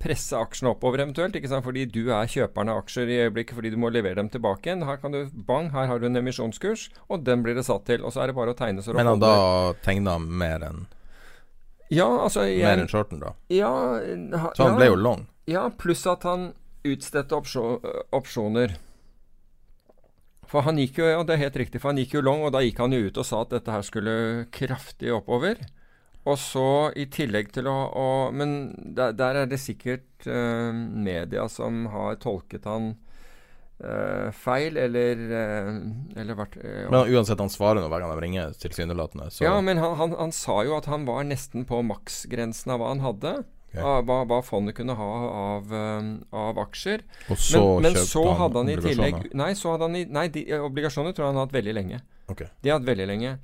presse 0.02 0.34
aksjene 0.34 0.72
oppover 0.72 1.04
eventuelt, 1.04 1.36
ikke 1.38 1.50
sant? 1.50 1.62
fordi 1.62 1.84
du 1.86 2.08
er 2.10 2.26
kjøperen 2.30 2.72
av 2.72 2.80
aksjer 2.82 3.06
i 3.10 3.18
øyeblikket 3.26 3.54
fordi 3.54 3.70
du 3.70 3.76
må 3.78 3.90
levere 3.94 4.18
dem 4.18 4.30
tilbake 4.34 4.66
igjen. 4.66 4.82
Her 4.88 4.98
kan 4.98 5.14
du, 5.14 5.20
bang, 5.46 5.68
her 5.70 5.86
har 5.86 6.02
du 6.02 6.08
en 6.08 6.18
emisjonskurs, 6.18 6.88
og 7.06 7.22
den 7.26 7.44
blir 7.46 7.54
det 7.54 7.62
satt 7.68 7.86
til. 7.86 8.02
Og 8.02 8.10
så 8.14 8.24
er 8.24 8.32
det 8.32 8.36
bare 8.38 8.54
å 8.54 8.58
tegne 8.58 8.82
så 8.82 8.96
Men 8.98 9.06
han 9.12 9.22
da 9.22 9.32
tegna 9.86 10.16
mer 10.18 10.66
enn 10.72 10.86
Ja, 11.94 12.08
altså 12.26 12.42
mer 12.50 12.82
enn 12.82 12.90
shorten, 12.90 13.22
da. 13.22 13.30
ja, 13.54 13.70
ha, 13.70 14.50
Så 14.58 14.66
han 14.66 14.74
ja, 14.74 14.80
ble 14.82 14.90
jo 14.90 14.98
long. 14.98 15.22
Ja, 15.48 15.68
pluss 15.70 16.02
at 16.10 16.26
han 16.28 16.50
utstedte 16.84 17.38
opsjo- 17.38 17.78
opsjoner. 18.12 18.74
For 20.48 20.64
han 20.64 20.78
gikk 20.80 20.98
jo, 21.02 21.06
ja, 21.08 21.22
det 21.24 21.34
er 21.36 21.44
helt 21.46 21.56
riktig, 21.62 21.80
for 21.80 21.92
han 21.92 21.98
gikk 22.00 22.14
jo 22.18 22.22
long, 22.24 22.42
og 22.46 22.52
da 22.54 22.62
gikk 22.64 22.78
han 22.82 22.92
jo 22.96 23.06
ut 23.06 23.18
og 23.20 23.26
sa 23.28 23.42
at 23.44 23.50
dette 23.54 23.72
her 23.72 23.84
skulle 23.86 24.14
kraftig 24.54 25.12
oppover. 25.14 25.60
Og 26.28 26.38
så 26.40 26.68
i 26.98 27.06
tillegg 27.12 27.52
til 27.56 27.68
å, 27.70 27.76
å 27.88 28.06
Men 28.34 28.72
der, 28.76 29.14
der 29.16 29.42
er 29.42 29.50
det 29.50 29.60
sikkert 29.62 30.26
uh, 30.28 30.72
media 30.74 31.46
som 31.52 31.86
har 31.92 32.18
tolket 32.22 32.66
han 32.68 32.90
uh, 33.80 34.28
feil, 34.36 34.76
eller 34.76 35.22
uh, 35.32 35.70
Eller 36.18 36.38
vært 36.38 36.58
Men 36.60 37.14
uansett, 37.14 37.40
han 37.40 37.52
svarer 37.52 37.80
nå 37.80 37.88
hver 37.88 38.04
gang 38.04 38.12
de 38.12 38.24
ringer, 38.26 38.56
tilsynelatende. 38.60 39.30
Ja, 39.44 39.56
men 39.64 39.80
han, 39.80 39.96
han, 40.00 40.16
han 40.18 40.34
sa 40.36 40.60
jo 40.68 40.76
at 40.78 40.90
han 40.90 41.08
var 41.08 41.24
nesten 41.28 41.64
på 41.68 41.80
maksgrensen 41.86 42.74
av 42.76 42.82
hva 42.82 42.92
han 42.92 43.06
hadde. 43.06 43.38
Ok. 43.68 43.80
Av 43.84 44.04
hva, 44.08 44.22
hva 44.24 44.38
fondet 44.40 44.76
kunne 44.78 44.94
ha 44.96 45.08
av, 45.28 45.72
eh, 45.76 46.06
av 46.32 46.60
aksjer. 46.64 47.04
Så 47.36 47.60
men, 47.78 47.92
men 47.92 47.98
så 48.00 48.24
hadde 48.38 48.62
han 48.62 48.70
i 48.72 48.76
tillegg. 48.80 49.26
Nei, 49.36 49.50
han 49.52 49.96
i, 49.98 50.04
nei 50.08 50.28
de, 50.32 50.46
eh, 50.48 50.64
obligasjoner 50.64 51.12
tror 51.12 51.26
jeg 51.26 51.34
han 51.34 51.40
har 51.40 51.48
hatt 51.48 51.56
veldig 51.58 51.74
lenge. 51.76 52.00
Okay. 52.32 52.48
De 52.62 52.70
har 52.70 52.80
hatt 52.80 52.88
veldig 52.88 53.08
lenge. 53.08 53.36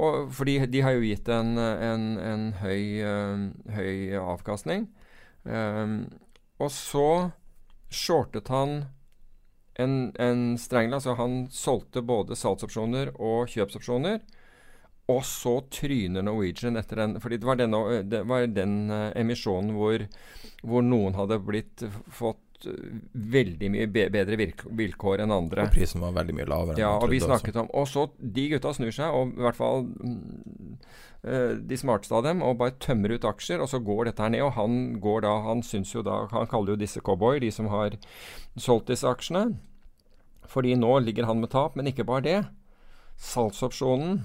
Og 0.00 0.30
fordi 0.36 0.58
de 0.70 0.84
har 0.84 0.96
jo 0.96 1.04
gitt 1.04 1.28
en, 1.32 1.56
en, 1.58 2.06
en 2.20 2.46
høy, 2.60 2.82
eh, 3.00 3.46
høy 3.76 4.20
avkastning. 4.20 4.88
Um, 5.44 6.10
og 6.60 6.68
så 6.74 7.32
shortet 7.88 8.50
han 8.52 8.82
en, 9.80 10.12
en 10.20 10.58
strengel. 10.60 10.94
altså 10.94 11.16
han 11.16 11.46
solgte 11.50 12.02
både 12.04 12.36
salgsopsjoner 12.36 13.14
og 13.16 13.48
kjøpsopsjoner. 13.48 14.20
Og 15.10 15.24
så 15.26 15.56
tryner 15.72 16.24
Norwegian 16.26 16.78
etter 16.80 17.02
den 17.02 17.16
fordi 17.22 17.40
det 17.40 17.48
var, 17.48 17.58
den, 17.58 17.74
det 18.10 18.22
var 18.28 18.46
den 18.46 18.76
eh, 18.94 19.08
emisjonen 19.20 19.74
hvor, 19.76 20.06
hvor 20.62 20.86
noen 20.86 21.16
hadde 21.18 21.40
blitt 21.44 21.84
fått 22.14 22.68
eh, 22.68 22.96
veldig 23.36 23.70
mye 23.74 23.88
bedre 23.90 24.38
vilkår 24.38 25.24
enn 25.24 25.34
andre. 25.34 25.66
Og 25.66 25.76
prisen 25.76 26.04
var 26.04 26.16
veldig 26.18 26.36
mye 26.36 26.48
lavere. 26.50 26.80
Ja, 26.80 26.92
og 26.98 27.08
vi 27.12 27.22
snakket 27.22 27.56
også. 27.56 27.64
om 27.64 27.70
Og 27.80 27.88
så 27.90 28.06
de 28.38 28.48
gutta 28.54 28.74
snur 28.76 28.92
seg, 28.94 29.14
og 29.16 29.34
i 29.34 29.46
hvert 29.46 29.58
fall 29.58 29.86
mm, 29.88 30.74
eh, 31.24 31.54
de 31.72 31.80
smarteste 31.80 32.18
av 32.20 32.28
dem, 32.28 32.44
og 32.46 32.60
bare 32.60 32.76
tømmer 32.82 33.16
ut 33.16 33.28
aksjer, 33.32 33.64
og 33.64 33.72
så 33.72 33.82
går 33.84 34.10
dette 34.10 34.26
her 34.26 34.34
ned. 34.36 34.44
Og 34.46 34.54
han 34.58 35.00
går 35.02 35.24
da 35.26 35.36
Han 35.48 35.64
syns 35.66 35.94
jo 35.96 36.04
da 36.06 36.26
Han 36.34 36.50
kaller 36.50 36.76
jo 36.76 36.82
disse 36.84 37.02
cowboy, 37.02 37.40
de 37.42 37.50
som 37.54 37.72
har 37.72 37.98
solgt 38.56 38.92
disse 38.92 39.08
aksjene. 39.08 39.56
Fordi 40.50 40.74
nå 40.74 40.98
ligger 41.04 41.28
han 41.30 41.40
med 41.40 41.52
tap, 41.52 41.76
men 41.78 41.86
ikke 41.86 42.06
bare 42.06 42.26
det. 42.26 42.38
Salgsopsjonen 43.20 44.24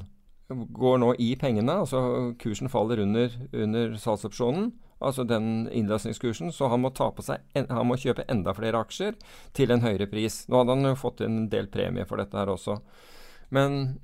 går 0.49 0.99
nå 1.01 1.13
i 1.22 1.31
pengene, 1.41 1.80
altså 1.81 2.34
kursen 2.41 2.69
faller 2.69 3.01
under, 3.01 3.31
under 3.53 3.95
salgsopsjonen. 3.99 4.73
Altså 5.05 5.26
den 5.27 5.67
innløsningskursen, 5.76 6.53
så 6.55 6.69
han 6.72 6.80
må, 6.85 6.91
seg 6.95 7.41
han 7.53 7.88
må 7.89 7.97
kjøpe 7.99 8.23
enda 8.31 8.53
flere 8.55 8.80
aksjer 8.85 9.17
til 9.57 9.73
en 9.73 9.84
høyere 9.84 10.07
pris. 10.09 10.45
Nå 10.47 10.61
hadde 10.61 10.77
han 10.77 10.88
jo 10.88 10.99
fått 10.99 11.26
en 11.26 11.49
del 11.51 11.67
premie 11.73 12.05
for 12.07 12.22
dette 12.22 12.38
her 12.39 12.51
også. 12.53 12.77
Men 13.53 13.97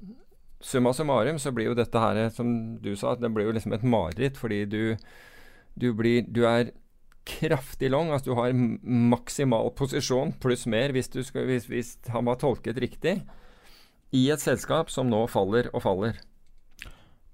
summa 0.62 0.92
summarum 0.94 1.40
så 1.42 1.54
blir 1.56 1.72
jo 1.72 1.78
dette 1.78 2.02
her, 2.02 2.20
som 2.34 2.52
du 2.84 2.92
sa, 3.00 3.16
det 3.16 3.32
blir 3.34 3.48
jo 3.48 3.56
liksom 3.56 3.78
et 3.78 3.88
mareritt, 3.88 4.38
fordi 4.38 4.66
du, 4.70 4.84
du 5.80 5.92
blir 5.98 6.28
Du 6.28 6.44
er 6.46 6.74
kraftig 7.26 7.92
long, 7.94 8.10
altså 8.12 8.32
du 8.32 8.36
har 8.36 8.52
maksimal 8.52 9.70
posisjon 9.78 10.34
pluss 10.42 10.66
mer 10.66 10.92
hvis, 10.92 11.12
skal, 11.28 11.46
hvis, 11.46 11.68
hvis 11.70 11.94
han 12.10 12.26
var 12.26 12.40
tolket 12.42 12.82
riktig, 12.82 13.22
i 14.12 14.26
et 14.34 14.42
selskap 14.44 14.90
som 14.92 15.08
nå 15.08 15.24
faller 15.32 15.70
og 15.72 15.86
faller. 15.86 16.18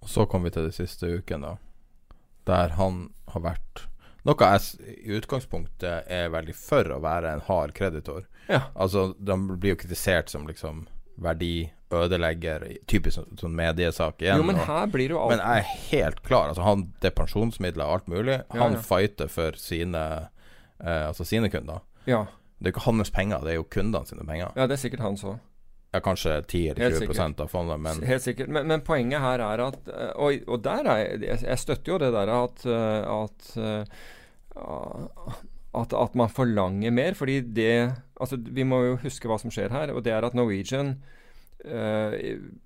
Og 0.02 0.10
Så 0.10 0.26
kom 0.30 0.44
vi 0.44 0.49
til 0.53 0.68
de 0.68 0.72
siste 0.76 1.10
ukene, 1.19 1.56
da. 1.56 1.57
Der 2.45 2.69
han 2.78 3.10
har 3.34 3.41
vært 3.41 3.88
Noe 4.28 4.36
jeg 4.44 4.98
i 5.07 5.14
utgangspunktet 5.15 6.10
er 6.11 6.30
veldig 6.34 6.53
for 6.56 6.84
å 6.91 6.98
være 6.99 7.30
en 7.32 7.44
hard 7.48 7.72
kreditor. 7.78 8.26
Ja. 8.49 8.65
Altså, 8.76 9.14
de 9.24 9.38
blir 9.56 9.72
jo 9.72 9.78
kritisert 9.80 10.28
som 10.30 10.44
liksom 10.49 10.82
verdiødelegger, 11.24 12.65
typisk 12.91 13.18
sånn, 13.22 13.38
sånn 13.40 13.56
mediesak 13.56 14.19
igjen. 14.22 14.41
Jo, 14.41 14.44
men 14.44 14.57
og- 14.60 14.65
her 14.68 14.88
blir 14.91 15.07
det 15.07 15.15
jo 15.15 15.19
alt 15.22 15.30
men 15.30 15.40
jeg 15.40 15.57
er 15.64 15.78
helt 15.91 16.24
klar. 16.24 16.49
Altså, 16.49 16.64
han, 16.64 16.84
det 16.99 17.11
er 17.14 17.15
pensjonsmidler 17.24 17.86
og 17.86 17.94
alt 18.02 18.07
mulig. 18.07 18.38
Ja, 18.53 18.60
Han 18.61 18.74
ja. 18.74 18.82
fighter 18.82 19.28
for 19.32 19.52
sine 19.56 20.30
eh, 20.80 21.07
Altså 21.07 21.26
sine 21.26 21.49
kunder. 21.49 21.80
Ja. 22.06 22.26
Det 22.60 22.68
er 22.68 22.72
jo 22.72 22.76
ikke 22.80 22.86
hans 22.91 23.10
penger, 23.10 23.40
det 23.44 23.52
er 23.52 23.56
jo 23.61 23.64
kundene 23.64 24.06
sine 24.06 24.26
penger. 24.26 24.52
ja, 24.56 24.68
det 24.68 24.74
er 24.78 24.82
sikkert 24.90 24.99
hans 25.06 25.24
òg. 25.24 25.40
Ja, 25.98 26.03
kanskje 26.06 26.38
10 26.44 26.64
eller 26.72 26.86
Helt 26.86 26.99
20 26.99 27.07
sikkert. 27.07 27.44
av 27.44 27.52
fondet, 27.52 27.82
men 27.82 28.02
Helt 28.06 28.24
sikkert. 28.24 28.52
Men, 28.53 28.69
men 28.69 28.86
poenget 28.86 29.24
her 29.24 29.44
er 29.44 29.65
at 29.68 29.91
eh, 29.91 30.14
Og, 30.15 30.48
og 30.48 30.64
der 30.65 30.90
er 30.94 31.03
jeg, 31.03 31.22
jeg 31.26 31.44
jeg 31.48 31.61
støtter 31.64 31.94
jo 31.94 31.99
det 32.06 32.11
der 32.14 32.34
at 32.38 32.65
eh, 32.69 33.14
at, 33.18 33.52
eh, 33.57 33.84
at 35.78 35.94
at 35.94 36.18
man 36.18 36.30
forlanger 36.34 36.91
mer, 36.91 37.14
fordi 37.18 37.41
det 37.41 37.94
Altså, 38.18 38.38
vi 38.41 38.64
må 38.65 38.82
jo 38.82 38.98
huske 39.03 39.30
hva 39.30 39.38
som 39.38 39.52
skjer 39.53 39.69
her, 39.69 39.91
og 39.94 40.03
det 40.06 40.14
er 40.14 40.26
at 40.26 40.38
Norwegian 40.38 40.98
Uh, 41.65 42.14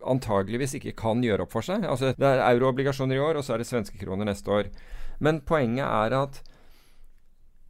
antageligvis 0.04 0.74
ikke 0.76 0.92
kan 1.00 1.22
gjøre 1.24 1.46
opp 1.46 1.54
for 1.56 1.64
seg. 1.66 1.86
Altså, 1.88 2.12
det 2.20 2.28
er 2.28 2.42
euroobligasjoner 2.44 3.16
i 3.16 3.22
år, 3.24 3.40
og 3.40 3.46
så 3.48 3.56
er 3.56 3.62
det 3.64 3.70
svenske 3.70 3.98
kroner 3.98 4.28
neste 4.28 4.52
år. 4.52 4.68
Men 5.24 5.40
poenget 5.48 5.88
er 5.88 6.16
at 6.18 6.42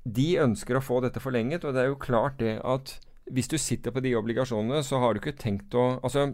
de 0.04 0.28
ønsker 0.42 0.80
å 0.80 0.84
få 0.84 0.98
dette 1.06 1.22
forlenget, 1.22 1.64
og 1.64 1.78
det 1.78 1.84
er 1.84 1.92
jo 1.92 2.00
klart 2.02 2.40
det 2.42 2.56
at 2.66 2.96
hvis 3.32 3.50
du 3.52 3.58
sitter 3.62 3.94
på 3.94 4.04
de 4.04 4.16
obligasjonene, 4.20 4.82
så 4.84 5.00
har 5.02 5.14
du 5.14 5.22
ikke 5.22 5.38
tenkt 5.40 5.76
å 5.78 5.86
Altså, 6.02 6.32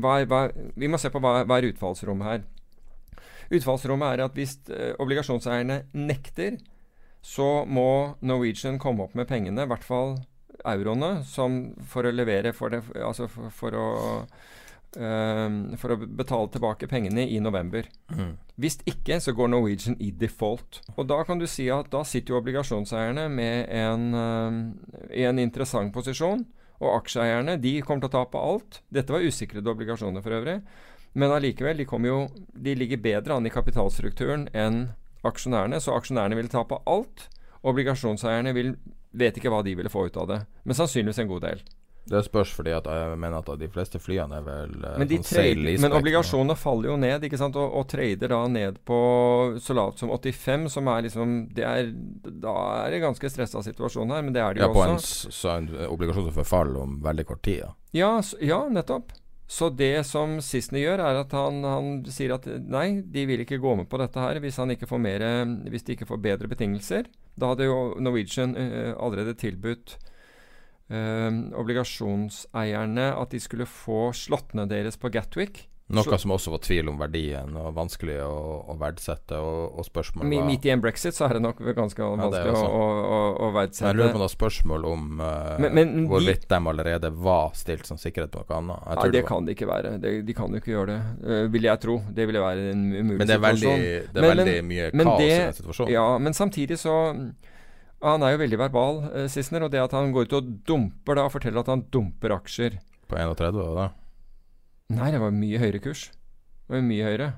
hva 0.00 0.18
er, 0.20 0.26
hva, 0.30 0.46
vi 0.78 0.88
må 0.88 0.98
se 1.00 1.10
på 1.12 1.20
hva, 1.22 1.42
hva 1.46 1.58
er 1.58 1.68
utfallsrommet 1.70 2.28
her. 2.28 2.44
Utfallsrommet 3.52 4.14
er 4.14 4.24
at 4.24 4.36
hvis 4.38 4.56
eh, 4.72 4.92
obligasjonseierne 5.02 5.82
nekter, 5.92 6.58
så 7.22 7.62
må 7.68 8.16
Norwegian 8.24 8.80
komme 8.82 9.04
opp 9.04 9.14
med 9.18 9.28
pengene, 9.30 9.66
i 9.66 9.70
hvert 9.70 9.84
fall 9.86 10.16
euroene, 10.66 11.22
som 11.28 11.60
for 11.88 12.06
å 12.06 12.14
levere 12.14 12.52
for 12.54 12.72
det 12.72 12.82
Altså 13.02 13.28
for, 13.30 13.50
for 13.54 13.76
å 13.78 13.86
eh, 14.96 15.76
For 15.80 15.94
å 15.94 15.98
betale 16.06 16.50
tilbake 16.52 16.88
pengene 16.90 17.26
i 17.28 17.40
november. 17.40 17.88
mm. 18.12 18.32
Hvis 18.62 18.78
ikke, 18.86 19.16
så 19.18 19.32
går 19.34 19.48
Norwegian 19.48 19.96
i 19.98 20.10
default. 20.12 20.82
Og 20.96 21.06
da 21.08 21.22
kan 21.24 21.38
du 21.40 21.46
si 21.50 21.64
at 21.72 21.88
da 21.90 22.02
sitter 22.04 22.34
jo 22.34 22.40
obligasjonseierne 22.40 23.24
med 23.32 23.66
en, 23.72 24.14
eh, 24.14 25.18
i 25.18 25.24
en 25.24 25.38
interessant 25.38 25.92
posisjon. 25.92 26.44
Og 26.82 26.96
aksjeeierne 27.00 27.60
de 27.62 27.80
kommer 27.82 28.04
til 28.04 28.10
å 28.10 28.16
tape 28.20 28.38
alt. 28.38 28.80
Dette 28.92 29.12
var 29.14 29.24
usikrede 29.24 29.70
obligasjoner 29.70 30.22
for 30.22 30.34
øvrig. 30.36 30.60
Men 31.14 31.30
allikevel, 31.30 31.76
de, 31.76 31.84
kommer 31.84 32.08
jo, 32.08 32.28
de 32.54 32.74
ligger 32.74 33.02
bedre 33.02 33.36
an 33.36 33.46
i 33.46 33.52
kapitalstrukturen 33.52 34.48
enn 34.54 34.88
aksjonærene. 35.24 35.80
Så 35.80 35.94
aksjonærene 35.96 36.38
vil 36.38 36.48
tape 36.52 36.80
alt. 36.86 37.28
Obligasjonseierne 37.68 38.54
vil, 38.56 38.74
vet 39.12 39.36
ikke 39.38 39.52
hva 39.52 39.62
de 39.62 39.76
ville 39.78 39.92
få 39.92 40.06
ut 40.08 40.16
av 40.16 40.28
det. 40.30 40.40
Men 40.64 40.78
sannsynligvis 40.78 41.22
en 41.22 41.30
god 41.30 41.46
del. 41.46 41.62
Det 42.10 42.24
spørs 42.26 42.50
fordi 42.56 42.72
at 42.74 42.86
jeg 42.90 43.18
mener 43.22 43.38
at 43.38 43.50
de 43.60 43.68
fleste 43.70 44.00
flyene 44.02 44.40
er 44.40 44.42
vel 44.46 44.72
eh, 44.84 44.96
Men, 44.98 45.08
de 45.10 45.18
sånn 45.20 45.28
trader, 45.28 45.78
men 45.84 45.94
obligasjonene 46.00 46.56
faller 46.58 46.90
jo 46.90 46.96
ned, 46.98 47.22
ikke 47.28 47.38
sant? 47.38 47.54
Og, 47.60 47.76
og 47.78 47.86
trader 47.92 48.32
da 48.34 48.40
ned 48.50 48.80
på 48.88 48.98
så 49.62 49.76
lavt 49.78 50.02
som 50.02 50.10
85, 50.10 50.66
som 50.74 50.90
er 50.90 51.06
liksom 51.06 51.36
det 51.54 51.64
er, 51.68 51.92
Da 52.42 52.54
er 52.82 52.90
det 52.96 53.02
ganske 53.04 53.30
stressa 53.30 53.62
situasjon 53.62 54.10
her, 54.10 54.22
men 54.26 54.34
det 54.34 54.42
er 54.42 54.54
det 54.58 54.64
jo 54.64 54.72
ja, 54.74 54.86
også. 54.96 55.28
s- 55.30 55.40
så 55.42 55.56
en 55.60 55.70
obligasjon 55.88 56.26
som 56.30 56.36
forfaller 56.42 56.82
om 56.82 56.98
veldig 57.06 57.26
kort 57.30 57.42
tid. 57.46 57.62
Ja. 57.62 57.72
Ja, 57.94 58.12
ja, 58.40 58.62
nettopp. 58.72 59.12
Så 59.52 59.68
det 59.76 60.06
som 60.08 60.38
Sissener 60.40 60.80
gjør, 60.80 61.00
er 61.04 61.18
at 61.26 61.32
han, 61.36 61.58
han 61.66 61.88
sier 62.08 62.32
at 62.38 62.46
nei, 62.72 63.02
de 63.04 63.26
vil 63.28 63.42
ikke 63.44 63.58
gå 63.60 63.74
med 63.76 63.88
på 63.92 63.98
dette 64.00 64.16
her 64.22 64.38
hvis, 64.40 64.56
han 64.62 64.72
ikke 64.72 64.88
får 64.88 65.02
mer, 65.04 65.24
hvis 65.68 65.84
de 65.84 65.92
ikke 65.92 66.08
får 66.08 66.22
bedre 66.24 66.48
betingelser. 66.48 67.10
Da 67.36 67.50
hadde 67.52 67.66
jo 67.68 67.76
Norwegian 68.00 68.56
uh, 68.56 68.94
allerede 68.96 69.34
tilbudt 69.36 69.98
eh, 70.92 71.28
obligasjonseierne 71.58 73.10
at 73.18 73.34
de 73.34 73.40
skulle 73.42 73.66
få 73.68 74.10
slottene 74.16 74.68
deres 74.70 74.98
på 75.00 75.10
Gatwick. 75.12 75.68
Noe 75.92 76.16
som 76.16 76.32
også 76.32 76.52
var 76.54 76.60
tvil 76.64 76.88
om 76.88 76.96
verdien, 76.96 77.50
og 77.58 77.74
vanskelig 77.76 78.14
å, 78.24 78.36
å 78.72 78.76
verdsette. 78.80 79.36
Og, 79.36 79.74
og 79.76 79.84
spørsmål 79.84 80.24
var 80.24 80.46
Midt 80.46 80.64
i 80.64 80.70
en 80.72 80.80
brexit 80.80 81.12
så 81.12 81.26
er 81.26 81.36
det 81.36 81.42
nok 81.44 81.58
ganske 81.76 82.06
vanskelig 82.06 82.54
ja, 82.54 82.62
å, 82.64 82.86
å, 82.86 83.18
å, 83.34 83.50
verdsette. 83.52 83.90
Men. 83.90 83.90
Jeg 83.90 83.98
lurer 83.98 84.14
på 84.14 84.22
noen 84.22 84.32
spørsmål 84.32 84.86
om 84.88 85.20
uh, 85.20 85.58
Men- 85.60 85.74
men 85.76 85.92
de- 85.98 86.06
hvorvidt 86.08 86.46
de 86.48 86.60
allerede 86.72 87.10
var 87.12 87.52
stilt 87.58 87.84
som 87.90 88.00
sikkerhet 88.00 88.32
på 88.32 88.40
noe 88.40 88.60
annet. 88.62 88.88
Nei, 88.88 89.04
det, 89.04 89.12
det 89.18 89.24
kan 89.28 89.44
det 89.44 89.58
ikke 89.58 89.68
være. 89.68 89.92
De, 90.00 90.14
de 90.24 90.38
kan 90.38 90.48
jo 90.56 90.62
ikke 90.62 90.72
gjøre 90.72 90.94
det, 90.94 91.00
uh, 91.28 91.44
vil 91.58 91.68
jeg 91.68 91.84
tro. 91.84 91.98
Det 92.08 92.28
ville 92.30 92.46
være 92.46 92.72
en 92.72 92.84
umulig 92.88 93.20
situasjon. 93.20 93.20
Men 93.20 93.28
det 93.28 93.36
er 93.36 93.46
veldig, 93.50 93.76
det 94.16 94.24
er 94.24 94.30
veldig 94.32 94.58
mye 94.72 94.90
kaos 94.96 95.26
i 95.26 95.30
den 95.34 95.56
situasjonen. 95.60 95.92
Ja, 95.98 96.06
men 96.24 96.38
samtidig 96.40 96.80
så 96.80 96.96
Han 98.02 98.24
er 98.26 98.34
jo 98.34 98.42
veldig 98.42 98.58
verbal, 98.58 99.00
eh, 99.12 99.28
Sissener. 99.30 99.66
Og 99.66 99.72
det 99.72 99.82
at 99.82 99.94
han 99.94 100.12
går 100.14 100.26
ut 100.26 100.38
og 100.40 100.50
dumper 100.66 101.18
da, 101.18 101.28
forteller 101.30 101.62
at 101.62 101.70
han 101.70 101.86
dumper 101.94 102.34
aksjer 102.38 102.80
På 103.08 103.18
31, 103.18 103.62
var 103.62 103.78
det? 103.78 103.88
Nei, 104.98 105.10
det 105.14 105.22
var 105.22 105.32
mye 105.32 105.60
høyere 105.62 105.80
kurs. 105.80 106.10
Det 106.66 106.76
var 106.76 106.84
mye 106.84 107.06
høyere. 107.06 107.32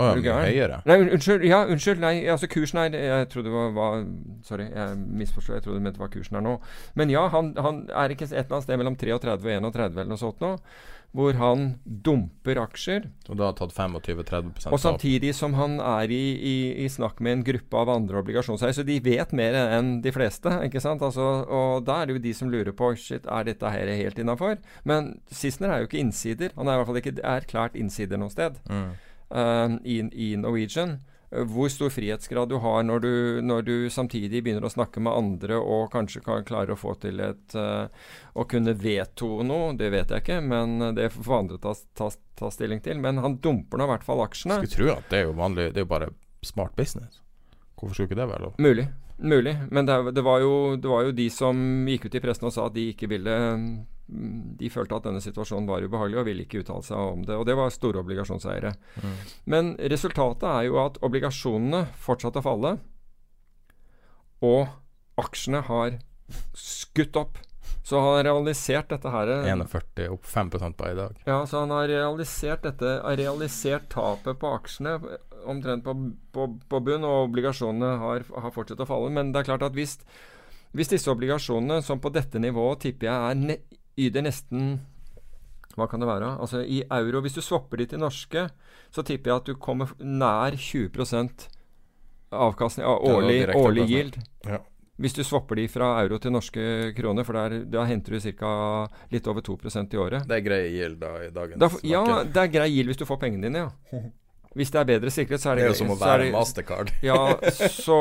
Å 0.00 0.06
ja, 0.08 0.14
mye 0.16 0.36
høyere. 0.48 0.78
Nei, 0.88 0.96
unnskyld. 1.14 1.44
Ja, 1.48 1.60
unnskyld. 1.68 2.00
Nei, 2.02 2.14
altså 2.32 2.48
kursen 2.50 2.80
er 2.82 2.94
Jeg 2.96 3.28
trodde 3.32 3.50
det 3.50 3.54
var, 3.54 3.72
var 3.76 4.04
Sorry, 4.46 4.70
jeg 4.72 4.96
misforsto. 5.20 5.54
Jeg 5.56 5.64
trodde 5.64 5.80
du 5.80 5.84
mente 5.84 6.00
hva 6.00 6.08
kursen 6.12 6.40
er 6.40 6.44
nå. 6.44 6.56
Men 6.96 7.12
ja, 7.12 7.26
han, 7.32 7.52
han 7.60 7.82
er 7.88 8.14
ikke 8.14 8.28
et 8.30 8.36
eller 8.38 8.58
annet 8.58 8.68
sted 8.68 8.80
mellom 8.80 8.96
33 9.00 9.36
og 9.36 9.68
31 9.70 9.90
eller 9.90 10.10
noe 10.10 10.20
sånt 10.20 10.40
nå. 10.44 10.54
Hvor 11.12 11.34
han 11.34 11.62
dumper 12.06 12.60
aksjer. 12.62 13.08
Og 13.28 13.36
da 13.40 13.48
har 13.48 13.56
tatt 13.58 13.72
25-30 13.74 14.68
Og 14.70 14.78
samtidig 14.78 15.32
som 15.34 15.56
han 15.58 15.80
er 15.82 16.12
i, 16.14 16.20
i, 16.38 16.84
i 16.84 16.86
snakk 16.88 17.18
med 17.18 17.32
en 17.32 17.42
gruppe 17.48 17.80
av 17.80 17.90
andre 17.96 18.20
obligasjonseiere. 18.22 18.76
Så 18.78 18.84
de 18.86 19.00
vet 19.02 19.32
mer 19.34 19.58
enn 19.58 19.96
de 20.04 20.12
fleste. 20.14 20.52
ikke 20.68 20.78
sant? 20.84 21.02
Altså, 21.02 21.26
og 21.50 21.82
da 21.88 21.98
er 22.02 22.06
det 22.06 22.14
jo 22.14 22.22
de 22.28 22.34
som 22.38 22.50
lurer 22.54 22.70
på 22.78 22.92
shit, 22.94 23.26
er 23.26 23.44
dette 23.50 23.72
her 23.74 23.90
helt 23.90 24.22
innafor. 24.22 24.58
Men 24.86 25.16
Sissener 25.34 25.74
er 25.74 25.82
jo 25.82 25.90
ikke 25.90 25.98
innsider. 26.04 26.54
Han 26.54 26.68
er 26.70 26.78
i 26.78 26.82
hvert 26.84 26.92
fall 26.92 27.02
ikke 27.02 27.16
erklært 27.26 27.74
innsider 27.80 28.16
noe 28.20 28.30
sted 28.30 28.62
Mm. 28.70 28.90
uh, 29.34 29.78
i, 29.84 29.98
i 30.14 30.36
Norwegian. 30.38 31.00
Eh, 31.30 31.44
Hvor 31.46 31.68
stor 31.68 31.90
frihetsgrad 31.94 32.48
du 32.48 32.56
har 32.62 32.82
når 32.82 33.00
du, 33.00 33.12
når 33.42 33.62
du 33.66 33.74
samtidig 33.90 34.42
begynner 34.42 34.66
å 34.66 34.72
snakke 34.72 35.02
med 35.02 35.14
andre 35.14 35.58
og 35.60 35.90
kanskje 35.92 36.22
kan 36.26 36.46
klare 36.46 36.74
å 36.74 36.80
få 36.80 36.96
til 37.02 37.20
et 37.24 37.54
eh, 37.58 37.86
Å 38.34 38.46
kunne 38.50 38.74
veto 38.74 39.42
noe, 39.46 39.74
det 39.78 39.90
vet 39.94 40.10
jeg 40.10 40.24
ikke, 40.24 40.40
men 40.42 40.94
det 40.96 41.10
får 41.14 41.38
andre 41.38 41.60
ta, 41.62 41.74
ta, 41.98 42.10
ta 42.38 42.50
stilling 42.50 42.82
til. 42.84 42.98
Men 43.02 43.22
han 43.22 43.38
dumper 43.42 43.78
nå 43.78 43.86
i 43.86 43.92
hvert 43.94 44.06
fall 44.06 44.24
aksjene. 44.24 44.60
Skulle 44.62 44.76
tro 44.76 44.92
at 44.96 45.10
det 45.12 45.22
er 45.22 45.28
jo 45.28 45.36
vanlig 45.38 45.70
Det 45.74 45.82
er 45.82 45.86
jo 45.86 45.94
bare 45.94 46.12
smart 46.46 46.76
business. 46.76 47.20
Hvorfor 47.76 47.94
skulle 47.94 48.10
ikke 48.10 48.20
det 48.20 48.28
være 48.30 48.44
lov? 48.48 48.58
Mulig. 48.60 48.88
Mulig. 49.20 49.56
Men 49.70 49.86
det, 49.86 49.96
det, 50.16 50.22
var 50.24 50.40
jo, 50.40 50.76
det 50.80 50.88
var 50.88 51.04
jo 51.04 51.12
de 51.16 51.26
som 51.32 51.56
gikk 51.88 52.06
ut 52.08 52.14
i 52.16 52.22
pressen 52.24 52.48
og 52.48 52.54
sa 52.54 52.66
at 52.68 52.76
de 52.76 52.86
ikke 52.94 53.08
ville 53.10 53.34
De 54.60 54.70
følte 54.72 54.96
at 54.96 55.06
denne 55.06 55.22
situasjonen 55.22 55.68
var 55.70 55.84
ubehagelig 55.86 56.20
og 56.22 56.26
ville 56.28 56.46
ikke 56.46 56.64
uttale 56.64 56.86
seg 56.86 56.98
om 57.14 57.24
det. 57.26 57.36
Og 57.38 57.46
det 57.48 57.56
var 57.58 57.74
store 57.74 58.02
obligasjonseiere. 58.02 58.72
Mm. 59.02 59.18
Men 59.54 59.74
resultatet 59.92 60.48
er 60.50 60.66
jo 60.68 60.80
at 60.82 60.98
obligasjonene 61.06 61.84
fortsatte 62.00 62.42
å 62.42 62.46
falle. 62.46 62.74
Og 64.46 64.66
aksjene 65.20 65.62
har 65.68 66.00
skutt 66.56 67.16
opp. 67.20 67.38
Så 67.86 67.98
han 67.98 68.18
har 68.18 68.26
realisert 68.28 68.90
dette 68.92 69.10
her 69.10 69.30
41 69.46 70.10
opp 70.12 70.26
5% 70.28 70.76
på 70.78 70.90
i 70.90 70.96
dag. 70.98 71.16
ja, 71.26 71.38
så 71.48 71.62
han 71.62 71.72
har 71.74 71.88
realisert 71.88 72.62
dette 72.62 72.92
Har 73.02 73.16
realisert 73.18 73.88
tapet 73.90 74.38
på 74.38 74.52
aksjene 74.52 74.98
omtrent 75.48 75.84
på, 75.84 75.94
på, 76.34 76.46
på 76.68 76.80
bunn, 76.84 77.06
og 77.06 77.30
obligasjonene 77.30 77.94
har, 78.02 78.26
har 78.44 78.54
fortsatt 78.54 78.82
å 78.84 78.88
falle. 78.88 79.10
Men 79.14 79.32
det 79.32 79.42
er 79.42 79.48
klart 79.48 79.64
at 79.66 79.76
hvis, 79.76 79.96
hvis 80.76 80.92
disse 80.92 81.10
obligasjonene, 81.12 81.80
som 81.82 82.02
på 82.02 82.12
dette 82.14 82.42
nivået 82.42 82.84
tipper 82.84 83.08
jeg 83.08 83.30
er 83.30 83.40
yter 83.98 84.22
nesten 84.22 84.80
Hva 85.76 85.86
kan 85.90 86.02
det 86.02 86.08
være? 86.10 86.34
Altså 86.42 86.62
i 86.66 86.82
euro 86.90 87.20
Hvis 87.22 87.34
du 87.38 87.40
swapper 87.42 87.78
de 87.78 87.86
til 87.86 88.02
norske, 88.02 88.48
så 88.90 89.04
tipper 89.06 89.30
jeg 89.30 89.36
at 89.42 89.50
du 89.50 89.54
kommer 89.54 89.92
nær 90.00 90.56
20 90.58 90.90
avkastning 92.30 92.86
av 92.86 93.02
årlig, 93.10 93.40
årlig 93.58 93.86
yield. 93.90 94.18
Ja. 94.46 94.60
Hvis 95.00 95.14
du 95.16 95.22
swapper 95.24 95.56
de 95.56 95.64
fra 95.72 95.94
euro 96.02 96.18
til 96.20 96.32
norske 96.34 96.62
kroner, 96.94 97.24
for 97.24 97.38
der, 97.38 97.62
da 97.72 97.86
henter 97.88 98.14
du 98.18 98.20
ca. 98.36 98.50
litt 99.10 99.26
over 99.30 99.40
2% 99.40 99.94
i 99.96 99.98
året. 99.98 100.26
Det 100.28 100.36
er 100.36 100.44
grei 100.44 100.60
yield 100.68 100.98
da 101.00 101.14
i 101.24 101.30
dagens 101.32 101.58
Da, 101.62 101.70
ja, 101.88 102.02
marked. 102.04 102.32
det 102.34 102.42
er 102.42 102.52
grei 102.52 102.68
gild 102.74 102.92
hvis 102.92 103.00
du 103.00 103.06
får 103.08 103.20
pengene 103.22 103.48
dine, 103.48 103.64
ja. 103.64 104.02
Hvis 104.58 104.72
det 104.74 104.80
er 104.80 104.86
bedre 104.88 105.10
sikkerhet, 105.14 105.40
så 105.44 105.52
er 105.52 105.54
Det 105.60 105.62
det 105.62 105.68
er 105.68 105.74
jo 105.74 105.78
som 105.78 105.90
å 105.94 105.96
være 106.00 106.24
det- 106.24 106.32
Mastercard. 106.34 106.88
Ja, 107.06 107.18
så 107.70 107.98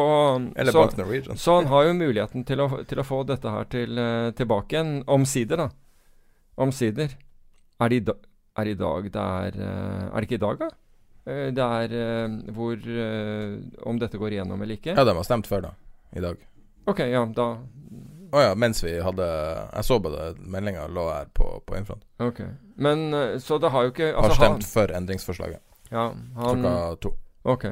Eller 0.57 0.71
så, 0.73 0.80
Bank 0.81 0.97
Norwegian. 0.97 1.38
så 1.38 1.55
han 1.59 1.67
har 1.69 1.84
jo 1.85 1.93
muligheten 1.93 2.45
til 2.45 2.63
å, 2.63 2.67
til 2.89 2.97
å 2.99 3.05
få 3.05 3.19
dette 3.30 3.51
her 3.53 3.67
til, 3.69 3.97
eh, 4.01 4.31
tilbake 4.34 4.73
igjen. 4.73 5.03
Omsider, 5.07 5.57
da. 5.57 5.69
Omsider. 6.57 7.13
Er 7.80 7.89
det 7.93 7.95
i, 8.01 8.03
da, 8.09 8.15
er 8.59 8.71
i 8.71 8.73
dag 8.76 9.11
det 9.13 9.21
er 9.23 9.59
eh, 9.61 10.07
Er 10.09 10.17
det 10.17 10.26
ikke 10.27 10.39
i 10.39 10.45
dag, 10.47 10.57
da? 10.65 10.69
Eh, 11.30 11.51
Det 11.53 11.67
er 11.69 11.93
hvor 12.57 12.89
Om 13.93 13.99
dette 14.01 14.17
går 14.17 14.34
igjennom 14.39 14.61
eller 14.65 14.76
ikke? 14.81 14.97
Ja, 14.97 15.05
de 15.05 15.13
har 15.15 15.23
stemt 15.30 15.47
før, 15.47 15.61
da. 15.69 15.73
I 16.17 16.26
dag. 16.26 16.41
Ok, 16.89 16.99
ja, 17.05 17.23
da 17.30 17.47
Å 18.34 18.41
ja, 18.41 18.55
mens 18.57 18.81
vi 18.84 18.97
hadde 18.99 19.26
Jeg 19.30 19.85
så 19.85 19.99
bare 20.01 20.34
meldinga 20.41 20.88
lå 20.89 21.05
her 21.13 21.30
på, 21.34 21.61
på 21.65 21.77
Infront. 21.77 22.03
Ok. 22.26 22.41
Men 22.81 23.11
så 23.39 23.61
det 23.61 23.69
har 23.73 23.85
jo 23.85 23.93
ikke 23.93 24.11
Har 24.15 24.23
altså, 24.34 24.41
stemt 24.41 24.65
for 24.73 24.88
endringsforslaget. 24.97 25.61
Ja, 25.90 26.10
han 26.36 26.61
Klokka 26.64 26.95
to. 27.02 27.14
Ok. 27.44 27.66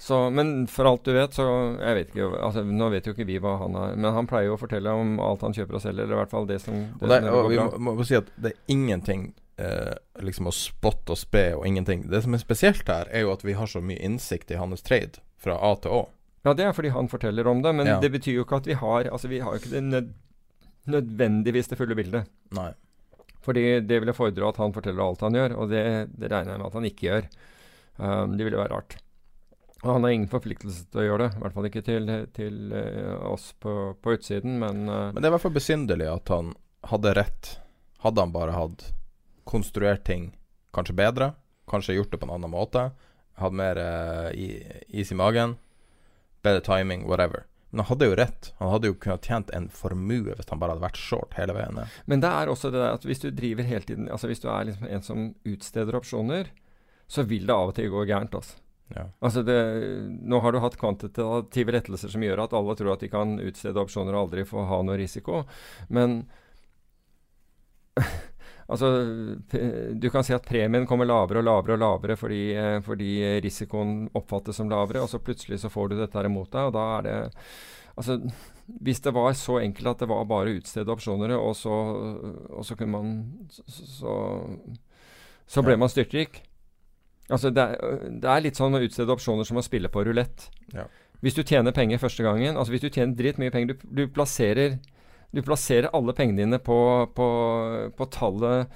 Så, 0.00 0.30
men 0.32 0.66
for 0.72 0.88
alt 0.88 1.04
du 1.04 1.12
vet, 1.12 1.34
så 1.36 1.44
Jeg 1.76 1.94
vet 1.98 2.08
ikke 2.14 2.28
altså, 2.40 2.62
Nå 2.64 2.86
vet 2.88 3.04
jo 3.04 3.12
ikke 3.12 3.26
vi 3.28 3.34
hva 3.42 3.58
han 3.60 3.74
har 3.76 3.90
Men 4.00 4.14
han 4.16 4.28
pleier 4.30 4.46
jo 4.48 4.54
å 4.56 4.60
fortelle 4.60 4.94
om 4.96 5.18
alt 5.20 5.42
han 5.44 5.52
kjøper 5.52 5.76
og 5.76 5.82
selger, 5.84 6.06
eller 6.06 6.16
i 6.16 6.20
hvert 6.22 6.32
fall 6.32 6.46
det 6.48 6.56
som, 6.64 6.78
det 6.96 7.04
Og, 7.04 7.10
det, 7.12 7.18
som 7.26 7.36
og 7.36 7.50
vi 7.52 7.58
må, 7.60 7.66
må, 7.76 7.94
må 7.98 8.06
si 8.08 8.16
at 8.16 8.30
det 8.40 8.54
er 8.54 8.72
ingenting 8.72 9.26
eh, 9.60 9.92
liksom 10.24 10.48
å 10.48 10.54
spotte 10.56 11.12
og 11.12 11.20
spe 11.20 11.42
og 11.58 11.66
ingenting. 11.68 12.06
Det 12.08 12.22
som 12.24 12.32
er 12.32 12.40
spesielt 12.40 12.88
her, 12.88 13.10
er 13.12 13.26
jo 13.26 13.34
at 13.34 13.44
vi 13.44 13.52
har 13.58 13.68
så 13.68 13.82
mye 13.84 14.00
innsikt 14.00 14.54
i 14.54 14.56
hans 14.56 14.80
trade 14.88 15.20
fra 15.36 15.58
A 15.60 15.74
til 15.84 15.92
Å. 15.98 16.00
Ja, 16.48 16.54
det 16.56 16.64
er 16.64 16.72
fordi 16.72 16.94
han 16.96 17.12
forteller 17.12 17.48
om 17.52 17.60
det, 17.60 17.74
men 17.76 17.86
Ja. 17.92 17.98
det 18.00 18.08
betyr 18.16 18.38
jo 18.38 18.46
ikke 18.48 18.62
at 18.62 18.66
vi 18.72 18.78
har 18.80 19.10
Altså, 19.12 19.28
vi 19.28 19.42
har 19.44 19.52
jo 19.52 19.60
ikke 19.60 19.74
det 19.76 19.82
nød, 19.84 20.14
nødvendigvis 20.88 21.68
det 21.68 21.76
fulle 21.76 21.94
bildet. 21.98 22.30
Nei. 22.56 22.70
Fordi 23.44 23.64
det 23.80 24.00
ville 24.02 24.16
fordre 24.16 24.48
at 24.50 24.58
han 24.60 24.74
forteller 24.74 25.04
alt 25.04 25.22
han 25.24 25.36
gjør, 25.38 25.54
og 25.62 25.70
det, 25.72 25.84
det 26.12 26.28
regner 26.28 26.54
jeg 26.54 26.60
med 26.60 26.68
at 26.68 26.76
han 26.76 26.88
ikke 26.90 27.06
gjør. 27.06 27.30
Um, 28.00 28.34
det 28.36 28.46
ville 28.46 28.60
være 28.60 28.74
rart. 28.74 28.96
Og 29.80 29.94
han 29.94 30.04
har 30.04 30.12
ingen 30.12 30.28
forpliktelse 30.28 30.84
til 30.92 31.00
å 31.00 31.06
gjøre 31.06 31.22
det, 31.24 31.30
i 31.38 31.42
hvert 31.44 31.56
fall 31.56 31.68
ikke 31.70 31.84
til, 31.86 32.10
til 32.36 32.58
uh, 32.74 33.32
oss 33.32 33.50
på, 33.56 33.76
på 33.96 34.16
utsiden, 34.16 34.58
men 34.60 34.84
uh, 34.88 35.08
Men 35.08 35.20
det 35.20 35.28
er 35.28 35.32
i 35.32 35.36
hvert 35.38 35.46
fall 35.46 35.56
besynderlig 35.56 36.10
at 36.12 36.32
han 36.34 36.52
hadde 36.90 37.14
rett. 37.16 37.52
Hadde 38.04 38.26
han 38.26 38.34
bare 38.36 38.56
hatt 38.56 38.90
konstruert 39.48 40.04
ting 40.08 40.30
kanskje 40.76 40.98
bedre, 41.00 41.32
kanskje 41.70 41.96
gjort 41.96 42.12
det 42.12 42.20
på 42.20 42.28
en 42.28 42.34
annen 42.36 42.52
måte, 42.52 42.90
hatt 43.40 43.56
mer 43.56 43.80
uh, 43.80 44.28
is 44.36 45.12
i 45.12 45.16
magen, 45.16 45.56
bedre 46.44 46.60
timing, 46.64 47.08
whatever. 47.08 47.48
Men 47.70 47.82
han 47.82 47.88
hadde 47.92 48.08
jo 48.10 48.16
rett. 48.18 48.52
Han 48.58 48.72
hadde 48.72 48.90
jo 48.90 48.96
kunnet 48.98 49.26
tjent 49.26 49.52
en 49.54 49.68
formue 49.72 50.34
hvis 50.34 50.48
han 50.50 50.60
bare 50.62 50.74
hadde 50.74 50.86
vært 50.86 50.98
short 51.00 51.36
hele 51.38 51.54
veien. 51.54 51.78
Men 52.10 52.24
det 52.24 52.30
er 52.30 52.50
også 52.50 52.72
det 52.74 52.82
at 52.86 53.06
hvis 53.06 53.22
du 53.22 53.28
driver 53.30 53.66
hele 53.66 53.86
tiden 53.86 54.08
Altså 54.10 54.30
hvis 54.30 54.42
du 54.42 54.48
er 54.50 54.66
liksom 54.70 54.88
en 54.90 55.06
som 55.06 55.28
utsteder 55.46 55.98
opsjoner, 55.98 56.50
så 57.10 57.24
vil 57.26 57.46
det 57.46 57.54
av 57.54 57.70
og 57.70 57.78
til 57.78 57.90
gå 57.92 58.02
gærent. 58.10 58.34
Altså. 58.34 58.58
Ja. 58.94 59.06
Altså 59.22 59.44
det, 59.46 59.58
nå 60.26 60.40
har 60.42 60.52
du 60.52 60.60
hatt 60.62 60.78
kvantitative 60.80 61.74
lettelser 61.76 62.10
som 62.10 62.22
gjør 62.26 62.44
at 62.44 62.54
alle 62.58 62.74
tror 62.78 62.94
at 62.96 63.04
de 63.04 63.10
kan 63.12 63.38
utstede 63.38 63.82
opsjoner 63.82 64.16
og 64.16 64.26
aldri 64.26 64.46
få 64.48 64.66
ha 64.66 64.80
noe 64.86 64.98
risiko. 64.98 65.44
Men 65.94 66.24
altså 68.70 68.88
Du 70.00 70.06
kan 70.12 70.24
si 70.26 70.34
at 70.36 70.46
premien 70.46 70.86
kommer 70.88 71.08
lavere 71.08 71.42
og 71.42 71.46
lavere 71.48 71.76
og 71.76 71.82
lavere 71.82 72.16
fordi, 72.18 72.42
eh, 72.54 72.78
fordi 72.86 73.10
risikoen 73.44 74.08
oppfattes 74.14 74.60
som 74.60 74.70
lavere, 74.70 75.02
og 75.02 75.10
så 75.10 75.22
plutselig 75.22 75.60
så 75.62 75.72
får 75.72 75.90
du 75.90 75.98
dette 75.98 76.18
her 76.18 76.30
imot 76.30 76.52
deg, 76.52 76.70
og 76.70 76.74
da 76.78 76.86
er 76.98 77.06
det 77.08 77.18
Altså, 78.00 78.14
hvis 78.80 79.00
det 79.04 79.12
var 79.12 79.32
så 79.36 79.58
enkelt 79.60 79.90
at 79.90 80.02
det 80.04 80.08
var 80.08 80.28
bare 80.30 80.52
å 80.52 80.60
utstede 80.60 80.92
opsjoner, 80.94 81.34
og 81.36 81.56
så, 81.58 81.74
og 82.48 82.64
så 82.64 82.76
kunne 82.78 82.94
man 82.94 83.10
Så, 83.50 84.14
så, 85.44 85.62
ble 85.66 85.76
man 85.76 85.90
styrtrik. 85.90 86.40
Altså, 87.28 87.50
det 87.50 87.60
er, 87.60 88.06
det 88.22 88.30
er 88.30 88.44
litt 88.46 88.56
sånn 88.56 88.78
å 88.78 88.80
utstede 88.86 89.12
opsjoner 89.12 89.44
som 89.44 89.58
å 89.60 89.66
spille 89.66 89.90
på 89.92 90.04
rulett. 90.06 90.48
Ja. 90.72 90.86
Hvis 91.20 91.36
du 91.36 91.42
tjener 91.44 91.74
penger 91.76 92.00
første 92.00 92.24
gangen 92.24 92.56
Altså 92.56 92.72
hvis 92.72 92.80
du 92.80 92.88
tjener 92.88 93.12
dritmye 93.12 93.52
penger 93.52 93.74
du, 93.74 93.82
du 93.84 94.06
plasserer 94.08 94.78
Du 95.30 95.42
plasserer 95.46 95.92
alle 95.94 96.14
pengene 96.16 96.42
dine 96.42 96.58
på, 96.62 96.78
på, 97.14 97.26
på 97.96 98.06
tallet 98.10 98.70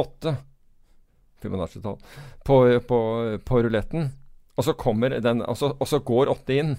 åtte. 0.00 0.34
Fibonacci-tall. 1.42 1.98
På, 2.44 2.56
på, 2.88 3.00
på 3.44 3.62
ruletten. 3.62 4.08
Og 4.56 4.64
så 4.64 4.76
kommer 4.76 5.16
den 5.20 5.42
altså, 5.42 5.74
Og 5.78 5.88
så 5.88 6.00
går 6.04 6.32
åtte 6.32 6.56
inn. 6.56 6.76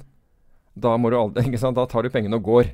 Da, 0.73 0.95
må 0.98 1.11
du 1.11 1.19
aldri, 1.19 1.45
ikke 1.49 1.61
sant? 1.61 1.77
da 1.77 1.88
tar 1.89 2.06
du 2.06 2.14
pengene 2.14 2.39
og 2.39 2.49
går. 2.49 2.72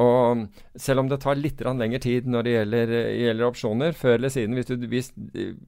Og 0.00 0.46
selv 0.80 1.02
om 1.02 1.10
det 1.10 1.20
tar 1.20 1.36
litt 1.36 1.60
lengre 1.60 2.00
tid 2.00 2.28
når 2.30 2.46
det 2.46 2.52
gjelder, 2.54 2.92
gjelder 3.20 3.48
opsjoner, 3.50 3.92
før 3.92 4.16
eller 4.16 4.32
siden 4.32 4.56
Hvis, 4.56 4.70
du, 4.70 4.86
hvis, 4.88 5.10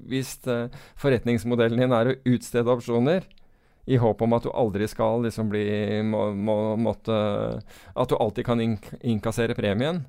hvis 0.09 0.31
eh, 0.49 0.79
forretningsmodellen 1.03 1.83
din 1.83 1.93
er 1.93 2.11
å 2.11 2.17
utstede 2.33 2.73
opsjoner 2.73 3.27
i 3.87 3.99
håp 3.99 4.23
om 4.23 4.33
at 4.37 4.45
du 4.47 4.51
aldri 4.55 4.87
skal 4.89 5.25
liksom 5.25 5.49
bli 5.51 5.65
må, 6.07 6.29
må, 6.39 6.57
måtte 6.79 7.15
At 7.95 8.09
du 8.13 8.15
alltid 8.15 8.47
kan 8.47 8.61
ink 8.63 8.87
innkassere 9.01 9.57
premien, 9.59 10.05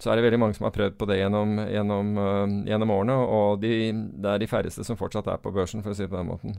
så 0.00 0.10
er 0.10 0.16
det 0.16 0.24
veldig 0.24 0.40
mange 0.40 0.56
som 0.56 0.64
har 0.64 0.72
prøvd 0.72 0.96
på 0.96 1.08
det 1.10 1.18
gjennom, 1.20 1.58
gjennom, 1.68 2.12
uh, 2.16 2.54
gjennom 2.64 2.92
årene. 2.94 3.16
Og 3.20 3.60
de, 3.60 3.90
det 3.92 4.30
er 4.30 4.40
de 4.40 4.48
færreste 4.48 4.86
som 4.86 4.96
fortsatt 4.96 5.28
er 5.28 5.42
på 5.42 5.52
børsen, 5.52 5.84
for 5.84 5.92
å 5.92 5.98
si 5.98 6.06
det 6.06 6.12
på 6.12 6.16
den 6.16 6.30
måten. 6.30 6.56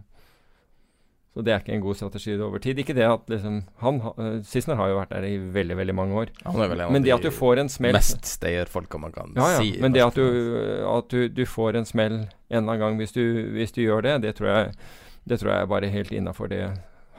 Så 1.31 1.45
det 1.47 1.53
er 1.53 1.61
ikke 1.63 1.73
en 1.77 1.83
god 1.83 1.95
strategi 1.95 2.33
over 2.35 2.59
tid. 2.59 2.79
Ikke 2.83 2.93
det 2.93 3.05
at 3.07 3.29
liksom 3.31 3.61
han, 3.79 3.99
ha- 4.03 4.13
øh, 4.19 4.41
Sissener 4.43 4.75
har 4.75 4.91
jo 4.91 4.97
vært 4.99 5.13
der 5.15 5.25
i 5.29 5.37
veldig, 5.39 5.77
veldig 5.79 5.95
mange 5.95 6.17
år. 6.21 6.33
Han 6.43 6.59
er 6.61 6.73
vel 6.73 6.83
Men 6.91 7.05
det 7.05 7.07
de 7.07 7.13
at 7.15 7.23
du 7.23 7.31
får 7.31 7.61
en 7.63 7.71
smell 7.71 7.95
mest 7.95 8.27
stayerfolka 8.27 8.99
man 8.99 9.15
kan 9.15 9.31
ja, 9.39 9.47
ja. 9.55 9.61
si. 9.63 9.77
Men 9.79 9.95
det 9.95 10.03
at, 10.03 10.19
du, 10.19 10.83
at 10.91 11.07
du, 11.09 11.29
du 11.31 11.45
får 11.47 11.79
en 11.79 11.87
smell 11.87 12.17
en 12.19 12.27
eller 12.51 12.67
annen 12.67 12.83
gang 12.83 12.99
hvis 12.99 13.15
du, 13.15 13.23
hvis 13.55 13.71
du 13.71 13.79
gjør 13.81 14.03
det, 14.09 14.17
det 14.27 14.35
tror 14.37 14.51
jeg, 14.51 14.75
det 15.23 15.37
tror 15.39 15.51
jeg 15.53 15.61
er 15.65 15.69
bare 15.69 15.91
helt 15.93 16.11
innafor 16.15 16.49
det 16.51 16.63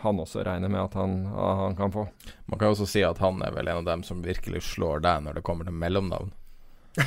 han 0.02 0.18
også 0.18 0.42
regner 0.42 0.68
med 0.68 0.80
at 0.82 0.94
han, 0.98 1.12
han 1.30 1.76
kan 1.78 1.92
få. 1.94 2.08
Man 2.50 2.58
kan 2.58 2.66
jo 2.68 2.74
også 2.74 2.88
si 2.90 3.04
at 3.06 3.20
han 3.22 3.38
er 3.46 3.52
vel 3.54 3.68
en 3.70 3.82
av 3.84 3.86
dem 3.86 4.02
som 4.02 4.24
virkelig 4.24 4.64
slår 4.72 5.04
deg 5.04 5.22
når 5.22 5.38
det 5.38 5.44
kommer 5.46 5.68
til 5.68 5.76
mellomnavn. 5.78 6.32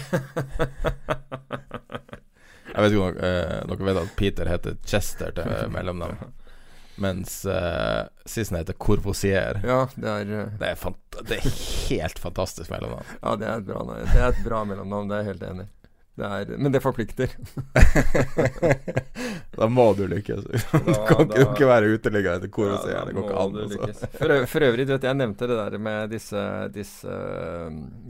Jeg 2.76 2.84
vet 2.84 2.92
ikke 2.92 3.04
om 3.04 3.20
eh, 3.24 3.60
dere 3.70 3.86
vet 3.88 4.00
at 4.02 4.16
Peter 4.20 4.50
heter 4.52 4.74
Chester 4.88 5.32
til 5.36 5.70
mellomnavn, 5.72 6.18
mens 7.00 7.38
eh, 7.48 8.02
sisten 8.28 8.58
heter 8.60 8.76
Corvosier. 8.80 9.62
Ja, 9.64 9.86
det 9.96 10.10
er, 10.12 10.34
øh, 10.42 10.58
Det 10.60 10.72
er, 10.74 10.98
det 11.30 11.38
er 11.38 11.48
helt 11.92 12.20
fantastisk 12.20 12.72
mellomnavn. 12.74 13.06
ja, 13.22 13.36
det 13.40 13.48
er 13.48 13.62
et 13.62 13.70
bra, 13.70 13.86
det 14.02 14.20
er 14.20 14.28
et 14.34 14.44
bra 14.44 14.64
mellomnavn, 14.68 15.08
det 15.12 15.16
er 15.18 15.24
jeg 15.24 15.32
helt 15.34 15.48
enig 15.52 15.68
i. 15.68 15.72
Det 16.16 16.24
er, 16.24 16.52
men 16.58 16.72
det 16.72 16.80
forplikter. 16.80 17.28
da 19.58 19.68
må 19.72 19.86
du 19.98 20.06
lykkes. 20.08 20.46
Du 20.46 20.54
Da- 20.94 21.06
kan 21.10 21.26
ikke, 21.26 21.34
du 21.36 21.44
da- 21.44 21.52
ikke 21.52 21.68
være 21.68 21.90
uteligger 21.98 22.38
etter 22.38 22.52
Corvosier. 22.56 22.94
Ja, 22.96 23.02
det 23.06 23.16
går 23.18 23.26
ikke 23.26 23.42
an. 23.42 23.58
Altså. 23.88 24.08
For, 24.16 24.34
for 24.54 24.66
øvrig, 24.68 24.86
du 24.88 24.94
vet, 24.94 25.04
jeg 25.10 25.18
nevnte 25.20 25.48
det 25.52 25.58
der 25.60 25.78
med 25.78 26.10
disse, 26.14 26.44
disse, 26.76 27.16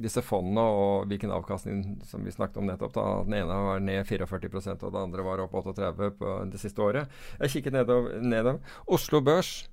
disse 0.04 0.22
fondene 0.22 0.62
og 0.62 1.08
hvilken 1.10 1.34
avkastning 1.34 1.82
som 2.06 2.26
vi 2.26 2.32
snakket 2.36 2.58
om 2.62 2.68
nettopp. 2.70 2.94
da 2.94 3.06
Den 3.26 3.34
ene 3.40 3.58
var 3.70 3.80
ned 3.80 4.06
44% 4.06 4.84
og 4.86 4.94
det 4.94 5.02
andre 5.02 5.26
var 5.26 5.42
opp 5.46 5.54
38 5.64 6.12
på 6.20 6.36
det 6.52 6.60
siste 6.62 6.82
året. 6.86 7.10
Jeg 7.42 7.50
kikket 7.58 7.74
nedover. 7.74 8.20
nedover. 8.22 8.60
Oslo 8.88 9.22
Børs 9.22 9.64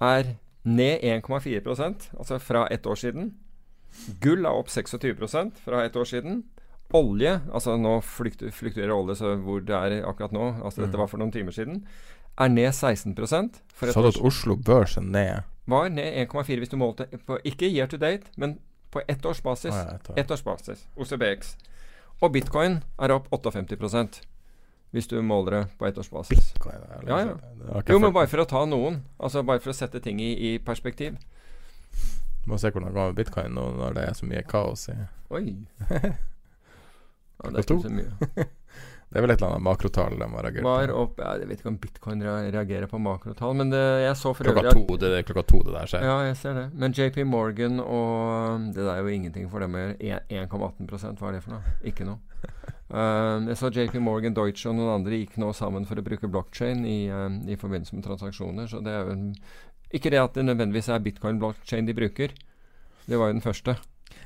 er 0.00 0.34
ned 0.66 1.00
1,4% 1.24 2.10
altså 2.18 2.38
fra 2.42 2.66
ett 2.70 2.84
år 2.86 2.94
siden. 3.00 3.32
Gull 4.20 4.44
er 4.44 4.52
opp 4.52 4.68
26% 4.68 5.56
fra 5.64 5.84
ett 5.86 5.96
år 5.96 6.04
siden. 6.04 6.42
Olje, 6.94 7.40
altså 7.52 7.76
nå 7.80 7.96
fluktu- 8.00 8.50
fluktuerer 8.54 8.92
olje 8.94 9.16
så 9.18 9.32
hvor 9.42 9.60
det 9.66 9.74
er 9.74 10.04
akkurat 10.06 10.32
nå, 10.32 10.62
altså 10.64 10.84
dette 10.84 10.96
var 10.96 11.08
for 11.10 11.18
noen 11.18 11.32
timer 11.32 11.50
siden, 11.52 11.80
er 12.38 12.48
ned 12.48 12.72
16 12.72 13.14
for 13.74 13.90
Sa 13.90 14.02
du 14.02 14.08
at 14.08 14.20
Oslo 14.22 14.56
Børs 14.56 14.96
er 14.96 15.02
ned? 15.02 15.42
var 15.66 15.88
ned 15.90 16.28
1,4 16.28 16.58
hvis 16.62 16.68
du 16.70 16.76
målte 16.76 17.06
på, 17.26 17.38
ikke 17.44 17.66
year 17.72 17.86
to 17.90 17.96
date, 17.96 18.30
men 18.36 18.58
på 18.92 19.00
ettårsbasis. 19.08 19.74
Ah, 19.74 19.98
ja, 20.16 20.22
Ettårsbasis. 20.22 20.84
OCBX. 20.96 21.56
Og 22.22 22.32
bitcoin 22.32 22.82
er 23.02 23.10
opp 23.12 23.26
58% 23.30 24.20
hvis 24.92 25.08
du 25.08 25.20
måler 25.22 25.50
det 25.50 25.64
på 25.78 25.86
ettårsbasis. 25.90 26.52
Bitcoin? 26.54 26.74
er 26.76 27.00
det- 27.00 27.08
Ja, 27.08 27.18
ja. 27.18 27.34
har 27.72 27.82
Jo, 27.88 27.98
men 27.98 28.12
bare 28.12 28.26
for 28.28 28.38
å 28.38 28.46
ta 28.48 28.64
noen. 28.64 29.02
Altså 29.20 29.42
Bare 29.44 29.58
for 29.58 29.70
å 29.70 29.74
sette 29.74 30.00
ting 30.00 30.20
i, 30.20 30.54
i 30.54 30.58
perspektiv. 30.58 31.16
Må 32.46 32.58
se 32.58 32.70
hvordan 32.70 32.86
det 32.86 32.94
går 32.94 33.06
med 33.12 33.16
bitcoin 33.16 33.54
nå 33.54 33.76
når 33.76 33.94
det 33.94 34.08
er 34.08 34.12
så 34.14 34.24
mye 34.24 34.42
kaos 34.46 34.88
i 34.88 34.94
Oi. 35.30 35.66
Klokka 37.40 37.62
to. 37.68 38.46
Det 39.06 39.20
er 39.20 39.22
vel 39.22 39.30
et 39.30 39.38
eller 39.38 39.52
annet 39.54 39.62
makrotall 39.62 40.16
de 40.18 40.26
har 40.26 40.42
reagert 40.48 40.64
Var 40.66 40.90
opp, 40.90 41.20
ja, 41.22 41.36
Jeg 41.38 41.46
vet 41.46 41.60
ikke 41.60 41.70
om 41.70 41.76
bitcoin 41.78 42.22
reagerer 42.26 42.88
på 42.90 42.98
makrotall, 42.98 43.54
men 43.54 43.70
det, 43.70 43.82
jeg 44.02 44.16
så 44.18 44.32
for 44.34 44.48
Klokka 44.48 44.64
øvrig 44.64 44.72
at- 44.72 44.88
to, 44.88 44.96
det 44.98 45.20
klokka 45.28 45.44
to 45.46 45.60
det 45.62 45.74
der 45.76 45.90
skjer. 45.92 46.02
Ja, 46.08 46.16
jeg 46.26 46.36
ser 46.40 46.54
det. 46.58 46.64
Men 46.74 46.92
JP 46.92 47.24
Morgan 47.24 47.78
og 47.80 48.66
Det 48.74 48.82
der 48.82 48.90
er 48.96 49.04
jo 49.06 49.14
ingenting 49.14 49.46
for 49.48 49.62
dem 49.62 49.78
å 49.78 49.84
gjøre. 49.94 50.20
1,18 50.28 50.90
hva 51.20 51.28
er 51.28 51.32
det 51.38 51.42
for 51.44 51.54
noe? 51.54 51.76
Ikke 51.84 52.04
noe. 52.08 52.18
Um, 52.86 53.48
jeg 53.50 53.56
så 53.58 53.66
JP 53.74 53.96
Morgan, 53.98 54.32
Deutsche 54.32 54.68
og 54.70 54.76
noen 54.76 54.92
andre 55.00 55.16
gikk 55.18 55.32
nå 55.42 55.48
sammen 55.58 55.82
for 55.88 55.98
å 55.98 56.04
bruke 56.06 56.28
blockchain 56.30 56.84
i, 56.86 57.10
um, 57.10 57.40
i 57.50 57.56
forbindelse 57.58 57.96
med 57.96 58.04
transaksjoner. 58.04 58.68
Så 58.70 58.78
det 58.78 58.92
er 58.94 59.08
jo 59.08 59.10
en, 59.16 59.24
Ikke 59.90 60.12
det 60.14 60.20
at 60.22 60.34
det 60.38 60.44
nødvendigvis 60.46 60.88
er 60.94 61.02
bitcoin-blockchain 61.02 61.88
de 61.88 61.96
bruker. 61.98 62.30
Det 63.08 63.18
var 63.18 63.32
jo 63.32 63.38
den 63.40 63.42
første. 63.42 63.74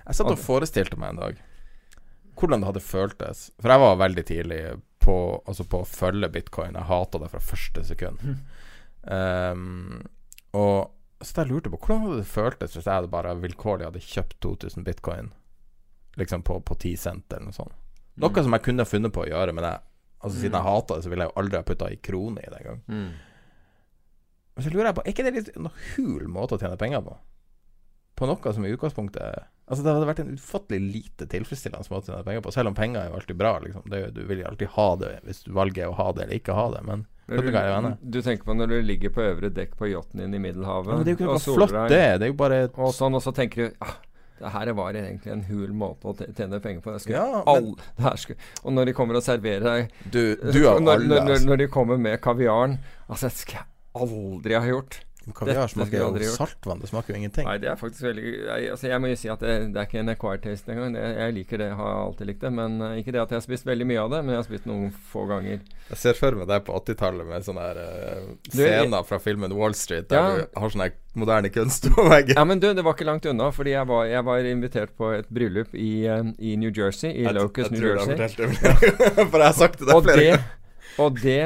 Jeg 0.04 0.14
satt 0.18 0.28
og 0.28 0.36
forestilte 0.38 1.00
meg 1.00 1.14
en 1.14 1.22
dag 1.22 1.40
hvordan 2.40 2.62
det 2.62 2.70
hadde 2.70 2.84
føltes. 2.84 3.42
For 3.60 3.72
jeg 3.72 3.82
var 3.82 4.00
veldig 4.00 4.24
tidlig 4.28 4.60
på, 5.00 5.16
altså 5.48 5.66
på 5.68 5.82
å 5.82 5.88
følge 5.88 6.30
bitcoin. 6.32 6.78
Jeg 6.78 6.88
hata 6.90 7.20
det 7.22 7.30
fra 7.32 7.42
første 7.44 7.84
sekund. 7.88 8.24
Um, 9.02 10.00
og 10.56 10.90
så 11.20 11.42
jeg 11.42 11.50
lurte 11.50 11.72
på 11.72 11.78
hvordan 11.80 12.06
hadde 12.06 12.22
det 12.22 12.30
føltes 12.30 12.74
hvis 12.76 12.86
jeg 12.86 12.94
hadde 12.94 13.12
bare 13.12 13.36
vilkårlig 13.40 13.86
hadde 13.86 14.02
kjøpt 14.04 14.38
2000 14.44 14.84
bitcoin 14.86 15.30
liksom 16.20 16.42
på, 16.44 16.58
på 16.64 16.74
10 16.74 16.96
cent 17.00 17.32
eller 17.32 17.50
noe 17.50 17.56
sånt. 17.56 17.76
Noe 18.20 18.44
som 18.44 18.56
jeg 18.56 18.64
kunne 18.64 18.88
funnet 18.88 19.14
på 19.14 19.22
å 19.24 19.28
gjøre, 19.28 19.54
men 19.56 19.64
jeg, 19.64 19.82
altså 20.20 20.40
siden 20.40 20.56
jeg 20.58 20.66
hata 20.66 20.96
det, 20.96 21.04
så 21.04 21.12
ville 21.12 21.26
jeg 21.26 21.32
jo 21.32 21.42
aldri 21.42 21.60
ha 21.60 21.66
putta 21.68 21.88
ei 21.88 22.00
krone 22.04 22.42
i 22.42 22.50
det 22.50 22.60
engang. 22.60 22.80
Mm. 22.88 23.10
Og 24.56 24.64
så 24.64 24.72
lurer 24.72 24.90
jeg 24.90 24.96
på, 24.98 25.04
er 25.04 25.14
ikke 25.14 25.26
det 25.26 25.34
litt 25.36 25.52
en 25.54 25.70
hul 25.94 26.26
måte 26.32 26.56
å 26.56 26.60
tjene 26.60 26.80
penger 26.80 27.04
på? 27.06 27.14
På 28.20 28.28
noe 28.28 28.52
som 28.56 28.66
i 28.66 28.72
utgangspunktet 28.74 29.46
Altså 29.70 29.84
Det 29.86 29.92
hadde 29.94 30.08
vært 30.08 30.20
en 30.24 30.34
ufattelig 30.34 30.80
lite 30.82 31.26
tilfredsstillende 31.30 31.92
måte 31.92 32.10
å 32.10 32.16
tjene 32.16 32.26
penger 32.26 32.42
på, 32.42 32.52
selv 32.56 32.72
om 32.72 32.74
penger 32.74 33.04
er 33.04 33.12
jo 33.12 33.20
alltid 33.20 33.38
bra. 33.38 33.52
liksom 33.62 33.86
det, 33.92 34.02
Du 34.16 34.24
vil 34.26 34.42
jo 34.42 34.50
alltid 34.50 34.74
ha 34.74 34.88
det 34.98 35.14
hvis 35.28 35.44
du 35.46 35.52
velger 35.54 35.92
å 35.92 35.96
ha 36.00 36.10
det 36.16 36.26
eller 36.26 36.40
ikke 36.40 36.58
ha 36.58 36.66
det, 36.74 36.84
men 36.88 37.06
du 37.30 37.36
du, 38.10 38.16
tenker 38.26 38.42
på 38.42 38.54
når 38.58 38.66
du 38.66 38.80
ligger 38.82 39.12
på 39.14 39.22
øvre 39.22 39.52
dekk 39.54 39.76
på 39.78 39.86
yachten 39.86 40.18
din 40.18 40.34
i 40.34 40.40
Middelhavet, 40.42 40.90
Ja, 40.90 41.04
det 41.06 41.12
er 41.12 41.14
jo 41.14 41.18
ikke 41.20 41.28
noe 41.28 41.58
flott, 41.58 41.74
det. 41.92 42.00
Det 42.18 42.26
er 42.26 42.32
jo 42.32 42.38
bare 42.40 42.56
Og 42.74 42.90
sånn, 42.96 43.14
og 43.14 43.22
så 43.22 43.30
tenker 43.30 43.68
du 43.68 43.84
ah, 43.86 43.92
det 44.40 44.50
her 44.54 44.72
var 44.72 44.96
egentlig 44.96 45.32
en 45.34 45.44
hul 45.50 45.70
måte 45.76 46.10
å 46.10 46.14
tjene 46.16 46.58
penger 46.64 46.80
på. 46.82 46.96
Ja, 47.12 47.42
all, 47.46 47.74
det 47.98 48.06
her 48.06 48.18
skulle, 48.18 48.48
og 48.64 48.74
når 48.74 48.90
de 48.90 48.94
kommer 48.96 49.20
og 49.20 49.22
serverer 49.22 49.66
deg 49.66 49.94
Du, 50.08 50.22
du 50.40 50.58
når, 50.64 50.74
alle 50.80 50.96
når, 50.96 51.04
når, 51.06 51.34
altså. 51.36 51.50
når 51.52 51.62
de 51.62 51.68
kommer 51.76 52.00
med 52.00 52.18
kaviaren 52.24 52.78
Altså, 53.06 53.28
det 53.28 53.36
skal 53.36 53.60
jeg 53.60 53.68
aldri 54.00 54.54
ha 54.54 54.66
gjort. 54.70 55.00
Kaviar 55.36 55.68
smaker 55.72 56.04
aldri 56.04 56.24
jo 56.24 56.30
gjort. 56.30 56.38
saltvann. 56.50 56.80
Det 56.80 56.88
smaker 56.90 57.14
jo 57.14 57.18
ingenting. 57.20 57.46
Nei, 57.48 57.56
det 57.62 57.68
er 57.72 57.76
faktisk 57.80 58.02
veldig 58.08 58.24
jeg, 58.30 58.70
altså 58.74 58.88
jeg 58.90 59.00
må 59.04 59.10
jo 59.12 59.16
si 59.20 59.28
at 59.32 59.40
det, 59.44 59.54
det 59.74 59.80
er 59.82 59.88
ikke 59.88 60.00
en 60.02 60.12
acquired 60.14 60.42
taste 60.44 60.72
engang. 60.74 60.94
Det, 60.96 61.04
jeg 61.20 61.34
liker 61.38 61.58
det, 61.64 61.70
har 61.80 61.92
alltid 62.06 62.26
likt 62.32 62.40
det. 62.46 62.52
Men 62.60 62.80
uh, 62.82 62.94
Ikke 63.00 63.12
det 63.14 63.20
at 63.22 63.30
jeg 63.34 63.40
har 63.40 63.46
spist 63.46 63.66
veldig 63.66 63.86
mye 63.90 64.00
av 64.04 64.10
det, 64.14 64.22
men 64.24 64.34
jeg 64.36 64.42
har 64.42 64.48
spist 64.50 64.66
noen 64.70 64.90
få 65.12 65.26
ganger. 65.30 65.60
Jeg 65.90 65.98
ser 65.98 66.14
for 66.14 66.38
meg 66.38 66.46
deg 66.50 66.64
på 66.68 66.74
80-tallet 66.78 67.26
med 67.26 67.42
sånne 67.46 67.62
her 67.66 67.78
eh, 67.82 68.26
scener 68.54 69.02
fra 69.08 69.18
filmen 69.18 69.52
Wall 69.58 69.74
Street, 69.74 70.06
der 70.12 70.16
Ja. 70.20 70.44
du 70.46 70.60
har 70.60 70.70
sånn 70.70 70.84
moderne 71.18 71.50
kunst 71.50 71.88
på 71.90 72.04
veggen. 72.06 72.36
Ja, 72.38 72.44
men 72.46 72.60
du, 72.62 72.68
det 72.74 72.84
var 72.86 72.94
ikke 72.94 73.08
langt 73.08 73.26
unna, 73.26 73.48
fordi 73.50 73.72
jeg 73.74 73.88
var, 73.90 74.04
jeg 74.06 74.22
var 74.28 74.46
invitert 74.46 74.92
på 74.96 75.08
et 75.16 75.26
bryllup 75.34 75.74
i, 75.74 76.06
uh, 76.06 76.22
i 76.38 76.54
New 76.60 76.70
Jersey, 76.70 77.10
i 77.10 77.24
Jeg- 77.26 77.34
Locust, 77.34 77.72
jeg 77.72 77.80
New 77.80 77.82
tror 77.82 77.94
du 77.94 78.00
har 78.04 78.22
Jersey. 78.22 78.46
fortalt 78.46 79.00
det, 79.18 79.26
For 79.32 79.38
jeg 79.42 79.46
har 79.48 79.58
sagt 79.58 79.78
det 79.82 79.88
der 79.90 79.96
Og 79.98 80.04
flere 80.06 80.22
ganger. 80.28 80.44
og, 80.98 81.18
det, 81.24 81.42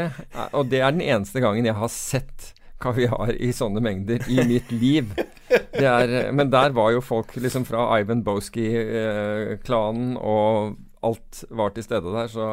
og 0.53 0.69
det 0.71 0.81
er 0.85 0.91
den 0.99 1.01
eneste 1.09 1.41
gangen 1.41 1.65
jeg 1.65 1.75
har 1.81 1.89
sett 1.97 2.51
kaviar 2.85 3.33
i 3.41 3.51
sånne 3.57 3.81
mengder 3.85 4.25
i 4.31 4.39
mitt 4.49 4.71
liv. 4.73 5.11
Det 5.49 5.85
er, 5.89 6.15
men 6.37 6.53
der 6.53 6.75
var 6.77 6.93
jo 6.95 7.01
folk 7.05 7.35
liksom 7.41 7.65
fra 7.69 7.89
Ivan 7.99 8.23
Boski-klanen, 8.27 10.15
og 10.21 10.77
alt 11.05 11.45
var 11.51 11.75
til 11.77 11.85
stede 11.87 12.13
der, 12.15 12.29
så 12.33 12.51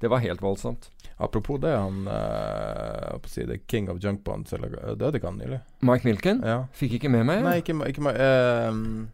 det 0.00 0.10
var 0.12 0.22
helt 0.24 0.42
voldsomt. 0.42 0.90
Apropos 1.20 1.58
det, 1.60 1.74
han 1.76 2.06
å 2.08 3.18
si, 3.28 3.44
The 3.44 3.58
King 3.68 3.90
of 3.92 3.98
Junk 4.00 4.22
Bonds 4.24 4.54
eller, 4.56 4.72
eh, 4.80 4.94
Døde 4.96 5.18
ikke 5.20 5.28
han 5.28 5.40
nylig? 5.40 5.58
Mike 5.84 6.08
Milken? 6.08 6.40
Ja. 6.46 6.62
Fikk 6.72 6.96
ikke 6.96 7.10
med 7.12 7.26
meg. 7.28 7.42
Nei, 7.44 7.56
ikke, 7.60 7.76
ikke 7.90 8.04
ma- 8.06 8.14
ehm, 8.16 9.10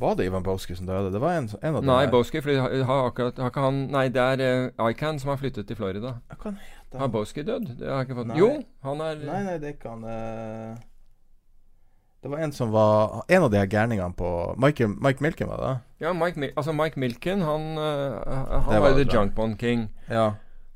Var 0.00 0.14
det 0.16 0.26
Ivan 0.30 0.46
Boski 0.46 0.76
som 0.78 0.86
døde? 0.86 1.10
Det 1.12 1.20
var 1.20 1.36
en, 1.36 1.48
en 1.60 1.74
av 1.74 1.82
dem. 1.82 1.90
Nei, 1.90 2.06
Boski, 2.12 2.40
for 2.40 2.54
har, 2.56 2.76
har 2.86 3.08
akkurat 3.10 3.40
har 3.42 3.50
ikke 3.50 3.64
han 3.66 3.80
Nei, 3.90 4.06
det 4.14 4.22
er 4.22 4.70
uh, 4.78 4.88
Ican 4.88 5.18
som 5.20 5.32
har 5.34 5.40
flyttet 5.42 5.66
til 5.66 5.76
Florida. 5.76 6.14
Hva 6.40 6.54
han 6.92 7.00
hete? 7.00 7.04
Har 7.04 7.12
Boski 7.14 7.42
dødd? 7.46 7.66
Det 7.78 7.88
har 7.88 8.00
jeg 8.02 8.08
ikke 8.08 8.18
fått 8.20 8.30
Nei. 8.32 8.38
Jo, 8.40 8.48
han 8.86 9.00
er 9.04 9.20
Nei, 9.24 9.42
nei, 9.46 9.56
det 9.62 9.68
er 9.70 9.74
ikke 9.76 9.92
han 9.94 10.04
eh, 10.10 10.76
Det 12.22 12.30
var 12.32 12.42
en 12.44 12.52
som 12.52 12.72
var 12.74 13.22
En 13.28 13.46
av 13.46 13.50
de 13.52 13.60
her 13.60 13.70
gærningene 13.70 14.16
på 14.18 14.30
Mike, 14.60 14.88
Mike 14.98 15.24
Milken, 15.24 15.48
var 15.52 15.64
det? 15.64 15.74
Ja, 16.04 16.12
Mike, 16.16 16.40
Mil 16.40 16.52
altså 16.56 16.72
Mike 16.76 17.00
Milken, 17.00 17.42
han, 17.46 17.72
uh, 17.78 18.20
han 18.66 18.82
var 18.82 18.94
The 18.96 19.04
tror 19.04 19.04
jeg. 19.04 19.12
Junk 19.14 19.34
Bond 19.36 19.58
King. 19.60 19.88
Ja. 20.08 20.30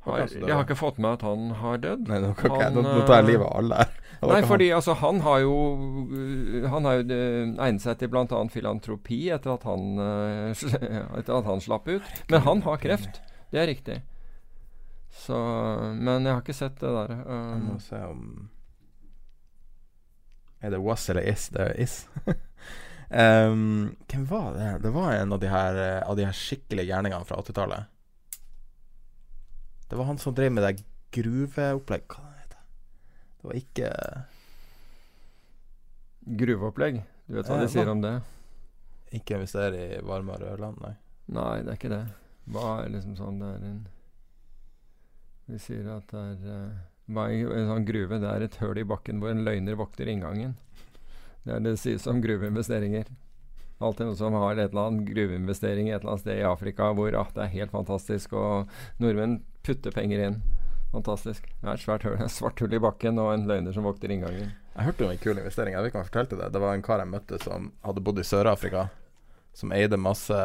Har, 0.05 0.19
jeg 0.29 0.53
har 0.53 0.61
ikke 0.61 0.77
fått 0.77 0.99
med 1.01 1.15
at 1.17 1.23
han 1.25 1.47
har 1.57 1.79
dødd. 1.81 2.07
Nei, 2.07 2.19
nå, 2.21 2.33
jeg- 2.37 2.73
nå, 2.75 2.81
nå 2.85 3.05
tar 3.07 3.23
jeg 3.23 3.25
eh, 3.25 3.29
livet 3.31 3.45
av 3.47 3.55
alle 3.57 3.79
her. 3.81 3.93
Nei, 4.25 4.41
fordi 4.41 4.47
fordi 4.47 4.67
altså, 4.77 4.93
han 5.01 5.19
har 5.21 5.39
jo 5.43 5.55
Han 6.71 6.85
har 6.87 6.93
jo 7.01 7.03
egnet 7.11 7.81
seg 7.83 7.97
til 7.99 8.09
bl.a. 8.13 8.39
filantropi 8.53 9.17
etter 9.35 9.51
at 9.57 9.65
han 9.67 9.99
Etter 11.19 11.33
at 11.35 11.49
han 11.49 11.61
slapp 11.61 11.89
ut. 11.89 12.11
Men 12.29 12.45
han 12.45 12.61
har 12.65 12.77
kreft. 12.81 13.19
Det 13.51 13.59
er 13.61 13.67
riktig. 13.69 13.97
Så 15.15 15.37
Men 15.95 16.25
jeg 16.27 16.33
har 16.35 16.41
ikke 16.43 16.53
sett 16.57 16.75
det 16.81 16.91
der. 16.91 17.13
Jeg 17.15 17.61
må 17.63 17.75
Um, 17.77 17.79
se 17.81 18.01
om 18.05 18.25
Er 20.61 20.73
det 20.73 20.79
was 20.83 21.07
eller 21.09 21.25
is? 21.31 21.47
Det 21.53 21.61
er 21.61 21.79
is. 21.81 21.95
um, 23.09 23.95
hvem 24.11 24.25
var 24.29 24.53
det? 24.57 24.69
Det 24.83 24.91
var 24.95 25.13
en 25.15 25.33
av 25.33 25.39
de 25.39 25.49
her 25.51 25.79
eh, 25.81 26.01
Av 26.09 26.17
de 26.17 26.25
her 26.25 26.35
skikkelige 26.35 26.89
gjerningene 26.89 27.25
fra 27.25 27.37
80-tallet. 27.41 27.91
Det 29.89 29.97
var 29.99 30.05
han 30.09 30.17
som 30.17 30.33
drev 30.35 30.51
med 30.51 30.63
det 30.65 30.83
gruveopplegg 31.15 32.07
Hva 32.09 32.23
heter 32.35 32.57
det? 32.57 32.63
Det 33.39 33.49
var 33.51 33.59
ikke 33.59 33.91
gruveopplegg. 36.39 37.03
Du 37.27 37.35
vet 37.37 37.49
hva 37.49 37.57
Eh, 37.59 37.65
de 37.65 37.71
sier 37.73 37.89
om 37.91 38.01
det? 38.01 38.15
Ikke 39.15 39.37
hvis 39.39 39.53
det 39.55 39.61
er 39.69 39.75
i 39.79 39.99
varmere 40.05 40.55
land, 40.59 40.79
nei. 40.81 40.95
Nei, 41.31 41.61
det 41.63 41.71
er 41.71 41.77
ikke 41.79 41.93
det. 41.93 42.03
Hva 42.53 42.65
er 42.83 42.89
liksom 42.93 43.15
sånn 43.17 43.39
Det 43.41 43.47
er 43.55 43.63
en 43.69 43.83
Vi 45.45 45.59
sier 45.61 45.87
at 45.93 46.09
det 46.11 46.49
er 46.49 46.75
er 47.05 47.33
en 47.53 47.67
sånn 47.69 47.85
gruve 47.85 48.17
Det 48.17 48.29
er 48.31 48.41
et 48.41 48.55
høl 48.57 48.79
i 48.81 48.87
bakken 48.87 49.19
hvor 49.21 49.29
en 49.29 49.43
løgner 49.45 49.77
vokter 49.77 50.09
inngangen. 50.09 50.55
Det 51.45 51.53
er 51.53 51.61
det 51.61 51.75
sies 51.77 52.07
om 52.09 52.21
gruveinvesteringer. 52.23 53.11
Alltid 53.77 54.07
noen 54.07 54.17
som 54.17 54.33
har 54.39 54.57
et 54.57 54.71
eller 54.71 54.87
annet 54.89 55.09
gruveinvestering 55.11 55.91
et 55.91 55.99
eller 55.99 56.15
annet 56.15 56.23
sted 56.23 56.39
i 56.39 56.47
Afrika 56.47 56.89
hvor 56.97 57.13
ah, 57.19 57.29
det 57.35 57.43
er 57.43 57.53
helt 57.59 57.73
fantastisk, 57.75 58.33
og 58.33 58.71
nordmenn 59.03 59.43
putter 59.67 59.93
penger 59.93 60.23
inn. 60.25 60.39
Fantastisk. 60.95 61.45
Det 61.59 61.67
er 61.67 61.75
et 61.75 61.83
svært 61.83 62.07
hull, 62.07 62.17
svart 62.39 62.63
hull 62.63 62.73
i 62.73 62.81
bakken 62.81 63.19
og 63.21 63.33
en 63.33 63.45
løgner 63.49 63.75
som 63.75 63.85
vokter 63.85 64.13
inngangen. 64.15 64.53
Jeg 64.75 64.87
hørte 64.87 65.05
om 65.05 65.13
en 65.13 65.21
kul 65.21 65.37
investering. 65.37 65.75
Jeg 65.75 65.83
vet 65.83 65.91
ikke 65.91 65.99
om 65.99 66.05
jeg 66.05 66.11
fortalte 66.11 66.39
det. 66.39 66.49
Det 66.55 66.63
var 66.63 66.73
en 66.73 66.85
kar 66.87 67.03
jeg 67.03 67.11
møtte 67.11 67.39
som 67.43 67.69
hadde 67.85 68.03
bodd 68.07 68.23
i 68.23 68.25
Sør-Afrika, 68.27 68.87
som 69.55 69.75
eide 69.75 69.99
masse 70.01 70.41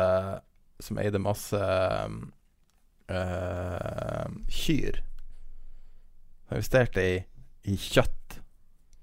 Som 0.81 0.97
eide 0.97 1.21
masse 1.21 1.59
eh, 3.11 4.37
kyr. 4.49 5.01
Jeg 6.51 6.59
investerte 6.59 7.03
i, 7.07 7.19
i 7.71 7.77
kjøtt 7.79 8.41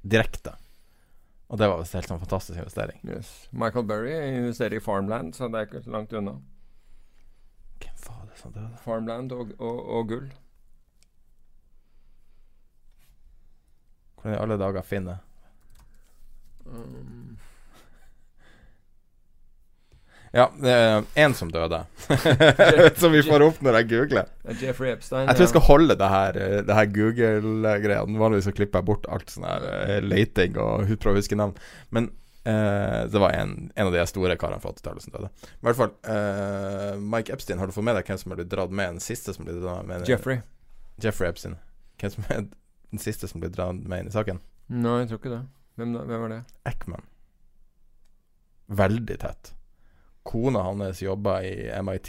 direkte. 0.07 0.55
Og 1.47 1.59
det 1.59 1.69
var 1.71 1.79
visst 1.79 1.95
helt 1.95 2.09
sånn 2.09 2.19
fantastisk 2.19 2.59
investering. 2.59 2.99
Yes. 3.07 3.31
Michael 3.55 3.85
Burry 3.87 4.11
investerer 4.11 4.79
i 4.79 4.83
Farmland, 4.83 5.35
så 5.35 5.47
det 5.47 5.61
er 5.61 5.69
ikke 5.69 5.85
så 5.85 5.93
langt 5.95 6.15
unna. 6.17 6.35
Hvem 7.77 8.01
var 8.07 8.25
det 8.27 8.41
som 8.41 8.55
døde? 8.55 8.81
Farmland 8.83 9.31
og, 9.35 9.53
og, 9.61 9.79
og 9.95 10.11
gull. 10.11 10.27
Hvordan 14.17 14.35
i 14.35 14.41
alle 14.43 14.59
dager 14.59 14.85
finne 14.87 15.19
Um, 16.67 17.37
Ja, 20.37 20.45
det 20.61 20.69
er 20.69 21.05
en 21.23 21.33
som 21.33 21.49
døde. 21.49 21.79
som 23.01 23.13
vi 23.15 23.23
får 23.25 23.41
opp 23.47 23.61
når 23.65 23.79
jeg 23.79 23.87
googler. 23.89 24.27
er 24.45 24.59
Jeffrey 24.61 24.91
Epstein. 24.93 25.25
Jeg 25.25 25.39
tror 25.39 25.45
jeg 25.47 25.53
skal 25.55 25.65
holde 25.65 25.95
det 25.97 26.09
her, 26.13 26.37
det 26.67 26.77
her 26.77 26.91
Google-greia. 26.93 28.03
Vanligvis 28.05 28.45
så 28.45 28.53
klipper 28.53 28.83
jeg 28.83 28.89
bort 28.91 29.09
alt 29.09 29.33
sånn 29.33 29.47
her 29.49 29.65
eh, 29.71 29.97
leiting 30.05 30.59
og 30.61 30.91
prøver 31.01 31.17
å 31.17 31.23
huske 31.23 31.39
navn. 31.39 31.57
Men 31.89 32.11
eh, 32.45 33.07
det 33.09 33.23
var 33.23 33.33
en, 33.33 33.55
en 33.73 33.89
av 33.89 33.97
de 33.97 34.05
store 34.13 34.37
karene 34.37 34.61
fra 34.61 34.75
80-tallet 34.75 35.07
som 35.07 35.17
døde. 35.17 35.31
I 35.57 35.67
hvert 35.71 35.81
fall 35.81 35.95
eh, 36.13 36.93
Mike 37.01 37.33
Epstein, 37.33 37.57
har 37.57 37.65
du 37.65 37.73
fått 37.73 37.89
med 37.89 37.97
deg 37.97 38.13
hvem 38.13 38.21
som 38.21 38.37
blitt 38.37 38.53
dratt 38.53 38.77
med? 38.77 38.99
Den 38.99 39.05
siste 39.09 39.33
som 39.33 39.49
ble 39.49 39.57
dratt 39.57 39.89
med 39.89 40.05
Jeffrey. 40.11 40.43
Jeffrey 41.01 41.33
Epstein. 41.33 41.57
Hvem 41.97 42.13
som 42.13 42.29
er 42.29 42.45
den 42.93 43.01
siste 43.01 43.25
som 43.33 43.41
ble 43.41 43.49
dratt 43.57 43.81
med 43.81 44.05
inn 44.05 44.13
i 44.13 44.17
saken? 44.19 44.45
Nei, 44.69 44.99
jeg 45.01 45.15
tror 45.15 45.23
ikke 45.23 45.33
det. 45.33 45.43
Hvem, 45.81 45.97
da? 45.97 46.05
Hvem 46.05 46.25
var 46.27 46.37
det? 46.37 46.41
Eckman. 46.69 47.09
Veldig 48.85 49.23
tett. 49.25 49.56
Kona 50.27 50.65
hans 50.67 51.01
jobba 51.01 51.39
i 51.47 51.55
MIT, 51.81 52.07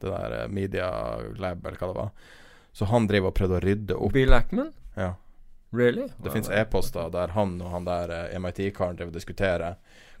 det 0.00 0.10
der 0.10 0.36
eh, 0.42 0.48
Media 0.48 0.90
Lab, 1.36 1.66
eller 1.66 1.78
hva 1.78 1.92
det 1.92 2.00
var. 2.00 2.10
Så 2.72 2.88
han 2.88 3.08
driver 3.10 3.32
og 3.32 3.38
prøvde 3.38 3.58
å 3.58 3.64
rydde 3.64 3.96
opp. 3.96 4.12
Bill 4.14 4.32
Ackman? 4.36 4.72
Ja. 4.96 5.14
Really? 5.70 6.06
Det 6.24 6.32
fins 6.32 6.48
e-poster 6.48 7.10
der 7.12 7.34
han 7.36 7.58
og 7.60 7.72
han 7.74 7.88
der 7.88 8.12
eh, 8.14 8.36
MIT-karen 8.40 8.96
driver 8.96 9.12
og 9.12 9.18
diskuterer 9.18 9.74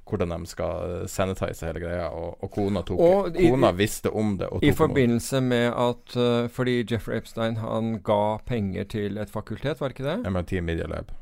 hvordan 0.08 0.32
de 0.32 0.48
skal 0.48 0.90
eh, 1.02 1.06
sanitize 1.08 1.66
hele 1.68 1.80
greia, 1.82 2.08
og, 2.16 2.36
og 2.44 2.50
kona 2.52 2.82
tok 2.86 3.00
Og 3.04 3.36
i- 3.36 3.48
Kona 3.50 3.72
visste 3.76 4.10
om 4.10 4.36
det 4.40 4.48
I 4.64 4.72
forbindelse 4.76 5.40
med 5.44 5.68
at 5.72 6.16
uh, 6.16 6.48
Fordi 6.52 6.78
Jeffrey 6.88 7.20
Epstein 7.20 7.56
han 7.62 7.98
ga 8.04 8.38
penger 8.48 8.88
til 8.88 9.18
et 9.20 9.32
fakultet, 9.32 9.80
var 9.80 9.92
det 9.92 9.98
ikke 9.98 10.08
det? 10.08 10.32
MIT 10.32 10.54
Media 10.64 10.88
Lab. 10.88 11.12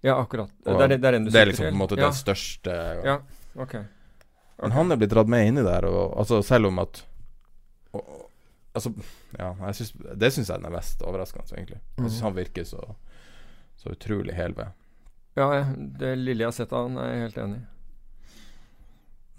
Ja, 0.00 0.16
akkurat. 0.16 0.48
Og 0.64 0.78
det 0.78 0.84
er, 0.84 0.96
det, 0.96 1.04
er 1.04 1.12
den 1.18 1.26
du 1.26 1.30
Det 1.30 1.40
er 1.40 1.50
sikter 1.50 1.52
liksom 1.52 1.66
på 1.66 1.74
en 1.74 1.80
måte 1.82 1.98
ja. 2.00 2.06
den 2.08 2.16
største 2.16 2.76
Ja, 3.04 3.18
ok. 3.60 3.74
Men 4.62 4.72
han 4.76 4.92
er 4.92 4.96
blitt 5.00 5.10
dratt 5.14 5.28
med 5.32 5.46
inni 5.48 5.62
der, 5.64 5.84
og 5.88 6.16
altså 6.20 6.42
selv 6.44 6.66
om 6.66 6.78
at 6.82 7.04
og, 7.92 8.16
Altså, 8.74 8.92
ja, 9.38 9.48
synes, 9.74 9.92
det 10.14 10.28
syns 10.32 10.48
jeg 10.48 10.54
er 10.54 10.62
den 10.62 10.72
mest 10.72 11.00
overraskende, 11.02 11.56
egentlig. 11.56 11.80
Jeg 11.98 12.04
syns 12.04 12.20
Mhm. 12.20 12.24
han 12.28 12.34
virker 12.36 12.64
så 12.64 12.94
Så 13.80 13.90
utrolig 13.96 14.34
hel 14.36 14.52
ved. 14.52 14.66
Ja, 15.36 15.46
ja, 15.54 15.64
det 15.98 16.18
lille 16.18 16.42
jeg 16.44 16.46
har 16.46 16.52
sett 16.52 16.72
av 16.72 16.86
han, 16.88 16.98
er 16.98 17.10
jeg 17.14 17.20
helt 17.22 17.38
enig 17.38 17.56
i. 17.56 17.66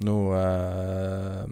Nå 0.03 0.15
eh, 0.33 1.45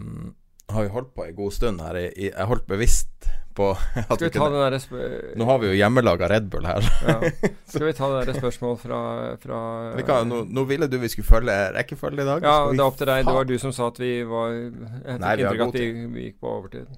har 0.73 0.83
jo 0.87 0.89
holdt 0.95 1.13
på 1.15 1.25
en 1.27 1.35
god 1.37 1.51
stund 1.55 1.81
her. 1.81 1.97
Jeg, 2.05 2.13
jeg 2.33 2.45
holdt 2.49 2.65
bevisst 2.69 3.29
på 3.59 3.71
Skal 3.91 4.21
vi 4.21 4.29
ta 4.29 4.39
kunne- 4.45 4.61
det 4.71 4.79
derre 4.89 5.35
Nå 5.41 5.45
har 5.49 5.57
vi 5.59 5.67
jo 5.71 5.77
hjemmelaga 5.79 6.29
Red 6.31 6.49
Bull 6.53 6.65
her. 6.69 6.85
ja. 7.07 7.15
Skal 7.71 7.87
vi 7.89 7.93
ta 7.97 8.07
det 8.13 8.19
derre 8.27 8.35
spørsmål 8.39 8.77
fra, 8.79 8.99
fra 9.41 9.59
Vi 9.97 10.05
kan, 10.07 10.29
nå, 10.29 10.43
nå 10.47 10.63
ville 10.69 10.87
du 10.87 10.97
vi 11.01 11.09
skulle 11.11 11.27
følge 11.27 11.57
rekkefølge 11.75 12.23
i 12.23 12.29
dag. 12.29 12.45
Ja, 12.45 12.55
det 12.71 12.79
er 12.79 12.85
opp 12.85 12.97
til 13.01 13.09
deg. 13.11 13.25
Det 13.27 13.35
var 13.39 13.49
du 13.49 13.55
som 13.61 13.73
sa 13.75 13.89
at 13.91 13.99
vi 13.99 14.13
var 14.29 14.53
Jeg 14.53 14.71
fikk 14.71 15.25
inntrykk 15.25 15.65
av 15.65 15.67
at 15.73 15.79
vi, 15.81 15.91
vi 16.15 16.27
gikk 16.29 16.39
på 16.45 16.53
overtid. 16.59 16.97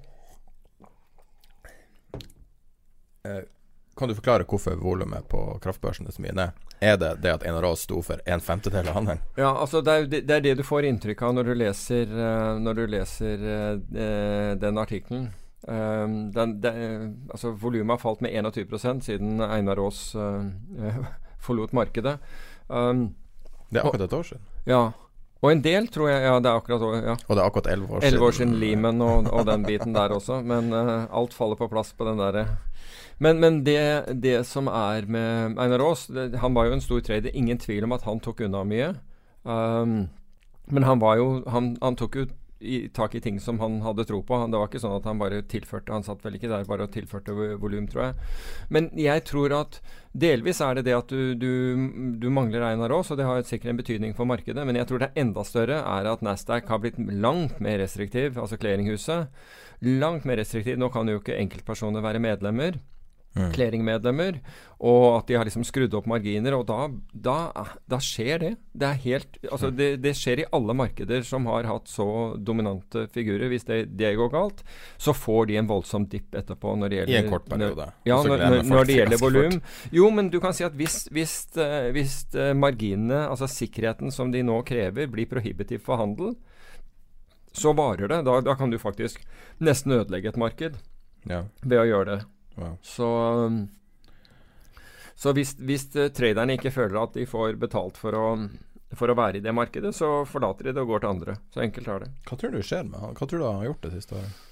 Eh, 3.24 3.42
kan 4.02 4.10
du 4.10 4.16
forklare 4.18 4.46
hvorfor 4.48 4.78
volumet 4.80 5.28
på 5.30 5.40
kraftbørsen 5.62 6.08
er 6.10 6.14
så 6.14 6.22
mye 6.24 6.34
ned? 6.34 6.62
Er 6.82 6.96
det 6.98 7.12
det 7.22 7.30
at 7.36 7.44
Einar 7.46 7.68
Aas 7.68 7.84
sto 7.86 8.00
for 8.02 8.22
en 8.26 8.42
femtedel 8.42 8.88
av 8.90 8.96
handelen? 8.98 9.22
Ja, 9.38 9.52
altså 9.52 9.82
det 9.86 9.94
er, 9.94 10.08
det, 10.12 10.36
er 10.36 10.42
det 10.42 10.56
du 10.58 10.64
får 10.66 10.88
inntrykk 10.88 11.22
av 11.28 11.36
når 11.36 11.50
du 11.50 11.54
leser, 11.60 12.10
uh, 12.10 12.58
når 12.58 12.80
du 12.80 12.82
leser 12.96 13.44
uh, 13.46 14.56
den 14.58 14.82
artikkelen. 14.82 15.28
Um, 15.62 16.32
den, 16.34 16.56
den, 16.64 17.12
altså 17.30 17.52
Volumet 17.54 17.94
har 17.94 18.02
falt 18.02 18.24
med 18.26 18.34
21 18.34 19.04
siden 19.06 19.38
Einar 19.46 19.78
Aas 19.84 20.08
forlot 21.46 21.72
markedet. 21.72 22.18
Um, 22.66 23.12
det 23.70 23.80
er 23.80 23.86
akkurat 23.86 24.08
et 24.08 24.18
år 24.18 24.26
siden. 24.32 24.44
Ja. 24.66 24.82
Og 25.42 25.50
en 25.50 25.62
del, 25.62 25.88
tror 25.90 26.10
jeg. 26.10 26.22
Ja, 26.22 26.34
det 26.42 26.50
er 26.50 26.58
akkurat 26.58 26.82
ja. 27.02 27.14
Og 27.26 27.34
det 27.34 27.40
er 27.40 27.46
akkurat 27.46 27.70
elleve 27.72 27.96
år 27.96 28.00
siden. 28.00 28.08
Elleve 28.10 28.26
år 28.26 28.36
siden 28.36 28.58
Lehman 28.60 29.00
og, 29.02 29.30
og, 29.32 29.46
den 29.46 29.64
biten 29.66 29.94
der 29.94 30.14
også. 30.14 30.42
Men 30.46 30.70
uh, 30.74 31.08
alt 31.10 31.34
faller 31.34 31.58
på 31.58 31.70
plass 31.70 31.94
på 31.98 32.06
den 32.06 32.20
derre 32.22 32.44
Men, 33.22 33.38
men 33.38 33.62
det, 33.64 33.78
det, 34.18 34.40
som 34.48 34.66
er 34.66 35.06
med 35.06 35.58
Einar 35.60 35.84
Aas 35.84 36.08
Han 36.42 36.54
var 36.56 36.66
jo 36.66 36.76
en 36.76 36.82
stor 36.82 37.02
trader. 37.06 37.34
Ingen 37.38 37.60
tvil 37.62 37.86
om 37.86 37.94
at 37.94 38.06
han 38.08 38.20
tok 38.22 38.42
unna 38.48 38.64
mye. 38.66 38.92
Um, 39.42 40.08
men 40.70 40.86
han 40.86 41.02
var 41.02 41.18
jo 41.18 41.26
Han, 41.50 41.76
han 41.82 41.98
tok 41.98 42.18
jo 42.18 42.26
i, 42.62 42.88
tak 42.94 43.14
i 43.18 43.20
ting 43.20 43.40
som 43.42 43.58
han 43.58 43.80
hadde 43.82 44.04
tro 44.06 44.20
på. 44.22 44.38
Det 44.46 44.58
var 44.58 44.68
ikke 44.70 44.82
sånn 44.82 44.94
at 44.94 45.06
han 45.08 45.18
bare 45.18 45.40
tilførte 45.50 45.94
Han 45.94 46.04
satt 46.06 46.22
vel 46.22 46.36
ikke 46.38 46.50
der 46.50 46.66
bare 46.68 46.86
og 46.86 46.92
tilførte 46.94 47.34
volum, 47.34 47.88
tror 47.90 48.04
jeg. 48.04 48.28
Men 48.74 48.86
jeg 48.98 49.24
tror 49.26 49.54
at 49.56 49.80
delvis 50.12 50.62
er 50.62 50.78
det 50.78 50.86
det 50.86 50.94
at 50.94 51.10
du, 51.10 51.34
du, 51.34 51.50
du 52.22 52.28
mangler 52.30 52.62
Einar 52.68 52.94
Aas, 52.94 53.10
og 53.10 53.18
det 53.18 53.26
har 53.26 53.42
sikkert 53.48 53.72
en 53.72 53.82
betydning 53.82 54.14
for 54.18 54.30
markedet. 54.30 54.66
Men 54.66 54.78
jeg 54.78 54.88
tror 54.88 55.02
det 55.02 55.10
er 55.10 55.24
enda 55.24 55.46
større 55.46 55.82
er 55.82 56.10
at 56.12 56.22
Nasdaq 56.22 56.70
har 56.70 56.82
blitt 56.82 57.02
langt 57.02 57.58
mer 57.62 57.82
restriktiv, 57.82 58.38
altså 58.38 58.58
clearinghuset. 58.62 59.42
Langt 59.82 60.26
mer 60.28 60.38
restriktiv. 60.38 60.78
Nå 60.78 60.92
kan 60.94 61.10
jo 61.10 61.18
ikke 61.18 61.38
enkeltpersoner 61.42 62.04
være 62.04 62.22
medlemmer 62.22 62.78
mm. 63.34 63.48
clearingmedlemmer, 63.54 64.38
og 64.82 65.04
at 65.16 65.28
de 65.30 65.36
har 65.38 65.46
liksom 65.46 65.64
skrudd 65.66 65.94
opp 65.94 66.08
marginer. 66.10 66.56
Og 66.58 66.66
da, 66.66 66.88
da, 67.12 67.36
da 67.90 67.98
skjer 68.02 68.42
det. 68.42 68.50
Det, 68.72 68.88
er 68.88 69.00
helt, 69.04 69.38
altså 69.46 69.70
mm. 69.70 69.76
det, 69.78 69.88
det, 70.02 70.14
skjer 70.18 70.42
i 70.42 70.46
alle 70.58 70.76
markeder 70.76 71.22
som 71.26 71.46
har 71.50 71.68
hatt 71.70 71.90
så 71.90 72.06
dominante 72.36 73.06
figurer. 73.14 73.46
Hvis 73.52 73.66
det, 73.68 73.84
det 73.98 74.14
går 74.18 74.32
galt, 74.34 74.64
så 75.00 75.14
får 75.16 75.52
de 75.52 75.58
en 75.62 75.70
voldsom 75.70 76.08
dipp 76.10 76.34
etterpå. 76.38 76.74
Når 76.80 76.92
det 76.92 77.00
gjelder, 77.00 77.14
I 77.14 77.20
en 77.22 77.30
kort 77.30 77.48
periode. 77.50 77.88
Ja, 78.08 78.18
når, 78.26 78.46
når, 78.46 78.62
når 78.72 78.90
det 78.90 78.98
gjelder 78.98 79.22
volum. 79.22 79.58
Jo, 79.94 80.10
men 80.14 80.32
du 80.32 80.40
kan 80.42 80.56
si 80.56 80.66
at 80.66 80.74
hvis, 80.78 81.04
hvis, 81.14 81.36
uh, 81.60 81.92
hvis 81.94 82.22
uh, 82.34 82.50
marginene, 82.58 83.24
altså 83.28 83.50
sikkerheten 83.50 84.10
som 84.14 84.34
de 84.34 84.42
nå 84.46 84.62
krever, 84.66 85.06
blir 85.12 85.30
prohibitiv 85.30 85.86
for 85.86 86.02
handel, 86.02 86.34
så 87.52 87.72
varer 87.76 88.08
det. 88.08 88.22
Da, 88.26 88.40
da, 88.40 88.54
kan 88.58 88.72
du 88.72 88.78
faktisk 88.80 89.22
nesten 89.62 89.94
ødelegge 89.94 90.32
et 90.32 90.40
marked 90.40 90.78
ja. 91.28 91.44
ved 91.62 91.78
å 91.78 91.88
gjøre 91.88 92.08
det. 92.10 92.20
Wow. 92.58 92.76
Så, 92.84 93.08
um, 93.46 93.62
så 95.14 95.32
hvis, 95.36 95.54
hvis 95.60 95.88
uh, 95.96 96.10
traderne 96.14 96.58
ikke 96.58 96.74
føler 96.74 97.00
at 97.02 97.16
de 97.16 97.26
får 97.28 97.58
betalt 97.62 98.00
for 98.00 98.16
å, 98.18 98.26
for 98.98 99.12
å 99.12 99.18
være 99.18 99.40
i 99.40 99.44
det 99.44 99.54
markedet, 99.56 99.94
så 99.96 100.22
forlater 100.28 100.68
de 100.68 100.76
det 100.76 100.84
og 100.84 100.94
går 100.94 101.04
til 101.04 101.14
andre. 101.14 101.36
Så 101.54 101.64
enkelt 101.64 101.88
er 101.88 102.06
det. 102.06 102.14
Hva 102.28 102.38
tror 102.40 102.54
du 102.54 102.62
skjer 102.62 102.88
med 102.88 103.00
han? 103.02 103.18
Hva 103.18 103.28
tror 103.28 103.42
du 103.42 103.48
han 103.48 103.60
har 103.62 103.70
gjort 103.72 103.84
det 103.88 103.94
siste 103.96 104.18
året? 104.20 104.48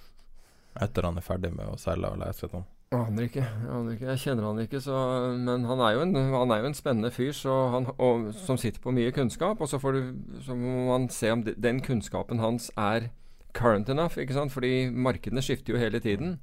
Etter 0.80 1.08
han 1.08 1.18
er 1.18 1.26
ferdig 1.26 1.50
med 1.52 1.66
å 1.66 1.80
selge 1.80 2.12
og 2.12 2.20
lese 2.20 2.46
litt 2.46 2.60
om? 2.60 2.68
Aner 2.90 3.28
ikke, 3.28 3.44
aner 3.70 3.94
ikke. 3.94 4.06
Jeg 4.08 4.20
kjenner 4.24 4.48
han 4.48 4.60
ikke, 4.64 4.80
så, 4.82 4.96
men 5.38 5.62
han 5.68 5.82
er, 5.86 6.00
en, 6.02 6.16
han 6.32 6.50
er, 6.50 6.64
jo 6.64 6.70
en, 6.72 6.74
spennende 6.74 7.12
fyr 7.14 7.36
han, 7.70 7.86
og, 8.02 8.32
som 8.34 8.58
sitter 8.58 8.82
på 8.82 8.90
mye 8.96 9.12
kunnskap. 9.14 9.62
Og 9.62 9.70
så, 9.70 9.78
du, 9.94 10.16
så, 10.42 10.56
må 10.58 10.88
man 10.88 11.06
se 11.14 11.30
om 11.30 11.44
den 11.46 11.78
kunnskapen 11.86 12.42
hans 12.42 12.66
er 12.74 13.12
current 13.54 13.88
enough. 13.94 14.18
ikke 14.18 14.34
sant? 14.34 14.50
Fordi 14.50 14.90
markedene 14.90 15.42
skifter 15.42 15.76
jo 15.76 15.78
hele 15.78 16.02
tiden. 16.02 16.40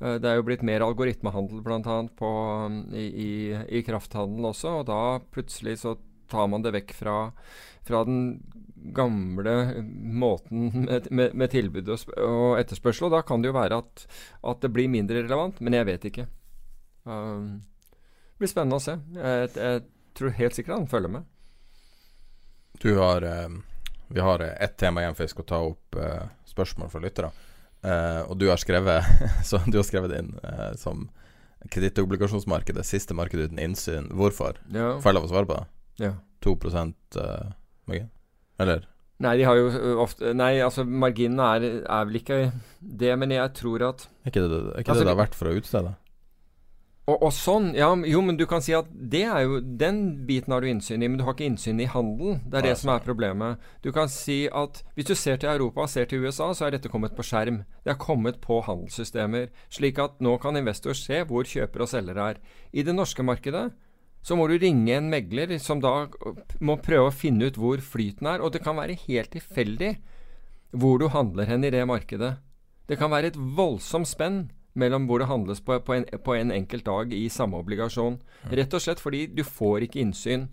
Eh, 0.00 0.16
det 0.22 0.30
er 0.30 0.40
jo 0.40 0.46
blitt 0.48 0.64
mer 0.66 0.84
algoritmehandel 0.86 1.62
bl.a. 1.64 2.00
Um, 2.20 2.80
I, 2.94 3.06
i, 3.06 3.30
i 3.78 3.84
krafthandel 3.86 4.50
også, 4.50 4.80
og 4.80 4.88
da 4.90 5.00
plutselig 5.34 5.78
så 5.84 5.96
tar 6.30 6.48
man 6.50 6.64
det 6.64 6.74
vekk 6.74 6.94
fra, 6.96 7.18
fra 7.86 8.04
den 8.08 8.40
gamle 8.94 9.82
måten 9.94 10.70
med, 10.84 11.10
med, 11.10 11.34
med 11.34 11.52
tilbud 11.52 11.88
og, 11.88 12.08
og, 12.18 12.48
etterspørsel. 12.60 13.08
Og 13.08 13.14
da 13.16 13.22
kan 13.26 13.42
det 13.42 13.52
jo 13.52 13.56
være 13.56 13.80
at, 13.84 14.06
at, 14.42 14.64
det 14.64 14.72
blir 14.74 14.90
mindre 14.92 15.22
relevant, 15.22 15.60
men 15.64 15.76
jeg 15.78 15.88
vet 15.88 16.08
ikke. 16.10 16.26
Um, 17.04 17.62
det 18.34 18.42
blir 18.42 18.50
spennende 18.50 18.80
å 18.80 18.84
se. 18.84 18.98
Jeg, 19.14 19.52
jeg, 19.54 19.84
tror 20.14 20.36
helt 20.38 20.54
sikkert 20.54 20.76
han 20.76 20.90
følger 20.90 21.10
med. 21.10 21.30
Du 22.82 22.92
har 22.98 23.24
eh, 23.26 23.48
Vi 24.14 24.22
har 24.22 24.42
ett 24.42 24.76
tema 24.78 25.02
igjen 25.02 25.16
før 25.18 25.26
jeg 25.26 25.32
skal 25.32 25.46
ta 25.48 25.58
opp 25.66 25.96
eh, 25.98 26.28
spørsmål 26.46 26.90
fra 26.92 27.02
lyttere. 27.02 27.30
Uh, 27.84 28.24
og 28.30 28.38
du 28.40 28.46
har 28.48 28.56
skrevet 28.56 29.04
Så 29.48 29.58
du 29.68 29.76
har 29.76 29.84
skrevet 29.84 30.14
inn 30.16 30.30
uh, 30.40 30.72
som 30.80 31.08
kredittobligasjonsmarkedet, 31.72 32.84
siste 32.84 33.16
marked 33.16 33.40
uten 33.40 33.60
innsyn. 33.60 34.10
Hvorfor? 34.12 34.58
Ja. 34.72 34.94
Får 35.00 35.10
jeg 35.10 35.16
lov 35.18 35.28
å 35.28 35.30
svare 35.32 35.48
på 35.48 35.56
det? 35.58 35.66
Ja. 36.06 36.10
2 36.44 36.56
uh, 36.60 37.52
margin? 37.88 38.10
Eller? 38.60 38.84
Nei, 39.24 39.36
de 39.38 39.46
har 39.46 39.56
jo 39.56 39.68
ofte 40.02 40.32
Nei, 40.36 40.58
altså 40.62 40.84
marginene 40.84 41.46
er, 41.56 41.66
er, 41.82 42.08
vel 42.08 42.18
ikke 42.18 42.38
det, 42.80 43.12
men 43.18 43.32
jeg 43.32 43.52
tror 43.56 43.86
at 43.86 44.08
Er 44.24 44.32
ikke 44.32 44.42
det 44.42 44.58
er 44.58 44.82
ikke 44.82 44.90
altså, 44.90 45.04
det, 45.04 45.06
det 45.06 45.14
har 45.14 45.22
vært 45.22 45.38
for 45.38 45.50
å 45.50 45.54
utstede? 45.58 45.94
Og, 47.04 47.18
og, 47.18 47.32
sånn, 47.36 47.74
ja, 47.76 47.90
Jo, 48.08 48.22
men 48.24 48.38
du 48.40 48.46
kan 48.48 48.62
si 48.64 48.72
at 48.76 48.88
det 48.88 49.26
er 49.28 49.42
jo 49.44 49.58
Den 49.60 50.24
biten 50.24 50.54
har 50.54 50.64
du 50.64 50.70
innsyn 50.70 51.02
i, 51.04 51.08
men 51.10 51.18
du 51.20 51.26
har 51.26 51.36
ikke 51.36 51.50
innsyn 51.50 51.82
i 51.84 51.88
handel. 51.90 52.38
Det 52.48 52.60
er 52.60 52.68
det 52.70 52.78
som 52.80 52.94
er 52.94 53.04
problemet. 53.04 53.60
Du 53.84 53.90
kan 53.92 54.08
si 54.08 54.46
at 54.48 54.80
hvis 54.96 55.10
du 55.10 55.14
ser 55.18 55.36
til 55.40 55.52
Europa, 55.52 55.84
ser 55.90 56.08
til 56.08 56.24
USA, 56.24 56.48
så 56.56 56.66
er 56.66 56.76
dette 56.76 56.88
kommet 56.88 57.12
på 57.16 57.26
skjerm. 57.26 57.62
Det 57.84 57.92
er 57.92 58.00
kommet 58.00 58.40
på 58.44 58.62
handelssystemer. 58.64 59.50
Slik 59.68 60.00
at 60.00 60.16
nå 60.24 60.38
kan 60.40 60.56
investor 60.56 60.96
se 60.96 61.20
hvor 61.28 61.44
kjøper 61.44 61.84
og 61.84 61.92
selger 61.92 62.22
er. 62.24 62.40
I 62.72 62.86
det 62.86 62.96
norske 62.96 63.26
markedet 63.26 63.66
så 64.24 64.38
må 64.40 64.48
du 64.48 64.56
ringe 64.56 64.96
en 64.96 65.12
megler 65.12 65.52
som 65.60 65.82
da 65.84 66.06
må 66.64 66.78
prøve 66.80 67.10
å 67.10 67.14
finne 67.14 67.50
ut 67.50 67.60
hvor 67.60 67.84
flyten 67.84 68.32
er. 68.32 68.40
Og 68.40 68.56
det 68.56 68.64
kan 68.64 68.80
være 68.80 68.96
helt 69.04 69.34
tilfeldig 69.36 69.98
hvor 70.72 70.96
du 70.98 71.10
handler 71.12 71.52
hen 71.52 71.68
i 71.68 71.74
det 71.74 71.84
markedet. 71.84 72.38
Det 72.88 72.96
kan 72.96 73.12
være 73.12 73.34
et 73.34 73.36
voldsomt 73.36 74.08
spenn 74.08 74.46
mellom 74.74 75.06
hvor 75.08 75.22
det 75.22 75.30
handles 75.30 75.62
på, 75.64 75.78
på, 75.86 75.94
en, 75.94 76.04
på 76.24 76.34
en 76.34 76.52
enkelt 76.54 76.86
dag 76.86 77.14
i 77.14 77.28
samme 77.32 77.58
obligasjon. 77.62 78.18
Rett 78.50 78.74
og 78.74 78.82
slett 78.82 79.02
fordi 79.02 79.26
du 79.30 79.44
får 79.46 79.86
ikke 79.86 80.02
innsyn. 80.02 80.48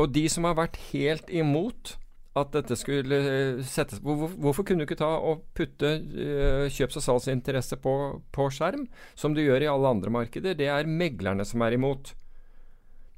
Og 0.00 0.10
de 0.14 0.24
som 0.32 0.46
har 0.48 0.58
vært 0.58 0.80
helt 0.90 1.30
imot 1.30 1.96
at 2.38 2.52
dette 2.54 2.76
skulle 2.78 3.16
eh, 3.18 3.60
settes 3.66 3.98
hvor, 4.04 4.30
Hvorfor 4.38 4.66
kunne 4.66 4.84
du 4.84 4.86
ikke 4.86 5.00
ta 5.00 5.10
og 5.18 5.42
putte 5.56 5.96
uh, 5.98 6.66
kjøps- 6.70 7.00
og 7.00 7.04
salgsinteresse 7.04 7.78
på, 7.82 7.94
på, 8.30 8.46
skjerm, 8.54 8.86
som 9.18 9.34
du 9.34 9.42
gjør 9.42 9.66
i 9.66 9.70
alle 9.70 9.90
andre 9.96 10.12
markeder? 10.14 10.54
Det 10.58 10.68
er 10.70 10.90
meglerne 10.90 11.46
som 11.46 11.64
er 11.66 11.74
imot. 11.74 12.14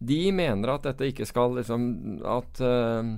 De 0.02 0.22
mener 0.34 0.72
at 0.72 0.88
dette 0.88 1.12
ikke 1.12 1.28
skal 1.28 1.52
liksom 1.60 1.84
At 2.26 2.58
uh, 2.64 3.12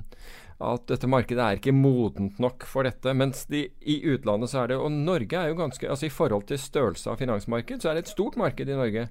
at 0.63 0.85
dette 0.87 1.07
markedet 1.11 1.41
er 1.43 1.59
ikke 1.59 1.73
modent 1.75 2.39
nok 2.39 2.63
for 2.69 2.87
dette. 2.87 3.11
Mens 3.17 3.43
de, 3.51 3.65
i 3.81 3.97
utlandet 4.07 4.53
så 4.53 4.63
er 4.63 4.71
det 4.71 4.77
Og 4.79 4.91
Norge 4.91 5.35
er 5.35 5.51
jo 5.51 5.57
ganske 5.59 5.89
altså 5.89 6.07
I 6.07 6.13
forhold 6.13 6.47
til 6.47 6.61
størrelse 6.61 7.11
av 7.11 7.19
finansmarked, 7.19 7.81
så 7.83 7.91
er 7.91 7.97
det 7.97 8.05
et 8.05 8.13
stort 8.13 8.37
marked 8.39 8.69
i 8.69 8.77
Norge 8.77 9.09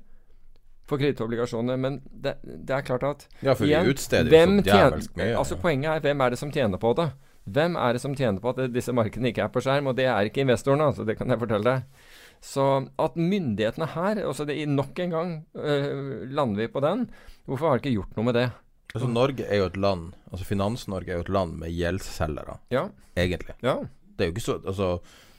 for 0.88 1.00
kredittobligasjoner. 1.00 1.76
Men 1.80 2.00
det, 2.04 2.38
det, 2.44 2.72
er 2.72 2.86
klart 2.86 3.04
at 3.08 3.28
Ja, 3.42 3.52
for 3.52 3.68
igjen, 3.68 3.92
utsteder 3.92 4.32
hvem 4.32 4.58
så 4.62 4.70
djevelsk 4.70 5.20
mye. 5.20 5.36
Altså 5.36 5.60
Poenget 5.60 5.92
er 5.92 6.04
hvem 6.08 6.24
er 6.24 6.34
det 6.34 6.40
som 6.40 6.52
tjener 6.52 6.80
på 6.80 6.96
det? 6.96 7.10
Hvem 7.44 7.76
er 7.76 7.92
det 7.92 8.00
som 8.00 8.16
tjener 8.16 8.40
på 8.40 8.54
at 8.54 8.72
disse 8.72 8.92
markedene 8.96 9.28
ikke 9.28 9.44
er 9.44 9.52
på 9.52 9.60
skjerm? 9.64 9.92
Og 9.92 9.96
det 9.98 10.08
er 10.08 10.28
ikke 10.28 10.44
investorene, 10.46 10.88
altså, 10.88 11.04
det 11.04 11.18
kan 11.18 11.28
jeg 11.28 11.42
fortelle 11.42 11.64
deg. 11.68 12.04
Så 12.44 12.64
at 13.00 13.16
myndighetene 13.16 13.88
her 13.94 14.20
altså 14.24 14.44
det, 14.48 14.56
Nok 14.68 14.98
en 15.00 15.12
gang 15.12 15.30
øh, 15.56 16.24
lander 16.32 16.64
vi 16.64 16.72
på 16.72 16.80
den. 16.84 17.08
Hvorfor 17.44 17.68
har 17.68 17.78
de 17.78 17.84
ikke 17.84 18.00
gjort 18.00 18.16
noe 18.16 18.28
med 18.28 18.36
det? 18.40 18.48
Altså 18.94 19.10
Norge 19.10 19.46
er 19.50 19.58
jo 19.58 19.66
et 19.66 19.76
land 19.80 20.14
Altså 20.30 20.46
Finans-Norge 20.46 21.10
er 21.10 21.18
jo 21.18 21.26
et 21.26 21.34
land 21.34 21.58
med 21.58 21.74
gjeldsselgere, 21.74 22.58
ja. 22.70 22.88
egentlig. 23.18 23.56
Ja. 23.62 23.80
Det 24.14 24.22
er 24.22 24.30
jo 24.30 24.34
ikke 24.36 24.44
så 24.44 24.58
Altså 24.62 24.90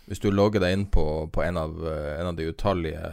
hvis 0.06 0.22
du 0.22 0.28
logger 0.30 0.62
deg 0.62 0.76
inn 0.76 0.84
på, 0.94 1.04
på 1.34 1.42
en, 1.42 1.58
av, 1.58 1.72
uh, 1.82 2.12
en, 2.20 2.28
av, 2.30 2.36
de 2.38 2.46
utallige 2.52 3.08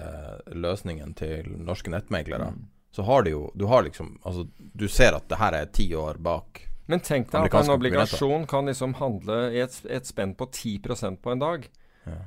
løsningene 0.53 1.17
til 1.17 1.49
norske 1.65 1.89
nettmeglere, 1.89 2.51
mm. 2.53 2.59
så 2.93 3.07
har 3.09 3.25
de 3.25 3.33
jo 3.33 3.47
Du 3.57 3.65
har 3.71 3.87
liksom 3.87 4.19
Altså, 4.29 4.45
du 4.59 4.85
ser 4.93 5.17
at 5.17 5.25
det 5.31 5.39
her 5.41 5.57
er 5.57 5.73
ti 5.73 5.87
år 5.97 6.21
bak. 6.21 6.67
Men 6.93 7.01
tenk 7.01 7.31
deg 7.33 7.49
at 7.49 7.57
en 7.63 7.73
obligasjon 7.79 8.45
kan 8.51 8.69
liksom 8.69 8.99
handle 9.01 9.39
i 9.55 9.63
et, 9.65 9.79
et 9.89 10.09
spenn 10.09 10.35
på 10.37 10.51
10% 10.51 11.23
på 11.25 11.33
en 11.33 11.41
dag. 11.41 11.65
Ja. 12.05 12.19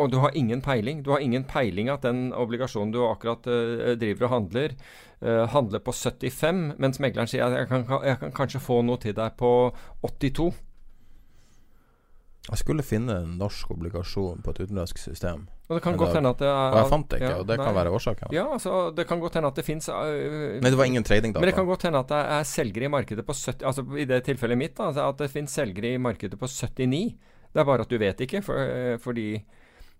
Og 0.00 0.10
du 0.10 0.18
har 0.22 0.34
ingen 0.34 0.62
peiling. 0.64 1.02
Du 1.04 1.12
har 1.12 1.20
ingen 1.20 1.44
peiling 1.44 1.90
at 1.92 2.04
den 2.06 2.32
obligasjonen 2.32 2.92
du 2.94 3.02
akkurat 3.06 3.46
uh, 3.46 3.92
driver 4.00 4.28
og 4.28 4.34
handler, 4.36 4.76
uh, 5.20 5.44
handler 5.52 5.82
på 5.84 5.92
75, 5.92 6.74
mens 6.80 7.00
megleren 7.02 7.30
sier 7.30 7.46
at 7.46 7.58
jeg 7.60 7.70
kan, 7.70 7.86
jeg 8.06 8.20
kan, 8.22 8.36
kanskje 8.36 8.62
få 8.64 8.80
noe 8.86 9.00
til 9.02 9.16
deg 9.18 9.36
på 9.38 9.52
82. 10.02 10.52
Jeg 12.48 12.58
skulle 12.58 12.82
finne 12.82 13.20
en 13.22 13.36
norsk 13.38 13.68
obligasjon 13.70 14.40
på 14.42 14.50
et 14.50 14.64
utenlandsk 14.64 14.98
system. 14.98 15.44
Og 15.68 15.76
det 15.78 15.82
kan 15.84 15.94
godt 16.00 16.16
hende 16.16 16.32
at 16.34 16.40
det 16.42 16.48
er 16.48 16.72
Og 16.74 16.78
jeg 16.80 16.90
fant 16.90 17.06
det 17.12 17.20
ikke, 17.20 17.28
ja, 17.30 17.36
og 17.38 17.46
det 17.46 17.56
nei. 17.60 17.66
kan 17.68 17.76
være 17.76 17.92
årsaken. 17.94 18.34
Ja, 18.34 18.48
altså 18.56 18.80
det 18.96 19.06
kan 19.08 19.22
godt 19.22 19.38
hende 19.38 19.52
at 19.52 19.60
det 19.60 19.64
fins 19.64 19.86
uh, 19.92 20.58
Men 20.58 20.66
det 20.66 20.78
var 20.80 20.90
ingen 20.90 21.06
trading 21.06 21.36
da 21.36 21.40
Men 21.40 21.52
det 21.52 21.54
kan 21.54 21.68
godt 21.68 21.86
hende 21.86 22.02
at 22.02 22.10
det 22.10 22.22
er 22.34 22.48
selgere 22.48 22.88
i 22.88 22.92
markedet 22.92 23.24
på 23.28 23.36
70 23.36 23.62
Altså 23.70 23.86
i 23.94 24.08
det 24.10 24.24
tilfellet 24.26 24.58
mitt, 24.58 24.74
da, 24.76 24.90
at 25.06 25.22
det 25.22 25.30
fins 25.30 25.54
selgere 25.54 25.94
i 25.94 26.02
markedet 26.02 26.40
på 26.40 26.50
79. 26.50 27.14
Det 27.52 27.60
er 27.60 27.68
bare 27.68 27.86
at 27.86 27.92
du 27.92 27.98
vet 28.00 28.20
ikke, 28.26 28.42
for, 28.42 28.98
fordi 29.04 29.28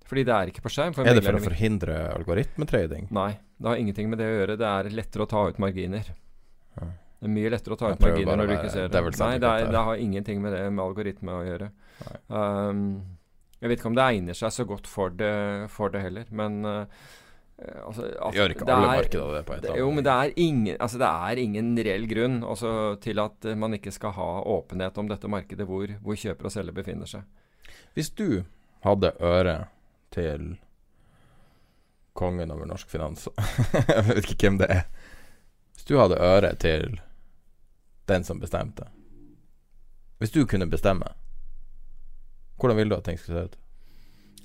Fordi 0.09 0.25
det 0.29 0.35
er 0.35 0.51
ikke 0.53 0.65
på 0.65 0.73
skjerm. 0.73 0.97
er 0.99 1.17
det 1.17 1.25
for 1.25 1.39
å 1.39 1.45
forhindre 1.45 2.01
algoritmetrading? 2.17 3.07
Nei, 3.15 3.31
det 3.59 3.71
har 3.71 3.81
ingenting 3.81 4.11
med 4.13 4.21
det 4.21 4.29
å 4.29 4.35
gjøre. 4.41 4.59
Det 4.61 4.69
er 4.69 4.91
lettere 4.99 5.27
å 5.27 5.31
ta 5.31 5.47
ut 5.49 5.63
marginer. 5.63 6.13
Ja. 6.77 6.91
Det 7.23 7.29
er 7.31 7.35
mye 7.37 7.51
lettere 7.55 7.77
å 7.77 7.79
ta 7.79 7.93
ut 7.95 8.03
marginer 8.03 8.39
når 8.41 8.51
du 8.51 8.55
ikke 8.57 8.71
ser 8.75 8.93
det. 8.93 9.03
Nei, 9.23 9.35
det, 9.39 9.49
er, 9.49 9.73
det 9.73 9.83
har 9.89 10.05
ingenting 10.05 10.43
med 10.43 10.57
det 10.57 10.63
med 10.71 10.85
algoritme 10.85 11.37
å 11.39 11.43
gjøre. 11.47 11.69
Um, 12.27 12.87
jeg 13.63 13.71
vet 13.71 13.79
ikke 13.79 13.93
om 13.93 13.99
det 13.99 14.07
egner 14.11 14.35
seg 14.35 14.55
så 14.55 14.65
godt 14.67 14.89
for 14.91 15.13
det, 15.15 15.35
for 15.71 15.93
det 15.95 16.01
heller, 16.03 16.27
men 16.35 16.65
uh, 16.67 17.05
altså, 17.87 18.09
altså, 18.11 18.33
Gjør 18.41 18.55
ikke 18.57 18.67
alle 18.67 18.89
er- 18.89 19.03
markeder 19.05 19.37
det 19.37 19.43
på 19.47 19.55
et 19.55 19.69
eller 19.69 19.79
jo, 19.79 19.91
men 19.95 20.07
det 20.09 20.17
er 20.25 20.33
ingen, 20.43 20.81
altså 20.83 20.99
det 20.99 21.11
er 21.29 21.43
ingen 21.45 21.69
reell 21.79 22.09
grunn 22.11 22.41
også, 22.43 22.73
til 23.05 23.23
at 23.23 23.47
eh, 23.47 23.59
man 23.59 23.79
ikke 23.79 23.95
skal 23.95 24.17
ha 24.17 24.31
åpenhet 24.57 24.99
om 24.99 25.13
dette 25.13 25.31
markedet 25.31 25.69
hvor, 25.69 25.95
hvor 26.03 26.19
kjøper 26.19 26.51
og 26.51 26.55
selger 26.57 26.75
befinner 26.75 27.07
seg. 27.07 27.23
Hvis 27.95 28.11
du 28.19 28.43
hadde 28.83 29.15
øre 29.23 29.57
til 30.15 30.53
kongen 32.19 32.53
over 32.53 32.69
norsk 32.69 32.91
finans 32.93 33.29
Jeg 33.89 34.05
vet 34.11 34.29
ikke 34.29 34.49
hvem 34.49 34.61
det 34.61 34.69
er. 34.75 34.85
Hvis 35.73 35.89
du 35.89 35.97
hadde 36.01 36.21
øre 36.21 36.53
til 36.61 37.01
den 38.11 38.25
som 38.27 38.41
bestemte 38.43 38.89
Hvis 40.21 40.35
du 40.35 40.45
kunne 40.47 40.69
bestemme, 40.71 41.09
hvordan 42.61 42.77
ville 42.79 42.95
du 42.95 42.99
at 42.99 43.05
ting 43.09 43.19
skulle 43.19 43.41
se 43.41 43.45
ut? 43.51 43.59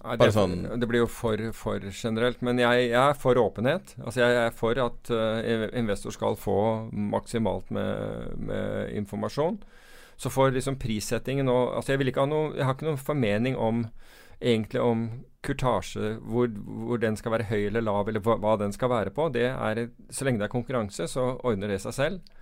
Nei, 0.08 0.16
det, 0.22 0.30
sånn- 0.34 0.80
det 0.80 0.88
blir 0.90 1.04
jo 1.04 1.10
for, 1.12 1.42
for 1.58 1.84
generelt. 1.92 2.42
Men 2.46 2.62
jeg, 2.62 2.88
jeg 2.92 3.02
er 3.02 3.18
for 3.18 3.38
åpenhet. 3.42 3.96
Altså 4.00 4.22
jeg 4.24 4.38
er 4.46 4.54
for 4.56 4.80
at 4.82 5.12
uh, 5.12 5.68
investor 5.78 6.14
skal 6.16 6.38
få 6.40 6.58
maksimalt 6.92 7.70
med, 7.74 8.38
med 8.40 8.94
informasjon. 9.02 9.60
Så 10.18 10.32
for 10.34 10.54
liksom 10.54 10.80
prissettingen 10.82 11.50
og 11.54 11.76
altså 11.78 11.94
jeg, 11.94 12.14
noe, 12.30 12.56
jeg 12.58 12.66
har 12.66 12.74
ikke 12.74 12.88
noen 12.88 13.02
formening 13.02 13.58
om 13.62 13.84
egentlig 14.42 14.82
om 14.84 15.08
kurtasje, 15.46 16.18
hvor, 16.28 16.50
hvor 16.88 17.00
den 17.02 17.18
skal 17.18 17.34
være 17.38 17.48
høy 17.52 17.68
eller 17.70 17.86
lav, 17.86 18.10
eller 18.10 18.24
hva, 18.24 18.56
den 18.60 18.74
skal 18.76 18.92
være 18.92 19.14
på. 19.16 19.30
Det 19.34 19.48
er, 19.52 19.88
så 20.10 20.28
lenge 20.28 20.42
det 20.42 20.50
er 20.50 20.54
konkurranse, 20.54 21.08
så 21.12 21.30
ordner 21.48 21.72
det 21.72 21.80
seg 21.84 21.96
selv. 21.96 22.34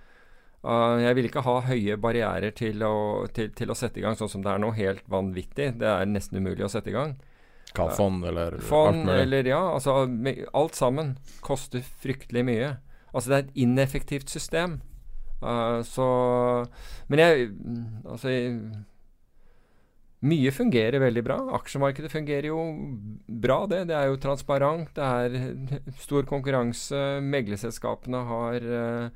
Uh, 0.66 0.98
jeg 0.98 1.14
vil 1.14 1.28
ikke 1.28 1.44
ha 1.46 1.60
høye 1.68 1.98
barrierer 2.02 2.54
til 2.56 2.82
å, 2.82 3.26
til, 3.34 3.52
til 3.54 3.70
å 3.70 3.76
sette 3.78 4.00
i 4.00 4.04
gang 4.04 4.16
sånn 4.18 4.32
som 4.32 4.42
det 4.42 4.50
er 4.50 4.62
nå. 4.62 4.72
Helt 4.74 5.04
vanvittig. 5.12 5.76
Det 5.78 5.88
er 5.92 6.08
nesten 6.10 6.40
umulig 6.40 6.66
å 6.66 6.72
sette 6.72 6.90
i 6.90 6.96
gang. 6.96 7.14
Hva, 7.76 7.90
fond 7.94 8.24
eller 8.24 8.56
alt 8.56 8.64
Fond 8.64 9.04
mulig? 9.04 9.20
eller 9.20 9.50
ja, 9.50 9.60
altså 9.74 10.06
alt 10.56 10.78
sammen 10.78 11.16
koster 11.44 11.84
fryktelig 12.02 12.42
mye. 12.48 12.74
Altså 13.12 13.30
det 13.30 13.36
er 13.36 13.44
et 13.44 13.58
ineffektivt 13.66 14.32
system. 14.32 14.80
Uh, 15.42 15.84
så 15.84 16.06
Men 17.12 17.20
jeg 17.20 17.48
Altså 18.08 18.30
jeg, 18.32 18.54
Mye 20.24 20.48
fungerer 20.54 21.00
veldig 21.02 21.24
bra. 21.26 21.34
Aksjemarkedet 21.58 22.12
fungerer 22.12 22.46
jo 22.48 22.58
bra, 23.26 23.66
det. 23.68 23.88
Det 23.90 23.96
er 23.98 24.06
jo 24.08 24.22
transparent. 24.22 24.88
Det 24.96 25.04
er 25.04 25.28
stor 26.06 26.22
konkurranse. 26.28 27.20
Meglerselskapene 27.20 28.20
har 28.30 28.56
eh, 28.80 29.06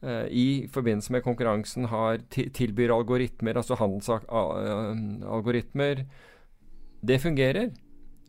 eh, 0.00 0.26
i 0.30 0.66
forbindelse 0.72 1.12
med 1.12 1.24
konkurransen 1.26 1.84
har 1.92 2.14
tilbyr 2.32 2.90
algoritmer, 2.96 3.54
altså 3.60 3.74
handelsalgoritmer. 3.82 5.96
Det 7.00 7.18
fungerer. 7.20 7.70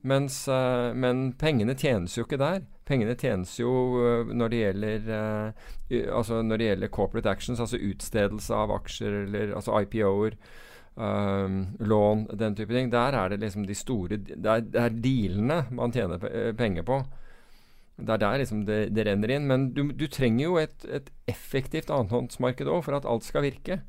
Mens, 0.02 0.48
eh, 0.48 0.94
men 0.94 1.32
pengene 1.38 1.76
tjenes 1.78 2.18
jo 2.18 2.26
ikke 2.26 2.40
der. 2.42 2.64
Pengene 2.90 3.14
tjenes 3.16 3.54
jo 3.60 3.72
eh, 4.02 4.32
når 4.34 4.52
det 4.52 4.62
gjelder 4.62 5.12
eh, 5.18 6.08
altså 6.10 6.42
når 6.42 6.58
det 6.58 6.70
gjelder 6.70 6.94
corporate 6.96 7.30
actions, 7.30 7.62
altså 7.62 7.78
utstedelse 7.78 8.58
av 8.58 8.74
aksjer 8.80 9.20
eller 9.26 9.54
altså 9.60 9.78
IPO-er, 9.84 10.38
um, 10.96 11.78
lån, 11.80 12.28
den 12.38 12.56
type 12.56 12.74
ting. 12.74 12.92
Der 12.92 13.18
er 13.18 13.30
det 13.30 13.42
liksom 13.42 13.66
de 13.68 13.76
store 13.76 14.18
Det 14.18 14.38
er, 14.38 14.62
det 14.62 14.82
er 14.82 15.02
dealene 15.04 15.64
man 15.72 15.94
tjener 15.96 16.24
eh, 16.30 16.52
penger 16.58 16.88
på. 16.88 17.02
Det 18.02 18.16
er 18.16 18.22
der 18.24 18.42
liksom 18.42 18.66
det, 18.66 18.80
det 18.96 19.06
renner 19.06 19.36
inn. 19.36 19.48
Men 19.50 19.70
du, 19.76 19.84
du 19.94 20.08
trenger 20.12 20.46
jo 20.46 20.58
et, 20.62 20.86
et 20.90 21.12
effektivt 21.30 21.92
annenhåndsmarked 21.94 22.70
òg 22.70 22.84
for 22.88 22.98
at 22.98 23.08
alt 23.10 23.28
skal 23.28 23.46
virke. 23.46 23.82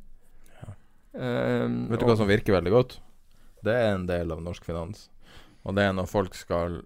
Um, 1.13 1.91
Vet 1.91 2.01
du 2.01 2.09
hva 2.09 2.17
som 2.17 2.31
virker 2.31 2.57
veldig 2.57 2.73
godt? 2.73 3.01
Det 3.63 3.73
er 3.73 3.93
en 3.95 4.09
del 4.09 4.33
av 4.33 4.41
norsk 4.43 4.65
finans. 4.65 5.09
Og 5.63 5.77
det 5.77 5.85
er 5.87 5.93
når 5.95 6.09
folk 6.11 6.35
skal 6.35 6.81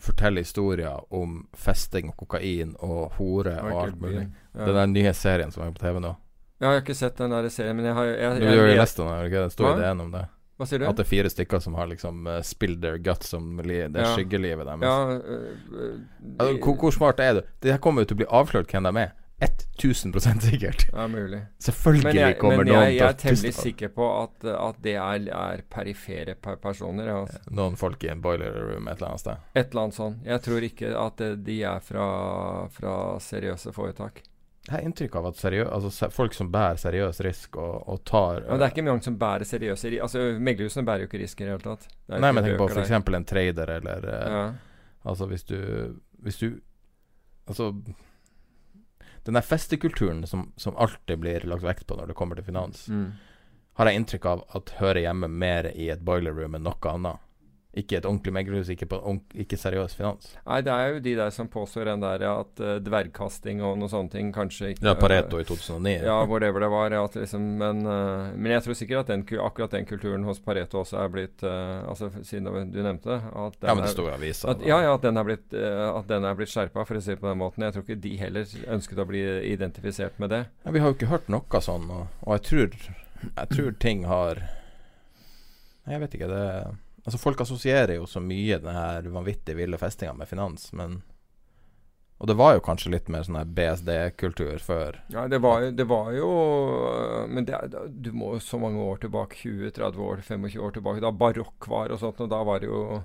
fortelle 0.00 0.42
historier 0.42 1.02
om 1.14 1.44
festing 1.54 2.10
og 2.10 2.16
kokain 2.24 2.74
og 2.82 3.14
hore 3.18 3.54
og 3.62 3.80
alt 3.82 4.00
mulig. 4.00 4.26
Ja. 4.54 4.66
Den 4.66 4.78
der 4.78 4.90
nye 4.90 5.14
serien 5.14 5.54
som 5.54 5.64
er 5.66 5.74
på 5.74 5.82
TV 5.82 6.00
nå. 6.02 6.14
Ja, 6.62 6.70
jeg 6.70 6.78
har 6.78 6.84
ikke 6.84 6.96
sett 6.96 7.18
den 7.18 7.34
der 7.34 7.48
serien, 7.50 7.76
men 7.76 7.88
jeg 7.90 7.96
har 7.96 8.06
jeg, 8.12 8.40
Du 8.40 8.46
gjør 8.46 8.70
jo 8.70 8.78
nesten 8.78 9.08
den, 9.10 9.24
det? 9.24 9.42
Det 9.42 9.56
står 9.56 9.68
Hva? 9.70 9.74
i 9.74 9.82
DN 9.82 10.04
om 10.04 10.14
det. 10.14 10.22
Hva 10.54 10.68
sier 10.70 10.78
du? 10.78 10.86
At 10.86 11.00
det 11.00 11.02
er 11.02 11.10
fire 11.10 11.30
stykker 11.32 11.62
som 11.64 11.74
har 11.74 11.88
liksom 11.90 12.28
uh, 12.30 12.38
spilled 12.46 12.78
their 12.84 13.00
guts 13.02 13.34
om 13.34 13.58
li 13.66 13.80
det 13.90 14.04
Ja. 14.04 14.12
skyggelivet 14.14 14.70
deres. 14.70 14.86
Ja, 14.86 15.18
uh, 15.18 15.74
øh, 15.74 15.98
Altså, 16.38 16.58
hvor, 16.62 16.76
hvor 16.78 16.94
smart 16.94 17.20
er 17.20 17.40
du? 17.40 17.42
Det 17.62 17.80
kommer 17.82 18.04
jo 18.04 18.12
til 18.12 18.18
å 18.20 18.22
bli 18.22 18.30
avslørt 18.30 18.70
hvem 18.70 18.86
de 18.86 19.02
er. 19.02 19.12
1000 19.44 20.40
sikkert. 20.40 20.86
ja, 20.92 21.06
mulig. 21.06 21.40
Selvfølgelig 21.58 22.04
Men 22.04 22.16
jeg, 22.16 22.38
kommer 22.38 22.56
men 22.56 22.66
noen 22.66 22.84
jeg, 22.84 22.96
jeg 22.96 23.08
er 23.08 23.16
temmelig 23.18 23.54
sikker 23.54 23.88
på 23.88 24.06
at, 24.22 24.44
at 24.54 24.76
det 24.84 24.94
er, 24.94 25.26
er 25.34 25.64
perifere 25.70 26.34
per 26.34 26.56
personer. 26.62 27.10
Altså. 27.12 27.40
noen 27.50 27.76
folk 27.76 28.04
i 28.04 28.12
en 28.12 28.22
boiler 28.22 28.54
room 28.54 28.88
et 28.88 28.96
eller 28.96 29.08
annet 29.10 29.24
sted. 29.24 29.42
Et 29.54 29.66
eller 29.66 29.82
annet 29.82 29.98
sånt. 29.98 30.22
Jeg 30.24 30.44
tror 30.46 30.68
ikke 30.68 30.92
at 31.00 31.24
eh, 31.26 31.34
de 31.48 31.58
er 31.66 31.82
fra, 31.84 32.06
fra 32.72 32.94
seriøse 33.20 33.74
foretak. 33.74 34.22
Jeg 34.64 34.72
har 34.78 34.84
inntrykk 34.86 35.16
av 35.20 35.26
at 35.28 35.36
seriø 35.36 35.64
altså, 35.76 36.08
folk 36.08 36.32
som 36.32 36.48
bærer 36.52 36.78
seriøs 36.80 37.18
risk 37.26 37.58
og, 37.60 37.82
og 37.84 37.98
tar 38.08 38.46
Men 38.46 38.60
det 38.60 38.64
er 38.64 38.72
ikke 38.72 38.84
mange 38.86 39.04
som 39.04 39.18
bærer 39.20 39.44
seriøse 39.44 39.90
risk 39.92 40.06
Altså, 40.06 40.22
Meglerhusene 40.40 40.86
bærer 40.88 41.04
jo 41.04 41.08
ikke 41.10 41.20
risk 41.20 41.42
i 41.42 41.44
det 41.44 41.52
hele 41.52 41.66
tatt. 41.66 41.84
Det 42.08 42.20
Nei, 42.24 42.30
men 42.32 42.46
tenk 42.46 42.56
på 42.56 42.68
bøker 42.70 42.80
der. 42.80 42.88
f.eks. 42.88 43.18
en 43.18 43.26
trader 43.28 43.72
eller 43.74 44.08
eh, 44.08 44.38
ja. 44.38 44.46
Altså 45.04 45.28
hvis 45.28 45.44
du 45.44 45.58
Hvis 46.24 46.40
du 46.40 46.48
Altså 47.44 47.74
Den 49.26 49.36
der 49.36 49.44
festekulturen 49.44 50.24
som, 50.26 50.52
som 50.56 50.76
alltid 50.80 51.20
blir 51.20 51.44
lagt 51.48 51.64
vekt 51.64 51.86
på 51.86 51.98
når 52.00 52.12
det 52.12 52.16
kommer 52.16 52.36
til 52.36 52.44
finans, 52.44 52.88
mm. 52.88 53.06
har 53.80 53.88
jeg 53.88 54.00
inntrykk 54.00 54.26
av 54.28 54.42
at 54.56 54.72
hører 54.80 55.00
hjemme 55.00 55.28
mer 55.32 55.70
i 55.72 55.86
et 55.92 56.02
boiler 56.04 56.36
room 56.36 56.56
enn 56.58 56.64
noe 56.66 56.90
annet. 56.90 57.23
Ikke 57.74 57.98
et 57.98 58.06
ordentlig 58.06 58.30
meglerhus, 58.36 58.68
ikke, 58.70 58.86
ikke 59.42 59.56
seriøs 59.58 59.96
finans. 59.98 60.28
Nei, 60.46 60.60
det 60.62 60.70
er 60.70 60.92
jo 60.92 61.00
de 61.02 61.14
der 61.18 61.32
som 61.34 61.48
påstår 61.50 61.88
den 61.90 62.04
der 62.04 62.22
at 62.28 62.62
uh, 62.62 62.76
dvergkasting 62.84 63.62
og 63.66 63.76
noe 63.80 63.90
sånne 63.90 64.12
ting 64.12 64.30
kanskje 64.34 64.74
ikke 64.74 64.86
Ja, 64.86 64.94
Pareto 64.98 65.40
i 65.42 65.46
2009. 65.48 65.94
Ja, 66.06 66.20
whatever 66.30 66.62
det 66.62 66.70
var. 66.70 66.94
At 67.00 67.18
liksom, 67.18 67.48
men, 67.58 67.82
uh, 67.82 68.30
men 68.36 68.54
jeg 68.54 68.66
tror 68.66 68.78
sikkert 68.78 69.02
at 69.02 69.10
den, 69.10 69.24
akkurat 69.42 69.74
den 69.74 69.88
kulturen 69.90 70.26
hos 70.28 70.38
Pareto 70.44 70.84
også 70.84 71.00
er 71.02 71.10
blitt 71.10 71.42
uh, 71.42 71.82
Altså 71.90 72.12
siden 72.22 72.46
du 72.46 72.78
nevnte 72.78 73.10
det. 73.10 73.18
At 73.32 73.58
den 73.58 73.72
Ja, 73.72 73.74
men 73.74 73.86
det 73.88 73.92
står 73.96 74.12
i 74.12 74.14
avisa. 74.14 74.54
At, 74.54 74.62
ja, 74.68 74.78
ja, 74.86 74.94
at 74.94 75.08
den 75.08 75.18
er 75.18 75.28
blitt, 75.32 75.46
uh, 75.50 75.98
den 76.06 76.28
er 76.30 76.38
blitt 76.38 76.54
skjerpa, 76.54 76.86
for 76.86 77.00
å 77.00 77.02
si 77.02 77.14
det 77.16 77.20
på 77.24 77.30
den 77.30 77.42
måten. 77.42 77.66
Jeg 77.66 77.74
tror 77.74 77.86
ikke 77.88 78.00
de 78.06 78.14
heller 78.22 78.54
ønsket 78.78 79.02
å 79.02 79.08
bli 79.10 79.24
identifisert 79.50 80.22
med 80.22 80.30
det. 80.30 80.44
Ja, 80.62 80.76
vi 80.76 80.84
har 80.84 80.92
jo 80.92 80.98
ikke 81.00 81.10
hørt 81.10 81.26
noe 81.32 81.64
sånn, 81.64 81.90
og, 81.90 82.06
og 82.22 82.38
jeg 82.38 82.46
tror 82.50 82.78
Jeg 83.24 83.48
tror 83.50 83.76
ting 83.80 84.04
har 84.04 84.40
Jeg 85.88 86.00
vet 86.02 86.16
ikke, 86.18 86.30
det 86.30 86.46
Altså, 87.04 87.20
folk 87.20 87.42
assosierer 87.44 87.98
jo 87.98 88.06
så 88.08 88.22
mye 88.24 88.58
den 88.62 88.72
her 88.72 89.08
vanvittig 89.12 89.56
ville 89.58 89.80
festinga 89.80 90.14
med 90.16 90.30
finans, 90.30 90.72
men 90.72 91.02
Og 92.22 92.28
det 92.30 92.36
var 92.38 92.54
jo 92.54 92.62
kanskje 92.64 92.92
litt 92.94 93.08
mer 93.10 93.24
sånn 93.26 93.40
BSD-kultur 93.56 94.62
før. 94.62 95.00
Ja, 95.12 95.26
det 95.28 95.40
var, 95.42 95.66
det 95.76 95.84
var 95.90 96.12
jo 96.14 96.28
øh, 96.88 97.24
Men 97.28 97.44
det, 97.44 97.58
du 97.90 98.12
må 98.14 98.36
jo 98.36 98.40
så 98.40 98.58
mange 98.62 98.80
år 98.80 99.02
tilbake, 99.02 99.36
20-30 99.36 99.98
år, 99.98 100.22
25 100.22 100.60
år 100.62 100.76
tilbake, 100.76 101.02
da 101.04 101.10
barokk 101.10 101.68
var 101.68 101.92
og 101.92 102.00
sånt, 102.00 102.22
og 102.22 102.30
da 102.30 102.40
var 102.46 102.62
det 102.62 102.70
jo 102.70 103.02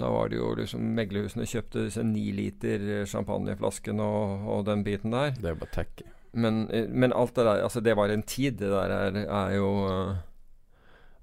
da 0.00 0.08
var 0.08 0.30
det 0.32 0.38
jo 0.38 0.54
liksom 0.56 0.80
Meglerhusene 0.96 1.44
kjøpte 1.44 1.84
disse 1.84 2.02
ni 2.02 2.30
liter 2.32 3.04
champagneflasken 3.04 4.00
og, 4.00 4.46
og 4.48 4.64
den 4.64 4.80
biten 4.86 5.12
der. 5.12 5.34
Det 5.36 5.50
er 5.52 5.60
bare 5.60 5.74
tacky. 5.74 6.06
Men, 6.32 6.62
eh, 6.70 6.88
men 6.88 7.12
alt 7.12 7.34
det 7.36 7.44
der 7.44 7.62
Altså, 7.66 7.80
det 7.80 7.96
var 7.96 8.08
en 8.08 8.22
tid. 8.22 8.58
Det 8.58 8.70
der 8.70 8.94
er, 8.96 9.20
er 9.26 9.54
jo 9.56 9.70
øh, 9.90 10.16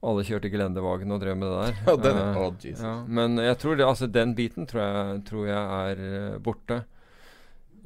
Alle 0.05 0.21
kjørte 0.27 0.51
gelendevagen 0.53 1.09
og 1.13 1.21
drev 1.23 1.39
med 1.39 1.49
det 1.49 1.61
der. 1.63 1.79
Ja, 1.87 1.95
den 2.03 2.19
Eh, 2.21 2.51
Jesus. 2.61 2.83
ja, 2.83 2.93
men 3.07 3.37
jeg 3.41 3.57
tror 3.57 3.75
det, 3.75 3.85
altså 3.85 4.07
den 4.07 4.35
biten 4.37 4.67
tror 4.69 4.83
jeg, 4.83 5.23
tror 5.25 5.47
jeg 5.47 5.63
er 5.89 6.05
eh, 6.05 6.37
borte. 6.37 6.83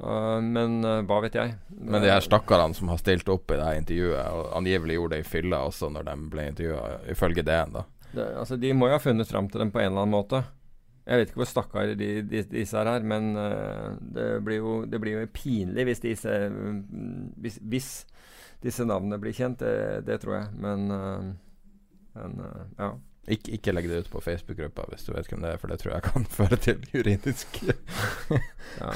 Uh, 0.02 0.40
men 0.42 0.80
uh, 0.82 0.98
hva 1.06 1.20
vet 1.22 1.36
jeg. 1.38 1.52
Men 1.78 2.02
de 2.02 2.10
her 2.10 2.24
stakkarene 2.24 2.74
som 2.74 2.88
har 2.90 2.98
stilt 2.98 3.28
opp 3.30 3.52
i 3.52 3.58
det 3.58 3.66
her 3.68 3.78
intervjuet, 3.78 4.32
og 4.34 4.56
angivelig 4.58 4.96
gjorde 4.98 5.14
det 5.14 5.22
i 5.22 5.28
fylla 5.28 5.60
også 5.68 5.92
når 5.94 6.08
de 6.08 6.16
ble 6.32 6.46
intervjua, 6.50 6.88
ifølge 7.12 7.44
DN, 7.46 7.76
da. 7.76 7.84
det, 8.10 8.26
altså, 8.40 8.58
De 8.58 8.72
må 8.74 8.88
jo 8.90 8.96
ha 8.96 9.02
funnet 9.02 9.30
fram 9.30 9.50
til 9.52 9.62
dem 9.62 9.70
på 9.70 9.78
en 9.78 9.92
eller 9.92 10.02
annen 10.02 10.16
måte. 10.16 10.42
Jeg 11.06 11.20
vet 11.20 11.30
ikke 11.30 11.42
hvor 11.42 11.50
stakkare 11.50 11.94
de, 11.98 12.10
de, 12.26 12.42
disse 12.50 12.78
her 12.78 12.90
er, 12.96 13.06
men 13.06 13.30
uh, 13.38 13.94
det, 14.00 14.26
blir 14.42 14.58
jo, 14.58 14.74
det 14.90 15.00
blir 15.02 15.20
jo 15.20 15.30
pinlig 15.34 15.86
hvis 15.86 16.02
disse, 16.02 16.34
mm, 16.50 17.38
hvis, 17.44 17.62
hvis 17.62 17.94
disse 18.64 18.86
navnene 18.88 19.20
blir 19.22 19.36
kjent. 19.38 19.62
Det, 19.62 20.02
det 20.08 20.18
tror 20.24 20.40
jeg. 20.40 20.50
Men, 20.66 20.90
men 22.18 22.38
uh, 22.40 22.62
ja. 22.78 22.92
Ikke, 23.30 23.52
ikke 23.54 23.74
legg 23.74 23.86
det 23.86 24.00
ut 24.02 24.08
på 24.10 24.20
Facebook-gruppa 24.24 24.88
hvis 24.90 25.04
du 25.06 25.12
vet 25.14 25.28
hvem 25.30 25.44
det 25.44 25.52
er, 25.54 25.60
for 25.62 25.70
det 25.70 25.78
tror 25.82 25.94
jeg 25.94 26.06
kan 26.08 26.24
føre 26.38 26.58
til 26.58 26.88
juridisk 26.94 27.60
ja. 28.82 28.94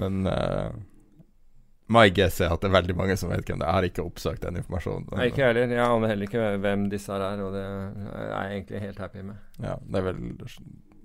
Men 0.00 0.24
uh, 0.30 0.70
my 1.90 2.06
guess 2.14 2.40
er 2.40 2.54
at 2.54 2.62
det 2.62 2.70
er 2.70 2.76
veldig 2.78 2.96
mange 2.96 3.16
som 3.20 3.32
vet 3.32 3.42
hvem 3.42 3.58
det 3.60 3.66
er. 3.66 3.72
Jeg 3.72 3.78
har 3.78 3.88
ikke 3.88 4.04
oppsøkt 4.06 4.44
den 4.46 4.60
informasjonen. 4.60 5.08
Nei, 5.18 5.30
ikke 5.32 5.48
heller. 5.48 5.72
Jeg 5.74 5.82
aner 5.82 6.12
heller 6.12 6.28
ikke 6.30 6.44
hvem 6.62 6.86
disse 6.92 7.10
her 7.12 7.24
er, 7.26 7.42
og 7.42 7.56
det 7.56 7.64
er 7.64 8.28
jeg 8.28 8.52
egentlig 8.54 8.82
helt 8.84 9.02
happy 9.02 9.24
med. 9.26 9.40
Ja, 9.58 9.74
det 9.82 9.98
er 10.00 10.06
vel 10.06 10.22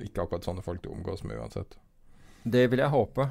ikke 0.06 0.26
akkurat 0.26 0.45
sånne 0.45 0.64
folk 0.65 0.84
du 0.84 0.91
omgås 0.94 1.26
med 1.26 1.41
uansett. 1.41 1.80
Det 2.45 2.68
vil 2.69 2.84
jeg 2.84 2.94
håpe. 2.94 3.26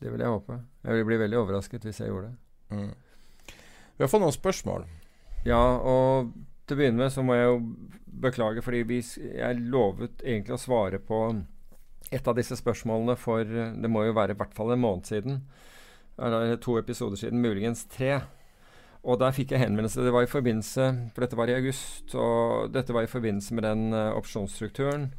Det 0.00 0.10
vil 0.10 0.24
jeg 0.24 0.32
håpe. 0.32 0.56
Jeg 0.82 0.98
vil 0.98 1.06
bli 1.10 1.20
veldig 1.20 1.38
overrasket 1.42 1.84
hvis 1.86 2.00
jeg 2.00 2.10
gjorde 2.10 2.32
det. 2.32 2.36
Mm. 2.72 3.52
Vi 3.98 4.02
har 4.02 4.10
fått 4.10 4.24
noen 4.24 4.34
spørsmål. 4.34 4.88
Ja, 5.46 5.62
og 5.78 6.32
til 6.66 6.76
å 6.76 6.78
begynne 6.78 7.02
med 7.02 7.14
så 7.14 7.24
må 7.26 7.34
jeg 7.34 7.48
jo 7.48 7.56
beklage, 8.22 8.62
fordi 8.62 8.84
vi, 8.86 9.00
jeg 9.02 9.64
lovet 9.72 10.22
egentlig 10.22 10.54
å 10.54 10.62
svare 10.62 11.00
på 11.02 11.24
et 12.12 12.28
av 12.28 12.36
disse 12.36 12.58
spørsmålene 12.58 13.16
for 13.16 13.42
Det 13.48 13.88
må 13.90 14.04
jo 14.04 14.14
være 14.14 14.34
i 14.34 14.38
hvert 14.38 14.54
fall 14.54 14.74
en 14.74 14.82
måned 14.82 15.08
siden. 15.08 15.40
Eller 16.20 16.54
to 16.60 16.76
episoder 16.78 17.16
siden, 17.16 17.40
muligens 17.42 17.86
tre. 17.90 18.20
Og 19.02 19.18
der 19.18 19.34
fikk 19.34 19.54
jeg 19.54 19.64
henvendelse. 19.64 20.04
Det 20.04 20.12
var 20.14 20.22
i 20.22 20.30
forbindelse 20.30 20.84
For 21.14 21.24
dette 21.24 21.38
var 21.38 21.50
i 21.50 21.56
august. 21.56 22.14
Og 22.14 22.70
dette 22.74 22.94
var 22.94 23.06
i 23.06 23.10
forbindelse 23.10 23.56
med 23.56 23.66
den 23.66 23.84
uh, 23.96 24.12
opsjonsstrukturen 24.14 25.10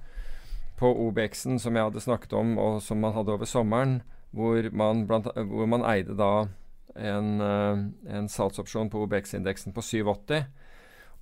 på 0.79 0.89
OBX-en 1.07 1.59
som 1.61 1.75
jeg 1.77 1.85
hadde 1.85 2.01
snakket 2.01 2.33
om, 2.35 2.55
og 2.59 2.79
som 2.81 2.99
man 2.99 3.13
hadde 3.13 3.31
over 3.31 3.47
sommeren, 3.47 3.99
hvor 4.33 4.65
man, 4.73 5.03
blant, 5.07 5.29
hvor 5.29 5.69
man 5.69 5.85
eide 5.85 6.15
da 6.17 6.47
en, 6.95 7.41
uh, 7.41 7.79
en 8.15 8.29
salgsopsjon 8.29 8.91
på 8.93 9.05
OBX-indeksen 9.05 9.73
på 9.75 9.81
780. 9.81 10.45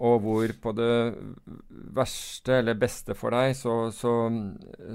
Og 0.02 0.24
hvor 0.24 0.54
på 0.64 0.72
det 0.74 0.94
verste 1.94 2.56
eller 2.58 2.80
beste 2.80 3.14
for 3.14 3.36
deg, 3.36 3.54
så, 3.60 3.92
så, 3.94 4.14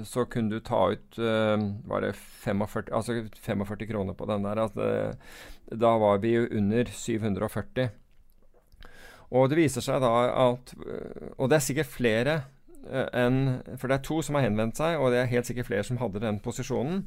så 0.03 0.25
kunne 0.27 0.57
du 0.57 0.65
ta 0.65 0.81
ut 0.91 1.19
uh, 1.21 1.55
var 1.87 2.03
det 2.03 2.15
45, 2.17 2.89
altså 2.91 3.21
45 3.45 3.87
kroner 3.87 4.17
på 4.17 4.27
den 4.27 4.43
der. 4.43 4.65
Altså, 4.65 5.15
da 5.71 5.93
var 6.01 6.19
vi 6.23 6.35
jo 6.35 6.49
under 6.51 6.91
740. 6.91 7.89
Og 9.37 9.49
det 9.51 9.59
viser 9.59 9.83
seg 9.83 9.99
da 9.99 10.11
at 10.39 10.69
Og 11.35 11.49
det 11.51 11.57
er 11.57 11.63
sikkert 11.65 11.89
flere 11.91 12.35
enn 12.87 13.57
For 13.75 13.89
det 13.89 13.97
er 13.97 14.05
to 14.07 14.21
som 14.23 14.37
har 14.37 14.45
henvendt 14.45 14.79
seg, 14.79 14.95
og 14.95 15.11
det 15.11 15.19
er 15.19 15.31
helt 15.33 15.49
sikkert 15.49 15.67
flere 15.67 15.83
som 15.83 15.99
hadde 15.99 16.23
den 16.23 16.39
posisjonen. 16.39 17.01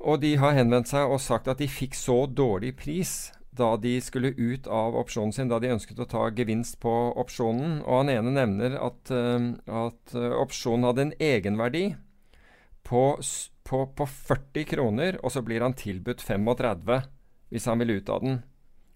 Og 0.00 0.20
de 0.22 0.32
har 0.40 0.56
henvendt 0.56 0.90
seg 0.90 1.12
og 1.12 1.20
sagt 1.20 1.48
at 1.50 1.60
de 1.60 1.68
fikk 1.68 1.96
så 1.98 2.24
dårlig 2.26 2.72
pris 2.80 3.30
da 3.56 3.74
de 3.76 3.96
skulle 4.00 4.32
ut 4.38 4.68
av 4.70 4.94
opsjonen 4.96 5.34
sin, 5.34 5.48
da 5.50 5.58
de 5.60 5.72
ønsket 5.74 5.98
å 6.00 6.08
ta 6.08 6.28
gevinst 6.32 6.78
på 6.80 6.92
opsjonen. 7.20 7.80
Og 7.82 8.02
han 8.02 8.12
ene 8.12 8.32
nevner 8.32 8.76
at, 8.80 9.10
uh, 9.12 9.50
at 9.66 10.14
uh, 10.16 10.36
opsjonen 10.40 10.86
hadde 10.88 11.06
en 11.08 11.16
egenverdi 11.20 11.84
på, 12.86 13.02
på, 13.68 13.80
på, 13.96 14.06
40 14.30 14.68
kroner, 14.70 15.18
og 15.20 15.34
så 15.34 15.42
blir 15.44 15.66
han 15.66 15.76
tilbudt 15.76 16.22
35 16.24 17.02
hvis 17.50 17.66
han 17.66 17.82
vil 17.82 17.98
ut 17.98 18.08
av 18.14 18.24
den. 18.24 18.40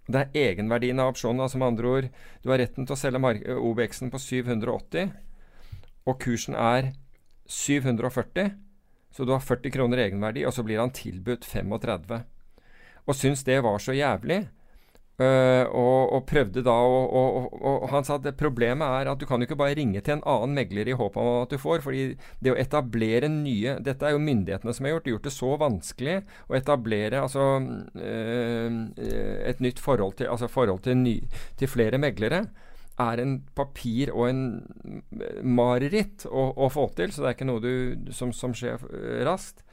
Det 0.06 0.20
er 0.20 0.50
egenverdien 0.50 1.00
av 1.00 1.14
opsjonen. 1.14 1.42
altså 1.42 1.58
med 1.58 1.74
andre 1.74 1.88
ord, 1.88 2.08
Du 2.42 2.50
har 2.50 2.58
retten 2.58 2.86
til 2.86 2.94
å 2.94 3.00
selge 3.00 3.56
OBX-en 3.56 4.12
på 4.12 4.20
780, 4.20 5.10
og 6.06 6.20
kursen 6.20 6.54
er 6.54 6.92
740. 7.48 8.52
Så 9.14 9.24
du 9.24 9.30
har 9.30 9.42
40 9.42 9.70
kroner 9.70 10.02
egenverdi, 10.08 10.42
og 10.44 10.54
så 10.56 10.64
blir 10.66 10.82
han 10.82 10.94
tilbudt 10.94 11.46
35 11.46 12.24
og 13.04 13.16
syntes 13.16 13.44
det 13.46 13.62
var 13.64 13.80
så 13.82 13.94
jævlig. 13.96 14.44
Uh, 15.14 15.62
og, 15.70 16.10
og, 16.10 16.24
prøvde 16.26 16.64
da 16.66 16.72
og, 16.74 17.12
og, 17.14 17.52
og, 17.54 17.84
han 17.92 18.02
sa 18.02 18.16
at 18.18 18.34
problemet 18.34 18.82
er 18.82 19.12
at 19.12 19.20
du 19.20 19.28
kan 19.30 19.38
jo 19.38 19.46
ikke 19.46 19.58
bare 19.60 19.76
ringe 19.78 20.00
til 20.02 20.16
en 20.16 20.24
annen 20.26 20.56
megler 20.58 20.90
i 20.90 20.96
håp 20.98 21.14
om 21.22 21.28
at 21.44 21.52
du 21.54 21.60
får. 21.62 21.84
fordi 21.84 22.16
det 22.42 22.50
å 22.50 22.56
etablere 22.58 23.30
nye 23.30 23.76
Dette 23.78 24.08
er 24.08 24.16
jo 24.16 24.24
myndighetene 24.24 24.74
som 24.74 24.88
har 24.88 24.96
gjort. 24.96 25.12
Gjort 25.12 25.28
det 25.28 25.34
så 25.36 25.52
vanskelig 25.62 26.16
å 26.50 26.58
etablere 26.58 27.22
altså, 27.22 27.46
uh, 27.94 28.80
et 29.52 29.62
nytt 29.62 29.78
forhold 29.78 30.18
til, 30.18 30.32
altså 30.34 30.50
forhold 30.50 30.82
til, 30.82 30.98
ny, 30.98 31.20
til 31.62 31.70
flere 31.70 32.00
meglere 32.02 32.48
er 33.00 33.20
en 33.22 33.38
papir 33.58 34.12
og 34.14 34.28
en 34.28 34.42
mareritt 35.42 36.26
å, 36.30 36.50
å, 36.54 36.70
få 36.70 36.88
til. 36.94 37.10
Så 37.12 37.22
det 37.22 37.30
er 37.30 37.36
ikke 37.38 37.48
noe 37.48 37.62
du, 37.64 38.10
som, 38.14 38.32
som 38.36 38.54
skjer 38.54 38.82
raskt. 39.26 39.64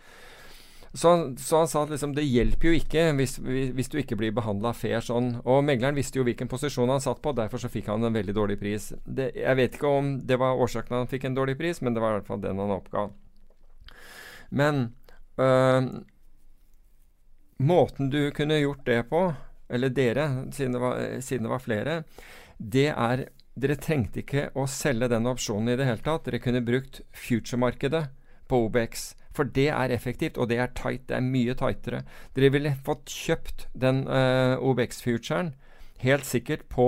Så 0.93 1.09
han, 1.09 1.37
så 1.37 1.61
han, 1.61 1.69
sa 1.71 1.85
at 1.85 1.91
liksom, 1.93 2.11
det 2.17 2.25
hjelper 2.27 2.67
jo 2.67 2.75
ikke 2.75 3.03
hvis, 3.15 3.37
hvis 3.39 3.89
du 3.93 3.95
ikke 4.01 4.17
blir 4.19 4.33
behandla 4.35 4.73
fair 4.75 5.03
sånn. 5.05 5.37
Og 5.45 5.63
megleren 5.63 5.95
visste 5.95 6.19
jo 6.19 6.25
hvilken 6.27 6.51
posisjon 6.51 6.91
han 6.91 7.03
satt 7.03 7.21
på, 7.23 7.31
derfor 7.37 7.63
så 7.63 7.71
fikk 7.71 7.87
han 7.93 8.03
en 8.03 8.17
veldig 8.17 8.35
dårlig 8.35 8.57
pris. 8.59 8.89
Det, 9.05 9.29
jeg 9.39 9.59
vet 9.59 9.77
ikke 9.77 9.91
om 10.01 10.13
det 10.27 10.39
var 10.41 10.59
årsaken 10.59 10.99
han 10.99 11.11
fikk 11.11 11.29
en 11.29 11.37
dårlig 11.37 11.55
pris, 11.61 11.79
men 11.79 11.95
det 11.95 12.03
var 12.03 12.17
i 12.17 12.19
hvert 12.19 12.27
fall 12.27 12.43
den 12.43 12.59
han 12.59 12.75
oppga. 12.75 13.05
Men 14.51 14.83
øh, 15.39 15.87
måten 17.63 18.11
du 18.11 18.25
kunne 18.35 18.59
gjort 18.59 18.83
det 18.85 18.99
på, 19.07 19.23
eller 19.71 19.95
dere, 19.95 20.27
siden 20.51 20.75
det 20.75 20.83
var, 20.83 20.99
siden 21.23 21.47
det 21.47 21.53
var 21.53 21.63
flere, 21.63 22.01
det 22.61 22.89
er 22.93 23.27
Dere 23.61 23.75
trengte 23.75 24.21
ikke 24.21 24.45
å 24.55 24.63
selge 24.63 25.09
den 25.11 25.27
opsjonen 25.27 25.73
i 25.73 25.75
det 25.75 25.83
hele 25.83 25.99
tatt. 26.05 26.23
Dere 26.23 26.39
kunne 26.39 26.61
brukt 26.63 27.01
future-markedet 27.11 28.05
på 28.47 28.61
OBX. 28.65 29.09
For 29.35 29.43
det 29.43 29.67
er 29.75 29.91
effektivt, 29.91 30.39
og 30.39 30.47
det 30.47 30.61
er 30.63 30.71
tight. 30.75 31.03
Det 31.09 31.17
er 31.17 31.25
mye 31.25 31.55
tightere. 31.59 31.99
Dere 32.35 32.51
ville 32.55 32.71
fått 32.87 33.11
kjøpt 33.11 33.67
den 33.75 34.05
uh, 34.07 34.55
eh, 34.55 34.63
OBX-futuren 34.63 35.51
helt 36.01 36.25
sikkert 36.25 36.63
på, 36.71 36.87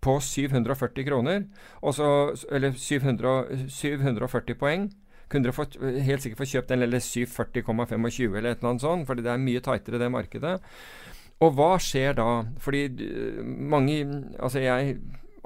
på 0.00 0.14
740 0.24 1.04
kroner, 1.04 1.44
så, 1.92 2.08
eller 2.50 2.72
700, 2.72 3.68
740 3.68 4.58
poeng. 4.58 4.88
Kunne 5.28 5.44
dere 5.44 5.52
fått, 5.52 5.76
helt 5.82 6.24
sikkert 6.24 6.40
få 6.40 6.48
kjøpt 6.54 6.72
den, 6.72 6.86
eller 6.86 7.04
740,25 7.04 8.38
eller 8.38 8.54
et 8.54 8.62
eller 8.62 8.70
annet 8.70 8.84
sånt, 8.86 9.04
fordi 9.10 9.26
det 9.26 9.34
er 9.34 9.42
mye 9.42 9.60
tightere, 9.64 10.00
det 10.00 10.08
markedet. 10.14 10.54
Og 11.44 11.54
hva 11.54 11.76
skjer 11.82 12.16
da? 12.18 12.28
Fordi 12.58 12.88
mange 13.44 14.00
Altså, 14.38 14.58
jeg 14.62 14.98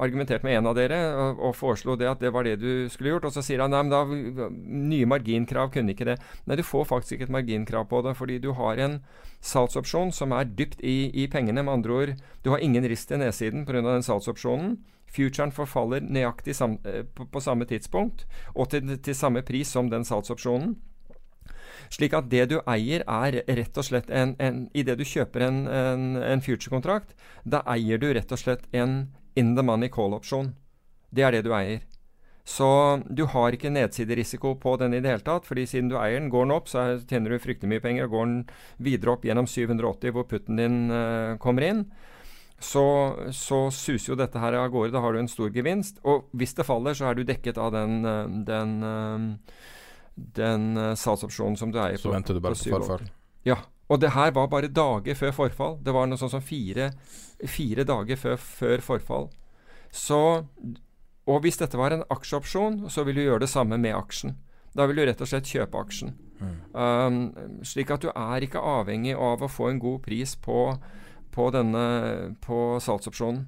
argumenterte 0.03 0.47
med 0.47 0.57
en 0.57 0.69
av 0.71 0.77
dere 0.77 0.99
og, 1.13 1.41
og, 1.49 1.57
foreslo 1.57 1.97
det 2.01 2.09
at 2.09 2.23
det 2.23 2.33
var 2.35 2.47
det 2.47 2.57
du 2.63 2.89
skulle 2.91 3.13
gjort. 3.15 3.29
Og 3.29 3.35
så 3.35 3.45
sier 3.45 3.63
han 3.63 3.73
nei, 3.75 3.83
men 3.85 3.93
da, 3.93 4.49
nye 4.51 5.09
marginkrav 5.09 5.73
kunne 5.75 5.95
ikke 5.95 6.09
det. 6.09 6.17
Nei, 6.49 6.59
du 6.59 6.65
får 6.67 6.89
faktisk 6.91 7.17
ikke 7.17 7.29
et 7.29 7.37
marginkrav 7.37 7.89
på 7.91 8.03
det, 8.07 8.17
fordi 8.19 8.41
du 8.43 8.53
har 8.59 8.81
en 8.83 8.99
salgsopsjon 9.45 10.15
som 10.15 10.35
er 10.37 10.49
dypt 10.49 10.83
i, 10.83 11.11
i 11.13 11.29
pengene. 11.31 11.65
Med 11.65 11.77
andre 11.77 11.99
ord, 11.99 12.15
du 12.43 12.53
har 12.55 12.65
ingen 12.65 12.87
rist 12.89 13.13
i 13.13 13.21
nedsiden 13.21 13.67
pga. 13.69 13.85
den 13.85 14.07
salgsopsjonen. 14.07 14.79
Futuren 15.13 15.53
forfaller 15.53 16.01
nøyaktig 16.01 16.55
sam, 16.57 16.79
eh, 16.89 17.03
på, 17.05 17.27
på, 17.29 17.41
samme 17.45 17.67
tidspunkt 17.69 18.25
og 18.55 18.71
til, 18.73 18.95
til 18.97 19.15
samme 19.15 19.43
pris 19.45 19.69
som 19.69 19.91
den 19.93 20.07
salgsopsjonen. 20.09 20.79
Slik 21.91 22.15
at 22.15 22.31
det 22.31 22.49
du 22.53 22.59
eier, 22.67 23.03
er 23.07 23.43
rett 23.47 23.79
og 23.79 23.87
slett 23.87 24.11
en, 24.11 24.37
en 24.39 24.67
Idet 24.75 24.99
du 25.01 25.05
kjøper 25.05 25.47
en, 25.49 25.65
en, 25.67 26.05
en 26.23 26.45
future-kontrakt, 26.45 27.17
da 27.45 27.63
eier 27.67 27.99
du 27.99 28.13
rett 28.13 28.33
og 28.33 28.39
slett 28.41 28.69
en, 28.73 29.09
in 29.35 29.57
the 29.57 29.65
money 29.67 29.91
call-opsjon. 29.93 30.53
Det 31.11 31.27
er 31.27 31.37
det 31.37 31.47
du 31.47 31.53
eier. 31.57 31.83
Så 32.45 32.67
du 33.07 33.23
har 33.31 33.55
ikke 33.55 33.71
nedsiderisiko 33.71 34.57
på 34.59 34.75
den 34.81 34.97
i 34.97 35.01
det 35.03 35.13
hele 35.13 35.23
tatt, 35.27 35.47
fordi 35.47 35.67
siden 35.71 35.93
du 35.93 35.99
eier 36.01 36.19
den, 36.19 36.31
går 36.33 36.49
den 36.49 36.55
opp, 36.57 36.71
så 36.71 36.99
tjener 37.07 37.31
du 37.31 37.43
fryktelig 37.43 37.71
mye 37.71 37.85
penger. 37.85 38.09
og 38.09 38.17
Går 38.17 38.25
den 38.27 38.41
videre 38.83 39.15
opp 39.15 39.27
gjennom 39.27 39.47
780, 39.47 40.15
hvor 40.17 40.27
putten 40.27 40.59
din 40.59 40.81
uh, 40.91 41.39
kommer 41.43 41.69
inn, 41.69 41.85
så, 42.63 42.85
så, 43.35 43.65
suser 43.75 44.13
jo 44.13 44.19
dette 44.19 44.39
her 44.39 44.59
av 44.59 44.71
gårde. 44.75 44.95
Da 44.95 45.03
har 45.03 45.15
du 45.15 45.21
en 45.23 45.31
stor 45.31 45.55
gevinst. 45.55 46.03
Og 46.07 46.29
hvis 46.35 46.55
det 46.59 46.67
faller, 46.67 46.95
så 46.99 47.11
er 47.11 47.19
du 47.19 47.25
dekket 47.27 47.59
av 47.63 47.73
den, 47.75 48.03
uh, 48.07 48.27
den, 48.47 48.75
uh, 48.83 49.79
den 50.15 50.77
salgsopsjonen 50.99 51.57
som 51.57 51.73
du 51.73 51.79
eier. 51.81 52.01
Så 52.01 52.11
på, 52.11 52.17
venter 52.17 52.37
du 52.37 52.43
bare 52.45 52.59
på, 52.59 52.65
på 52.69 52.81
forfall? 52.81 53.07
Ja. 53.49 53.59
Og 53.93 54.01
det 54.01 54.15
her 54.15 54.33
var 54.33 54.49
bare 54.49 54.71
dager 54.73 55.17
før 55.19 55.35
forfall. 55.37 55.77
Det 55.85 55.93
var 55.93 56.09
noe 56.09 56.21
sånt 56.21 56.33
som 56.33 56.45
fire, 56.45 56.93
fire 57.45 57.85
dager 57.85 58.17
før, 58.17 58.39
før, 58.41 58.85
forfall. 58.85 59.29
Så, 59.93 60.21
og 61.29 61.43
hvis 61.45 61.61
dette 61.61 61.77
var 61.77 61.93
en 61.93 62.07
aksjeopsjon, 62.13 62.87
så 62.89 63.05
vil 63.05 63.21
du 63.21 63.25
gjøre 63.27 63.45
det 63.45 63.53
samme 63.53 63.77
med 63.81 63.97
aksjen. 63.99 64.39
Da 64.73 64.87
vil 64.89 64.97
du 64.97 65.05
rett 65.05 65.21
og 65.21 65.29
slett 65.29 65.51
kjøpe 65.51 65.81
aksjen. 65.83 66.15
Mm. 66.41 66.55
Um, 66.73 67.19
slik 67.69 67.93
at 67.93 68.05
du 68.05 68.09
er 68.09 68.47
ikke 68.47 68.63
avhengig 68.65 69.13
av 69.15 69.45
å 69.45 69.51
få 69.51 69.69
en 69.69 69.83
god 69.83 70.01
pris 70.07 70.33
på, 70.41 70.73
på 71.35 71.51
denne 71.55 71.85
på 72.43 72.63
salgsopsjonen. 72.81 73.45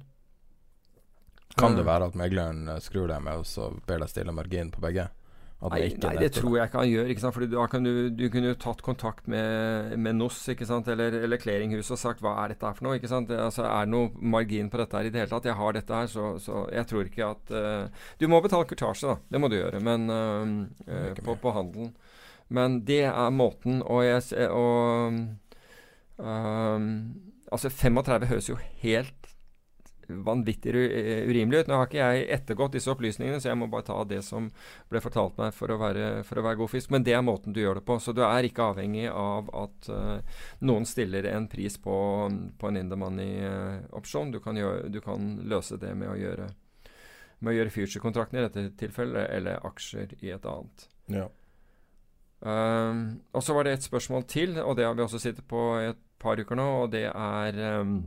Kan 1.55 1.77
det 1.77 1.87
være 1.87 2.11
at 2.11 2.17
megleren 2.19 2.67
skrur 2.83 3.07
deg 3.09 3.23
med 3.23 3.41
og 3.41 3.47
så 3.47 3.69
ber 3.87 4.03
deg 4.03 4.11
stille 4.11 4.33
margin 4.35 4.69
på 4.75 4.83
begge? 4.83 5.07
Nei, 5.71 5.87
nei, 6.01 6.13
det 6.21 6.29
tror 6.35 6.57
jeg 6.57 6.69
ikke 6.69 6.81
han 6.81 6.89
gjør. 6.91 7.09
Ikke? 7.11 7.31
Fordi 7.35 7.47
da 7.51 7.65
kan 7.71 7.87
du, 7.87 7.91
du 8.13 8.23
kunne 8.33 8.51
jo 8.51 8.57
tatt 8.61 8.81
kontakt 8.85 9.29
med, 9.31 9.95
med 9.97 10.17
NOS 10.19 10.39
eller, 10.51 11.17
eller 11.23 11.41
Clearinghuset 11.41 11.95
og 11.95 12.01
sagt 12.01 12.23
hva 12.25 12.35
er 12.43 12.53
dette 12.53 12.67
her 12.67 12.77
for 12.77 12.87
noe? 12.87 12.97
ikke 12.99 13.11
sant? 13.11 13.31
Altså, 13.31 13.65
er 13.67 13.87
det 13.87 13.93
noe 13.93 14.11
margin 14.35 14.69
på 14.71 14.81
dette 14.81 14.99
her 14.99 15.09
i 15.09 15.13
det 15.13 15.23
hele 15.23 15.31
tatt? 15.31 15.49
Jeg 15.49 15.59
har 15.59 15.77
dette 15.77 16.01
her, 16.01 16.11
så, 16.11 16.35
så 16.41 16.65
jeg 16.73 16.89
tror 16.91 17.09
ikke 17.09 17.31
at 17.31 17.55
uh, 17.55 18.05
Du 18.21 18.27
må 18.31 18.41
betale 18.43 18.67
kurtasje, 18.69 19.13
da. 19.13 19.17
Det 19.31 19.41
må 19.41 19.51
du 19.51 19.57
gjøre. 19.57 19.81
Men 19.83 20.09
uh, 20.11 20.55
uh, 20.89 21.11
på, 21.21 21.37
på 21.41 21.55
handelen. 21.55 21.93
Men 22.53 22.81
det 22.85 23.03
er 23.09 23.33
måten. 23.33 23.81
Og 23.81 24.05
jeg 24.05 24.49
og, 24.53 25.21
Altså 27.55 27.69
35 27.69 28.27
høres 28.29 28.47
jo 28.49 28.55
helt 28.81 29.24
vanvittig 30.07 30.73
urimelig 30.75 31.63
ut. 31.63 31.69
Nå 31.69 31.79
har 31.79 31.89
ikke 31.89 32.01
jeg 32.01 32.25
ettergått 32.35 32.75
disse 32.77 32.91
opplysningene, 32.93 33.39
så 33.41 33.51
jeg 33.51 33.59
må 33.59 33.69
bare 33.71 33.87
ta 33.87 33.97
det 34.07 34.21
som 34.25 34.49
ble 34.91 35.01
fortalt 35.03 35.37
meg 35.41 35.55
for 35.55 35.73
å 35.73 35.79
være, 35.81 36.09
for 36.27 36.41
å 36.41 36.45
være 36.45 36.59
god 36.61 36.73
fisk. 36.73 36.91
Men 36.93 37.05
det 37.07 37.15
er 37.17 37.23
måten 37.25 37.55
du 37.55 37.61
gjør 37.61 37.79
det 37.79 37.85
på. 37.87 37.99
Så 38.03 38.15
du 38.15 38.23
er 38.27 38.47
ikke 38.47 38.69
avhengig 38.73 39.07
av 39.11 39.49
at 39.65 39.89
uh, 39.93 40.43
noen 40.65 40.87
stiller 40.89 41.29
en 41.31 41.47
pris 41.51 41.79
på, 41.81 41.95
på 42.59 42.69
en 42.71 42.81
in 42.81 42.91
the 42.91 42.99
money-opsjon. 42.99 44.35
Du, 44.35 44.41
du, 44.89 45.01
kan 45.05 45.31
løse 45.45 45.79
det 45.81 45.95
med 45.97 46.11
å 46.13 46.19
gjøre 46.19 46.51
med 47.43 47.51
å 47.51 47.55
gjøre 47.57 47.73
future-kontrakten 47.73 48.39
i 48.39 48.45
dette 48.45 48.61
tilfellet, 48.79 49.27
eller 49.35 49.65
aksjer 49.67 50.15
i 50.23 50.31
et 50.33 50.45
annet. 50.49 50.85
Ja. 51.11 51.25
Um, 52.45 53.21
og 53.33 53.43
så 53.43 53.55
var 53.55 53.65
det 53.65 53.75
et 53.75 53.87
spørsmål 53.87 54.25
til, 54.29 54.55
og 54.61 54.77
det 54.77 54.85
har 54.87 54.95
vi 54.95 55.03
også 55.03 55.19
sittet 55.21 55.47
på 55.49 55.61
et 55.81 55.99
par 56.21 56.39
uker 56.39 56.57
nå, 56.57 56.65
og 56.83 56.91
det 56.93 57.07
er 57.09 57.59
um, 57.81 57.97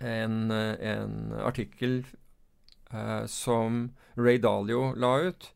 en, 0.00 0.50
en, 0.50 1.32
artikkel 1.32 2.04
eh, 2.92 3.24
som 3.26 3.88
Ray 4.14 4.38
Dalio 4.38 4.92
la 4.94 5.18
ut, 5.28 5.50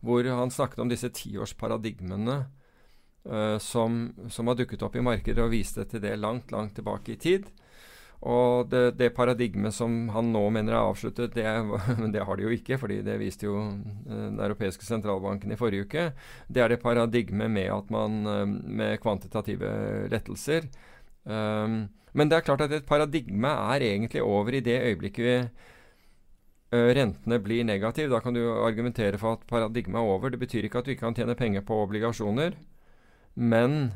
hvor 0.00 0.24
han 0.24 0.50
snakket 0.50 0.82
om 0.82 0.90
disse 0.90 1.10
tiårsparadigmene 1.14 2.36
eh, 3.24 3.58
som, 3.58 4.00
som 4.30 4.50
har 4.50 4.58
dukket 4.58 4.82
opp 4.82 4.96
i 4.96 5.04
markedet, 5.04 5.42
og 5.42 5.54
viste 5.54 5.86
til 5.90 6.02
det 6.04 6.16
langt, 6.18 6.52
langt 6.54 6.76
tilbake 6.78 7.14
i 7.14 7.20
tid. 7.22 7.48
Og 8.26 8.66
det, 8.66 8.96
det, 8.98 9.12
paradigmet 9.14 9.74
som 9.74 10.08
han 10.10 10.32
nå 10.34 10.42
mener 10.50 10.74
er 10.74 10.88
avsluttet, 10.88 11.36
det, 11.36 11.46
det, 12.14 12.24
har 12.26 12.36
de 12.38 12.48
jo 12.48 12.54
ikke, 12.54 12.78
fordi 12.80 12.98
det 13.06 13.18
viste 13.20 13.46
jo 13.46 13.60
eh, 13.62 14.26
Den 14.28 14.40
europeiske 14.42 14.86
sentralbanken 14.86 15.54
i 15.54 15.58
forrige 15.58 15.86
uke. 15.86 16.10
Det 16.48 16.64
er 16.64 16.72
det 16.72 16.82
paradigmet 16.82 17.50
med 17.50 17.70
at 17.70 17.90
man 17.94 18.26
eh, 18.26 18.46
med 18.82 18.98
kvantitative 19.02 19.70
lettelser. 20.10 20.66
Um, 21.28 21.80
men 22.16 22.30
det 22.30 22.38
er 22.38 22.46
klart 22.46 22.64
at 22.64 22.72
et 22.72 22.88
paradigme 22.88 23.50
er 23.74 23.84
egentlig 23.84 24.22
over 24.24 24.56
i 24.56 24.64
det 24.64 24.80
øyeblikket 24.80 25.24
vi 25.24 25.34
rentene 26.72 27.38
blir 27.40 27.64
negative. 27.64 28.10
Da 28.12 28.20
kan 28.20 28.34
du 28.34 28.42
argumentere 28.64 29.18
for 29.18 29.38
at 29.38 29.46
paradigmet 29.48 30.00
er 30.00 30.10
over. 30.16 30.30
Det 30.30 30.40
betyr 30.40 30.64
ikke 30.64 30.78
at 30.78 30.84
du 30.84 30.90
ikke 30.92 31.06
kan 31.06 31.16
tjene 31.16 31.36
penger 31.36 31.64
på 31.64 31.82
obligasjoner, 31.84 32.56
men 33.34 33.92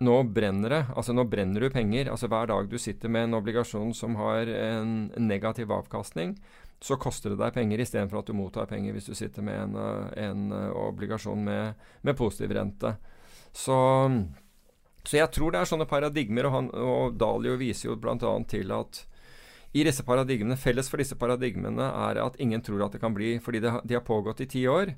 nå 0.00 0.16
brenner 0.34 0.72
det. 0.72 0.82
Altså 0.96 1.14
nå 1.14 1.24
brenner 1.30 1.60
du 1.60 1.70
penger. 1.70 2.10
Altså 2.10 2.28
Hver 2.30 2.50
dag 2.50 2.70
du 2.70 2.78
sitter 2.78 3.08
med 3.08 3.28
en 3.28 3.38
obligasjon 3.38 3.94
som 3.94 4.16
har 4.18 4.46
en 4.46 5.12
negativ 5.16 5.72
avkastning, 5.72 6.36
så 6.80 6.96
koster 6.96 7.34
det 7.34 7.40
deg 7.40 7.54
penger 7.54 7.80
istedenfor 7.82 8.20
at 8.20 8.28
du 8.28 8.36
mottar 8.38 8.68
penger 8.70 8.94
hvis 8.94 9.08
du 9.10 9.14
sitter 9.18 9.42
med 9.42 9.58
en, 9.58 9.78
en 10.14 10.52
obligasjon 10.78 11.42
med, 11.44 11.74
med, 12.02 12.16
positiv 12.16 12.54
rente. 12.54 12.94
Så, 13.50 13.74
så, 15.08 15.16
jeg 15.16 15.32
tror 15.32 15.54
det 15.54 15.62
er 15.62 15.68
sånne 15.70 15.88
paradigmer, 15.88 16.44
og, 16.50 16.52
han, 16.52 16.66
og 16.76 17.14
Dalio 17.16 17.54
viser 17.56 17.88
jo 17.88 17.94
bl.a. 17.96 18.32
til 18.50 18.74
at 18.76 19.06
i 19.72 19.84
disse 19.84 20.04
paradigmene, 20.04 20.56
Felles 20.56 20.88
for 20.88 21.00
disse 21.00 21.16
paradigmene 21.16 21.86
er 21.86 22.20
at 22.20 22.36
ingen 22.40 22.60
tror 22.64 22.86
at 22.86 22.96
det 22.96 23.00
kan 23.02 23.14
bli 23.16 23.36
Fordi 23.40 23.60
det, 23.60 23.72
de 23.84 23.96
har 23.96 24.04
pågått 24.04 24.40
i 24.40 24.48
ti 24.48 24.66
år. 24.68 24.94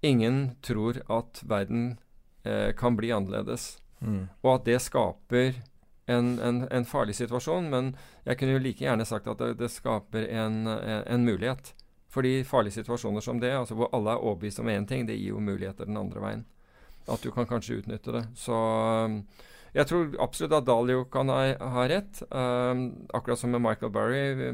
Ingen 0.00 0.56
tror 0.64 1.00
at 1.12 1.42
verden 1.44 1.98
eh, 2.44 2.72
kan 2.76 2.96
bli 2.96 3.12
annerledes. 3.12 3.78
Mm. 4.00 4.28
Og 4.42 4.54
at 4.54 4.64
det 4.64 4.78
skaper 4.80 5.60
en, 6.08 6.38
en, 6.40 6.62
en, 6.70 6.88
farlig 6.88 7.18
situasjon. 7.20 7.68
Men 7.68 7.94
jeg 8.24 8.40
kunne 8.40 8.56
jo 8.56 8.64
like 8.64 8.84
gjerne 8.84 9.04
sagt 9.08 9.28
at 9.28 9.40
det, 9.44 9.54
det 9.60 9.72
skaper 9.72 10.28
en, 10.28 10.66
en, 10.68 11.24
mulighet. 11.24 11.74
Fordi 12.08 12.44
farlige 12.48 12.80
situasjoner 12.80 13.20
som 13.20 13.40
det, 13.40 13.52
altså 13.52 13.76
hvor 13.76 13.92
alle 13.92 14.16
er 14.16 14.24
overbevist 14.24 14.60
om 14.64 14.72
én 14.72 14.88
ting, 14.88 15.04
det 15.06 15.18
gir 15.18 15.34
jo 15.34 15.44
muligheter 15.44 15.84
den 15.84 16.00
andre 16.00 16.24
veien. 16.24 16.46
At 17.08 17.24
du 17.24 17.30
kan 17.34 17.48
kanskje 17.48 17.80
utnytte 17.80 18.14
det. 18.14 18.24
Så 18.36 18.56
um, 19.08 19.22
jeg 19.76 19.88
tror 19.88 20.14
absolutt 20.22 20.56
at 20.58 20.68
Dalio 20.68 21.04
kan 21.12 21.28
ha, 21.32 21.42
ha 21.58 21.84
rett. 21.90 22.22
Um, 22.30 22.88
akkurat 23.14 23.38
som 23.38 23.52
med 23.52 23.62
Michael 23.64 23.92
Burry. 23.92 24.22
Vi, 24.34 24.50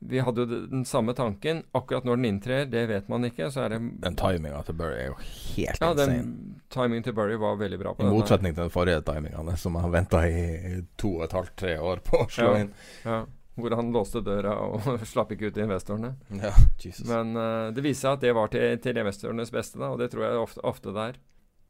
vi 0.00 0.20
hadde 0.24 0.40
jo 0.40 0.60
den 0.66 0.84
samme 0.84 1.14
tanken. 1.14 1.62
Akkurat 1.72 2.04
når 2.04 2.16
den 2.16 2.24
inntrer, 2.24 2.64
det 2.66 2.86
vet 2.86 3.08
man 3.08 3.24
ikke. 3.28 3.50
Så 3.52 3.66
er 3.66 3.74
det 3.74 3.80
Den 4.02 4.16
timinga 4.16 4.62
til 4.66 4.78
Burry 4.78 4.96
er 4.96 5.10
jo 5.10 5.18
helt 5.20 5.82
ja, 5.82 5.90
insane. 5.92 6.06
Den 6.06 6.62
timingen 6.72 7.04
til 7.06 7.16
Burry 7.16 7.36
var 7.40 7.58
veldig 7.60 7.80
bra. 7.82 7.94
I 7.98 8.08
motsetning 8.08 8.56
til 8.56 8.64
den 8.64 8.72
forrige 8.72 9.02
timinga, 9.06 9.56
som 9.60 9.76
han 9.76 9.92
venta 9.92 10.24
i 10.26 10.80
to 11.00 11.18
og 11.18 11.28
et 11.28 11.36
halvt, 11.36 11.54
tre 11.64 11.76
år 11.78 12.02
på 12.06 12.24
å 12.24 12.30
slå 12.30 12.48
ja, 12.48 12.64
inn. 12.64 12.72
Ja. 13.04 13.20
Hvor 13.60 13.74
han 13.76 13.90
låste 13.92 14.22
døra 14.24 14.54
og 14.64 14.88
slapp 15.12 15.34
ikke 15.36 15.50
ut 15.50 15.58
investorene. 15.60 16.14
Ja, 16.40 16.54
Jesus. 16.80 17.04
Men 17.08 17.36
uh, 17.36 17.68
det 17.76 17.84
viser 17.84 18.06
seg 18.06 18.16
at 18.16 18.24
det 18.24 18.36
var 18.38 18.52
til, 18.52 18.78
til 18.80 19.04
investorenes 19.04 19.52
beste, 19.52 19.78
da, 19.82 19.92
og 19.92 20.00
det 20.00 20.08
tror 20.14 20.26
jeg 20.26 20.46
ofte, 20.46 20.64
ofte 20.64 20.96
det 20.96 21.10
er. 21.10 21.20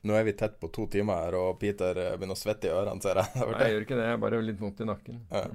Nå 0.03 0.17
er 0.17 0.25
vi 0.25 0.33
tett 0.33 0.57
på 0.61 0.71
to 0.73 0.87
timer 0.89 1.27
her, 1.27 1.37
og 1.37 1.59
Peter 1.61 1.99
eh, 2.01 2.15
begynner 2.17 2.39
å 2.39 2.41
svette 2.41 2.71
i 2.71 2.73
ørene, 2.73 3.03
ser 3.05 3.21
jeg. 3.21 3.33
Nei, 3.53 3.65
jeg 3.67 3.75
gjør 3.75 3.87
ikke 3.87 3.99
det. 3.99 4.07
Jeg 4.09 4.17
er 4.17 4.23
bare 4.23 4.43
litt 4.45 4.61
vondt 4.63 4.81
i 4.81 4.89
nakken. 4.89 5.25
Ja. 5.29 5.47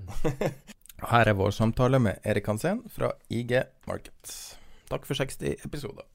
Her 1.12 1.28
er 1.28 1.36
vår 1.36 1.52
samtale 1.52 2.00
med 2.00 2.24
Erik 2.24 2.46
Hansen 2.48 2.84
fra 2.94 3.10
IG 3.28 3.58
Markets. 3.90 4.56
Takk 4.88 5.08
for 5.10 5.18
60 5.18 5.66
episoder. 5.66 6.06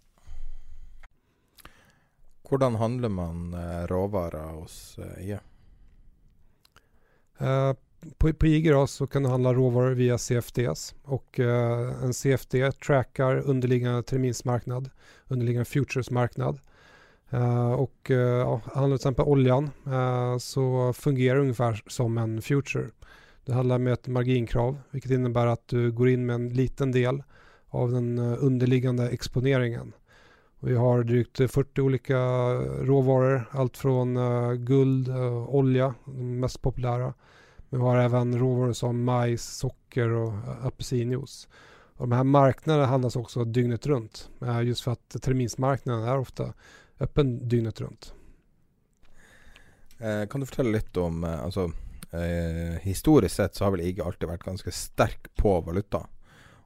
Hvordan 2.48 2.78
handler 2.80 3.12
man 3.12 3.52
eh, 3.54 3.84
råvarer 3.90 4.56
hos 4.56 4.98
eh, 4.98 5.26
IG? 5.26 5.36
Uh, 7.40 7.74
på, 8.18 8.32
på 8.32 8.46
IG 8.46 8.70
då, 8.70 8.86
så 8.86 9.06
kan 9.06 9.22
du 9.22 9.28
handle 9.28 9.52
råvarer 9.56 9.94
via 9.96 10.18
CFDs 10.18 10.94
Og 11.04 11.40
uh, 11.40 12.04
en 12.04 12.12
CFD 12.12 12.54
tracker 12.84 13.42
underliggende 13.48 14.02
terminsmarknad, 14.02 14.90
underliggende 15.28 15.64
futuresmarknad. 15.64 16.58
Uh, 17.34 17.72
och 17.72 18.10
uh, 18.10 18.60
handlar 18.74 18.86
till 18.86 18.94
exempel 18.94 19.24
oljan 19.24 19.70
så 20.40 20.92
fungerar 20.92 21.34
det 21.34 21.42
ungefär 21.42 21.82
som 21.86 22.18
en 22.18 22.42
future. 22.42 22.90
Det 23.44 23.52
handlar 23.52 23.78
med 23.78 23.92
ett 23.92 24.08
marginkrav, 24.08 24.78
vilket 24.90 25.10
innebär 25.10 25.46
att 25.46 25.68
du 25.68 25.92
går 25.92 26.08
in 26.08 26.26
med 26.26 26.34
en 26.34 26.48
liten 26.48 26.92
del 26.92 27.22
av 27.68 27.92
den 27.92 28.18
eh, 28.18 28.44
underliggande 28.44 29.08
exponeringen. 29.08 29.92
Vi 30.60 30.76
har 30.76 31.02
drygt 31.02 31.36
40 31.36 31.80
olika 31.80 32.18
råvaror, 32.82 33.48
allt 33.50 33.76
från 33.76 34.18
guld, 34.64 35.08
olja, 35.48 35.94
de 36.04 36.40
mest 36.40 36.62
populära. 36.62 37.14
Vi 37.68 37.78
har 37.78 37.96
även 37.96 38.38
råvaror 38.38 38.72
som 38.72 39.04
majs, 39.04 39.56
socker 39.56 40.08
och 40.10 40.32
apelsinjuice. 40.62 41.48
Och 41.96 42.08
de 42.08 42.16
här 42.16 42.24
marknaderna 42.24 42.86
handlas 42.86 43.16
också 43.16 43.44
dygnet 43.44 43.86
runt, 43.86 44.30
just 44.64 44.80
för 44.80 44.92
att 44.92 45.22
terminsmarknaden 45.22 46.04
är 46.04 46.18
ofta 46.18 46.52
öppen 47.00 47.50
rundt. 47.78 48.12
Eh, 49.98 50.26
kan 50.26 50.40
du 50.40 50.46
fortelle 50.46 50.72
litt 50.72 50.96
om 50.96 51.24
altså 51.24 51.70
eh, 52.12 52.80
historisk 52.82 53.34
sett 53.34 53.54
så 53.54 53.64
har 53.64 53.74
vel 53.74 53.80
IG 53.80 54.00
alltid 54.00 54.28
vært 54.28 54.44
ganske 54.44 54.72
sterk 54.72 55.28
på 55.36 55.60
valuta 55.60 56.06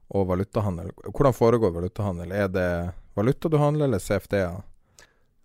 og 0.07 0.27
valutahandel. 0.27 0.91
Hvordan 1.09 1.33
foregår 1.33 1.71
valutahandel? 1.71 2.31
Er 2.31 2.47
det 2.47 2.69
valuta 3.13 3.49
du 3.49 3.57
handler, 3.57 3.85
eller 3.85 3.99
CFD-er? 3.99 4.61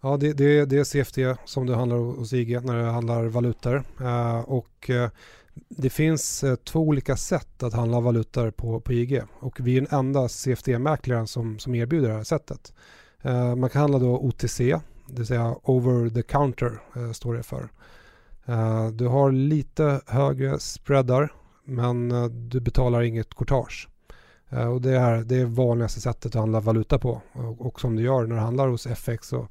Ja, 0.03 0.17
det, 0.17 0.33
det, 0.33 0.65
det, 0.65 0.79
er 0.81 0.85
CFD 0.85 1.35
som 1.45 1.67
det 1.67 1.77
handler 1.77 1.97
hos 2.21 2.33
IG 2.33 2.55
når 2.65 2.77
det 2.77 2.93
handler 2.97 3.29
valutor. 3.29 3.83
Eh, 4.01 4.41
och 4.41 4.91
eh, 4.91 5.11
det 5.69 5.91
finns 5.91 6.45
eh, 6.45 6.57
två 6.57 6.81
olika 6.81 7.17
sätt 7.17 7.62
att 7.62 7.75
handla 7.75 8.01
valutor 8.01 8.51
på, 8.51 8.81
på 8.81 8.93
IG 8.93 9.23
och 9.41 9.61
vi 9.61 9.77
är 9.77 9.81
den 9.81 9.99
enda 9.99 10.29
CFD-mäklaren 10.29 11.27
som, 11.27 11.59
som 11.59 11.75
erbjuder 11.75 12.09
det 12.09 12.15
här 12.15 12.25
sättet. 12.25 12.73
Eh, 13.23 13.55
man 13.55 13.71
kan 13.71 13.81
handla 13.81 13.99
då 13.99 14.19
OTC, 14.19 14.59
det 15.07 15.17
vill 15.17 15.27
säga 15.27 15.57
over 15.63 16.11
the 16.11 16.23
counter 16.23 16.81
eh, 16.97 17.13
står 17.13 17.35
det 17.35 17.43
för. 17.43 17.69
Eh, 18.47 18.89
du 18.89 19.07
har 19.07 19.33
lite 19.33 20.01
högre 20.07 20.59
spreadar 20.59 21.33
men 21.65 22.09
du 22.49 22.61
betalar 22.61 23.03
inget 23.03 23.35
courtage. 23.35 23.89
Och 24.73 24.81
det 24.81 24.97
är 24.97 25.23
det 25.23 25.45
vanligaste 25.45 26.01
sättet 26.01 26.27
att 26.27 26.35
handla 26.41 26.61
valuta 26.61 26.99
på 26.99 27.23
och 27.59 27.81
som 27.81 27.97
du 27.97 28.03
gör 28.03 28.27
när 28.27 28.37
du 28.37 28.41
handlar 28.41 28.69
hos 28.69 28.87
FX 28.87 29.33
och 29.33 29.51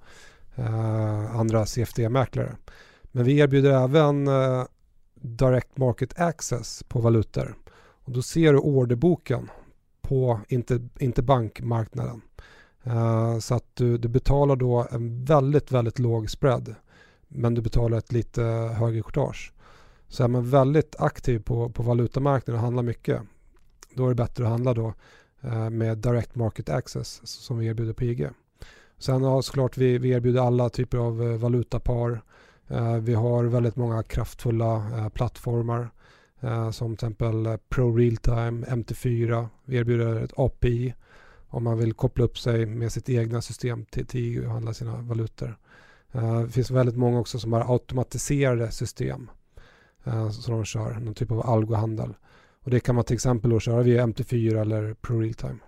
andra 1.31 1.65
CFD-mäklare. 1.65 2.55
Men 3.03 3.25
vi 3.25 3.37
erbjuder 3.37 3.83
även 3.83 4.29
Direct 5.13 5.77
Market 5.77 6.19
Access 6.19 6.83
på 6.87 6.99
valutor. 6.99 7.55
Och 8.03 8.11
då 8.11 8.21
ser 8.21 8.53
du 8.53 8.59
orderboken 8.59 9.49
på 10.01 10.39
interbankmarknaden. 10.99 12.21
Uh, 12.87 13.39
så 13.39 13.55
att 13.55 13.65
du, 13.73 13.97
du, 13.97 14.07
betalar 14.07 14.55
då 14.55 14.87
en 14.91 15.25
väldigt, 15.25 15.71
väldigt 15.71 15.99
låg 15.99 16.29
spread 16.29 16.75
men 17.27 17.53
du 17.53 17.61
betalar 17.61 17.97
ett 17.97 18.11
lite 18.11 18.43
högre 18.77 19.01
courtage. 19.01 19.53
Så 20.07 20.23
är 20.23 20.27
man 20.27 20.49
väldigt 20.49 20.95
aktiv 20.99 21.39
på, 21.39 21.69
på 21.69 21.83
valutamarknaden 21.83 22.59
och 22.59 22.63
handlar 22.63 22.83
mycket, 22.83 23.21
då 23.93 24.05
är 24.05 24.09
det 24.09 24.15
bättre 24.15 24.43
att 24.43 24.49
handla 24.49 24.73
då 24.73 24.93
uh, 25.45 25.69
med 25.69 25.97
Direct 25.97 26.35
Market 26.35 26.69
Access 26.69 27.21
som 27.23 27.57
vi 27.57 27.67
erbjuder 27.67 27.93
på 27.93 28.03
IG. 28.03 28.29
Sen 28.97 29.23
har 29.23 29.41
såklart 29.41 29.77
vi, 29.77 29.97
vi 29.97 30.09
erbjuder 30.09 30.41
alla 30.41 30.69
typer 30.69 30.97
av 30.97 31.21
uh, 31.21 31.37
valutapar. 31.37 32.21
Vi 33.01 33.13
har 33.13 33.43
väldigt 33.43 33.75
många 33.75 34.03
kraftfulla 34.03 35.09
plattformar 35.13 35.89
som 36.71 36.87
till 36.87 36.93
exempel 36.93 37.57
Pro 37.69 37.95
Realtime, 37.95 38.65
MT4. 38.67 39.47
Vi 39.65 39.77
erbjuder 39.77 40.23
ett 40.23 40.33
API 40.35 40.93
om 41.49 41.63
man 41.63 41.77
vill 41.77 41.93
koppla 41.93 42.25
upp 42.25 42.37
sig 42.37 42.65
med 42.65 42.91
sitt 42.91 43.09
egna 43.09 43.41
system 43.41 43.85
till, 43.85 44.05
till 44.05 44.45
och 44.45 44.51
handla 44.51 44.73
sina 44.73 44.97
valutor. 44.97 45.57
Uh, 46.15 46.41
det 46.41 46.49
finns 46.49 46.71
väldigt 46.71 46.97
många 46.97 47.19
också 47.19 47.39
som 47.39 47.53
har 47.53 47.73
automatiserade 47.73 48.71
system 48.71 49.31
uh, 50.07 50.29
som 50.29 50.53
de 50.53 50.65
kör, 50.65 50.93
någon 50.93 51.13
typ 51.13 51.31
av 51.31 51.49
algohandel. 51.49 52.13
Och 52.63 52.71
det 52.71 52.79
kan 52.79 52.95
man 52.95 53.03
till 53.03 53.13
exempel 53.13 53.49
då 53.49 53.59
köra 53.59 53.81
via 53.81 54.05
MT4 54.05 54.61
eller 54.61 54.93
Pro 54.93 55.19
Realtime. 55.19 55.59